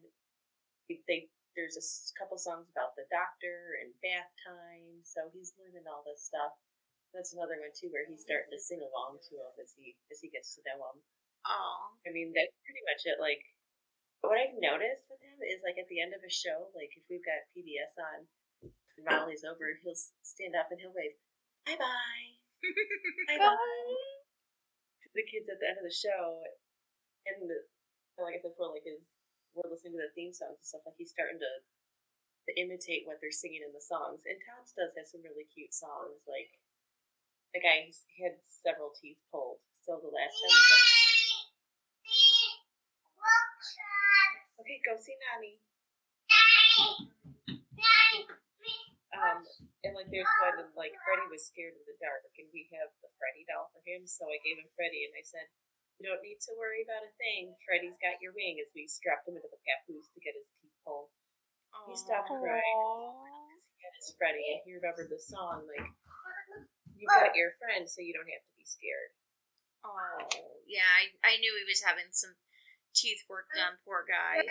they, 0.89 1.01
they 1.07 1.19
there's 1.55 1.79
a 1.79 1.85
couple 2.19 2.35
songs 2.35 2.67
about 2.75 2.99
the 2.99 3.07
doctor 3.07 3.79
and 3.79 3.95
bath 4.03 4.27
time, 4.43 4.99
so 5.07 5.31
he's 5.31 5.55
learning 5.55 5.87
all 5.87 6.03
this 6.03 6.27
stuff. 6.27 6.51
That's 7.15 7.31
another 7.31 7.55
one 7.63 7.71
too, 7.71 7.87
where 7.95 8.03
he's 8.03 8.27
starting 8.27 8.51
to 8.51 8.59
sing 8.59 8.83
along 8.83 9.23
to 9.31 9.33
him 9.39 9.53
as 9.61 9.71
he 9.77 9.95
as 10.11 10.19
he 10.19 10.27
gets 10.27 10.55
to 10.59 10.61
know 10.67 10.83
him. 10.91 10.99
oh. 11.47 11.95
I 12.07 12.11
mean, 12.11 12.35
that's 12.35 12.53
pretty 12.67 12.83
much 12.85 13.07
it. 13.07 13.17
Like, 13.23 13.41
what 14.27 14.39
I've 14.41 14.57
noticed 14.57 15.09
with 15.09 15.21
him 15.21 15.39
is 15.43 15.61
like 15.65 15.77
at 15.77 15.89
the 15.89 16.01
end 16.01 16.13
of 16.13 16.21
a 16.21 16.31
show, 16.31 16.71
like 16.73 16.93
if 16.95 17.03
we've 17.09 17.25
got 17.25 17.47
PBS 17.53 17.95
on, 17.99 18.27
and 18.63 19.05
Molly's 19.05 19.43
over, 19.43 19.67
he'll 19.83 19.97
stand 20.23 20.55
up 20.55 20.71
and 20.71 20.79
he'll 20.79 20.95
wave, 20.95 21.17
bye 21.67 21.77
bye, 21.77 22.29
bye 23.27 23.39
bye 23.39 24.15
to 25.03 25.07
the 25.13 25.25
kids 25.27 25.47
at 25.51 25.59
the 25.61 25.67
end 25.69 25.77
of 25.77 25.85
the 25.85 25.93
show, 25.93 26.41
and 27.29 27.45
the, 27.45 27.59
like 28.17 28.37
I 28.37 28.41
said 28.41 28.55
before, 28.55 28.73
like 28.73 28.85
his 28.85 29.05
we're 29.55 29.71
listening 29.71 29.95
to 29.95 30.03
the 30.03 30.11
theme 30.11 30.35
songs 30.35 30.59
and 30.59 30.67
stuff, 30.67 30.83
like 30.83 30.99
he's 30.99 31.15
starting 31.15 31.39
to 31.39 31.51
to 32.45 32.51
imitate 32.61 33.09
what 33.09 33.17
they're 33.17 33.33
singing 33.33 33.65
in 33.65 33.73
the 33.73 33.81
songs. 33.81 34.21
And 34.29 34.37
Tom's 34.45 34.75
does 34.77 34.93
have 34.93 35.09
some 35.09 35.25
really 35.25 35.49
cute 35.49 35.73
songs, 35.73 36.21
like 36.29 36.53
the 37.55 37.63
guy 37.63 37.89
he 37.89 38.21
had 38.21 38.37
several 38.45 38.93
teeth 38.93 39.17
pulled. 39.33 39.63
So 39.81 39.97
the 39.97 40.13
last 40.13 40.35
time 40.37 40.53
we 40.53 40.61
go, 40.69 40.77
okay, 44.59 44.79
go 44.85 44.95
see 44.99 45.15
Nani. 45.19 45.59
Um, 49.15 49.39
and 49.87 49.95
like 49.95 50.11
there's 50.11 50.27
one, 50.43 50.59
and 50.59 50.71
like 50.75 50.91
Freddie 51.07 51.31
was 51.31 51.47
scared 51.47 51.71
of 51.71 51.87
the 51.87 51.95
dark, 52.03 52.27
and 52.35 52.51
we 52.51 52.67
have 52.75 52.91
the 52.99 53.07
Freddie 53.15 53.47
doll 53.47 53.71
for 53.71 53.79
him, 53.87 54.03
so 54.03 54.27
I 54.27 54.43
gave 54.43 54.59
him 54.59 54.67
Freddie, 54.75 55.07
and 55.07 55.15
I 55.15 55.23
said, 55.23 55.47
"You 55.97 56.11
don't 56.11 56.19
need 56.19 56.43
to 56.43 56.53
worry 56.59 56.83
about 56.83 57.07
a 57.07 57.11
thing. 57.15 57.55
Freddie's 57.63 57.95
got 58.03 58.19
your 58.19 58.35
wing." 58.35 58.59
As 58.59 58.75
we 58.75 58.91
strapped 58.91 59.23
him 59.23 59.39
into 59.39 59.47
the 59.47 59.61
papoose 59.63 60.11
to 60.11 60.19
get 60.19 60.35
his 60.35 60.51
teeth 60.59 60.75
pulled, 60.83 61.15
he 61.87 61.95
stopped 61.95 62.27
crying. 62.27 62.59
He 63.55 63.79
had 63.87 63.95
his 63.95 64.11
Freddie, 64.19 64.51
and 64.51 64.61
he 64.67 64.75
remembered 64.75 65.07
the 65.07 65.21
song, 65.21 65.63
like, 65.63 65.87
"You've 66.99 67.07
got 67.07 67.39
your 67.39 67.55
friend, 67.55 67.87
so 67.87 68.03
you 68.03 68.11
don't 68.11 68.27
have 68.27 68.43
to 68.43 68.55
be 68.59 68.67
scared." 68.67 69.15
Oh, 69.85 70.17
yeah. 70.65 70.89
I, 70.91 71.13
I 71.23 71.37
knew 71.37 71.53
he 71.55 71.69
was 71.69 71.85
having 71.85 72.09
some 72.11 72.35
teeth 72.95 73.27
work 73.29 73.51
done. 73.51 73.77
Poor 73.83 74.07
guy. 74.07 74.41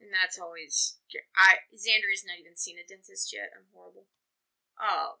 And 0.00 0.10
that's 0.14 0.38
always. 0.38 0.98
I 1.36 1.62
Xander 1.74 2.08
has 2.10 2.24
not 2.24 2.40
even 2.40 2.56
seen 2.56 2.80
a 2.80 2.86
dentist 2.86 3.34
yet. 3.34 3.52
I'm 3.52 3.68
horrible. 3.74 4.06
Oh, 4.78 5.18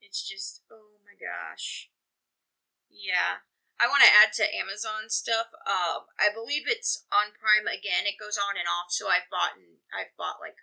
it's 0.00 0.24
just 0.26 0.64
oh 0.72 0.98
my 1.04 1.14
gosh. 1.14 1.92
Yeah, 2.88 3.44
I 3.76 3.86
want 3.86 4.02
to 4.02 4.10
add 4.10 4.34
to 4.40 4.56
Amazon 4.56 5.06
stuff. 5.12 5.54
Um, 5.62 6.10
I 6.18 6.34
believe 6.34 6.66
it's 6.66 7.06
on 7.14 7.36
Prime 7.36 7.68
again. 7.68 8.08
It 8.08 8.18
goes 8.18 8.34
on 8.34 8.58
and 8.58 8.66
off. 8.66 8.90
So 8.90 9.06
I've 9.06 9.30
bought 9.30 9.54
and 9.54 9.84
I've 9.94 10.16
bought 10.18 10.42
like 10.42 10.58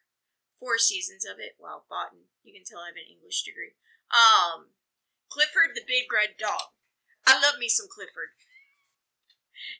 four 0.59 0.75
seasons 0.81 1.23
of 1.23 1.39
it. 1.39 1.55
Well, 1.55 1.87
bought 1.87 2.11
and 2.11 2.27
you 2.43 2.51
can 2.51 2.67
tell 2.67 2.83
I 2.83 2.91
have 2.91 2.99
an 2.99 3.07
English 3.07 3.47
degree. 3.47 3.77
Um, 4.11 4.75
Clifford 5.29 5.77
the 5.77 5.85
Big 5.85 6.11
Red 6.11 6.35
Dog. 6.35 6.75
I 7.23 7.39
love 7.39 7.55
me 7.61 7.69
some 7.69 7.87
Clifford. 7.89 8.35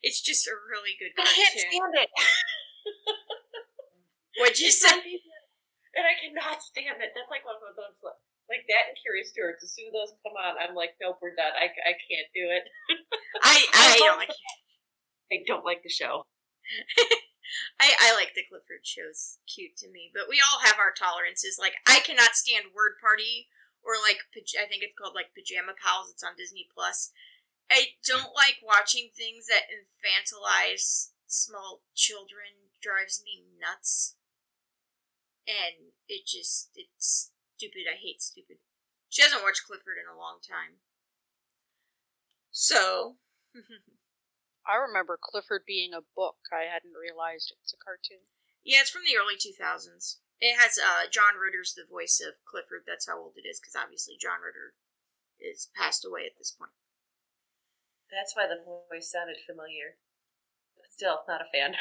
It's 0.01 0.21
just 0.21 0.47
a 0.47 0.55
really 0.55 0.95
good 0.97 1.11
I 1.17 1.26
can't 1.26 1.59
stand 1.59 1.93
it. 1.99 2.09
What'd 4.39 4.59
you 4.59 4.71
say? 4.71 5.21
and 5.95 6.03
I 6.03 6.15
cannot 6.19 6.59
stand 6.61 6.99
it. 6.99 7.15
That's 7.15 7.32
like 7.32 7.47
one 7.47 7.55
of 7.55 7.63
those 7.63 7.80
ones 7.80 7.99
like- 8.03 8.19
like 8.45 8.69
that 8.69 8.93
and 8.93 8.97
Curious 9.01 9.34
Stewart. 9.34 9.57
As 9.57 9.73
soon 9.73 9.89
as 9.89 9.93
those 9.93 10.13
come 10.21 10.38
on, 10.38 10.53
I'm 10.61 10.78
like, 10.78 10.93
nope, 11.01 11.17
we're 11.17 11.34
done. 11.34 11.57
I, 11.57 11.65
I 11.82 11.97
can't 11.97 12.30
do 12.30 12.45
it. 12.45 12.69
I 13.41 13.57
I 13.73 13.97
don't 13.97 14.21
like 14.21 14.38
I 15.34 15.38
don't 15.49 15.65
like 15.65 15.82
the 15.82 15.89
show. 15.89 16.30
I, 17.82 17.93
I 17.97 18.13
like 18.13 18.34
the 18.34 18.45
Clifford 18.45 18.86
shows 18.86 19.41
cute 19.49 19.78
to 19.82 19.89
me, 19.89 20.13
but 20.13 20.30
we 20.30 20.41
all 20.41 20.61
have 20.61 20.78
our 20.78 20.93
tolerances. 20.93 21.57
Like 21.57 21.73
I 21.89 22.05
cannot 22.05 22.38
stand 22.38 22.73
Word 22.78 23.01
Party 23.01 23.49
or 23.82 23.97
like 24.01 24.21
I 24.38 24.65
think 24.69 24.86
it's 24.86 24.97
called 24.97 25.17
like 25.17 25.34
Pajama 25.34 25.73
Pals. 25.78 26.13
It's 26.13 26.26
on 26.26 26.38
Disney 26.38 26.69
Plus. 26.69 27.09
I 27.70 27.97
don't 28.05 28.36
like 28.36 28.61
watching 28.61 29.09
things 29.16 29.47
that 29.47 29.72
infantilize 29.72 31.09
small 31.28 31.82
children. 31.95 32.70
Drives 32.82 33.24
me 33.26 33.41
nuts, 33.57 34.13
and 35.47 35.89
it 36.07 36.28
just 36.28 36.70
it's 36.76 37.32
stupid. 37.57 37.89
I 37.89 37.97
hate 37.97 38.22
stupid. 38.22 38.57
She 39.09 39.24
hasn't 39.24 39.41
watched 39.41 39.66
Clifford 39.66 39.97
in 39.97 40.05
a 40.05 40.18
long 40.20 40.38
time. 40.45 40.86
So, 42.51 43.18
I 44.70 44.76
remember 44.78 45.18
Clifford 45.18 45.63
being 45.66 45.93
a 45.97 46.05
book. 46.16 46.38
I 46.53 46.70
hadn't 46.70 46.93
realized 46.93 47.49
it 47.49 47.57
was 47.63 47.74
a 47.74 47.82
cartoon. 47.82 48.30
yeah, 48.63 48.86
it's 48.86 48.93
from 48.93 49.01
the 49.01 49.18
early 49.18 49.34
2000s. 49.34 50.22
It 50.39 50.59
has 50.59 50.78
uh, 50.78 51.09
John 51.09 51.41
Ritter's 51.41 51.74
the 51.74 51.89
voice 51.89 52.22
of 52.22 52.38
Clifford. 52.45 52.84
That's 52.86 53.07
how 53.07 53.18
old 53.18 53.34
it 53.39 53.47
is, 53.47 53.59
because 53.59 53.74
obviously 53.76 54.13
John 54.20 54.43
Ritter 54.45 54.76
is 55.41 55.72
passed 55.74 56.05
away 56.05 56.28
at 56.30 56.38
this 56.38 56.51
point. 56.51 56.76
That's 58.12 58.36
why 58.36 58.47
the 58.47 58.62
voice 58.64 59.12
sounded 59.12 59.38
familiar. 59.45 59.97
But 60.78 60.91
still, 60.91 61.26
not 61.28 61.41
a 61.41 61.49
fan. 61.49 61.76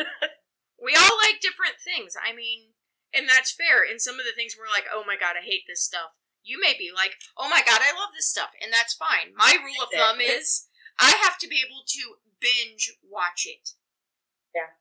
We 0.76 0.92
all 0.92 1.16
like 1.24 1.40
different 1.40 1.80
things. 1.80 2.12
I 2.20 2.36
mean, 2.36 2.76
and 3.12 3.24
that's 3.24 3.52
fair. 3.52 3.80
And 3.80 3.96
some 4.00 4.20
of 4.20 4.28
the 4.28 4.36
things 4.36 4.56
we're 4.56 4.68
like, 4.68 4.84
oh 4.92 5.08
my 5.08 5.16
god, 5.16 5.34
I 5.40 5.44
hate 5.44 5.64
this 5.64 5.80
stuff. 5.80 6.12
You 6.44 6.60
may 6.60 6.76
be 6.76 6.92
like, 6.94 7.16
oh 7.34 7.48
my 7.48 7.64
god, 7.64 7.82
I 7.82 7.96
love 7.96 8.14
this 8.14 8.28
stuff, 8.28 8.54
and 8.62 8.70
that's 8.70 8.94
fine. 8.94 9.34
My 9.34 9.56
rule 9.58 9.82
of 9.82 9.90
thumb 9.90 10.20
is 10.22 10.68
I 11.00 11.16
have 11.24 11.40
to 11.42 11.48
be 11.48 11.64
able 11.64 11.82
to 11.82 12.22
binge 12.38 12.92
watch 13.02 13.48
it. 13.48 13.74
Yeah. 14.54 14.76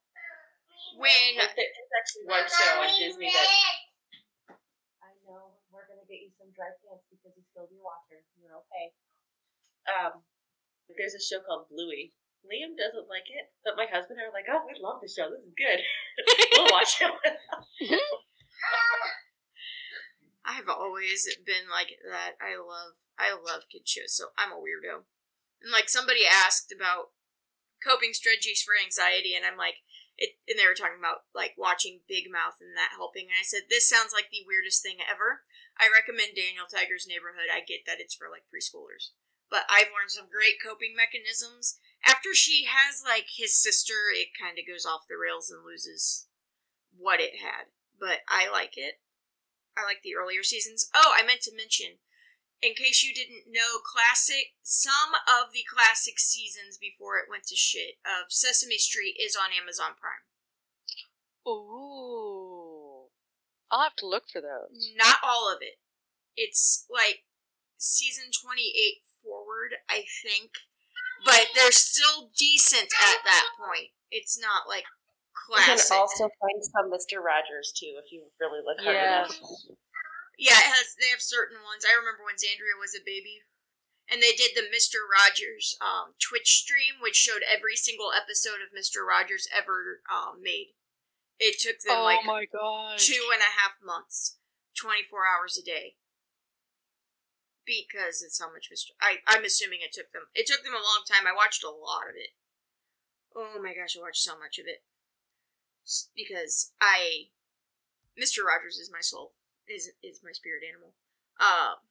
When 1.00 1.42
Like, 1.42 1.58
There's 1.58 1.96
actually 1.96 2.28
one 2.30 2.48
show 2.48 2.72
on 2.86 2.92
Disney 2.96 3.32
that. 3.32 4.60
I 5.02 5.12
know 5.26 5.58
we're 5.74 5.88
gonna 5.90 6.06
get 6.06 6.22
you 6.22 6.32
some 6.36 6.54
dry 6.54 6.70
pants 6.86 7.08
because 7.10 7.34
you 7.34 7.44
spilled 7.50 7.72
your 7.74 7.82
water. 7.82 8.22
You're 8.38 8.62
okay. 8.68 8.94
Um, 9.90 10.22
there's 10.94 11.18
a 11.18 11.22
show 11.22 11.42
called 11.42 11.68
Bluey. 11.70 12.14
Liam 12.46 12.78
doesn't 12.78 13.10
like 13.10 13.26
it, 13.34 13.50
but 13.66 13.74
my 13.74 13.90
husband 13.90 14.22
and 14.22 14.26
I 14.26 14.30
are 14.30 14.36
like, 14.38 14.46
"Oh, 14.46 14.62
we 14.70 14.78
love 14.78 15.02
the 15.02 15.10
show. 15.10 15.34
This 15.34 15.50
is 15.50 15.54
good. 15.58 15.82
we'll 16.54 16.70
watch 16.70 17.02
it." 17.02 17.10
I've 20.46 20.70
always 20.70 21.26
been 21.42 21.66
like 21.74 21.98
that. 22.06 22.38
I 22.38 22.54
love 22.62 23.02
I 23.18 23.34
love 23.34 23.66
kid 23.72 23.90
shows, 23.90 24.14
so 24.14 24.30
I'm 24.38 24.54
a 24.54 24.62
weirdo. 24.62 25.10
And 25.62 25.74
like 25.74 25.90
somebody 25.90 26.22
asked 26.30 26.70
about 26.70 27.18
coping 27.82 28.14
strategies 28.14 28.62
for 28.62 28.78
anxiety, 28.78 29.34
and 29.34 29.42
I'm 29.42 29.58
like, 29.58 29.82
it, 30.18 30.38
and 30.48 30.56
they 30.56 30.70
were 30.70 30.78
talking 30.78 31.02
about 31.02 31.28
like 31.34 31.58
watching 31.58 32.06
Big 32.08 32.30
Mouth 32.30 32.62
and 32.62 32.78
that 32.78 32.96
helping, 32.96 33.28
and 33.28 33.38
I 33.42 33.44
said 33.44 33.68
this 33.68 33.90
sounds 33.90 34.14
like 34.14 34.30
the 34.30 34.46
weirdest 34.46 34.86
thing 34.86 35.02
ever. 35.02 35.44
I 35.76 35.92
recommend 35.92 36.38
Daniel 36.38 36.70
Tiger's 36.70 37.10
Neighborhood. 37.10 37.52
I 37.52 37.66
get 37.66 37.84
that 37.90 38.00
it's 38.00 38.16
for 38.16 38.32
like 38.32 38.48
preschoolers, 38.48 39.12
but 39.56 39.64
I've 39.72 39.96
learned 39.96 40.12
some 40.12 40.28
great 40.28 40.60
coping 40.60 40.92
mechanisms. 41.00 41.80
After 42.04 42.36
she 42.36 42.68
has 42.68 43.00
like 43.08 43.40
his 43.40 43.56
sister, 43.56 44.12
it 44.12 44.36
kind 44.36 44.60
of 44.60 44.68
goes 44.68 44.84
off 44.84 45.08
the 45.08 45.16
rails 45.16 45.48
and 45.48 45.64
loses 45.64 46.28
what 46.92 47.24
it 47.24 47.40
had, 47.40 47.72
but 47.96 48.28
I 48.28 48.52
like 48.52 48.76
it. 48.76 49.00
I 49.80 49.88
like 49.88 50.04
the 50.04 50.12
earlier 50.12 50.44
seasons. 50.44 50.92
Oh, 50.92 51.16
I 51.16 51.24
meant 51.24 51.40
to 51.48 51.56
mention, 51.56 52.04
in 52.60 52.76
case 52.76 53.00
you 53.00 53.16
didn't 53.16 53.48
know, 53.48 53.80
classic 53.80 54.60
some 54.60 55.16
of 55.24 55.56
the 55.56 55.64
classic 55.64 56.20
seasons 56.20 56.76
before 56.76 57.16
it 57.16 57.32
went 57.32 57.48
to 57.48 57.56
shit 57.56 57.96
of 58.04 58.36
Sesame 58.36 58.76
Street 58.76 59.16
is 59.16 59.40
on 59.40 59.56
Amazon 59.56 59.96
Prime. 59.96 60.28
Ooh. 61.48 63.08
I'll 63.72 63.88
have 63.88 63.96
to 64.04 64.08
look 64.08 64.28
for 64.28 64.44
those. 64.44 64.92
Not 65.00 65.24
all 65.24 65.48
of 65.48 65.64
it. 65.64 65.80
It's 66.36 66.84
like 66.92 67.24
season 67.78 68.36
28 68.36 69.05
forward, 69.56 69.80
I 69.88 70.04
think. 70.22 70.52
But 71.24 71.56
they're 71.56 71.72
still 71.72 72.30
decent 72.38 72.92
at 72.92 73.24
that 73.24 73.48
point. 73.56 73.96
It's 74.12 74.38
not 74.38 74.68
like 74.68 74.84
classic. 75.32 75.88
You 75.88 75.96
can 75.96 76.00
also 76.00 76.28
find 76.44 76.60
some 76.60 76.92
Mister 76.92 77.24
Rogers 77.24 77.72
too 77.72 77.96
if 78.04 78.12
you 78.12 78.28
really 78.40 78.60
look 78.60 78.84
hard 78.84 78.96
Yeah. 78.96 79.24
enough. 79.24 79.40
Yeah, 80.38 80.60
it 80.60 80.68
has. 80.76 80.94
They 81.00 81.10
have 81.10 81.24
certain 81.24 81.64
ones. 81.64 81.88
I 81.88 81.96
remember 81.96 82.28
when 82.28 82.36
Xandria 82.36 82.76
was 82.76 82.92
a 82.92 83.00
baby, 83.00 83.48
and 84.12 84.20
they 84.20 84.36
did 84.36 84.52
the 84.54 84.68
Mister 84.70 85.00
Rogers 85.08 85.80
um, 85.80 86.20
Twitch 86.20 86.60
stream, 86.60 87.00
which 87.00 87.16
showed 87.16 87.42
every 87.48 87.80
single 87.80 88.12
episode 88.12 88.60
of 88.60 88.76
Mister 88.76 89.08
Rogers 89.08 89.48
ever 89.56 90.04
um, 90.12 90.44
made. 90.44 90.76
It 91.40 91.56
took 91.60 91.80
them 91.80 92.04
oh 92.04 92.04
like 92.04 92.28
my 92.28 92.44
two 93.00 93.32
and 93.32 93.42
a 93.42 93.56
half 93.56 93.80
months, 93.80 94.36
twenty 94.76 95.08
four 95.08 95.24
hours 95.24 95.56
a 95.58 95.64
day, 95.64 95.96
because 97.66 98.22
it's 98.22 98.40
how 98.40 98.52
much 98.52 98.70
Mister. 98.70 98.94
I 99.02 99.18
I'm 99.28 99.44
assuming 99.44 99.80
it 99.82 99.94
took 99.94 100.12
them. 100.14 100.30
It 100.34 100.48
took 100.48 100.64
them 100.64 100.74
a 100.74 100.86
long 100.86 101.04
time. 101.04 101.28
I 101.28 101.36
watched 101.36 101.64
a 101.64 101.70
lot 101.70 102.08
of 102.10 102.16
it. 102.16 102.38
Oh 103.36 103.62
my 103.62 103.74
gosh, 103.74 103.98
I 103.98 104.02
watched 104.02 104.24
so 104.24 104.38
much 104.38 104.60
of 104.60 104.66
it 104.66 104.84
because 106.16 106.72
I 106.80 107.30
Mister 108.18 108.44
Rogers 108.44 108.78
is 108.78 108.90
my 108.92 109.02
soul 109.02 109.34
is 109.68 109.92
is 110.02 110.22
my 110.24 110.32
spirit 110.32 110.64
animal. 110.68 110.94
Um. 111.40 111.84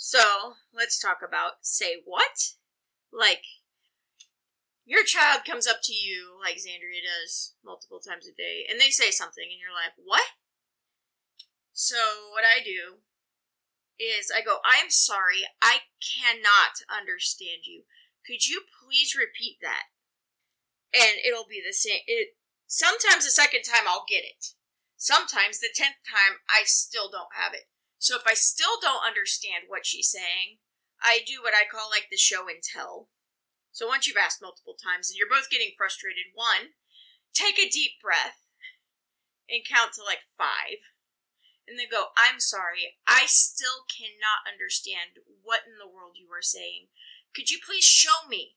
So 0.00 0.54
let's 0.72 0.98
talk 0.98 1.18
about 1.26 1.62
say 1.62 2.02
what, 2.04 2.54
like 3.12 3.42
your 4.86 5.02
child 5.02 5.42
comes 5.44 5.66
up 5.66 5.78
to 5.82 5.92
you 5.92 6.38
like 6.40 6.56
Xandria 6.56 7.02
does 7.02 7.54
multiple 7.64 7.98
times 7.98 8.28
a 8.28 8.32
day, 8.32 8.64
and 8.70 8.80
they 8.80 8.90
say 8.90 9.10
something, 9.10 9.42
and 9.42 9.58
you're 9.58 9.74
like, 9.74 9.94
what? 9.96 10.22
So 11.72 11.96
what 12.32 12.44
I 12.44 12.62
do 12.62 13.02
is 13.98 14.30
I 14.30 14.40
go, 14.40 14.58
I'm 14.64 14.90
sorry, 14.90 15.44
I 15.60 15.90
cannot 16.00 16.86
understand 16.86 17.66
you. 17.66 17.82
Could 18.26 18.46
you 18.46 18.62
please 18.66 19.18
repeat 19.18 19.58
that? 19.62 19.90
And 20.94 21.20
it'll 21.20 21.48
be 21.48 21.60
the 21.60 21.74
same. 21.74 22.00
It 22.06 22.38
sometimes 22.66 23.24
the 23.24 23.34
second 23.34 23.62
time 23.62 23.84
I'll 23.86 24.08
get 24.08 24.24
it. 24.24 24.54
Sometimes 24.96 25.60
the 25.60 25.70
tenth 25.74 26.02
time 26.06 26.42
I 26.48 26.62
still 26.64 27.10
don't 27.10 27.36
have 27.36 27.54
it. 27.54 27.68
So 27.98 28.16
if 28.16 28.22
I 28.26 28.34
still 28.34 28.78
don't 28.80 29.06
understand 29.06 29.66
what 29.68 29.86
she's 29.86 30.10
saying, 30.10 30.62
I 31.02 31.20
do 31.26 31.42
what 31.42 31.54
I 31.54 31.66
call 31.66 31.90
like 31.90 32.08
the 32.10 32.16
show 32.16 32.48
and 32.48 32.62
tell. 32.62 33.08
So 33.70 33.86
once 33.86 34.06
you've 34.06 34.18
asked 34.18 34.42
multiple 34.42 34.74
times 34.74 35.10
and 35.10 35.16
you're 35.16 35.30
both 35.30 35.50
getting 35.50 35.74
frustrated, 35.76 36.34
one, 36.34 36.74
take 37.34 37.58
a 37.58 37.70
deep 37.70 38.02
breath 38.02 38.42
and 39.48 39.62
count 39.66 39.94
to 39.94 40.02
like 40.02 40.26
five. 40.36 40.82
And 41.68 41.78
they 41.78 41.86
go, 41.86 42.16
I'm 42.16 42.40
sorry, 42.40 42.96
I 43.06 43.26
still 43.26 43.84
cannot 43.84 44.48
understand 44.48 45.20
what 45.44 45.68
in 45.68 45.76
the 45.76 45.90
world 45.90 46.16
you 46.16 46.32
are 46.32 46.42
saying. 46.42 46.88
Could 47.36 47.50
you 47.50 47.58
please 47.60 47.84
show 47.84 48.26
me? 48.26 48.56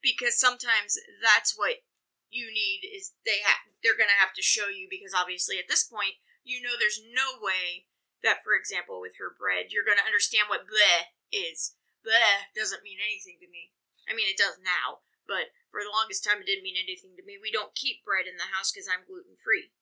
Because 0.00 0.38
sometimes 0.38 0.94
that's 1.20 1.58
what 1.58 1.82
you 2.30 2.52
need 2.52 2.84
is 2.84 3.16
they 3.24 3.40
have 3.44 3.64
they're 3.80 3.96
gonna 3.96 4.20
have 4.20 4.36
to 4.36 4.44
show 4.44 4.68
you 4.68 4.86
because 4.88 5.16
obviously 5.16 5.56
at 5.56 5.68
this 5.68 5.84
point 5.84 6.20
you 6.44 6.60
know 6.60 6.76
there's 6.76 7.00
no 7.00 7.40
way 7.40 7.88
that 8.22 8.44
for 8.44 8.52
example 8.52 9.00
with 9.00 9.16
her 9.16 9.32
bread 9.32 9.72
you're 9.72 9.86
gonna 9.86 10.04
understand 10.04 10.48
what 10.48 10.68
bleh 10.68 11.12
is. 11.32 11.76
Bleh 12.04 12.48
doesn't 12.52 12.84
mean 12.84 13.00
anything 13.00 13.40
to 13.40 13.48
me. 13.48 13.72
I 14.08 14.12
mean 14.12 14.28
it 14.28 14.40
does 14.40 14.60
now, 14.60 15.04
but 15.24 15.52
for 15.72 15.80
the 15.80 15.92
longest 15.92 16.24
time 16.24 16.40
it 16.40 16.48
didn't 16.48 16.64
mean 16.64 16.78
anything 16.78 17.16
to 17.16 17.24
me. 17.24 17.40
We 17.40 17.52
don't 17.52 17.76
keep 17.76 18.04
bread 18.04 18.28
in 18.28 18.36
the 18.36 18.52
house 18.52 18.72
because 18.72 18.88
I'm 18.88 19.08
gluten 19.08 19.36
free, 19.40 19.72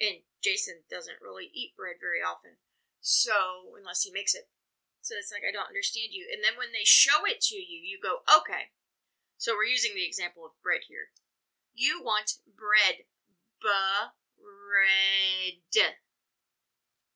and 0.00 0.24
Jason 0.42 0.82
doesn't 0.88 1.20
really 1.20 1.52
eat 1.52 1.76
bread 1.76 2.00
very 2.00 2.24
often. 2.24 2.56
So 3.00 3.76
unless 3.76 4.02
he 4.02 4.10
makes 4.10 4.34
it, 4.34 4.48
so 5.00 5.14
it's 5.16 5.32
like 5.32 5.44
I 5.44 5.52
don't 5.52 5.68
understand 5.68 6.12
you. 6.12 6.28
And 6.32 6.42
then 6.44 6.56
when 6.56 6.72
they 6.72 6.84
show 6.84 7.24
it 7.28 7.40
to 7.52 7.56
you, 7.56 7.78
you 7.80 8.00
go 8.00 8.24
okay. 8.28 8.72
So 9.36 9.54
we're 9.56 9.68
using 9.68 9.92
the 9.94 10.04
example 10.04 10.44
of 10.44 10.60
bread 10.60 10.84
here. 10.88 11.12
You 11.72 12.02
want 12.04 12.40
bread, 12.44 13.08
bread, 13.60 13.94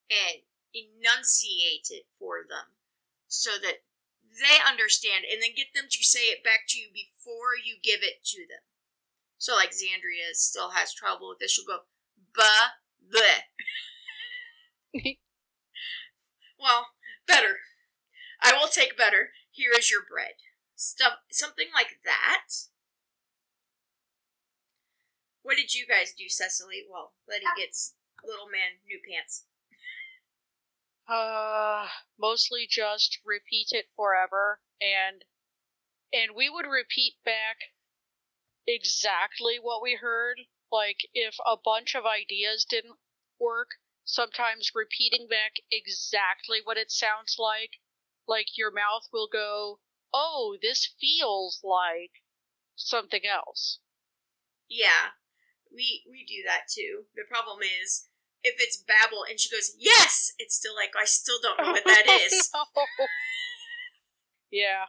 and 0.09 0.45
enunciate 0.72 1.89
it 1.91 2.09
for 2.18 2.45
them 2.49 2.80
so 3.28 3.61
that 3.61 3.85
they 4.24 4.59
understand 4.66 5.24
and 5.30 5.43
then 5.43 5.55
get 5.55 5.74
them 5.74 5.87
to 5.91 6.03
say 6.03 6.32
it 6.32 6.43
back 6.43 6.66
to 6.68 6.78
you 6.78 6.89
before 6.91 7.55
you 7.55 7.76
give 7.82 8.03
it 8.03 8.24
to 8.35 8.47
them. 8.49 8.64
So, 9.39 9.55
like 9.55 9.70
Xandria 9.70 10.32
still 10.32 10.70
has 10.70 10.95
trouble 10.95 11.28
with 11.28 11.39
this, 11.39 11.53
she'll 11.53 11.66
go, 11.66 11.85
bleh. 12.37 13.45
well, 16.61 16.89
better. 17.26 17.59
I 18.43 18.53
will 18.53 18.68
take 18.68 18.97
better. 18.97 19.30
Here 19.51 19.72
is 19.76 19.91
your 19.91 20.01
bread. 20.09 20.35
Stuff, 20.74 21.14
something 21.30 21.68
like 21.74 22.01
that. 22.05 22.47
What 25.43 25.57
did 25.57 25.74
you 25.74 25.87
guys 25.87 26.14
do, 26.16 26.28
Cecily? 26.28 26.85
Well, 26.91 27.12
Letty 27.28 27.45
gets 27.57 27.95
little 28.26 28.47
man 28.47 28.80
new 28.87 28.99
pants. 29.09 29.45
Uh, 31.07 31.87
mostly 32.18 32.66
just 32.68 33.18
repeat 33.24 33.68
it 33.72 33.87
forever, 33.95 34.61
and 34.80 35.24
and 36.12 36.35
we 36.35 36.49
would 36.49 36.66
repeat 36.66 37.16
back 37.24 37.74
exactly 38.66 39.59
what 39.61 39.82
we 39.82 39.97
heard. 40.01 40.41
Like 40.70 41.08
if 41.14 41.36
a 41.46 41.56
bunch 41.56 41.94
of 41.94 42.04
ideas 42.04 42.64
didn't 42.64 42.98
work, 43.38 43.70
sometimes 44.04 44.72
repeating 44.74 45.28
back 45.28 45.56
exactly 45.70 46.60
what 46.62 46.76
it 46.76 46.90
sounds 46.90 47.36
like, 47.38 47.80
like 48.26 48.56
your 48.56 48.70
mouth 48.70 49.08
will 49.12 49.28
go, 49.28 49.80
"Oh, 50.12 50.56
this 50.60 50.94
feels 51.00 51.60
like 51.62 52.22
something 52.76 53.26
else." 53.26 53.78
Yeah, 54.68 55.12
we 55.70 56.04
we 56.10 56.24
do 56.24 56.42
that 56.46 56.68
too. 56.68 57.06
The 57.14 57.24
problem 57.28 57.60
is, 57.62 58.08
if 58.44 58.60
it's 58.60 58.76
babble 58.76 59.24
and 59.28 59.40
she 59.40 59.48
goes, 59.48 59.72
yes, 59.78 60.32
it's 60.38 60.54
still 60.54 60.74
like, 60.76 60.92
I 61.00 61.04
still 61.06 61.40
don't 61.42 61.58
know 61.60 61.72
what 61.72 61.84
that 61.84 62.06
is. 62.06 62.50
Oh, 62.54 62.66
no. 62.76 63.06
Yeah. 64.50 64.86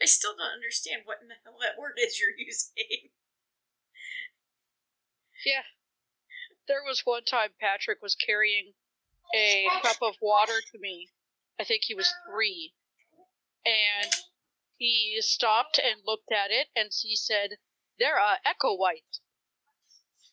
I 0.00 0.06
still 0.06 0.32
don't 0.36 0.54
understand 0.54 1.02
what 1.04 1.18
in 1.20 1.28
the 1.28 1.34
hell 1.44 1.58
that 1.60 1.78
word 1.78 1.98
is 1.98 2.20
you're 2.20 2.36
using. 2.36 3.10
Yeah. 5.44 5.62
There 6.68 6.82
was 6.86 7.02
one 7.04 7.24
time 7.24 7.50
Patrick 7.60 8.00
was 8.02 8.14
carrying 8.14 8.72
a 9.34 9.66
cup 9.82 9.96
of 10.02 10.14
water 10.20 10.60
to 10.72 10.78
me. 10.78 11.10
I 11.60 11.64
think 11.64 11.82
he 11.84 11.94
was 11.94 12.12
three. 12.28 12.72
And 13.64 14.12
he 14.78 15.18
stopped 15.20 15.78
and 15.78 16.02
looked 16.04 16.32
at 16.32 16.50
it 16.50 16.68
and 16.74 16.90
he 17.02 17.16
said, 17.16 17.58
They're 17.98 18.18
uh, 18.18 18.36
echo 18.44 18.74
white. 18.74 19.20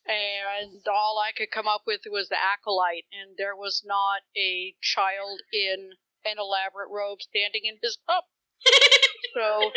And 0.06 0.82
all 0.88 1.22
I 1.24 1.32
could 1.36 1.50
come 1.50 1.68
up 1.68 1.82
with 1.86 2.00
was 2.06 2.28
the 2.28 2.36
acolyte, 2.40 3.04
and 3.12 3.36
there 3.36 3.54
was 3.54 3.82
not 3.84 4.22
a 4.36 4.74
child 4.80 5.42
in 5.52 5.92
an 6.24 6.36
elaborate 6.38 6.88
robe 6.90 7.20
standing 7.20 7.62
in 7.64 7.78
his 7.82 7.98
cup. 8.08 8.24
So 9.34 9.70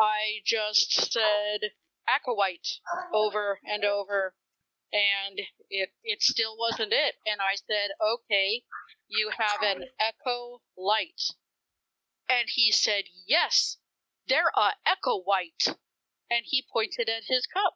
I 0.00 0.40
just 0.46 1.12
said 1.12 1.72
acolyte 2.08 2.80
over 3.12 3.58
and 3.64 3.84
over, 3.84 4.34
and 4.92 5.40
it 5.70 5.90
it 6.04 6.22
still 6.22 6.56
wasn't 6.58 6.92
it. 6.92 7.14
And 7.26 7.40
I 7.40 7.56
said, 7.56 7.90
okay, 8.00 8.62
you 9.08 9.30
have 9.36 9.62
an 9.62 9.84
echo 10.00 10.60
light. 10.76 11.22
And 12.28 12.48
he 12.48 12.72
said, 12.72 13.04
yes, 13.26 13.78
they're 14.28 14.52
a 14.56 14.70
echo 14.86 15.20
white. 15.20 15.76
And 16.30 16.44
he 16.44 16.64
pointed 16.72 17.08
at 17.08 17.24
his 17.28 17.46
cup. 17.46 17.74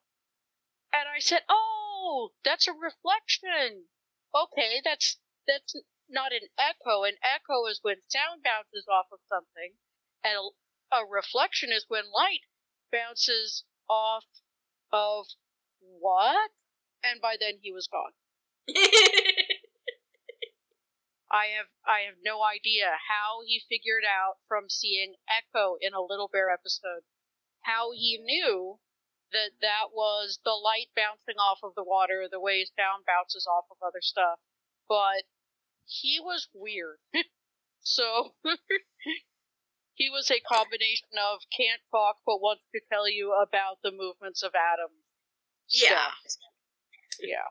And 0.93 1.09
I 1.15 1.19
said, 1.19 1.43
oh, 1.49 2.31
that's 2.45 2.69
a 2.69 2.73
reflection. 2.73 3.85
Okay, 4.35 4.81
that's 4.85 5.19
that's 5.47 5.75
not 6.09 6.33
an 6.33 6.49
echo. 6.59 7.05
An 7.05 7.17
echo 7.23 7.67
is 7.67 7.81
when 7.83 7.97
sound 8.09 8.43
bounces 8.43 8.87
off 8.91 9.07
of 9.13 9.19
something, 9.29 9.75
and 10.25 10.35
a, 10.93 10.97
a 10.97 11.07
reflection 11.07 11.71
is 11.73 11.85
when 11.89 12.05
light 12.15 12.45
bounces 12.93 13.65
off 13.89 14.25
of 14.93 15.27
what? 15.81 16.51
And 17.03 17.21
by 17.21 17.37
then 17.39 17.59
he 17.63 17.73
was 17.73 17.89
gone. 17.89 18.13
I 21.31 21.47
have 21.59 21.67
I 21.85 22.07
have 22.07 22.23
no 22.23 22.43
idea 22.43 22.99
how 23.11 23.43
he 23.45 23.63
figured 23.69 24.05
out 24.07 24.39
from 24.47 24.71
seeing 24.71 25.17
Echo 25.27 25.77
in 25.81 25.93
a 25.93 26.01
Little 26.01 26.29
Bear 26.29 26.51
episode 26.51 27.03
how 27.63 27.91
he 27.91 28.19
knew 28.23 28.79
that 29.33 29.51
that 29.61 29.91
was 29.93 30.39
the 30.45 30.55
light 30.55 30.87
bouncing 30.95 31.35
off 31.37 31.59
of 31.63 31.75
the 31.75 31.83
water 31.83 32.29
the 32.31 32.41
way 32.41 32.65
sound 32.65 33.05
bounces 33.07 33.47
off 33.47 33.67
of 33.71 33.77
other 33.83 34.01
stuff. 34.01 34.39
But 34.89 35.27
he 35.85 36.21
was 36.23 36.49
weird. 36.55 36.99
so 37.81 38.35
he 39.95 40.09
was 40.09 40.31
a 40.31 40.41
combination 40.41 41.19
of 41.19 41.43
can't 41.51 41.83
talk 41.91 42.19
but 42.25 42.41
wants 42.41 42.63
to 42.73 42.81
tell 42.91 43.11
you 43.11 43.35
about 43.35 43.83
the 43.83 43.91
movements 43.91 44.43
of 44.43 44.55
atoms. 44.55 45.03
yeah. 45.67 46.15
stuff. 46.23 46.55
Yeah. 47.21 47.49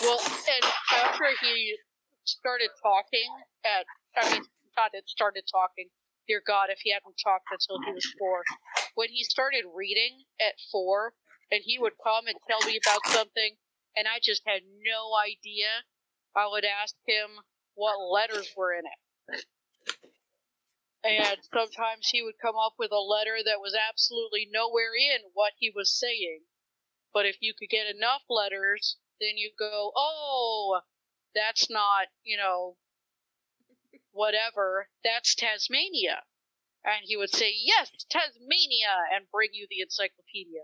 Well, 0.00 0.18
and 0.18 0.64
after 1.04 1.24
he 1.40 1.76
started 2.24 2.70
talking 2.82 3.28
at, 3.64 3.86
I 4.16 4.32
mean, 4.32 4.42
not 4.76 4.90
it 4.94 5.08
started 5.08 5.44
talking. 5.50 5.88
Dear 6.26 6.42
God, 6.46 6.68
if 6.68 6.78
he 6.82 6.92
hadn't 6.92 7.16
talked 7.16 7.48
until 7.50 7.80
he 7.86 7.92
was 7.92 8.04
four, 8.18 8.42
when 8.94 9.08
he 9.08 9.24
started 9.24 9.64
reading 9.74 10.24
at 10.40 10.60
four, 10.70 11.14
and 11.50 11.62
he 11.64 11.78
would 11.78 11.96
come 12.04 12.26
and 12.26 12.36
tell 12.44 12.60
me 12.68 12.76
about 12.76 13.00
something, 13.08 13.56
and 13.96 14.06
I 14.06 14.20
just 14.22 14.42
had 14.44 14.60
no 14.84 15.16
idea, 15.16 15.88
I 16.36 16.46
would 16.46 16.64
ask 16.64 16.94
him 17.06 17.40
what 17.74 17.96
letters 17.96 18.52
were 18.56 18.74
in 18.74 18.84
it. 18.84 19.00
And 21.04 21.38
sometimes 21.54 22.10
he 22.10 22.22
would 22.22 22.36
come 22.42 22.56
up 22.56 22.74
with 22.78 22.92
a 22.92 23.00
letter 23.00 23.38
that 23.42 23.62
was 23.62 23.72
absolutely 23.72 24.48
nowhere 24.52 24.92
in 24.92 25.30
what 25.32 25.52
he 25.56 25.72
was 25.74 25.96
saying. 25.96 26.44
But 27.12 27.26
if 27.26 27.36
you 27.40 27.54
could 27.58 27.70
get 27.70 27.86
enough 27.86 28.22
letters, 28.28 28.96
then 29.20 29.36
you 29.36 29.50
go, 29.58 29.92
oh, 29.96 30.80
that's 31.34 31.70
not, 31.70 32.08
you 32.24 32.36
know, 32.36 32.76
whatever, 34.12 34.88
that's 35.04 35.34
Tasmania. 35.34 36.22
And 36.84 37.02
he 37.04 37.16
would 37.16 37.30
say, 37.30 37.52
yes, 37.54 37.90
Tasmania, 38.10 38.94
and 39.14 39.26
bring 39.32 39.50
you 39.52 39.66
the 39.68 39.80
encyclopedia. 39.80 40.62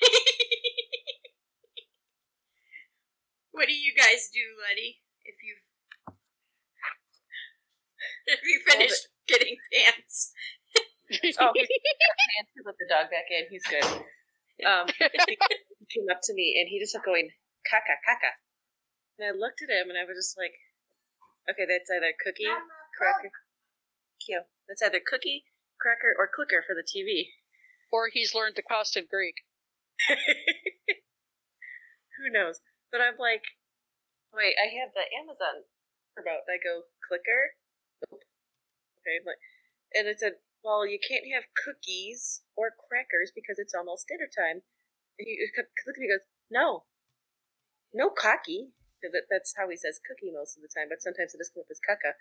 what 3.52 3.68
do 3.68 3.74
you 3.74 3.92
guys 3.96 4.28
do, 4.32 4.40
Letty? 4.62 5.00
If 5.24 5.36
you 5.42 5.54
if 8.26 8.40
you 8.44 8.60
finished 8.66 9.08
getting 9.28 9.56
pants. 9.72 10.32
Oh, 11.38 11.52
and 11.52 12.46
to 12.56 12.62
let 12.64 12.76
the 12.78 12.86
dog 12.88 13.10
back 13.10 13.28
in. 13.30 13.44
He's 13.50 13.64
good. 13.64 13.84
Um, 14.68 14.86
he 14.88 15.86
came 15.90 16.06
up 16.10 16.22
to 16.22 16.32
me 16.34 16.54
and 16.58 16.70
he 16.70 16.78
just 16.78 16.94
kept 16.94 17.04
going 17.04 17.30
kaka 17.66 17.98
kaka, 18.06 18.38
and 19.18 19.26
I 19.26 19.32
looked 19.34 19.58
at 19.62 19.70
him 19.74 19.90
and 19.90 19.98
I 19.98 20.06
was 20.06 20.16
just 20.16 20.38
like, 20.38 20.54
okay, 21.50 21.66
that's 21.66 21.90
either 21.90 22.14
cookie, 22.14 22.46
cracker, 22.96 23.34
cute. 24.22 24.46
That's 24.70 24.82
either 24.82 25.02
cookie, 25.02 25.44
cracker, 25.82 26.14
or 26.14 26.30
clicker 26.30 26.62
for 26.62 26.74
the 26.78 26.86
TV. 26.86 27.34
or 27.92 28.08
he's 28.08 28.34
learned 28.34 28.56
the 28.56 28.62
cost 28.64 28.96
in 28.96 29.04
Greek. 29.10 29.44
Who 32.18 32.30
knows? 32.32 32.60
But 32.90 33.00
I'm 33.04 33.18
like, 33.20 33.44
wait, 34.32 34.56
I 34.56 34.72
have 34.80 34.96
the 34.96 35.04
Amazon 35.12 35.68
remote. 36.16 36.48
I 36.48 36.56
go 36.62 36.88
clicker. 37.04 37.56
Nope. 38.10 38.24
Okay, 39.02 39.18
but 39.24 39.36
and 39.92 40.08
it 40.08 40.18
said, 40.20 40.40
well, 40.62 40.86
you 40.86 40.98
can't 41.02 41.26
have 41.34 41.50
cookies 41.58 42.46
or 42.54 42.70
crackers 42.70 43.34
because 43.34 43.58
it's 43.58 43.74
almost 43.74 44.06
dinner 44.06 44.30
time. 44.30 44.62
And 45.18 45.26
he 45.26 45.36
looking 45.86 46.06
at 46.06 46.06
me 46.06 46.14
goes, 46.14 46.26
no, 46.50 46.86
no 47.90 48.08
cocky. 48.08 48.72
That, 49.02 49.26
that's 49.26 49.58
how 49.58 49.66
he 49.66 49.74
says 49.74 49.98
cookie 49.98 50.30
most 50.30 50.54
of 50.54 50.62
the 50.62 50.70
time, 50.70 50.86
but 50.86 51.02
sometimes 51.02 51.34
it 51.34 51.42
does 51.42 51.50
come 51.50 51.66
up 51.66 51.74
as 51.74 51.82
caca. 51.82 52.14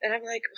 And 0.00 0.16
I'm 0.16 0.24
like, 0.24 0.48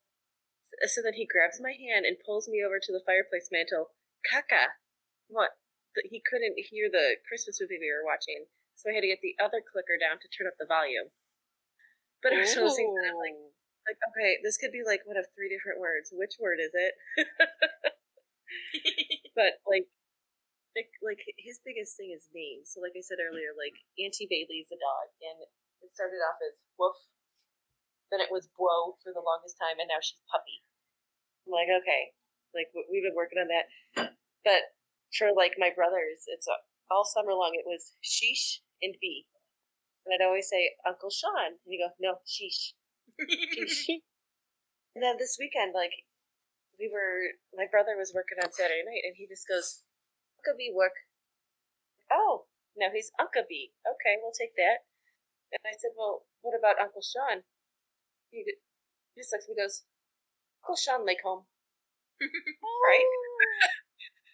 so 0.88 1.04
then 1.04 1.20
he 1.20 1.28
grabs 1.28 1.60
my 1.60 1.76
hand 1.76 2.08
and 2.08 2.16
pulls 2.24 2.48
me 2.48 2.64
over 2.64 2.80
to 2.80 2.92
the 2.92 3.04
fireplace 3.04 3.52
mantle. 3.52 3.92
Caca. 4.24 4.80
What? 5.28 5.60
He 6.08 6.24
couldn't 6.24 6.56
hear 6.72 6.88
the 6.88 7.20
Christmas 7.28 7.60
movie 7.60 7.76
we 7.76 7.92
were 7.92 8.00
watching, 8.00 8.48
so 8.72 8.88
I 8.88 8.96
had 8.96 9.04
to 9.04 9.12
get 9.12 9.20
the 9.20 9.36
other 9.36 9.60
clicker 9.60 10.00
down 10.00 10.16
to 10.24 10.32
turn 10.32 10.48
up 10.48 10.56
the 10.56 10.64
volume. 10.64 11.12
But 12.24 12.32
it 12.32 12.40
was 12.40 12.56
those 12.56 12.80
things 12.80 12.96
that 12.96 13.12
I'm 13.12 13.20
like, 13.20 13.36
Ooh. 13.36 13.52
Like, 13.88 13.98
okay, 14.12 14.38
this 14.42 14.56
could 14.58 14.72
be 14.72 14.82
like 14.86 15.02
one 15.06 15.16
of 15.18 15.26
three 15.34 15.48
different 15.50 15.80
words. 15.80 16.10
Which 16.12 16.36
word 16.40 16.58
is 16.62 16.72
it? 16.74 16.94
but 19.38 19.60
like, 19.68 19.86
like, 20.76 20.90
like 21.04 21.22
his 21.38 21.60
biggest 21.64 21.96
thing 21.98 22.12
is 22.14 22.28
names. 22.34 22.72
So, 22.72 22.80
like 22.82 22.96
I 22.96 23.04
said 23.04 23.20
earlier, 23.22 23.52
like 23.56 23.76
Auntie 24.00 24.28
Bailey's 24.30 24.72
a 24.72 24.78
dog, 24.80 25.06
and 25.22 25.38
it 25.84 25.90
started 25.92 26.22
off 26.24 26.40
as 26.44 26.60
Woof, 26.78 26.98
then 28.10 28.20
it 28.20 28.30
was 28.30 28.48
Bwo 28.58 28.98
for 29.02 29.10
the 29.12 29.24
longest 29.24 29.56
time, 29.58 29.80
and 29.80 29.88
now 29.88 30.00
she's 30.02 30.20
Puppy. 30.30 30.62
I'm 31.46 31.52
like, 31.54 31.70
okay, 31.82 32.12
like 32.54 32.70
we- 32.74 32.88
we've 32.90 33.04
been 33.06 33.16
working 33.18 33.38
on 33.40 33.48
that. 33.48 33.66
But 34.44 34.74
for 35.16 35.32
like 35.34 35.54
my 35.58 35.70
brothers, 35.74 36.24
it's 36.28 36.48
uh, 36.48 36.60
all 36.90 37.04
summer 37.04 37.34
long. 37.34 37.54
It 37.54 37.66
was 37.66 37.94
Sheesh 38.04 38.60
and 38.82 38.96
B, 39.00 39.26
and 40.06 40.14
I'd 40.14 40.24
always 40.26 40.48
say 40.48 40.76
Uncle 40.86 41.10
Sean, 41.10 41.58
and 41.64 41.70
you 41.72 41.80
go, 41.80 41.92
no, 42.00 42.20
Sheesh. 42.26 42.74
And 44.92 45.00
then 45.00 45.16
this 45.16 45.40
weekend, 45.40 45.72
like, 45.72 46.04
we 46.76 46.84
were, 46.92 47.40
my 47.56 47.64
brother 47.64 47.96
was 47.96 48.12
working 48.12 48.36
on 48.36 48.52
Saturday 48.52 48.84
night, 48.84 49.08
and 49.08 49.16
he 49.16 49.24
just 49.24 49.48
goes, 49.48 49.88
Uncle 50.36 50.52
B 50.60 50.68
work. 50.68 51.08
Oh, 52.12 52.44
no, 52.76 52.92
he's 52.92 53.08
Uncle 53.16 53.48
B. 53.48 53.72
Okay, 53.88 54.20
we'll 54.20 54.36
take 54.36 54.52
that. 54.60 54.84
And 55.48 55.64
I 55.64 55.72
said, 55.80 55.96
well, 55.96 56.28
what 56.44 56.52
about 56.52 56.76
Uncle 56.76 57.00
Sean? 57.00 57.48
He, 58.28 58.44
just 59.16 59.32
looks 59.32 59.48
at 59.48 59.52
me 59.52 59.56
and 59.56 59.64
goes, 59.64 59.84
Uncle 60.60 60.76
Sean 60.76 61.08
Lake 61.08 61.24
home. 61.24 61.48
Right? 62.84 63.08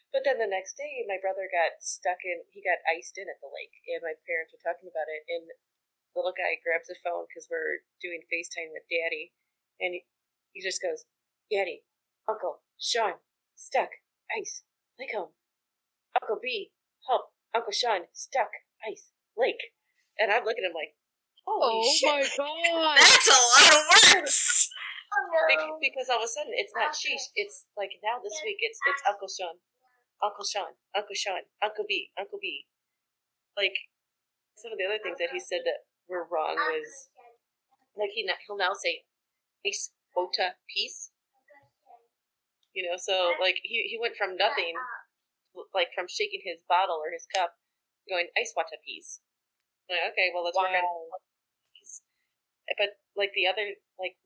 But 0.08 0.24
then 0.24 0.40
the 0.40 0.48
next 0.48 0.80
day, 0.80 1.04
my 1.04 1.20
brother 1.20 1.52
got 1.52 1.84
stuck 1.84 2.24
in, 2.24 2.40
he 2.48 2.64
got 2.64 2.80
iced 2.88 3.20
in 3.20 3.28
at 3.28 3.44
the 3.44 3.52
lake, 3.52 3.76
and 3.84 4.00
my 4.00 4.16
parents 4.24 4.56
were 4.56 4.64
talking 4.64 4.88
about 4.88 5.04
it, 5.04 5.20
and 5.28 5.52
little 6.18 6.34
guy 6.34 6.58
grabs 6.58 6.90
the 6.90 6.98
phone 6.98 7.30
because 7.30 7.46
we're 7.46 7.86
doing 8.02 8.26
FaceTime 8.26 8.74
with 8.74 8.84
Daddy, 8.90 9.30
and 9.78 9.94
he, 9.94 10.00
he 10.52 10.60
just 10.60 10.82
goes, 10.82 11.06
Daddy, 11.46 11.86
Uncle, 12.26 12.66
Sean, 12.76 13.22
stuck, 13.54 14.02
ice, 14.28 14.66
lake 14.98 15.14
home. 15.14 15.32
Uncle 16.18 16.42
B, 16.42 16.74
help, 17.06 17.30
Uncle 17.54 17.72
Sean, 17.72 18.10
stuck, 18.12 18.50
ice, 18.82 19.14
lake. 19.38 19.72
And 20.18 20.34
I'm 20.34 20.42
looking 20.44 20.66
at 20.66 20.74
him 20.74 20.76
like, 20.76 20.98
holy 21.46 21.78
oh 21.78 21.94
shit. 21.94 22.10
my 22.10 22.20
god! 22.36 22.98
That's 22.98 23.30
a 23.30 23.38
lot 23.38 23.70
of 23.70 23.82
words. 24.18 24.68
Oh, 25.08 25.48
Bec- 25.48 25.80
because 25.80 26.12
all 26.12 26.20
of 26.20 26.26
a 26.26 26.28
sudden 26.28 26.52
it's 26.52 26.74
not 26.76 26.92
sheesh. 26.92 27.32
It's 27.32 27.64
like 27.80 27.96
now 28.04 28.20
this 28.20 28.36
week 28.44 28.60
it's 28.60 28.76
it's 28.84 29.00
Uncle 29.08 29.28
Sean, 29.30 29.56
Uncle 30.20 30.44
Sean, 30.44 30.76
Uncle 30.92 31.16
Sean, 31.16 31.48
Uncle 31.64 31.88
B, 31.88 32.12
Uncle 32.20 32.36
B. 32.36 32.68
Like 33.56 33.74
some 34.54 34.70
of 34.74 34.78
the 34.78 34.84
other 34.84 35.00
things 35.00 35.16
that 35.16 35.32
he 35.32 35.40
said 35.40 35.64
that 35.64 35.87
were 36.08 36.26
wrong 36.26 36.56
was 36.56 37.12
like 37.96 38.10
he 38.14 38.24
he'll 38.46 38.56
now 38.56 38.72
say 38.72 39.04
ice 39.66 39.92
ota 40.16 40.56
piece. 40.66 41.12
You 42.72 42.88
know, 42.88 42.96
so 42.96 43.34
like 43.40 43.60
he 43.62 43.90
he 43.90 43.98
went 44.00 44.16
from 44.16 44.36
nothing, 44.36 44.74
like 45.74 45.90
from 45.94 46.06
shaking 46.06 46.40
his 46.44 46.62
bottle 46.68 47.02
or 47.02 47.10
his 47.12 47.26
cup, 47.28 47.58
going 48.08 48.30
ice 48.38 48.54
water 48.56 48.78
piece. 48.84 49.20
Like, 49.90 50.12
okay, 50.12 50.30
well 50.32 50.44
let's 50.44 50.56
wow. 50.56 50.68
work 50.70 50.78
on 50.78 51.10
piece. 51.74 52.02
But 52.76 53.00
like 53.16 53.32
the 53.34 53.50
other 53.50 53.76
like 53.98 54.16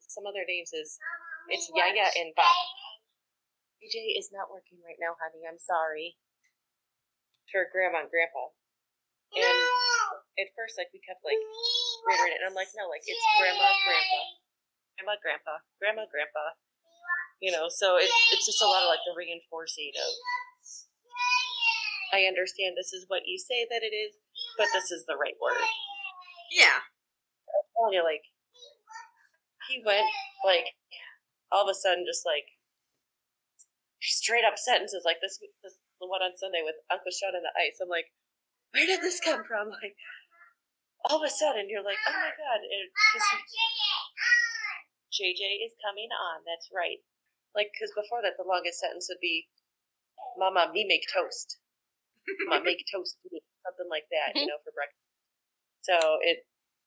some 0.00 0.28
other 0.28 0.44
names 0.46 0.70
is 0.76 1.00
it's 1.48 1.70
Yaya 1.72 2.12
and 2.12 2.36
Bob. 2.36 2.52
DJ 3.80 4.16
is 4.16 4.32
not 4.32 4.48
working 4.48 4.80
right 4.84 5.00
now, 5.00 5.16
honey. 5.20 5.44
I'm 5.44 5.60
sorry. 5.60 6.16
For 7.52 7.68
grandma 7.68 8.04
and 8.04 8.10
grandpa. 8.10 8.52
And 9.36 9.60
at 10.38 10.50
first, 10.54 10.74
like, 10.74 10.90
we 10.90 10.98
kept, 11.02 11.22
like, 11.22 11.38
reiterating 12.06 12.38
it. 12.38 12.40
And 12.42 12.48
I'm 12.50 12.58
like, 12.58 12.70
no, 12.74 12.90
like, 12.90 13.06
it's 13.06 13.22
grandma, 13.38 13.70
grandpa. 13.86 14.20
Grandma, 14.98 15.14
grandpa. 15.22 15.54
Grandma, 15.78 16.04
grandpa. 16.10 16.58
You 17.38 17.52
know, 17.54 17.70
so 17.70 17.98
it, 17.98 18.10
it's 18.34 18.46
just 18.46 18.62
a 18.62 18.68
lot 18.68 18.82
of, 18.82 18.90
like, 18.90 19.02
the 19.06 19.14
reinforcing 19.14 19.94
of, 19.94 20.10
I 22.14 22.30
understand 22.30 22.78
this 22.78 22.94
is 22.94 23.06
what 23.10 23.26
you 23.26 23.38
say 23.38 23.66
that 23.66 23.82
it 23.82 23.90
is, 23.90 24.14
but 24.54 24.70
this 24.70 24.90
is 24.94 25.02
the 25.06 25.18
right 25.18 25.34
word. 25.42 25.58
Yeah. 26.54 26.86
Oh, 27.74 27.90
you 27.90 28.02
like, 28.06 28.22
he 29.66 29.82
went, 29.82 30.06
like, 30.46 30.78
all 31.50 31.66
of 31.66 31.70
a 31.70 31.74
sudden, 31.74 32.06
just, 32.06 32.22
like, 32.22 32.54
straight 34.04 34.44
up 34.44 34.60
sentences 34.60 35.02
like 35.04 35.18
this, 35.24 35.40
this 35.64 35.80
the 36.00 36.06
one 36.06 36.20
on 36.20 36.36
Sunday 36.36 36.60
with 36.60 36.76
Uncle 36.92 37.08
Sean 37.08 37.32
and 37.32 37.44
the 37.44 37.54
ice. 37.56 37.80
I'm 37.80 37.88
like, 37.88 38.12
where 38.76 38.86
did 38.86 39.00
this 39.00 39.20
come 39.20 39.44
from? 39.44 39.72
Like, 39.82 39.96
all 41.10 41.20
of 41.20 41.26
a 41.26 41.32
sudden, 41.32 41.68
you're 41.68 41.84
like, 41.84 42.00
oh 42.08 42.16
my 42.16 42.32
god, 42.32 42.60
it, 42.64 42.88
JJ 45.12 45.62
is 45.62 45.76
coming 45.78 46.10
on. 46.10 46.42
That's 46.48 46.72
right. 46.74 47.04
Like, 47.54 47.70
because 47.70 47.94
before 47.94 48.24
that, 48.24 48.34
the 48.34 48.48
longest 48.48 48.82
sentence 48.82 49.06
would 49.06 49.22
be, 49.22 49.46
Mama, 50.34 50.72
me 50.74 50.82
make 50.88 51.06
toast. 51.06 51.60
Mama, 52.50 52.66
make 52.66 52.82
toast 52.92 53.20
me. 53.30 53.38
Something 53.62 53.88
like 53.88 54.10
that, 54.10 54.36
you 54.36 54.44
know, 54.44 54.60
for 54.60 54.74
breakfast. 54.74 55.08
So 55.84 56.20
it, 56.20 56.44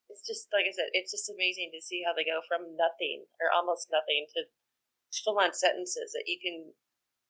it's 0.10 0.26
just 0.26 0.50
like 0.54 0.66
I 0.70 0.74
said, 0.74 0.94
it's 0.94 1.14
just 1.14 1.30
amazing 1.30 1.74
to 1.74 1.82
see 1.82 2.06
how 2.06 2.14
they 2.14 2.26
go 2.26 2.42
from 2.46 2.78
nothing 2.78 3.26
or 3.42 3.50
almost 3.50 3.90
nothing 3.90 4.30
to 4.38 4.46
full 5.24 5.42
on 5.42 5.54
sentences 5.54 6.14
that 6.14 6.30
you 6.30 6.38
can 6.38 6.74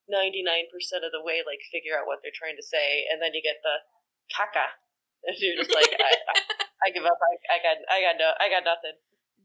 99% 0.08 0.72
of 1.04 1.12
the 1.12 1.24
way 1.24 1.44
like 1.44 1.60
figure 1.68 1.96
out 1.96 2.08
what 2.08 2.24
they're 2.24 2.36
trying 2.36 2.56
to 2.56 2.64
say 2.64 3.06
and 3.12 3.20
then 3.20 3.36
you 3.36 3.44
get 3.44 3.60
the 3.60 3.84
caca 4.32 4.80
and 5.28 5.36
you're 5.40 5.60
just 5.60 5.76
like 5.76 5.92
I, 5.92 6.12
I, 6.32 6.67
I, 6.86 6.92
give 6.92 7.06
up. 7.06 7.18
I, 7.18 7.34
I 7.50 7.58
got 7.64 7.78
i 7.90 8.02
got 8.02 8.16
no 8.20 8.32
i 8.40 8.50
got 8.50 8.64
nothing. 8.64 8.98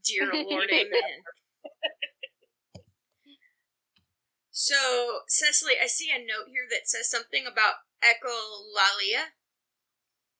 Dear 0.04 0.32
lord 0.50 0.70
amen. 0.70 1.22
So 4.54 5.22
cecily 5.28 5.74
i 5.82 5.86
see 5.86 6.10
a 6.10 6.18
note 6.18 6.48
here 6.48 6.68
that 6.70 6.86
says 6.86 7.10
something 7.10 7.46
about 7.46 7.82
echolalia 8.04 9.32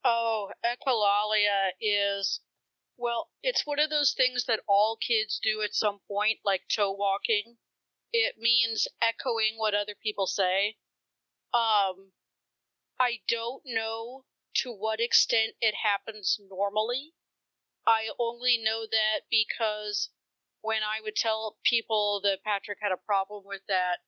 oh 0.04 0.50
echolalia 0.64 1.70
is 1.80 2.40
well 2.96 3.28
it's 3.42 3.66
one 3.66 3.80
of 3.80 3.90
those 3.90 4.12
things 4.16 4.44
that 4.46 4.60
all 4.68 4.96
kids 4.96 5.40
do 5.42 5.62
at 5.62 5.74
some 5.74 5.98
point 6.06 6.38
like 6.44 6.62
toe 6.68 6.92
walking. 6.92 7.56
It 8.12 8.34
means 8.38 8.86
echoing 9.00 9.54
what 9.56 9.74
other 9.74 9.94
people 10.00 10.26
say. 10.26 10.76
Um, 11.54 12.12
I 13.00 13.20
don't 13.26 13.62
know 13.64 14.24
to 14.54 14.72
what 14.72 15.00
extent 15.00 15.56
it 15.60 15.74
happens 15.74 16.38
normally. 16.40 17.14
I 17.86 18.10
only 18.18 18.58
know 18.58 18.86
that 18.86 19.22
because 19.30 20.10
when 20.62 20.82
I 20.82 21.00
would 21.00 21.16
tell 21.16 21.58
people 21.64 22.20
that 22.22 22.44
Patrick 22.44 22.78
had 22.80 22.92
a 22.92 22.96
problem 22.96 23.44
with 23.44 23.62
that, 23.66 24.00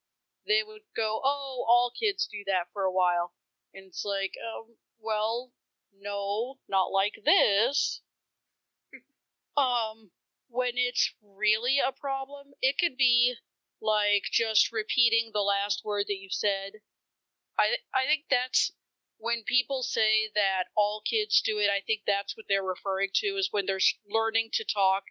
they 0.47 0.62
would 0.62 0.82
go, 0.95 1.20
"Oh, 1.24 1.64
all 1.68 1.90
kids 1.90 2.26
do 2.26 2.45
that 2.47 2.70
for 2.72 2.84
a 2.84 2.92
while," 2.92 3.32
and 3.72 3.86
it's 3.86 4.05
like, 4.05 4.34
um, 4.38 4.76
well, 4.99 5.53
no, 5.92 6.61
not 6.68 6.92
like 6.92 7.22
this. 7.24 8.03
um, 9.57 10.11
when 10.49 10.72
it's 10.76 11.12
really 11.22 11.78
a 11.80 11.92
problem, 11.92 12.55
it 12.62 12.78
could 12.78 12.97
be 12.97 13.36
like 13.80 14.24
just 14.32 14.72
repeating 14.72 15.30
the 15.32 15.42
last 15.42 15.84
word 15.84 16.07
that 16.09 16.18
you 16.18 16.30
said. 16.30 16.80
I 17.59 17.78
I 17.95 18.07
think 18.07 18.26
that's 18.30 18.72
when 19.25 19.43
people 19.47 19.83
say 19.83 20.29
that 20.35 20.64
all 20.77 21.01
kids 21.01 21.41
do 21.41 21.57
it. 21.57 21.70
I 21.70 21.81
think 21.81 22.03
that's 22.07 22.37
what 22.37 22.45
they're 22.47 22.62
referring 22.62 23.09
to 23.25 23.27
is 23.41 23.49
when 23.51 23.64
they're 23.64 23.81
learning 24.07 24.51
to 24.53 24.64
talk 24.64 25.05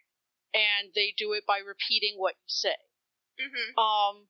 and 0.54 0.94
they 0.94 1.12
do 1.18 1.32
it 1.32 1.42
by 1.44 1.58
repeating 1.58 2.14
what 2.16 2.36
you 2.38 2.46
say. 2.46 2.78
mm-hmm. 3.40 3.76
Um, 3.76 4.28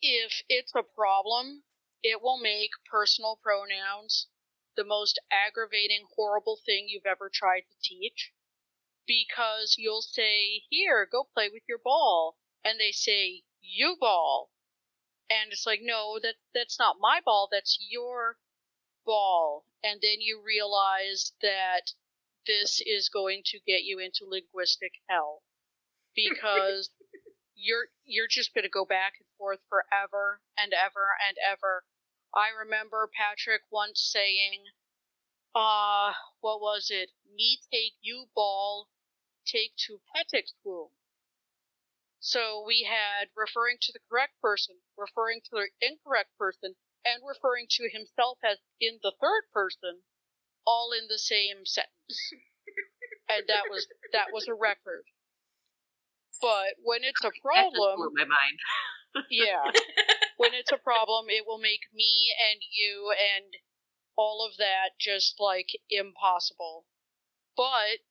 if 0.00 0.42
it's 0.48 0.72
a 0.74 0.82
problem, 0.82 1.64
it 2.02 2.22
will 2.22 2.40
make 2.40 2.70
personal 2.90 3.38
pronouns 3.42 4.28
the 4.74 4.84
most 4.84 5.20
aggravating, 5.30 6.06
horrible 6.16 6.58
thing 6.64 6.86
you've 6.88 7.04
ever 7.04 7.30
tried 7.32 7.64
to 7.68 7.76
teach. 7.82 8.32
Because 9.06 9.76
you'll 9.76 10.00
say, 10.00 10.62
Here, 10.70 11.06
go 11.10 11.28
play 11.34 11.50
with 11.52 11.62
your 11.68 11.78
ball 11.84 12.38
and 12.64 12.80
they 12.80 12.92
say 12.92 13.42
you 13.60 13.98
ball 14.00 14.50
and 15.28 15.52
it's 15.52 15.66
like 15.66 15.80
no 15.82 16.18
that 16.22 16.34
that's 16.54 16.78
not 16.78 16.96
my 17.00 17.20
ball 17.24 17.48
that's 17.50 17.78
your 17.90 18.38
ball 19.06 19.64
and 19.82 20.00
then 20.02 20.20
you 20.20 20.42
realize 20.44 21.32
that 21.40 21.92
this 22.46 22.80
is 22.84 23.08
going 23.08 23.42
to 23.46 23.58
get 23.66 23.84
you 23.84 23.98
into 23.98 24.28
linguistic 24.28 24.92
hell 25.08 25.42
because 26.14 26.90
you're 27.54 27.86
you're 28.04 28.28
just 28.28 28.52
going 28.52 28.64
to 28.64 28.70
go 28.70 28.84
back 28.84 29.14
and 29.18 29.26
forth 29.38 29.60
forever 29.68 30.40
and 30.58 30.72
ever 30.72 31.14
and 31.26 31.36
ever. 31.40 31.84
I 32.34 32.48
remember 32.50 33.08
patrick 33.16 33.62
once 33.70 34.00
saying 34.00 34.64
uh 35.54 36.12
what 36.40 36.60
was 36.60 36.88
it? 36.90 37.10
Me 37.34 37.58
take 37.72 37.94
you 38.02 38.26
ball 38.34 38.88
take 39.46 39.72
to 39.86 40.00
patrick's 40.12 40.54
room 40.64 40.88
so 42.26 42.64
we 42.66 42.82
had 42.82 43.28
referring 43.36 43.78
to 43.82 43.92
the 43.92 44.00
correct 44.08 44.40
person, 44.42 44.76
referring 44.96 45.42
to 45.42 45.50
the 45.52 45.68
incorrect 45.80 46.36
person, 46.36 46.74
and 47.06 47.22
referring 47.22 47.66
to 47.78 47.88
himself 47.88 48.38
as 48.42 48.58
in 48.80 48.98
the 49.02 49.14
third 49.20 49.46
person, 49.54 50.02
all 50.66 50.90
in 50.90 51.06
the 51.08 51.18
same 51.18 51.62
sentence. 51.64 52.18
and 53.30 53.46
that 53.46 53.70
was 53.70 53.86
that 54.12 54.32
was 54.32 54.48
a 54.48 54.54
record. 54.54 55.06
But 56.42 56.82
when 56.82 57.04
it's 57.04 57.24
a 57.24 57.30
problem, 57.42 58.10
my 58.14 58.24
mind. 58.24 58.58
yeah, 59.30 59.70
when 60.36 60.52
it's 60.52 60.72
a 60.72 60.82
problem, 60.82 61.26
it 61.28 61.46
will 61.46 61.58
make 61.58 61.88
me 61.94 62.34
and 62.50 62.60
you 62.70 63.14
and 63.14 63.56
all 64.16 64.46
of 64.46 64.56
that 64.58 64.98
just 64.98 65.38
like 65.38 65.70
impossible. 65.88 66.86
But 67.56 68.04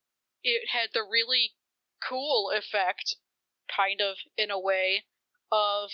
it 0.44 0.70
had 0.72 0.90
the 0.94 1.04
really 1.04 1.54
cool 2.02 2.52
effect 2.56 3.18
kind 3.70 4.02
of 4.02 4.18
in 4.38 4.52
a 4.52 4.60
way 4.60 5.06
of 5.52 5.92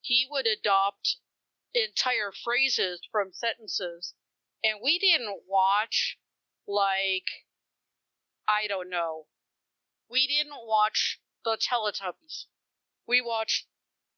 he 0.00 0.26
would 0.30 0.46
adopt 0.46 1.18
entire 1.74 2.32
phrases 2.32 3.00
from 3.10 3.32
sentences 3.32 4.14
and 4.64 4.80
we 4.82 4.98
didn't 4.98 5.42
watch 5.46 6.18
like 6.66 7.26
I 8.48 8.66
don't 8.66 8.88
know. 8.88 9.26
We 10.10 10.26
didn't 10.26 10.66
watch 10.66 11.20
the 11.44 11.58
Teletubbies. 11.58 12.46
We 13.06 13.20
watched 13.20 13.66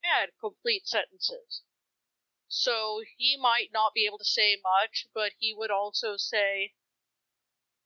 had 0.02 0.31
complete 0.40 0.86
sentences. 0.86 1.62
So 2.48 3.02
he 3.16 3.36
might 3.36 3.70
not 3.72 3.94
be 3.94 4.06
able 4.06 4.18
to 4.18 4.24
say 4.24 4.60
much, 4.62 5.06
but 5.14 5.32
he 5.39 5.55
would 5.55 5.70
also 5.70 6.16
say, 6.16 6.74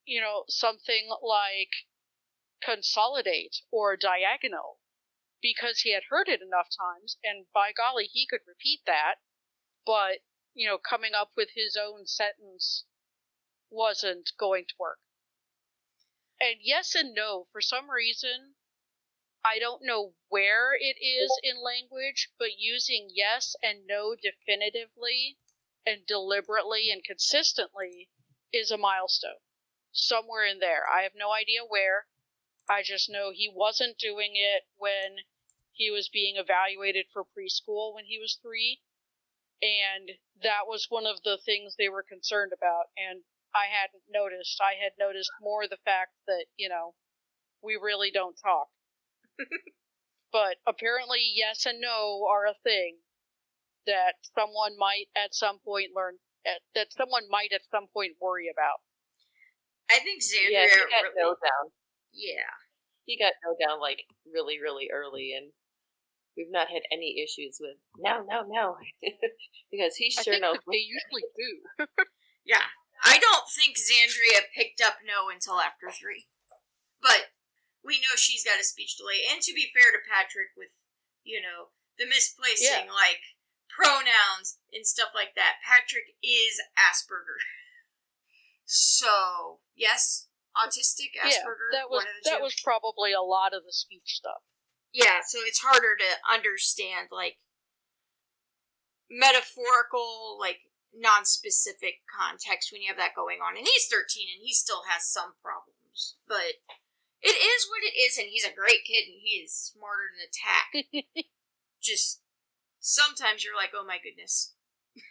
you 0.05 0.21
know, 0.21 0.45
something 0.49 1.09
like 1.23 1.71
consolidate 2.63 3.63
or 3.71 3.97
diagonal 3.97 4.81
because 5.43 5.81
he 5.81 5.93
had 5.93 6.05
heard 6.05 6.29
it 6.29 6.41
enough 6.41 6.69
times, 6.71 7.19
and 7.23 7.47
by 7.53 7.73
golly, 7.73 8.07
he 8.07 8.27
could 8.27 8.41
repeat 8.47 8.81
that. 8.87 9.17
But, 9.87 10.21
you 10.55 10.67
know, 10.67 10.79
coming 10.79 11.15
up 11.15 11.33
with 11.37 11.51
his 11.55 11.77
own 11.77 12.07
sentence 12.07 12.85
wasn't 13.71 14.33
going 14.39 14.65
to 14.67 14.75
work. 14.79 15.01
And 16.41 16.57
yes 16.61 16.95
and 16.95 17.15
no, 17.15 17.49
for 17.53 17.61
some 17.61 17.91
reason, 17.91 18.55
I 19.45 19.59
don't 19.59 19.83
know 19.85 20.15
where 20.29 20.73
it 20.75 20.97
is 21.05 21.31
in 21.43 21.63
language, 21.63 22.31
but 22.39 22.59
using 22.59 23.11
yes 23.13 23.55
and 23.63 23.87
no 23.87 24.15
definitively 24.15 25.39
and 25.85 26.07
deliberately 26.07 26.91
and 26.91 27.05
consistently 27.05 28.09
is 28.53 28.71
a 28.71 28.79
milestone. 28.79 29.41
Somewhere 29.93 30.47
in 30.47 30.61
there. 30.61 30.89
I 30.89 31.03
have 31.03 31.15
no 31.15 31.31
idea 31.31 31.63
where. 31.63 32.09
I 32.69 32.83
just 32.83 33.11
know 33.11 33.31
he 33.31 33.51
wasn't 33.53 33.99
doing 33.99 34.33
it 34.35 34.67
when 34.77 35.19
he 35.73 35.91
was 35.91 36.09
being 36.09 36.37
evaluated 36.37 37.07
for 37.13 37.25
preschool 37.25 37.95
when 37.95 38.07
he 38.07 38.19
was 38.19 38.39
three, 38.41 38.81
and 39.63 40.11
that 40.43 40.67
was 40.67 40.87
one 40.89 41.07
of 41.07 41.23
the 41.25 41.39
things 41.45 41.75
they 41.77 41.89
were 41.89 42.05
concerned 42.05 42.53
about. 42.57 42.91
And 42.97 43.23
I 43.55 43.71
hadn't 43.71 44.05
noticed. 44.11 44.61
I 44.61 44.75
had 44.83 44.93
noticed 44.99 45.31
more 45.41 45.67
the 45.67 45.83
fact 45.85 46.13
that, 46.27 46.47
you 46.57 46.69
know, 46.69 46.95
we 47.63 47.79
really 47.81 48.11
don't 48.11 48.37
talk. 48.37 48.69
but 50.33 50.59
apparently, 50.67 51.23
yes 51.35 51.67
and 51.67 51.81
no 51.81 52.27
are 52.29 52.47
a 52.47 52.59
thing 52.63 52.99
that 53.87 54.15
someone 54.37 54.77
might 54.79 55.07
at 55.15 55.35
some 55.35 55.59
point 55.65 55.91
learn, 55.95 56.19
that 56.75 56.93
someone 56.93 57.25
might 57.31 57.53
at 57.53 57.63
some 57.71 57.87
point 57.93 58.17
worry 58.21 58.51
about. 58.53 58.83
I 59.91 60.01
think 60.01 60.23
Xandria 60.23 60.51
yeah, 60.51 60.69
he 60.69 60.91
got 60.91 61.05
really, 61.05 61.17
nailed 61.17 61.41
down. 61.45 61.65
Yeah. 62.13 62.53
He 63.05 63.19
got 63.19 63.37
nailed 63.45 63.61
down 63.61 63.81
like 63.81 64.05
really, 64.25 64.59
really 64.61 64.89
early, 64.93 65.37
and 65.37 65.53
we've 66.37 66.51
not 66.51 66.69
had 66.69 66.83
any 66.91 67.23
issues 67.23 67.59
with 67.61 67.77
no, 67.99 68.25
no, 68.29 68.43
no, 68.47 68.77
because 69.71 69.97
he 69.97 70.13
I 70.19 70.23
sure 70.23 70.35
think 70.35 70.43
knows. 70.43 70.59
they 70.71 70.83
usually 70.83 71.27
do. 71.37 71.87
Yeah. 72.45 72.77
I 73.03 73.19
don't 73.19 73.49
think 73.49 73.77
Xandria 73.77 74.45
picked 74.55 74.81
up 74.81 75.01
no 75.05 75.33
until 75.33 75.61
after 75.61 75.89
three. 75.89 76.29
But 77.01 77.33
we 77.85 78.01
know 78.01 78.17
she's 78.17 78.45
got 78.45 78.61
a 78.61 78.65
speech 78.65 78.97
delay. 78.97 79.25
And 79.29 79.41
to 79.43 79.53
be 79.53 79.73
fair 79.73 79.93
to 79.93 80.01
Patrick 80.05 80.57
with, 80.57 80.73
you 81.25 81.41
know, 81.41 81.73
the 81.99 82.09
misplacing 82.09 82.89
like 82.89 83.37
pronouns 83.69 84.61
and 84.73 84.87
stuff 84.87 85.13
like 85.13 85.37
that, 85.37 85.61
Patrick 85.65 86.17
is 86.25 86.61
Asperger. 86.77 87.41
So, 88.65 89.61
yes, 89.77 90.29
autistic, 90.57 91.13
Asperger, 91.21 91.73
yeah, 91.73 91.85
that 91.85 91.91
was 91.93 92.05
one 92.05 92.09
of 92.09 92.25
the 92.25 92.31
that 92.31 92.43
was 92.43 92.57
probably 92.57 93.13
a 93.13 93.21
lot 93.21 93.53
of 93.53 93.65
the 93.69 93.73
speech 93.73 94.17
stuff. 94.17 94.41
Yeah, 94.95 95.27
so 95.27 95.41
it's 95.43 95.59
harder 95.59 95.99
to 95.99 96.11
understand 96.23 97.09
like 97.11 97.43
metaphorical, 99.11 100.39
like 100.39 100.71
non-specific 100.95 102.07
context 102.07 102.71
when 102.71 102.81
you 102.81 102.87
have 102.89 102.97
that 103.03 103.19
going 103.19 103.43
on. 103.43 103.59
And 103.59 103.67
he's 103.67 103.91
13 103.91 104.31
and 104.31 104.47
he 104.47 104.55
still 104.55 104.87
has 104.87 105.03
some 105.11 105.35
problems, 105.43 106.15
but 106.31 106.63
it 107.21 107.35
is 107.35 107.67
what 107.67 107.83
it 107.83 107.99
is 107.99 108.17
and 108.17 108.29
he's 108.31 108.47
a 108.47 108.55
great 108.55 108.87
kid 108.87 109.11
and 109.11 109.19
he 109.19 109.43
is 109.43 109.51
smarter 109.51 110.15
than 110.15 110.31
a 110.31 110.31
tack. 110.31 110.71
Just 111.83 112.23
sometimes 112.79 113.45
you're 113.45 113.57
like, 113.57 113.73
"Oh 113.75 113.85
my 113.85 113.99
goodness." 113.99 114.55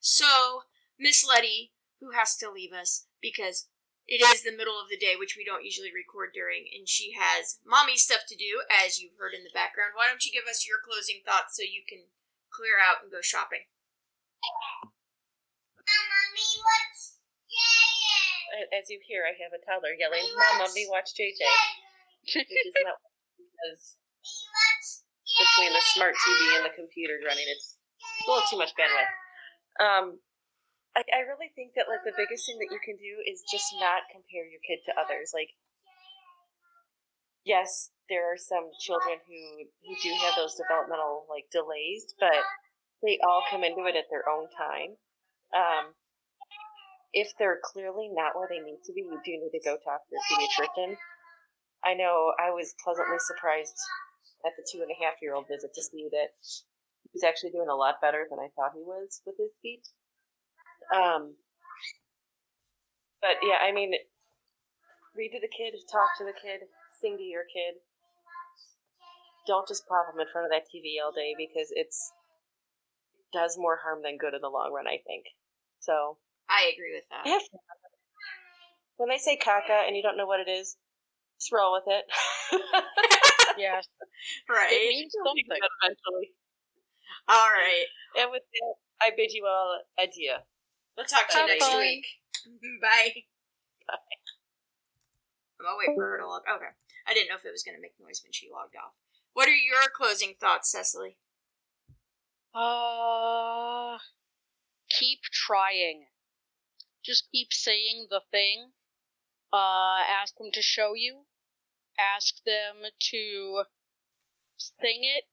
so, 0.00 0.68
Miss 0.98 1.26
Letty, 1.26 1.72
who 2.00 2.10
has 2.12 2.36
to 2.36 2.50
leave 2.50 2.72
us 2.72 3.06
because 3.22 3.68
it 4.06 4.22
is 4.22 4.46
the 4.46 4.54
middle 4.54 4.78
of 4.78 4.86
the 4.86 4.96
day, 4.96 5.18
which 5.18 5.34
we 5.34 5.42
don't 5.42 5.66
usually 5.66 5.90
record 5.90 6.30
during, 6.30 6.70
and 6.70 6.86
she 6.86 7.10
has 7.18 7.58
mommy 7.66 7.98
stuff 7.98 8.22
to 8.30 8.38
do, 8.38 8.62
as 8.70 9.02
you've 9.02 9.18
heard 9.18 9.34
in 9.34 9.42
the 9.42 9.50
background. 9.50 9.98
Why 9.98 10.06
don't 10.06 10.22
you 10.22 10.30
give 10.30 10.46
us 10.46 10.62
your 10.62 10.78
closing 10.78 11.26
thoughts 11.26 11.58
so 11.58 11.66
you 11.66 11.82
can 11.82 12.06
clear 12.54 12.78
out 12.78 13.02
and 13.02 13.10
go 13.10 13.18
shopping? 13.18 13.66
Mommy, 15.82 16.48
watch 16.62 17.18
JJ. 17.50 18.78
As 18.78 18.86
you 18.86 19.02
hear, 19.02 19.26
I 19.26 19.34
have 19.42 19.50
a 19.50 19.60
toddler 19.66 19.98
yelling, 19.98 20.22
"Mom, 20.38 20.62
let 20.62 20.72
me 20.72 20.86
watch 20.86 21.10
JJ," 21.18 21.42
which 22.22 22.46
is 22.46 22.74
not 22.86 23.02
because 23.36 23.98
between 25.34 25.74
the 25.74 25.82
smart 25.82 26.14
TV 26.14 26.56
and 26.56 26.64
the 26.64 26.74
computer 26.78 27.18
running, 27.26 27.44
it's 27.50 27.76
a 28.22 28.30
little 28.30 28.46
too 28.46 28.56
much 28.56 28.70
bandwidth. 28.78 29.10
Um, 29.82 30.20
I, 30.96 31.04
I 31.12 31.20
really 31.28 31.52
think 31.52 31.76
that 31.76 31.92
like 31.92 32.02
the 32.08 32.16
biggest 32.16 32.48
thing 32.48 32.56
that 32.64 32.72
you 32.72 32.80
can 32.80 32.96
do 32.96 33.20
is 33.28 33.44
just 33.44 33.76
not 33.76 34.08
compare 34.08 34.48
your 34.48 34.64
kid 34.64 34.80
to 34.88 34.96
others. 34.96 35.36
Like, 35.36 35.52
yes, 37.44 37.92
there 38.08 38.24
are 38.24 38.40
some 38.40 38.72
children 38.80 39.20
who 39.28 39.68
who 39.84 39.92
do 40.00 40.10
have 40.24 40.40
those 40.40 40.56
developmental 40.56 41.28
like 41.28 41.52
delays, 41.52 42.16
but 42.16 42.40
they 43.04 43.20
all 43.20 43.44
come 43.52 43.60
into 43.60 43.84
it 43.84 43.94
at 43.94 44.08
their 44.08 44.24
own 44.24 44.48
time. 44.56 44.96
Um, 45.52 45.92
if 47.12 47.36
they're 47.36 47.60
clearly 47.60 48.08
not 48.08 48.32
where 48.32 48.48
they 48.48 48.64
need 48.64 48.80
to 48.88 48.92
be, 48.96 49.04
you 49.04 49.20
do 49.20 49.36
need 49.36 49.52
to 49.52 49.64
go 49.64 49.76
talk 49.76 50.00
to 50.00 50.10
your 50.10 50.24
pediatrician. 50.32 50.96
I 51.84 51.92
know 51.92 52.32
I 52.40 52.50
was 52.50 52.74
pleasantly 52.82 53.20
surprised 53.20 53.76
at 54.44 54.56
the 54.56 54.64
two 54.64 54.80
and 54.80 54.90
a 54.90 54.98
half 55.04 55.20
year 55.20 55.36
old 55.36 55.46
visit 55.48 55.76
to 55.76 55.82
see 55.84 56.08
that 56.10 56.32
he 57.04 57.12
was 57.12 57.24
actually 57.24 57.52
doing 57.52 57.68
a 57.68 57.76
lot 57.76 58.00
better 58.00 58.26
than 58.28 58.40
I 58.40 58.48
thought 58.56 58.74
he 58.74 58.82
was 58.82 59.20
with 59.24 59.36
his 59.38 59.52
feet. 59.60 59.84
Um, 60.94 61.34
but 63.20 63.42
yeah, 63.42 63.58
I 63.62 63.72
mean, 63.72 63.92
read 65.16 65.32
to 65.32 65.40
the 65.40 65.50
kid, 65.50 65.74
talk 65.90 66.14
to 66.18 66.24
the 66.24 66.36
kid, 66.36 66.68
sing 67.00 67.16
to 67.16 67.22
your 67.22 67.44
kid. 67.48 67.80
Don't 69.46 69.66
just 69.68 69.86
plop 69.86 70.10
them 70.10 70.20
in 70.20 70.26
front 70.30 70.46
of 70.46 70.50
that 70.52 70.66
TV 70.66 70.98
all 71.02 71.12
day 71.12 71.34
because 71.38 71.70
it's 71.70 72.12
it 73.18 73.26
does 73.36 73.56
more 73.58 73.78
harm 73.82 74.02
than 74.02 74.18
good 74.18 74.34
in 74.34 74.40
the 74.42 74.50
long 74.50 74.72
run. 74.74 74.86
I 74.86 74.98
think 75.06 75.26
so. 75.80 76.18
I 76.50 76.70
agree 76.74 76.94
with 76.94 77.06
that. 77.10 77.26
Have 77.26 77.42
fun. 77.42 77.60
When 78.96 79.08
they 79.08 79.18
say 79.18 79.36
caca 79.36 79.86
and 79.86 79.96
you 79.96 80.02
don't 80.02 80.16
know 80.16 80.26
what 80.26 80.40
it 80.40 80.50
is, 80.50 80.76
just 81.38 81.52
roll 81.52 81.72
with 81.74 81.84
it. 81.86 82.04
yeah, 83.58 83.80
Right. 84.48 84.72
it 84.72 84.88
means 84.88 85.12
something. 85.14 85.44
Eventually. 85.82 86.32
All 87.28 87.50
right. 87.50 87.86
And 88.20 88.30
with 88.30 88.42
that, 88.42 88.74
I 89.02 89.10
bid 89.16 89.32
you 89.32 89.46
all 89.46 89.80
adieu. 89.98 90.34
We'll 90.96 91.06
talk 91.06 91.28
to 91.28 91.34
you 91.36 91.40
Have 91.40 91.48
next 91.48 91.66
fun. 91.66 91.78
week. 91.78 92.06
Bye. 92.82 93.24
I'm 95.58 95.64
gonna 95.64 95.76
wait 95.78 95.94
for 95.94 96.04
her 96.10 96.18
to 96.18 96.26
log. 96.26 96.42
Okay. 96.50 96.72
I 97.06 97.14
didn't 97.14 97.28
know 97.28 97.36
if 97.36 97.44
it 97.44 97.52
was 97.52 97.62
gonna 97.62 97.80
make 97.80 97.94
noise 98.00 98.20
when 98.24 98.32
she 98.32 98.48
logged 98.50 98.76
off. 98.76 98.92
What 99.32 99.48
are 99.48 99.52
your 99.52 99.90
closing 99.94 100.34
thoughts, 100.40 100.70
Cecily? 100.72 101.16
Uh, 102.54 103.98
keep 104.88 105.20
trying. 105.30 106.06
Just 107.04 107.28
keep 107.30 107.52
saying 107.52 108.06
the 108.10 108.22
thing. 108.30 108.70
Uh, 109.52 110.00
ask 110.08 110.36
them 110.36 110.50
to 110.52 110.62
show 110.62 110.94
you. 110.94 111.26
Ask 111.98 112.42
them 112.44 112.90
to 113.10 113.62
sing 114.56 115.00
it. 115.02 115.24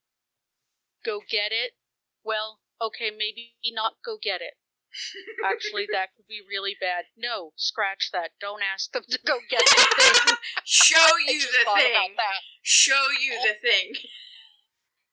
Go 1.06 1.22
get 1.30 1.52
it. 1.52 1.72
Well, 2.24 2.60
okay, 2.82 3.10
maybe 3.10 3.56
not 3.74 3.94
go 4.06 4.18
get 4.22 4.42
it. 4.42 4.54
Actually, 5.46 5.88
that 5.92 6.10
could 6.16 6.28
be 6.28 6.42
really 6.48 6.76
bad. 6.80 7.06
No, 7.18 7.52
scratch 7.56 8.10
that. 8.14 8.32
Don't 8.40 8.62
ask 8.62 8.92
them 8.92 9.04
to 9.10 9.20
go 9.26 9.40
get 9.50 9.64
the 9.66 9.88
thing. 9.98 10.38
Show 10.64 11.18
you 11.28 11.40
the 11.42 11.66
thing. 11.76 12.16
Show 12.62 13.06
you 13.22 13.34
oh. 13.40 13.48
the 13.48 13.56
thing. 13.62 13.94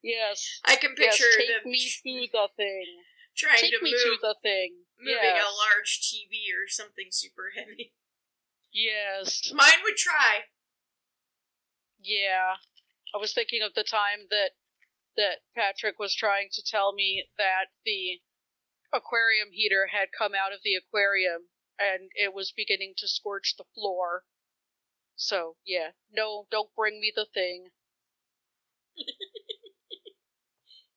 Yes. 0.02 0.61
I 0.65 0.77
can 0.77 0.94
Yes, 0.97 1.19
picture 1.19 1.32
take 1.39 1.48
them 1.48 1.70
me 1.70 1.78
to 1.78 2.27
the 2.32 2.48
thing. 2.57 2.86
trying 3.36 3.61
Take 3.61 3.78
to 3.78 3.85
me 3.85 3.93
move, 3.93 4.01
to 4.01 4.19
the 4.20 4.36
thing. 4.43 4.74
moving 4.98 5.20
yes. 5.23 5.44
a 5.44 5.52
large 5.52 6.01
TV 6.01 6.48
or 6.57 6.69
something 6.69 7.09
super 7.11 7.52
heavy. 7.57 7.93
Yes. 8.73 9.52
Mine 9.52 9.82
would 9.85 9.97
try. 9.97 10.44
Yeah. 12.01 12.57
I 13.15 13.19
was 13.19 13.32
thinking 13.35 13.62
of 13.62 13.74
the 13.74 13.85
time 13.85 14.28
that 14.31 14.51
that 15.16 15.40
Patrick 15.57 15.98
was 15.98 16.15
trying 16.15 16.48
to 16.52 16.62
tell 16.62 16.93
me 16.93 17.24
that 17.36 17.66
the 17.85 18.20
aquarium 18.93 19.49
heater 19.53 19.89
had 19.93 20.09
come 20.17 20.33
out 20.35 20.53
of 20.53 20.61
the 20.65 20.75
aquarium 20.75 21.49
and 21.79 22.11
it 22.15 22.35
was 22.35 22.53
beginning 22.53 22.95
to 22.99 23.09
scorch 23.09 23.55
the 23.57 23.65
floor. 23.75 24.25
So, 25.17 25.57
yeah. 25.65 25.91
No, 26.11 26.47
don't 26.51 26.75
bring 26.75 27.01
me 27.01 27.12
the 27.15 27.27
thing. 27.33 27.69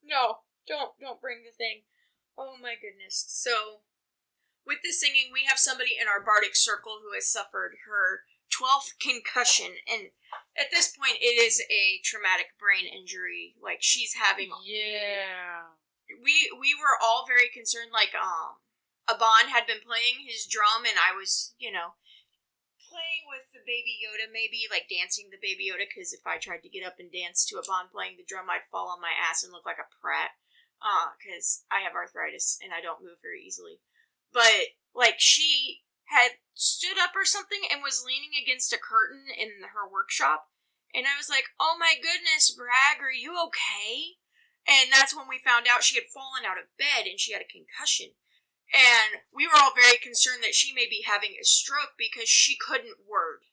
No, 0.04 0.44
don't 0.68 0.92
don't 1.00 1.22
bring 1.22 1.44
the 1.44 1.56
thing. 1.56 1.84
Oh 2.38 2.56
my 2.62 2.76
goodness. 2.76 3.26
So 3.28 3.82
with 4.66 4.80
the 4.84 4.92
singing, 4.92 5.32
we 5.32 5.46
have 5.48 5.58
somebody 5.58 5.96
in 6.00 6.08
our 6.08 6.24
bardic 6.24 6.56
circle 6.56 7.00
who 7.02 7.14
has 7.14 7.28
suffered 7.28 7.76
her 7.88 8.24
12th 8.52 9.00
concussion 9.02 9.82
and 9.90 10.14
at 10.58 10.70
this 10.70 10.94
point 10.96 11.18
it 11.20 11.42
is 11.42 11.64
a 11.72 12.00
traumatic 12.04 12.54
brain 12.60 12.86
injury. 12.86 13.56
Like 13.62 13.80
she's 13.82 14.14
having 14.14 14.52
Yeah. 14.66 15.74
We 16.24 16.48
we 16.56 16.72
were 16.74 16.96
all 17.04 17.28
very 17.28 17.52
concerned 17.52 17.92
like 17.92 18.16
um 18.16 18.64
Aban 19.12 19.52
had 19.52 19.68
been 19.68 19.84
playing 19.84 20.24
his 20.24 20.48
drum 20.48 20.88
and 20.88 20.96
I 20.96 21.12
was, 21.12 21.52
you 21.60 21.68
know, 21.68 22.00
playing 22.80 23.28
with 23.28 23.52
the 23.52 23.60
baby 23.68 24.00
Yoda 24.00 24.32
maybe 24.32 24.64
like 24.72 24.88
dancing 24.88 25.28
the 25.28 25.44
baby 25.44 25.68
Yoda 25.68 25.84
cuz 25.92 26.16
if 26.16 26.24
I 26.26 26.40
tried 26.40 26.64
to 26.64 26.72
get 26.72 26.88
up 26.88 27.04
and 27.04 27.12
dance 27.12 27.44
to 27.46 27.60
Aban 27.60 27.92
playing 27.92 28.16
the 28.16 28.24
drum 28.24 28.50
I'd 28.50 28.72
fall 28.72 28.88
on 28.88 29.04
my 29.04 29.12
ass 29.12 29.44
and 29.44 29.52
look 29.52 29.68
like 29.68 29.84
a 29.84 29.92
prat 30.00 30.40
uh 30.80 31.20
cuz 31.20 31.68
I 31.70 31.84
have 31.84 31.94
arthritis 32.00 32.58
and 32.64 32.74
I 32.74 32.80
don't 32.80 33.04
move 33.04 33.20
very 33.22 33.44
easily. 33.44 33.84
But 34.32 34.80
like 34.96 35.20
she 35.20 35.84
had 36.08 36.40
stood 36.54 36.98
up 36.98 37.16
or 37.16 37.26
something 37.26 37.68
and 37.70 37.84
was 37.84 38.06
leaning 38.06 38.32
against 38.40 38.72
a 38.72 38.78
curtain 38.78 39.28
in 39.36 39.64
her 39.76 39.88
workshop 39.88 40.52
and 40.94 41.08
I 41.08 41.18
was 41.18 41.28
like, 41.28 41.46
"Oh 41.60 41.76
my 41.78 41.96
goodness, 41.96 42.52
Bragg, 42.52 43.02
are 43.02 43.12
you 43.12 43.36
okay?" 43.48 44.20
And 44.68 44.92
that's 44.92 45.16
when 45.16 45.28
we 45.28 45.44
found 45.44 45.68
out 45.68 45.84
she 45.84 45.96
had 45.96 46.08
fallen 46.08 46.48
out 46.48 46.58
of 46.58 46.72
bed 46.78 47.06
and 47.10 47.20
she 47.20 47.34
had 47.34 47.42
a 47.42 47.50
concussion. 47.50 48.16
And 48.72 49.22
we 49.30 49.46
were 49.46 49.60
all 49.60 49.76
very 49.76 49.98
concerned 49.98 50.42
that 50.42 50.56
she 50.56 50.74
may 50.74 50.88
be 50.90 51.04
having 51.06 51.36
a 51.36 51.44
stroke 51.44 51.94
because 51.98 52.30
she 52.30 52.56
couldn't 52.56 53.06
word. 53.06 53.46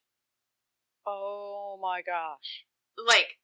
Oh 1.07 1.79
my 1.83 2.01
gosh. 2.01 2.65
Like, 2.97 3.43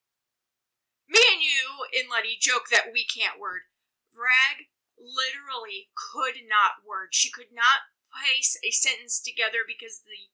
me 1.08 1.20
and 1.32 1.42
you 1.42 1.84
and 1.92 2.10
Letty 2.10 2.38
joke 2.40 2.70
that 2.70 2.92
we 2.92 3.04
can't 3.04 3.40
word. 3.40 3.68
Vrag 4.14 4.70
literally 4.96 5.90
could 5.92 6.46
not 6.48 6.86
word. 6.86 7.12
She 7.12 7.30
could 7.30 7.52
not 7.52 7.90
place 8.08 8.56
a 8.64 8.70
sentence 8.70 9.20
together 9.20 9.60
because 9.66 10.00
the 10.06 10.32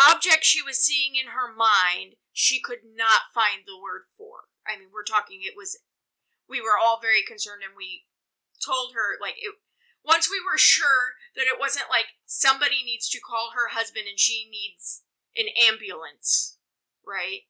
object 0.00 0.44
she 0.44 0.62
was 0.62 0.78
seeing 0.78 1.16
in 1.16 1.36
her 1.36 1.52
mind 1.52 2.16
she 2.32 2.60
could 2.60 2.80
not 2.96 3.28
find 3.34 3.66
the 3.66 3.76
word 3.76 4.08
for. 4.16 4.48
I 4.66 4.78
mean, 4.78 4.88
we're 4.92 5.04
talking 5.04 5.40
it 5.42 5.58
was 5.58 5.78
we 6.50 6.60
were 6.60 6.74
all 6.74 6.98
very 7.00 7.22
concerned 7.22 7.62
and 7.64 7.78
we 7.78 8.04
told 8.58 8.92
her 8.92 9.16
like 9.22 9.38
it 9.38 9.54
once 10.04 10.28
we 10.28 10.40
were 10.40 10.58
sure 10.58 11.20
that 11.36 11.46
it 11.46 11.60
wasn't 11.60 11.86
like 11.88 12.18
somebody 12.26 12.82
needs 12.84 13.08
to 13.08 13.20
call 13.20 13.52
her 13.54 13.70
husband 13.72 14.06
and 14.08 14.18
she 14.18 14.48
needs 14.50 15.02
an 15.36 15.46
ambulance, 15.54 16.58
right? 17.06 17.46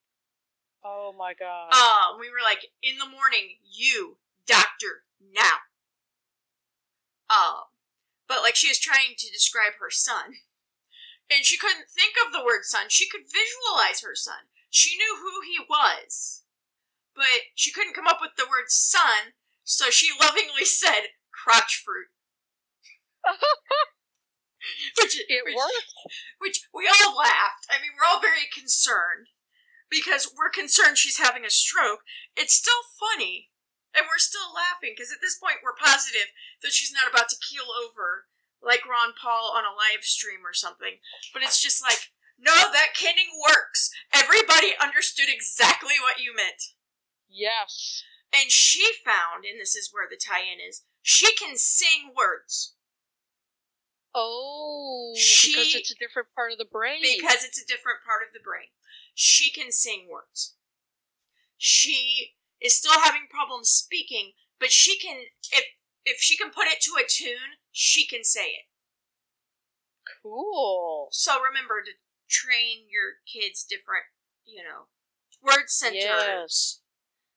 Oh 0.84 1.14
my 1.16 1.34
god. 1.34 1.72
Um, 1.72 2.20
we 2.20 2.28
were 2.28 2.42
like, 2.42 2.68
in 2.82 2.98
the 2.98 3.08
morning, 3.08 3.60
you, 3.64 4.18
doctor, 4.46 5.04
now. 5.20 5.64
Um, 7.30 7.70
but 8.26 8.42
like 8.42 8.56
she 8.56 8.68
was 8.68 8.78
trying 8.78 9.14
to 9.18 9.30
describe 9.30 9.78
her 9.80 9.90
son. 9.90 10.42
And 11.30 11.44
she 11.44 11.56
couldn't 11.56 11.86
think 11.88 12.14
of 12.18 12.32
the 12.32 12.44
word 12.44 12.64
son. 12.64 12.86
She 12.88 13.08
could 13.08 13.22
visualize 13.22 14.02
her 14.02 14.16
son. 14.16 14.50
She 14.68 14.96
knew 14.96 15.16
who 15.22 15.40
he 15.46 15.62
was. 15.68 16.42
But 17.14 17.52
she 17.54 17.72
couldn't 17.72 17.94
come 17.94 18.06
up 18.06 18.18
with 18.20 18.36
the 18.36 18.48
word 18.48 18.68
son, 18.68 19.34
so 19.64 19.90
she 19.90 20.10
lovingly 20.20 20.64
said 20.64 21.16
crotch 21.30 21.82
fruit. 21.84 22.08
which 25.00 25.20
it 25.28 25.44
which, 25.44 25.56
worked. 25.56 25.92
Which 26.38 26.60
we 26.72 26.88
all 26.88 27.16
laughed. 27.16 27.68
I 27.68 27.80
mean, 27.80 27.92
we're 27.96 28.08
all 28.08 28.20
very 28.20 28.48
concerned 28.52 29.28
because 29.90 30.30
we're 30.32 30.52
concerned 30.52 30.96
she's 30.96 31.18
having 31.18 31.44
a 31.44 31.50
stroke. 31.50 32.00
It's 32.36 32.54
still 32.54 32.86
funny, 32.96 33.50
and 33.92 34.06
we're 34.06 34.22
still 34.22 34.54
laughing 34.54 34.94
because 34.96 35.12
at 35.12 35.20
this 35.20 35.36
point 35.36 35.60
we're 35.64 35.76
positive 35.76 36.32
that 36.62 36.72
she's 36.72 36.94
not 36.94 37.10
about 37.10 37.28
to 37.30 37.42
keel 37.42 37.68
over 37.72 38.30
like 38.62 38.88
Ron 38.88 39.16
Paul 39.16 39.52
on 39.56 39.64
a 39.64 39.76
live 39.76 40.04
stream 40.04 40.44
or 40.44 40.52
something. 40.52 41.00
But 41.32 41.42
it's 41.42 41.60
just 41.60 41.82
like, 41.82 42.12
no, 42.38 42.52
that 42.72 42.96
kenning 42.96 43.32
works. 43.40 43.90
Everybody 44.12 44.76
understood 44.80 45.28
exactly 45.28 45.96
what 46.00 46.20
you 46.20 46.36
meant. 46.36 46.76
Yes. 47.30 48.02
And 48.32 48.50
she 48.50 48.86
found, 49.04 49.44
and 49.44 49.60
this 49.60 49.74
is 49.74 49.90
where 49.92 50.06
the 50.08 50.16
tie-in 50.18 50.58
is, 50.60 50.82
she 51.02 51.34
can 51.34 51.56
sing 51.56 52.12
words. 52.16 52.74
Oh, 54.14 55.14
She- 55.16 55.54
because 55.54 55.74
it's 55.74 55.90
a 55.92 55.94
different 55.94 56.28
part 56.34 56.52
of 56.52 56.58
the 56.58 56.64
brain. 56.64 57.00
because 57.02 57.44
it's 57.44 57.60
a 57.60 57.66
different 57.66 58.00
part 58.04 58.26
of 58.26 58.32
the 58.34 58.40
brain. 58.40 58.68
She 59.14 59.50
can 59.50 59.70
sing 59.70 60.08
words. 60.08 60.56
She 61.56 62.34
is 62.60 62.76
still 62.76 62.98
having 63.00 63.26
problems 63.30 63.70
speaking, 63.70 64.32
but 64.58 64.72
she 64.72 64.98
can 64.98 65.26
if 65.52 65.64
if 66.04 66.20
she 66.20 66.36
can 66.36 66.50
put 66.50 66.66
it 66.66 66.80
to 66.82 66.92
a 66.98 67.06
tune, 67.06 67.58
she 67.70 68.06
can 68.06 68.24
say 68.24 68.46
it. 68.48 68.66
cool. 70.22 71.08
So 71.12 71.40
remember 71.42 71.82
to 71.82 71.92
train 72.28 72.86
your 72.90 73.20
kids 73.30 73.64
different, 73.64 74.04
you 74.44 74.62
know, 74.64 74.88
word 75.42 75.68
centers, 75.68 76.02
Yes. 76.02 76.80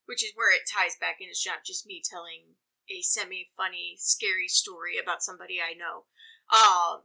Which 0.06 0.24
is 0.24 0.34
where 0.36 0.54
it 0.54 0.70
ties 0.70 0.98
back 1.00 1.18
in. 1.20 1.30
It's 1.30 1.46
not 1.46 1.64
just 1.66 1.88
me 1.88 2.02
telling 2.04 2.56
a 2.90 3.02
semi-funny, 3.02 3.96
scary 3.98 4.48
story 4.48 5.00
about 5.02 5.24
somebody 5.24 5.60
I 5.60 5.74
know. 5.74 6.06
Um, 6.52 7.04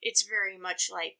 it's 0.00 0.22
very 0.22 0.56
much 0.56 0.88
like 0.92 1.18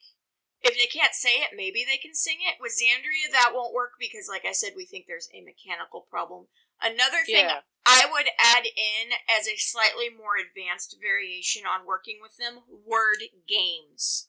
if 0.62 0.74
they 0.74 0.86
can't 0.86 1.14
say 1.14 1.38
it, 1.38 1.50
maybe 1.54 1.84
they 1.86 1.98
can 1.98 2.14
sing 2.14 2.38
it. 2.40 2.60
With 2.60 2.72
Xandria, 2.72 3.30
that 3.30 3.52
won't 3.54 3.74
work 3.74 3.92
because, 3.98 4.28
like 4.28 4.44
I 4.44 4.52
said, 4.52 4.72
we 4.74 4.84
think 4.84 5.06
there's 5.06 5.28
a 5.32 5.40
mechanical 5.40 6.06
problem. 6.10 6.46
Another 6.82 7.22
thing 7.24 7.46
Yeah. 7.46 7.60
I 7.86 8.06
would 8.10 8.26
add 8.38 8.66
in 8.66 9.12
as 9.28 9.48
a 9.48 9.56
slightly 9.56 10.10
more 10.10 10.36
advanced 10.36 10.96
variation 11.00 11.62
on 11.64 11.86
working 11.86 12.18
with 12.20 12.36
them 12.36 12.62
word 12.68 13.22
games, 13.46 14.28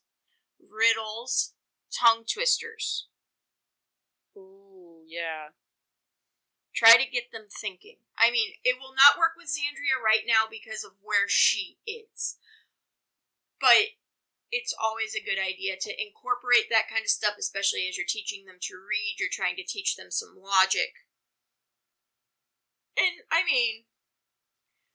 riddles, 0.59 1.53
tongue 1.91 2.23
twisters. 2.25 3.07
Ooh, 4.37 5.03
yeah. 5.05 5.49
Try 6.79 6.95
to 6.95 7.11
get 7.11 7.35
them 7.35 7.51
thinking. 7.51 7.99
I 8.17 8.31
mean, 8.31 8.55
it 8.63 8.79
will 8.79 8.95
not 8.95 9.19
work 9.19 9.35
with 9.35 9.51
Xandria 9.51 9.99
right 9.99 10.23
now 10.23 10.47
because 10.47 10.85
of 10.87 10.95
where 11.03 11.27
she 11.27 11.75
is. 11.83 12.39
But 13.59 13.99
it's 14.49 14.73
always 14.79 15.11
a 15.11 15.19
good 15.19 15.35
idea 15.35 15.75
to 15.75 15.91
incorporate 16.01 16.71
that 16.71 16.87
kind 16.87 17.03
of 17.03 17.11
stuff, 17.11 17.35
especially 17.37 17.83
as 17.91 17.97
you're 17.97 18.07
teaching 18.07 18.45
them 18.45 18.63
to 18.71 18.79
read, 18.79 19.19
you're 19.19 19.27
trying 19.27 19.57
to 19.57 19.67
teach 19.67 19.97
them 19.97 20.07
some 20.07 20.39
logic. 20.39 21.03
And, 22.95 23.27
I 23.27 23.43
mean, 23.43 23.83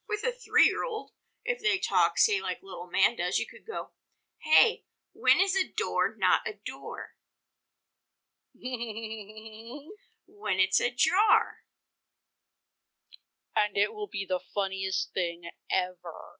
with 0.09 0.25
a 0.25 0.33
three 0.33 0.65
year 0.65 0.89
old, 0.89 1.11
if 1.45 1.61
they 1.61 1.77
talk, 1.77 2.17
say, 2.17 2.41
like 2.41 2.65
little 2.65 2.89
man 2.89 3.15
does, 3.15 3.37
you 3.37 3.45
could 3.45 3.69
go, 3.69 3.93
Hey, 4.41 4.85
when 5.13 5.37
is 5.37 5.53
a 5.53 5.69
door 5.69 6.17
not 6.17 6.49
a 6.49 6.57
door? 6.65 7.13
When 10.27 10.59
it's 10.59 10.81
a 10.81 10.89
jar. 10.89 11.64
And 13.57 13.77
it 13.77 13.95
will 13.95 14.09
be 14.11 14.27
the 14.29 14.41
funniest 14.55 15.13
thing 15.15 15.43
ever. 15.71 16.39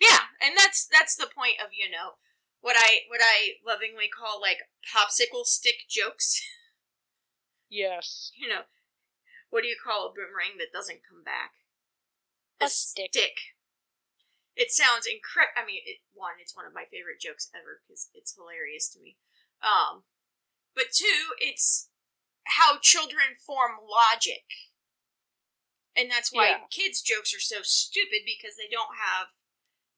Yeah, 0.00 0.32
and 0.40 0.56
that's 0.56 0.86
that's 0.86 1.14
the 1.14 1.30
point 1.30 1.60
of 1.62 1.70
you 1.70 1.90
know 1.90 2.18
what 2.60 2.76
I 2.78 3.06
what 3.08 3.20
I 3.22 3.58
lovingly 3.66 4.08
call 4.08 4.40
like 4.40 4.66
popsicle 4.82 5.44
stick 5.44 5.86
jokes. 5.88 6.40
Yes. 7.72 8.30
you 8.36 8.52
know, 8.52 8.68
what 9.48 9.64
do 9.64 9.68
you 9.68 9.80
call 9.80 10.04
a 10.04 10.12
boomerang 10.12 10.60
that 10.60 10.76
doesn't 10.76 11.08
come 11.08 11.24
back? 11.24 11.56
A 12.60 12.68
stick. 12.68 13.56
It 14.52 14.68
sounds 14.68 15.08
incredible. 15.08 15.56
I 15.56 15.64
mean, 15.64 15.80
it, 15.88 16.04
one, 16.12 16.36
it's 16.36 16.52
one 16.54 16.68
of 16.68 16.76
my 16.76 16.84
favorite 16.92 17.16
jokes 17.16 17.48
ever 17.56 17.80
because 17.80 18.12
it's 18.12 18.36
hilarious 18.36 18.92
to 18.92 19.00
me. 19.00 19.16
Um, 19.64 20.04
but 20.76 20.92
two, 20.92 21.32
it's 21.40 21.88
how 22.44 22.76
children 22.76 23.40
form 23.40 23.80
logic, 23.80 24.44
and 25.96 26.10
that's 26.10 26.32
why 26.32 26.48
Yeah. 26.48 26.66
kids' 26.70 27.02
jokes 27.02 27.34
are 27.34 27.40
so 27.40 27.62
stupid 27.62 28.22
because 28.24 28.56
they 28.56 28.68
don't 28.68 28.96
have 28.96 29.28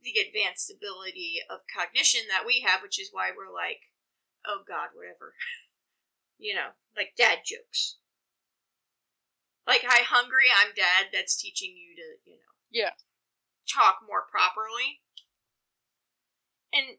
the 0.01 0.19
advanced 0.19 0.71
ability 0.71 1.43
of 1.49 1.67
cognition 1.67 2.29
that 2.29 2.45
we 2.45 2.61
have, 2.61 2.83
which 2.83 3.01
is 3.01 3.13
why 3.13 3.33
we're 3.33 3.51
like, 3.53 3.93
oh 4.45 4.63
God, 4.67 4.91
whatever. 4.95 5.35
you 6.39 6.55
know, 6.55 6.73
like 6.97 7.15
dad 7.17 7.41
jokes. 7.45 7.99
Like, 9.67 9.83
hi, 9.83 10.03
hungry, 10.03 10.47
I'm 10.55 10.75
dad. 10.75 11.09
That's 11.13 11.41
teaching 11.41 11.75
you 11.77 11.97
to, 11.97 12.31
you 12.31 12.37
know, 12.37 12.53
Yeah. 12.71 12.95
talk 13.67 14.01
more 14.07 14.23
properly. 14.23 15.01
And 16.73 16.99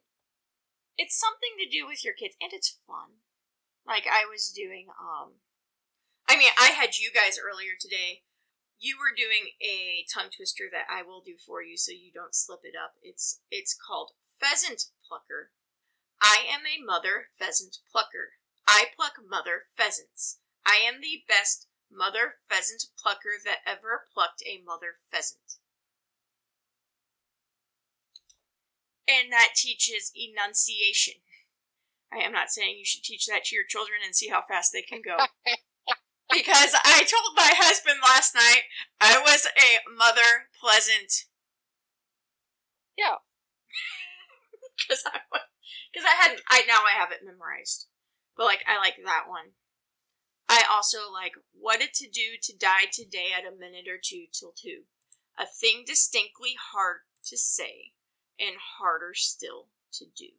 it's 0.97 1.19
something 1.19 1.51
to 1.59 1.69
do 1.69 1.85
with 1.85 2.03
your 2.03 2.13
kids, 2.13 2.35
and 2.41 2.53
it's 2.53 2.79
fun. 2.87 3.21
Like 3.85 4.07
I 4.07 4.25
was 4.25 4.49
doing, 4.49 4.87
um, 4.99 5.41
I 6.27 6.37
mean, 6.37 6.51
I 6.57 6.69
had 6.69 6.97
you 6.97 7.11
guys 7.11 7.37
earlier 7.37 7.73
today. 7.79 8.23
You 8.79 8.97
were 8.99 9.15
doing 9.15 9.55
a 9.61 10.05
tongue 10.13 10.29
twister 10.35 10.65
that 10.71 10.85
I 10.91 11.01
will 11.01 11.21
do 11.21 11.35
for 11.37 11.63
you, 11.63 11.77
so 11.77 11.91
you 11.91 12.11
don't 12.13 12.35
slip 12.35 12.61
it 12.63 12.75
up. 12.75 12.93
It's 13.01 13.39
it's 13.49 13.75
called 13.75 14.11
pheasant 14.39 14.91
plucker. 15.07 15.51
I 16.21 16.45
am 16.49 16.61
a 16.65 16.83
mother 16.83 17.27
pheasant 17.37 17.77
plucker. 17.91 18.33
I 18.67 18.85
pluck 18.95 19.13
mother 19.27 19.67
pheasants. 19.77 20.39
I 20.65 20.77
am 20.77 21.01
the 21.01 21.23
best 21.27 21.67
mother 21.91 22.35
pheasant 22.49 22.85
plucker 23.01 23.37
that 23.43 23.59
ever 23.65 24.05
plucked 24.13 24.43
a 24.45 24.61
mother 24.65 24.97
pheasant. 25.11 25.59
And 29.07 29.31
that 29.31 29.53
teaches 29.55 30.11
enunciation. 30.15 31.21
I 32.11 32.17
am 32.23 32.31
not 32.31 32.49
saying 32.49 32.77
you 32.77 32.85
should 32.85 33.03
teach 33.03 33.27
that 33.27 33.45
to 33.45 33.55
your 33.55 33.65
children 33.67 33.99
and 34.03 34.15
see 34.15 34.29
how 34.29 34.41
fast 34.41 34.71
they 34.73 34.81
can 34.81 35.01
go. 35.01 35.17
because 36.31 36.73
I 36.83 37.03
told 37.03 37.35
my 37.35 37.53
husband 37.55 37.97
last 38.01 38.35
night 38.35 38.63
I 39.01 39.19
was 39.19 39.45
a 39.45 39.79
mother 39.95 40.49
pleasant. 40.59 41.25
Yeah. 42.97 43.15
Because 44.75 45.03
I 45.07 45.19
because 45.87 46.05
I 46.05 46.21
hadn't 46.21 46.41
I 46.49 46.63
now 46.67 46.83
I 46.83 46.99
have 46.99 47.09
it 47.09 47.23
memorized. 47.23 47.87
But 48.35 48.43
like 48.43 48.59
I 48.67 48.77
like 48.77 48.95
that 49.05 49.23
one. 49.27 49.55
I 50.49 50.63
also 50.69 51.09
like 51.11 51.31
what 51.53 51.81
it 51.81 51.93
to 51.95 52.09
do 52.09 52.35
to 52.43 52.57
die 52.57 52.91
today 52.91 53.29
at 53.35 53.47
a 53.47 53.55
minute 53.55 53.87
or 53.87 53.97
two 54.03 54.25
till 54.37 54.51
two. 54.51 54.83
A 55.39 55.45
thing 55.45 55.83
distinctly 55.87 56.55
hard 56.73 57.07
to 57.27 57.37
say 57.37 57.93
and 58.37 58.55
harder 58.77 59.13
still 59.13 59.67
to 59.93 60.05
do. 60.05 60.35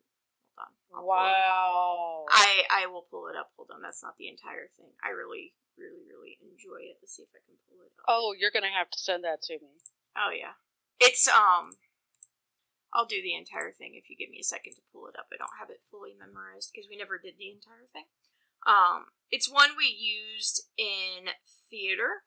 On. 0.56 0.72
I'll 0.94 1.04
pull 1.04 1.20
it 1.20 1.36
up. 1.36 1.46
Wow. 1.46 2.26
I 2.30 2.50
I 2.70 2.86
will 2.86 3.06
pull 3.10 3.28
it 3.28 3.36
up. 3.36 3.52
Hold 3.56 3.70
on, 3.72 3.82
that's 3.82 4.02
not 4.02 4.16
the 4.16 4.28
entire 4.28 4.72
thing. 4.76 4.92
I 5.04 5.12
really, 5.12 5.52
really, 5.76 6.04
really 6.08 6.40
enjoy 6.40 6.88
it. 6.88 6.98
Let's 7.00 7.16
see 7.16 7.24
if 7.24 7.32
I 7.36 7.44
can 7.44 7.56
pull 7.68 7.84
it 7.84 7.92
up. 8.00 8.08
Oh, 8.08 8.34
you're 8.36 8.54
gonna 8.54 8.72
have 8.72 8.90
to 8.90 8.98
send 8.98 9.24
that 9.24 9.42
to 9.48 9.60
me. 9.60 9.80
Oh 10.16 10.32
yeah. 10.32 10.56
It's 11.00 11.28
um 11.28 11.76
I'll 12.94 13.04
do 13.04 13.20
the 13.20 13.36
entire 13.36 13.72
thing 13.72 13.92
if 13.92 14.08
you 14.08 14.16
give 14.16 14.30
me 14.32 14.40
a 14.40 14.46
second 14.46 14.74
to 14.80 14.88
pull 14.92 15.06
it 15.08 15.18
up. 15.18 15.28
I 15.28 15.36
don't 15.36 15.60
have 15.60 15.68
it 15.68 15.84
fully 15.90 16.16
memorized 16.16 16.72
because 16.72 16.88
we 16.88 16.96
never 16.96 17.18
did 17.20 17.36
the 17.36 17.52
entire 17.52 17.88
thing. 17.92 18.08
Um 18.64 19.12
it's 19.30 19.50
one 19.50 19.76
we 19.76 19.92
used 19.92 20.70
in 20.78 21.36
theater. 21.68 22.24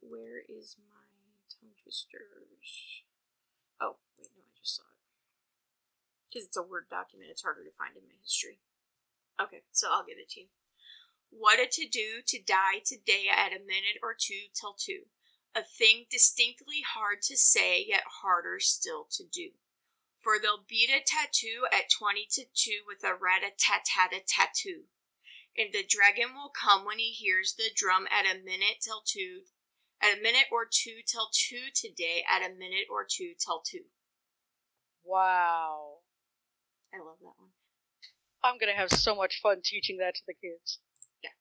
Where 0.00 0.40
is 0.48 0.76
my 0.90 1.06
tongue 1.50 1.74
twisters? 1.82 3.04
Oh, 3.80 3.98
wait, 4.18 4.30
no, 4.34 4.42
I 4.42 4.54
just 4.58 4.76
saw 4.76 4.82
it. 4.82 4.98
Because 6.28 6.46
it's 6.46 6.56
a 6.56 6.62
Word 6.62 6.86
document, 6.90 7.30
it's 7.30 7.42
harder 7.42 7.64
to 7.64 7.72
find 7.78 7.96
in 7.96 8.04
my 8.04 8.14
history. 8.22 8.60
Okay, 9.40 9.62
so 9.72 9.88
I'll 9.90 10.04
give 10.04 10.18
it 10.18 10.28
to 10.30 10.40
you. 10.40 10.46
What 11.30 11.60
a 11.60 11.66
to 11.66 11.88
do 11.88 12.20
to 12.26 12.42
die 12.42 12.84
today 12.84 13.26
at 13.32 13.52
a 13.52 13.60
minute 13.60 14.00
or 14.02 14.14
two 14.18 14.52
till 14.52 14.74
two. 14.78 15.08
A 15.56 15.62
thing 15.62 16.04
distinctly 16.10 16.84
hard 16.84 17.22
to 17.22 17.36
say, 17.36 17.84
yet 17.86 18.04
harder 18.22 18.60
still 18.60 19.06
to 19.12 19.24
do. 19.24 19.56
For 20.20 20.36
they'll 20.38 20.64
beat 20.68 20.90
a 20.90 21.00
tattoo 21.00 21.64
at 21.72 21.90
twenty 21.90 22.26
to 22.32 22.44
two 22.54 22.84
with 22.86 23.04
a 23.04 23.14
rat 23.14 23.42
a 23.42 23.52
tat 23.56 23.84
tat 23.86 24.12
a 24.12 24.20
tattoo. 24.20 24.88
And 25.56 25.72
the 25.72 25.86
dragon 25.86 26.34
will 26.34 26.50
come 26.50 26.84
when 26.84 26.98
he 26.98 27.10
hears 27.10 27.54
the 27.54 27.70
drum 27.74 28.06
at 28.12 28.26
a 28.26 28.38
minute 28.38 28.80
till 28.80 29.02
two 29.04 29.48
at 30.00 30.18
a 30.18 30.22
minute 30.22 30.46
or 30.52 30.64
two 30.64 31.02
till 31.06 31.28
two 31.32 31.70
today, 31.74 32.24
at 32.28 32.48
a 32.48 32.54
minute 32.54 32.86
or 32.90 33.04
two 33.08 33.32
till 33.38 33.60
two. 33.64 33.90
Wow. 35.04 35.87
I 36.92 36.98
love 36.98 37.20
that 37.20 37.36
one. 37.36 37.52
I'm 38.42 38.56
going 38.56 38.72
to 38.72 38.78
have 38.78 38.90
so 38.90 39.14
much 39.14 39.40
fun 39.42 39.60
teaching 39.64 39.98
that 39.98 40.14
to 40.16 40.24
the 40.26 40.34
kids. 40.34 40.78
Yeah. 41.22 41.34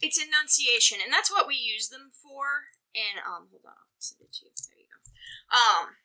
It's 0.00 0.18
enunciation, 0.18 0.98
and 1.04 1.12
that's 1.12 1.30
what 1.30 1.46
we 1.46 1.54
use 1.54 1.88
them 1.88 2.10
for. 2.16 2.72
And, 2.96 3.22
um, 3.22 3.52
hold 3.52 3.68
on, 3.68 3.76
I'll 3.76 4.02
send 4.02 4.24
it 4.24 4.32
to 4.40 4.46
you. 4.46 4.52
There 4.56 4.80
you 4.80 4.88
go. 4.88 4.98
Um, 5.52 6.00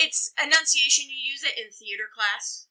it's 0.00 0.32
enunciation. 0.40 1.06
You 1.06 1.20
use 1.20 1.44
it 1.44 1.54
in 1.60 1.70
theater 1.70 2.10
class 2.10 2.66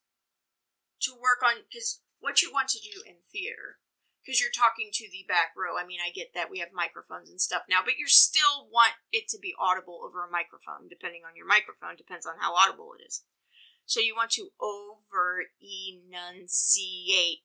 to 1.06 1.14
work 1.14 1.46
on, 1.46 1.64
because 1.70 2.02
what 2.20 2.42
you 2.42 2.52
want 2.52 2.68
to 2.74 2.82
do 2.82 3.06
in 3.06 3.22
theater 3.32 3.80
because 4.28 4.44
you're 4.44 4.52
talking 4.52 4.92
to 4.92 5.08
the 5.08 5.24
back 5.24 5.56
row. 5.56 5.80
I 5.80 5.88
mean, 5.88 6.04
I 6.04 6.12
get 6.12 6.36
that 6.36 6.52
we 6.52 6.60
have 6.60 6.76
microphones 6.76 7.32
and 7.32 7.40
stuff 7.40 7.64
now, 7.72 7.80
but 7.80 7.96
you 7.96 8.12
still 8.12 8.68
want 8.68 8.92
it 9.16 9.32
to 9.32 9.40
be 9.40 9.56
audible 9.56 10.04
over 10.04 10.28
a 10.28 10.30
microphone, 10.30 10.92
depending 10.92 11.24
on 11.24 11.40
your 11.40 11.48
microphone, 11.48 11.96
depends 11.96 12.28
on 12.28 12.36
how 12.44 12.52
audible 12.52 12.92
it 13.00 13.08
is. 13.08 13.24
So 13.88 14.00
you 14.00 14.14
want 14.16 14.30
to 14.32 14.50
over 14.62 15.46
enunciate. 15.60 17.40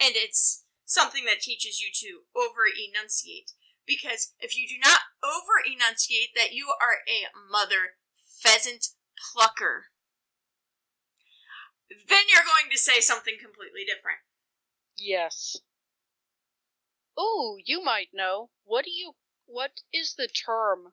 And 0.00 0.14
it's 0.16 0.64
something 0.86 1.24
that 1.26 1.40
teaches 1.40 1.80
you 1.80 1.90
to 1.92 2.22
over 2.34 2.64
enunciate. 2.66 3.52
Because 3.86 4.32
if 4.40 4.56
you 4.56 4.66
do 4.66 4.76
not 4.82 5.00
over 5.22 5.60
enunciate, 5.66 6.30
that 6.34 6.54
you 6.54 6.68
are 6.80 7.02
a 7.06 7.28
mother 7.50 7.98
pheasant 8.40 8.86
plucker 9.32 9.86
then 12.08 12.24
you're 12.32 12.44
going 12.44 12.70
to 12.70 12.78
say 12.78 13.00
something 13.00 13.34
completely 13.40 13.84
different. 13.84 14.20
Yes. 14.96 15.56
Oh, 17.16 17.58
you 17.64 17.84
might 17.84 18.08
know. 18.12 18.50
What 18.64 18.84
do 18.84 18.90
you 18.90 19.12
what 19.46 19.82
is 19.92 20.14
the 20.16 20.28
term 20.28 20.92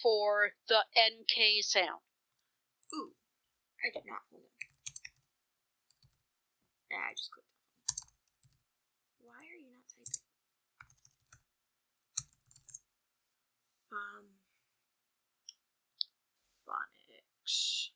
for 0.00 0.52
the 0.68 0.84
NK 0.96 1.64
sound? 1.64 2.05
Ooh. 2.94 3.12
I 3.84 3.90
did 3.92 4.04
not. 4.06 4.22
Yeah, 6.90 7.02
I 7.10 7.12
just 7.14 7.30
clicked. 7.30 7.46
Why 9.20 9.42
are 9.42 9.58
you 9.58 9.70
not 9.70 9.86
typing? 9.90 10.22
Um 13.92 14.26
phonics. 16.66 17.90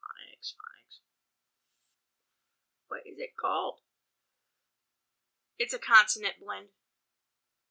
Phonics, 0.00 0.52
phonics. 0.56 1.00
What 2.88 3.00
is 3.06 3.18
it 3.18 3.36
called? 3.40 3.80
It's 5.58 5.74
a 5.74 5.78
consonant 5.78 6.34
blend. 6.44 6.68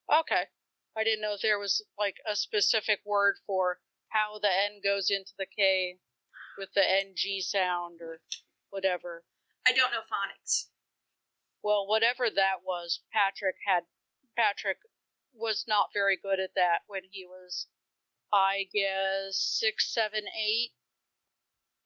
Okay. 0.09 0.43
I 0.95 1.03
didn't 1.03 1.21
know 1.21 1.35
there 1.41 1.59
was 1.59 1.83
like 1.97 2.17
a 2.29 2.35
specific 2.35 2.99
word 3.05 3.35
for 3.47 3.79
how 4.09 4.39
the 4.39 4.47
N 4.47 4.79
goes 4.83 5.09
into 5.09 5.33
the 5.37 5.47
K 5.47 5.97
with 6.57 6.69
the 6.73 6.83
NG 6.83 7.41
sound 7.41 8.01
or 8.01 8.19
whatever. 8.69 9.23
I 9.67 9.71
don't 9.71 9.91
know 9.91 10.01
phonics. 10.01 10.67
Well, 11.63 11.87
whatever 11.87 12.29
that 12.29 12.65
was, 12.65 13.01
Patrick 13.11 13.55
had 13.65 13.83
Patrick 14.35 14.77
was 15.33 15.65
not 15.67 15.87
very 15.93 16.17
good 16.21 16.39
at 16.39 16.55
that 16.55 16.79
when 16.87 17.03
he 17.11 17.25
was 17.25 17.67
I 18.33 18.65
guess 18.73 19.37
six, 19.37 19.93
seven, 19.93 20.23
eight. 20.27 20.71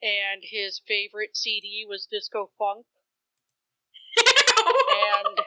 And 0.01 0.43
his 0.43 0.79
favorite 0.87 1.35
CD 1.35 1.85
was 1.87 2.07
Disco 2.09 2.51
Funk. 2.57 2.85
and 4.17 5.39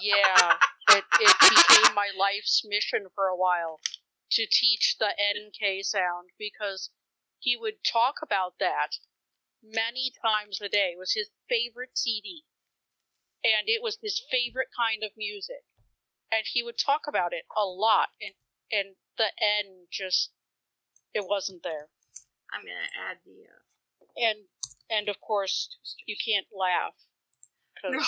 yeah, 0.00 0.56
it, 0.90 1.04
it 1.20 1.36
became 1.40 1.94
my 1.94 2.10
life's 2.16 2.62
mission 2.64 3.06
for 3.14 3.26
a 3.26 3.36
while 3.36 3.80
to 4.32 4.46
teach 4.46 4.96
the 4.98 5.10
NK 5.18 5.84
sound 5.84 6.30
because 6.38 6.90
he 7.40 7.56
would 7.56 7.82
talk 7.84 8.16
about 8.22 8.54
that 8.60 8.98
many 9.62 10.12
times 10.22 10.60
a 10.60 10.68
day. 10.68 10.92
It 10.94 10.98
was 10.98 11.12
his 11.12 11.30
favorite 11.48 11.96
CD. 11.96 12.44
And 13.42 13.68
it 13.68 13.82
was 13.82 13.98
his 14.02 14.22
favorite 14.30 14.68
kind 14.76 15.02
of 15.02 15.10
music. 15.16 15.64
And 16.30 16.44
he 16.44 16.62
would 16.62 16.78
talk 16.78 17.02
about 17.08 17.32
it 17.32 17.44
a 17.56 17.64
lot. 17.64 18.08
And, 18.20 18.34
and 18.70 18.94
the 19.16 19.32
N 19.40 19.86
just, 19.90 20.30
it 21.14 21.24
wasn't 21.26 21.62
there. 21.62 21.88
I'm 22.52 22.62
gonna 22.62 23.10
add 23.10 23.18
the. 23.24 23.48
Uh... 23.48 24.28
And, 24.28 24.38
and 24.90 25.08
of 25.08 25.20
course, 25.20 25.76
you 26.06 26.16
can't 26.22 26.46
laugh. 26.52 26.94
Cause, 27.80 27.92
No. 27.92 28.04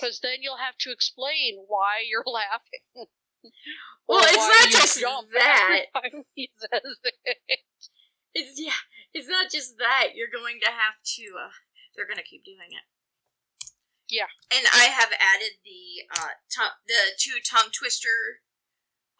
Because 0.00 0.20
then 0.20 0.38
you'll 0.40 0.56
have 0.56 0.76
to 0.78 0.90
explain 0.90 1.64
why 1.68 2.02
you're 2.08 2.24
laughing. 2.26 3.08
Well, 4.08 4.24
it's 4.24 4.36
not 4.36 4.70
just 4.70 5.00
that. 5.32 5.86
It's 8.34 8.58
yeah. 8.60 8.80
It's 9.12 9.28
not 9.28 9.50
just 9.52 9.76
that. 9.78 10.16
You're 10.16 10.32
going 10.32 10.60
to 10.64 10.72
have 10.72 10.96
to. 11.16 11.24
Uh, 11.36 11.52
they're 11.94 12.08
gonna 12.08 12.24
keep 12.24 12.44
doing 12.44 12.72
it. 12.72 12.86
Yeah. 14.08 14.28
And 14.52 14.66
I 14.72 14.92
have 14.92 15.12
added 15.12 15.60
the 15.64 16.08
uh 16.08 16.36
tongue, 16.52 16.76
the 16.88 17.16
two 17.16 17.40
tongue 17.44 17.72
twister, 17.72 18.44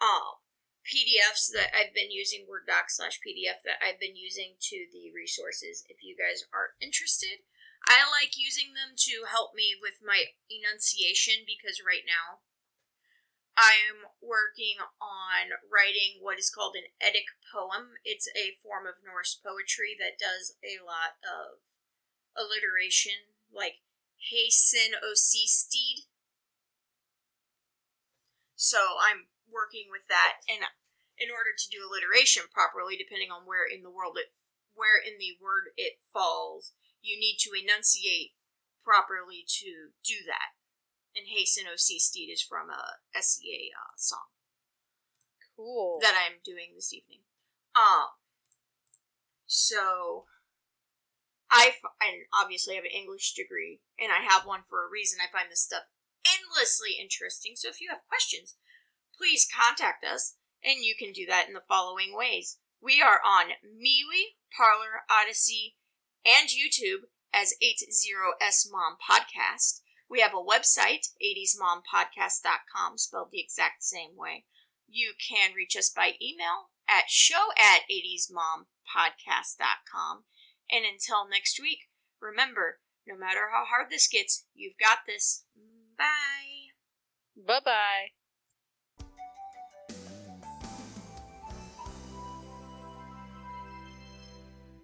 um, 0.01 0.43
PDFs 0.82 1.52
that 1.55 1.70
I've 1.72 1.94
been 1.94 2.10
using 2.10 2.44
Word 2.48 2.66
doc 2.66 2.90
slash 2.90 3.20
PDF 3.22 3.62
that 3.64 3.78
I've 3.80 4.01
been 4.01 4.16
using 4.16 4.59
to 4.72 4.78
the 4.90 5.14
resources. 5.14 5.84
If 5.89 6.02
you 6.02 6.16
guys 6.18 6.44
are 6.52 6.74
interested, 6.82 7.47
I 7.86 8.02
like 8.09 8.34
using 8.34 8.74
them 8.74 8.98
to 9.09 9.30
help 9.30 9.55
me 9.55 9.74
with 9.78 10.02
my 10.02 10.34
enunciation 10.51 11.47
because 11.47 11.82
right 11.82 12.06
now 12.06 12.43
I 13.56 13.76
am 13.84 14.08
working 14.24 14.80
on 14.96 15.60
writing 15.68 16.24
what 16.24 16.40
is 16.40 16.48
called 16.48 16.72
an 16.72 16.88
Eddic 16.96 17.28
poem. 17.52 18.00
It's 18.00 18.28
a 18.32 18.56
form 18.64 18.88
of 18.88 19.04
Norse 19.04 19.36
poetry 19.36 19.92
that 20.00 20.16
does 20.16 20.56
a 20.64 20.80
lot 20.80 21.20
of 21.20 21.60
alliteration, 22.32 23.36
like 23.52 23.84
hasten 24.16 24.96
o 24.96 25.12
oh, 25.12 25.18
sea 25.18 25.44
steed. 25.44 26.08
So 28.56 28.96
I'm 28.96 29.28
working 29.50 29.92
with 29.92 30.08
that, 30.08 30.40
and 30.48 30.64
in 31.20 31.28
order 31.28 31.52
to 31.52 31.68
do 31.68 31.84
alliteration 31.84 32.48
properly, 32.48 32.96
depending 32.96 33.28
on 33.28 33.44
where 33.44 33.68
in 33.68 33.84
the 33.84 33.92
world 33.92 34.16
it, 34.16 34.32
where 34.72 34.96
in 34.96 35.20
the 35.20 35.36
word 35.36 35.76
it 35.76 36.00
falls, 36.08 36.72
you 37.04 37.20
need 37.20 37.36
to 37.44 37.52
enunciate 37.52 38.32
properly 38.80 39.44
to 39.60 39.92
do 40.00 40.24
that. 40.24 40.56
And 41.14 41.26
hasten 41.28 41.64
sea 41.76 41.98
steed 41.98 42.32
is 42.32 42.43
from 42.43 42.70
a 42.70 42.97
SCA 43.20 43.68
uh, 43.76 43.93
song 43.97 44.32
Cool. 45.56 45.98
that 46.01 46.14
I'm 46.16 46.39
doing 46.44 46.72
this 46.74 46.93
evening. 46.93 47.20
Um, 47.76 48.16
so 49.47 50.24
I 51.51 51.72
f- 51.76 51.93
and 52.01 52.24
obviously 52.32 52.74
I 52.74 52.76
have 52.76 52.84
an 52.89 52.97
English 52.97 53.34
degree, 53.34 53.80
and 54.01 54.10
I 54.10 54.24
have 54.24 54.47
one 54.47 54.62
for 54.66 54.84
a 54.86 54.90
reason. 54.90 55.18
I 55.20 55.30
find 55.30 55.51
this 55.52 55.62
stuff 55.62 55.84
endlessly 56.24 56.97
interesting. 56.98 57.52
So 57.56 57.68
if 57.68 57.80
you 57.80 57.89
have 57.90 58.09
questions, 58.09 58.56
please 59.16 59.47
contact 59.47 60.05
us, 60.05 60.36
and 60.64 60.82
you 60.82 60.94
can 60.98 61.12
do 61.12 61.26
that 61.26 61.47
in 61.47 61.52
the 61.52 61.68
following 61.68 62.16
ways. 62.16 62.56
We 62.80 63.02
are 63.02 63.20
on 63.20 63.52
MeWe, 63.60 64.40
Parler, 64.56 65.05
Odysee, 65.12 65.76
and 66.24 66.48
YouTube 66.48 67.12
as 67.34 67.55
80S 67.62 68.72
Mom 68.72 68.97
Podcast. 68.97 69.81
We 70.12 70.20
have 70.20 70.34
a 70.34 70.44
website, 70.44 71.09
80smom.podcast.com, 71.24 72.98
spelled 72.98 73.30
the 73.32 73.40
exact 73.40 73.82
same 73.82 74.14
way. 74.14 74.44
You 74.86 75.14
can 75.16 75.55
reach 75.55 75.74
us 75.74 75.89
by 75.89 76.18
email 76.20 76.68
at 76.86 77.09
show 77.09 77.48
at 77.56 77.89
80smom.podcast.com. 77.90 80.24
And 80.70 80.84
until 80.84 81.26
next 81.26 81.59
week, 81.62 81.89
remember, 82.20 82.80
no 83.06 83.16
matter 83.16 83.48
how 83.55 83.64
hard 83.64 83.90
this 83.90 84.06
gets, 84.06 84.44
you've 84.55 84.76
got 84.78 85.06
this. 85.06 85.47
Bye. 85.97 86.74
Bye 87.34 87.60
bye. 87.64 88.10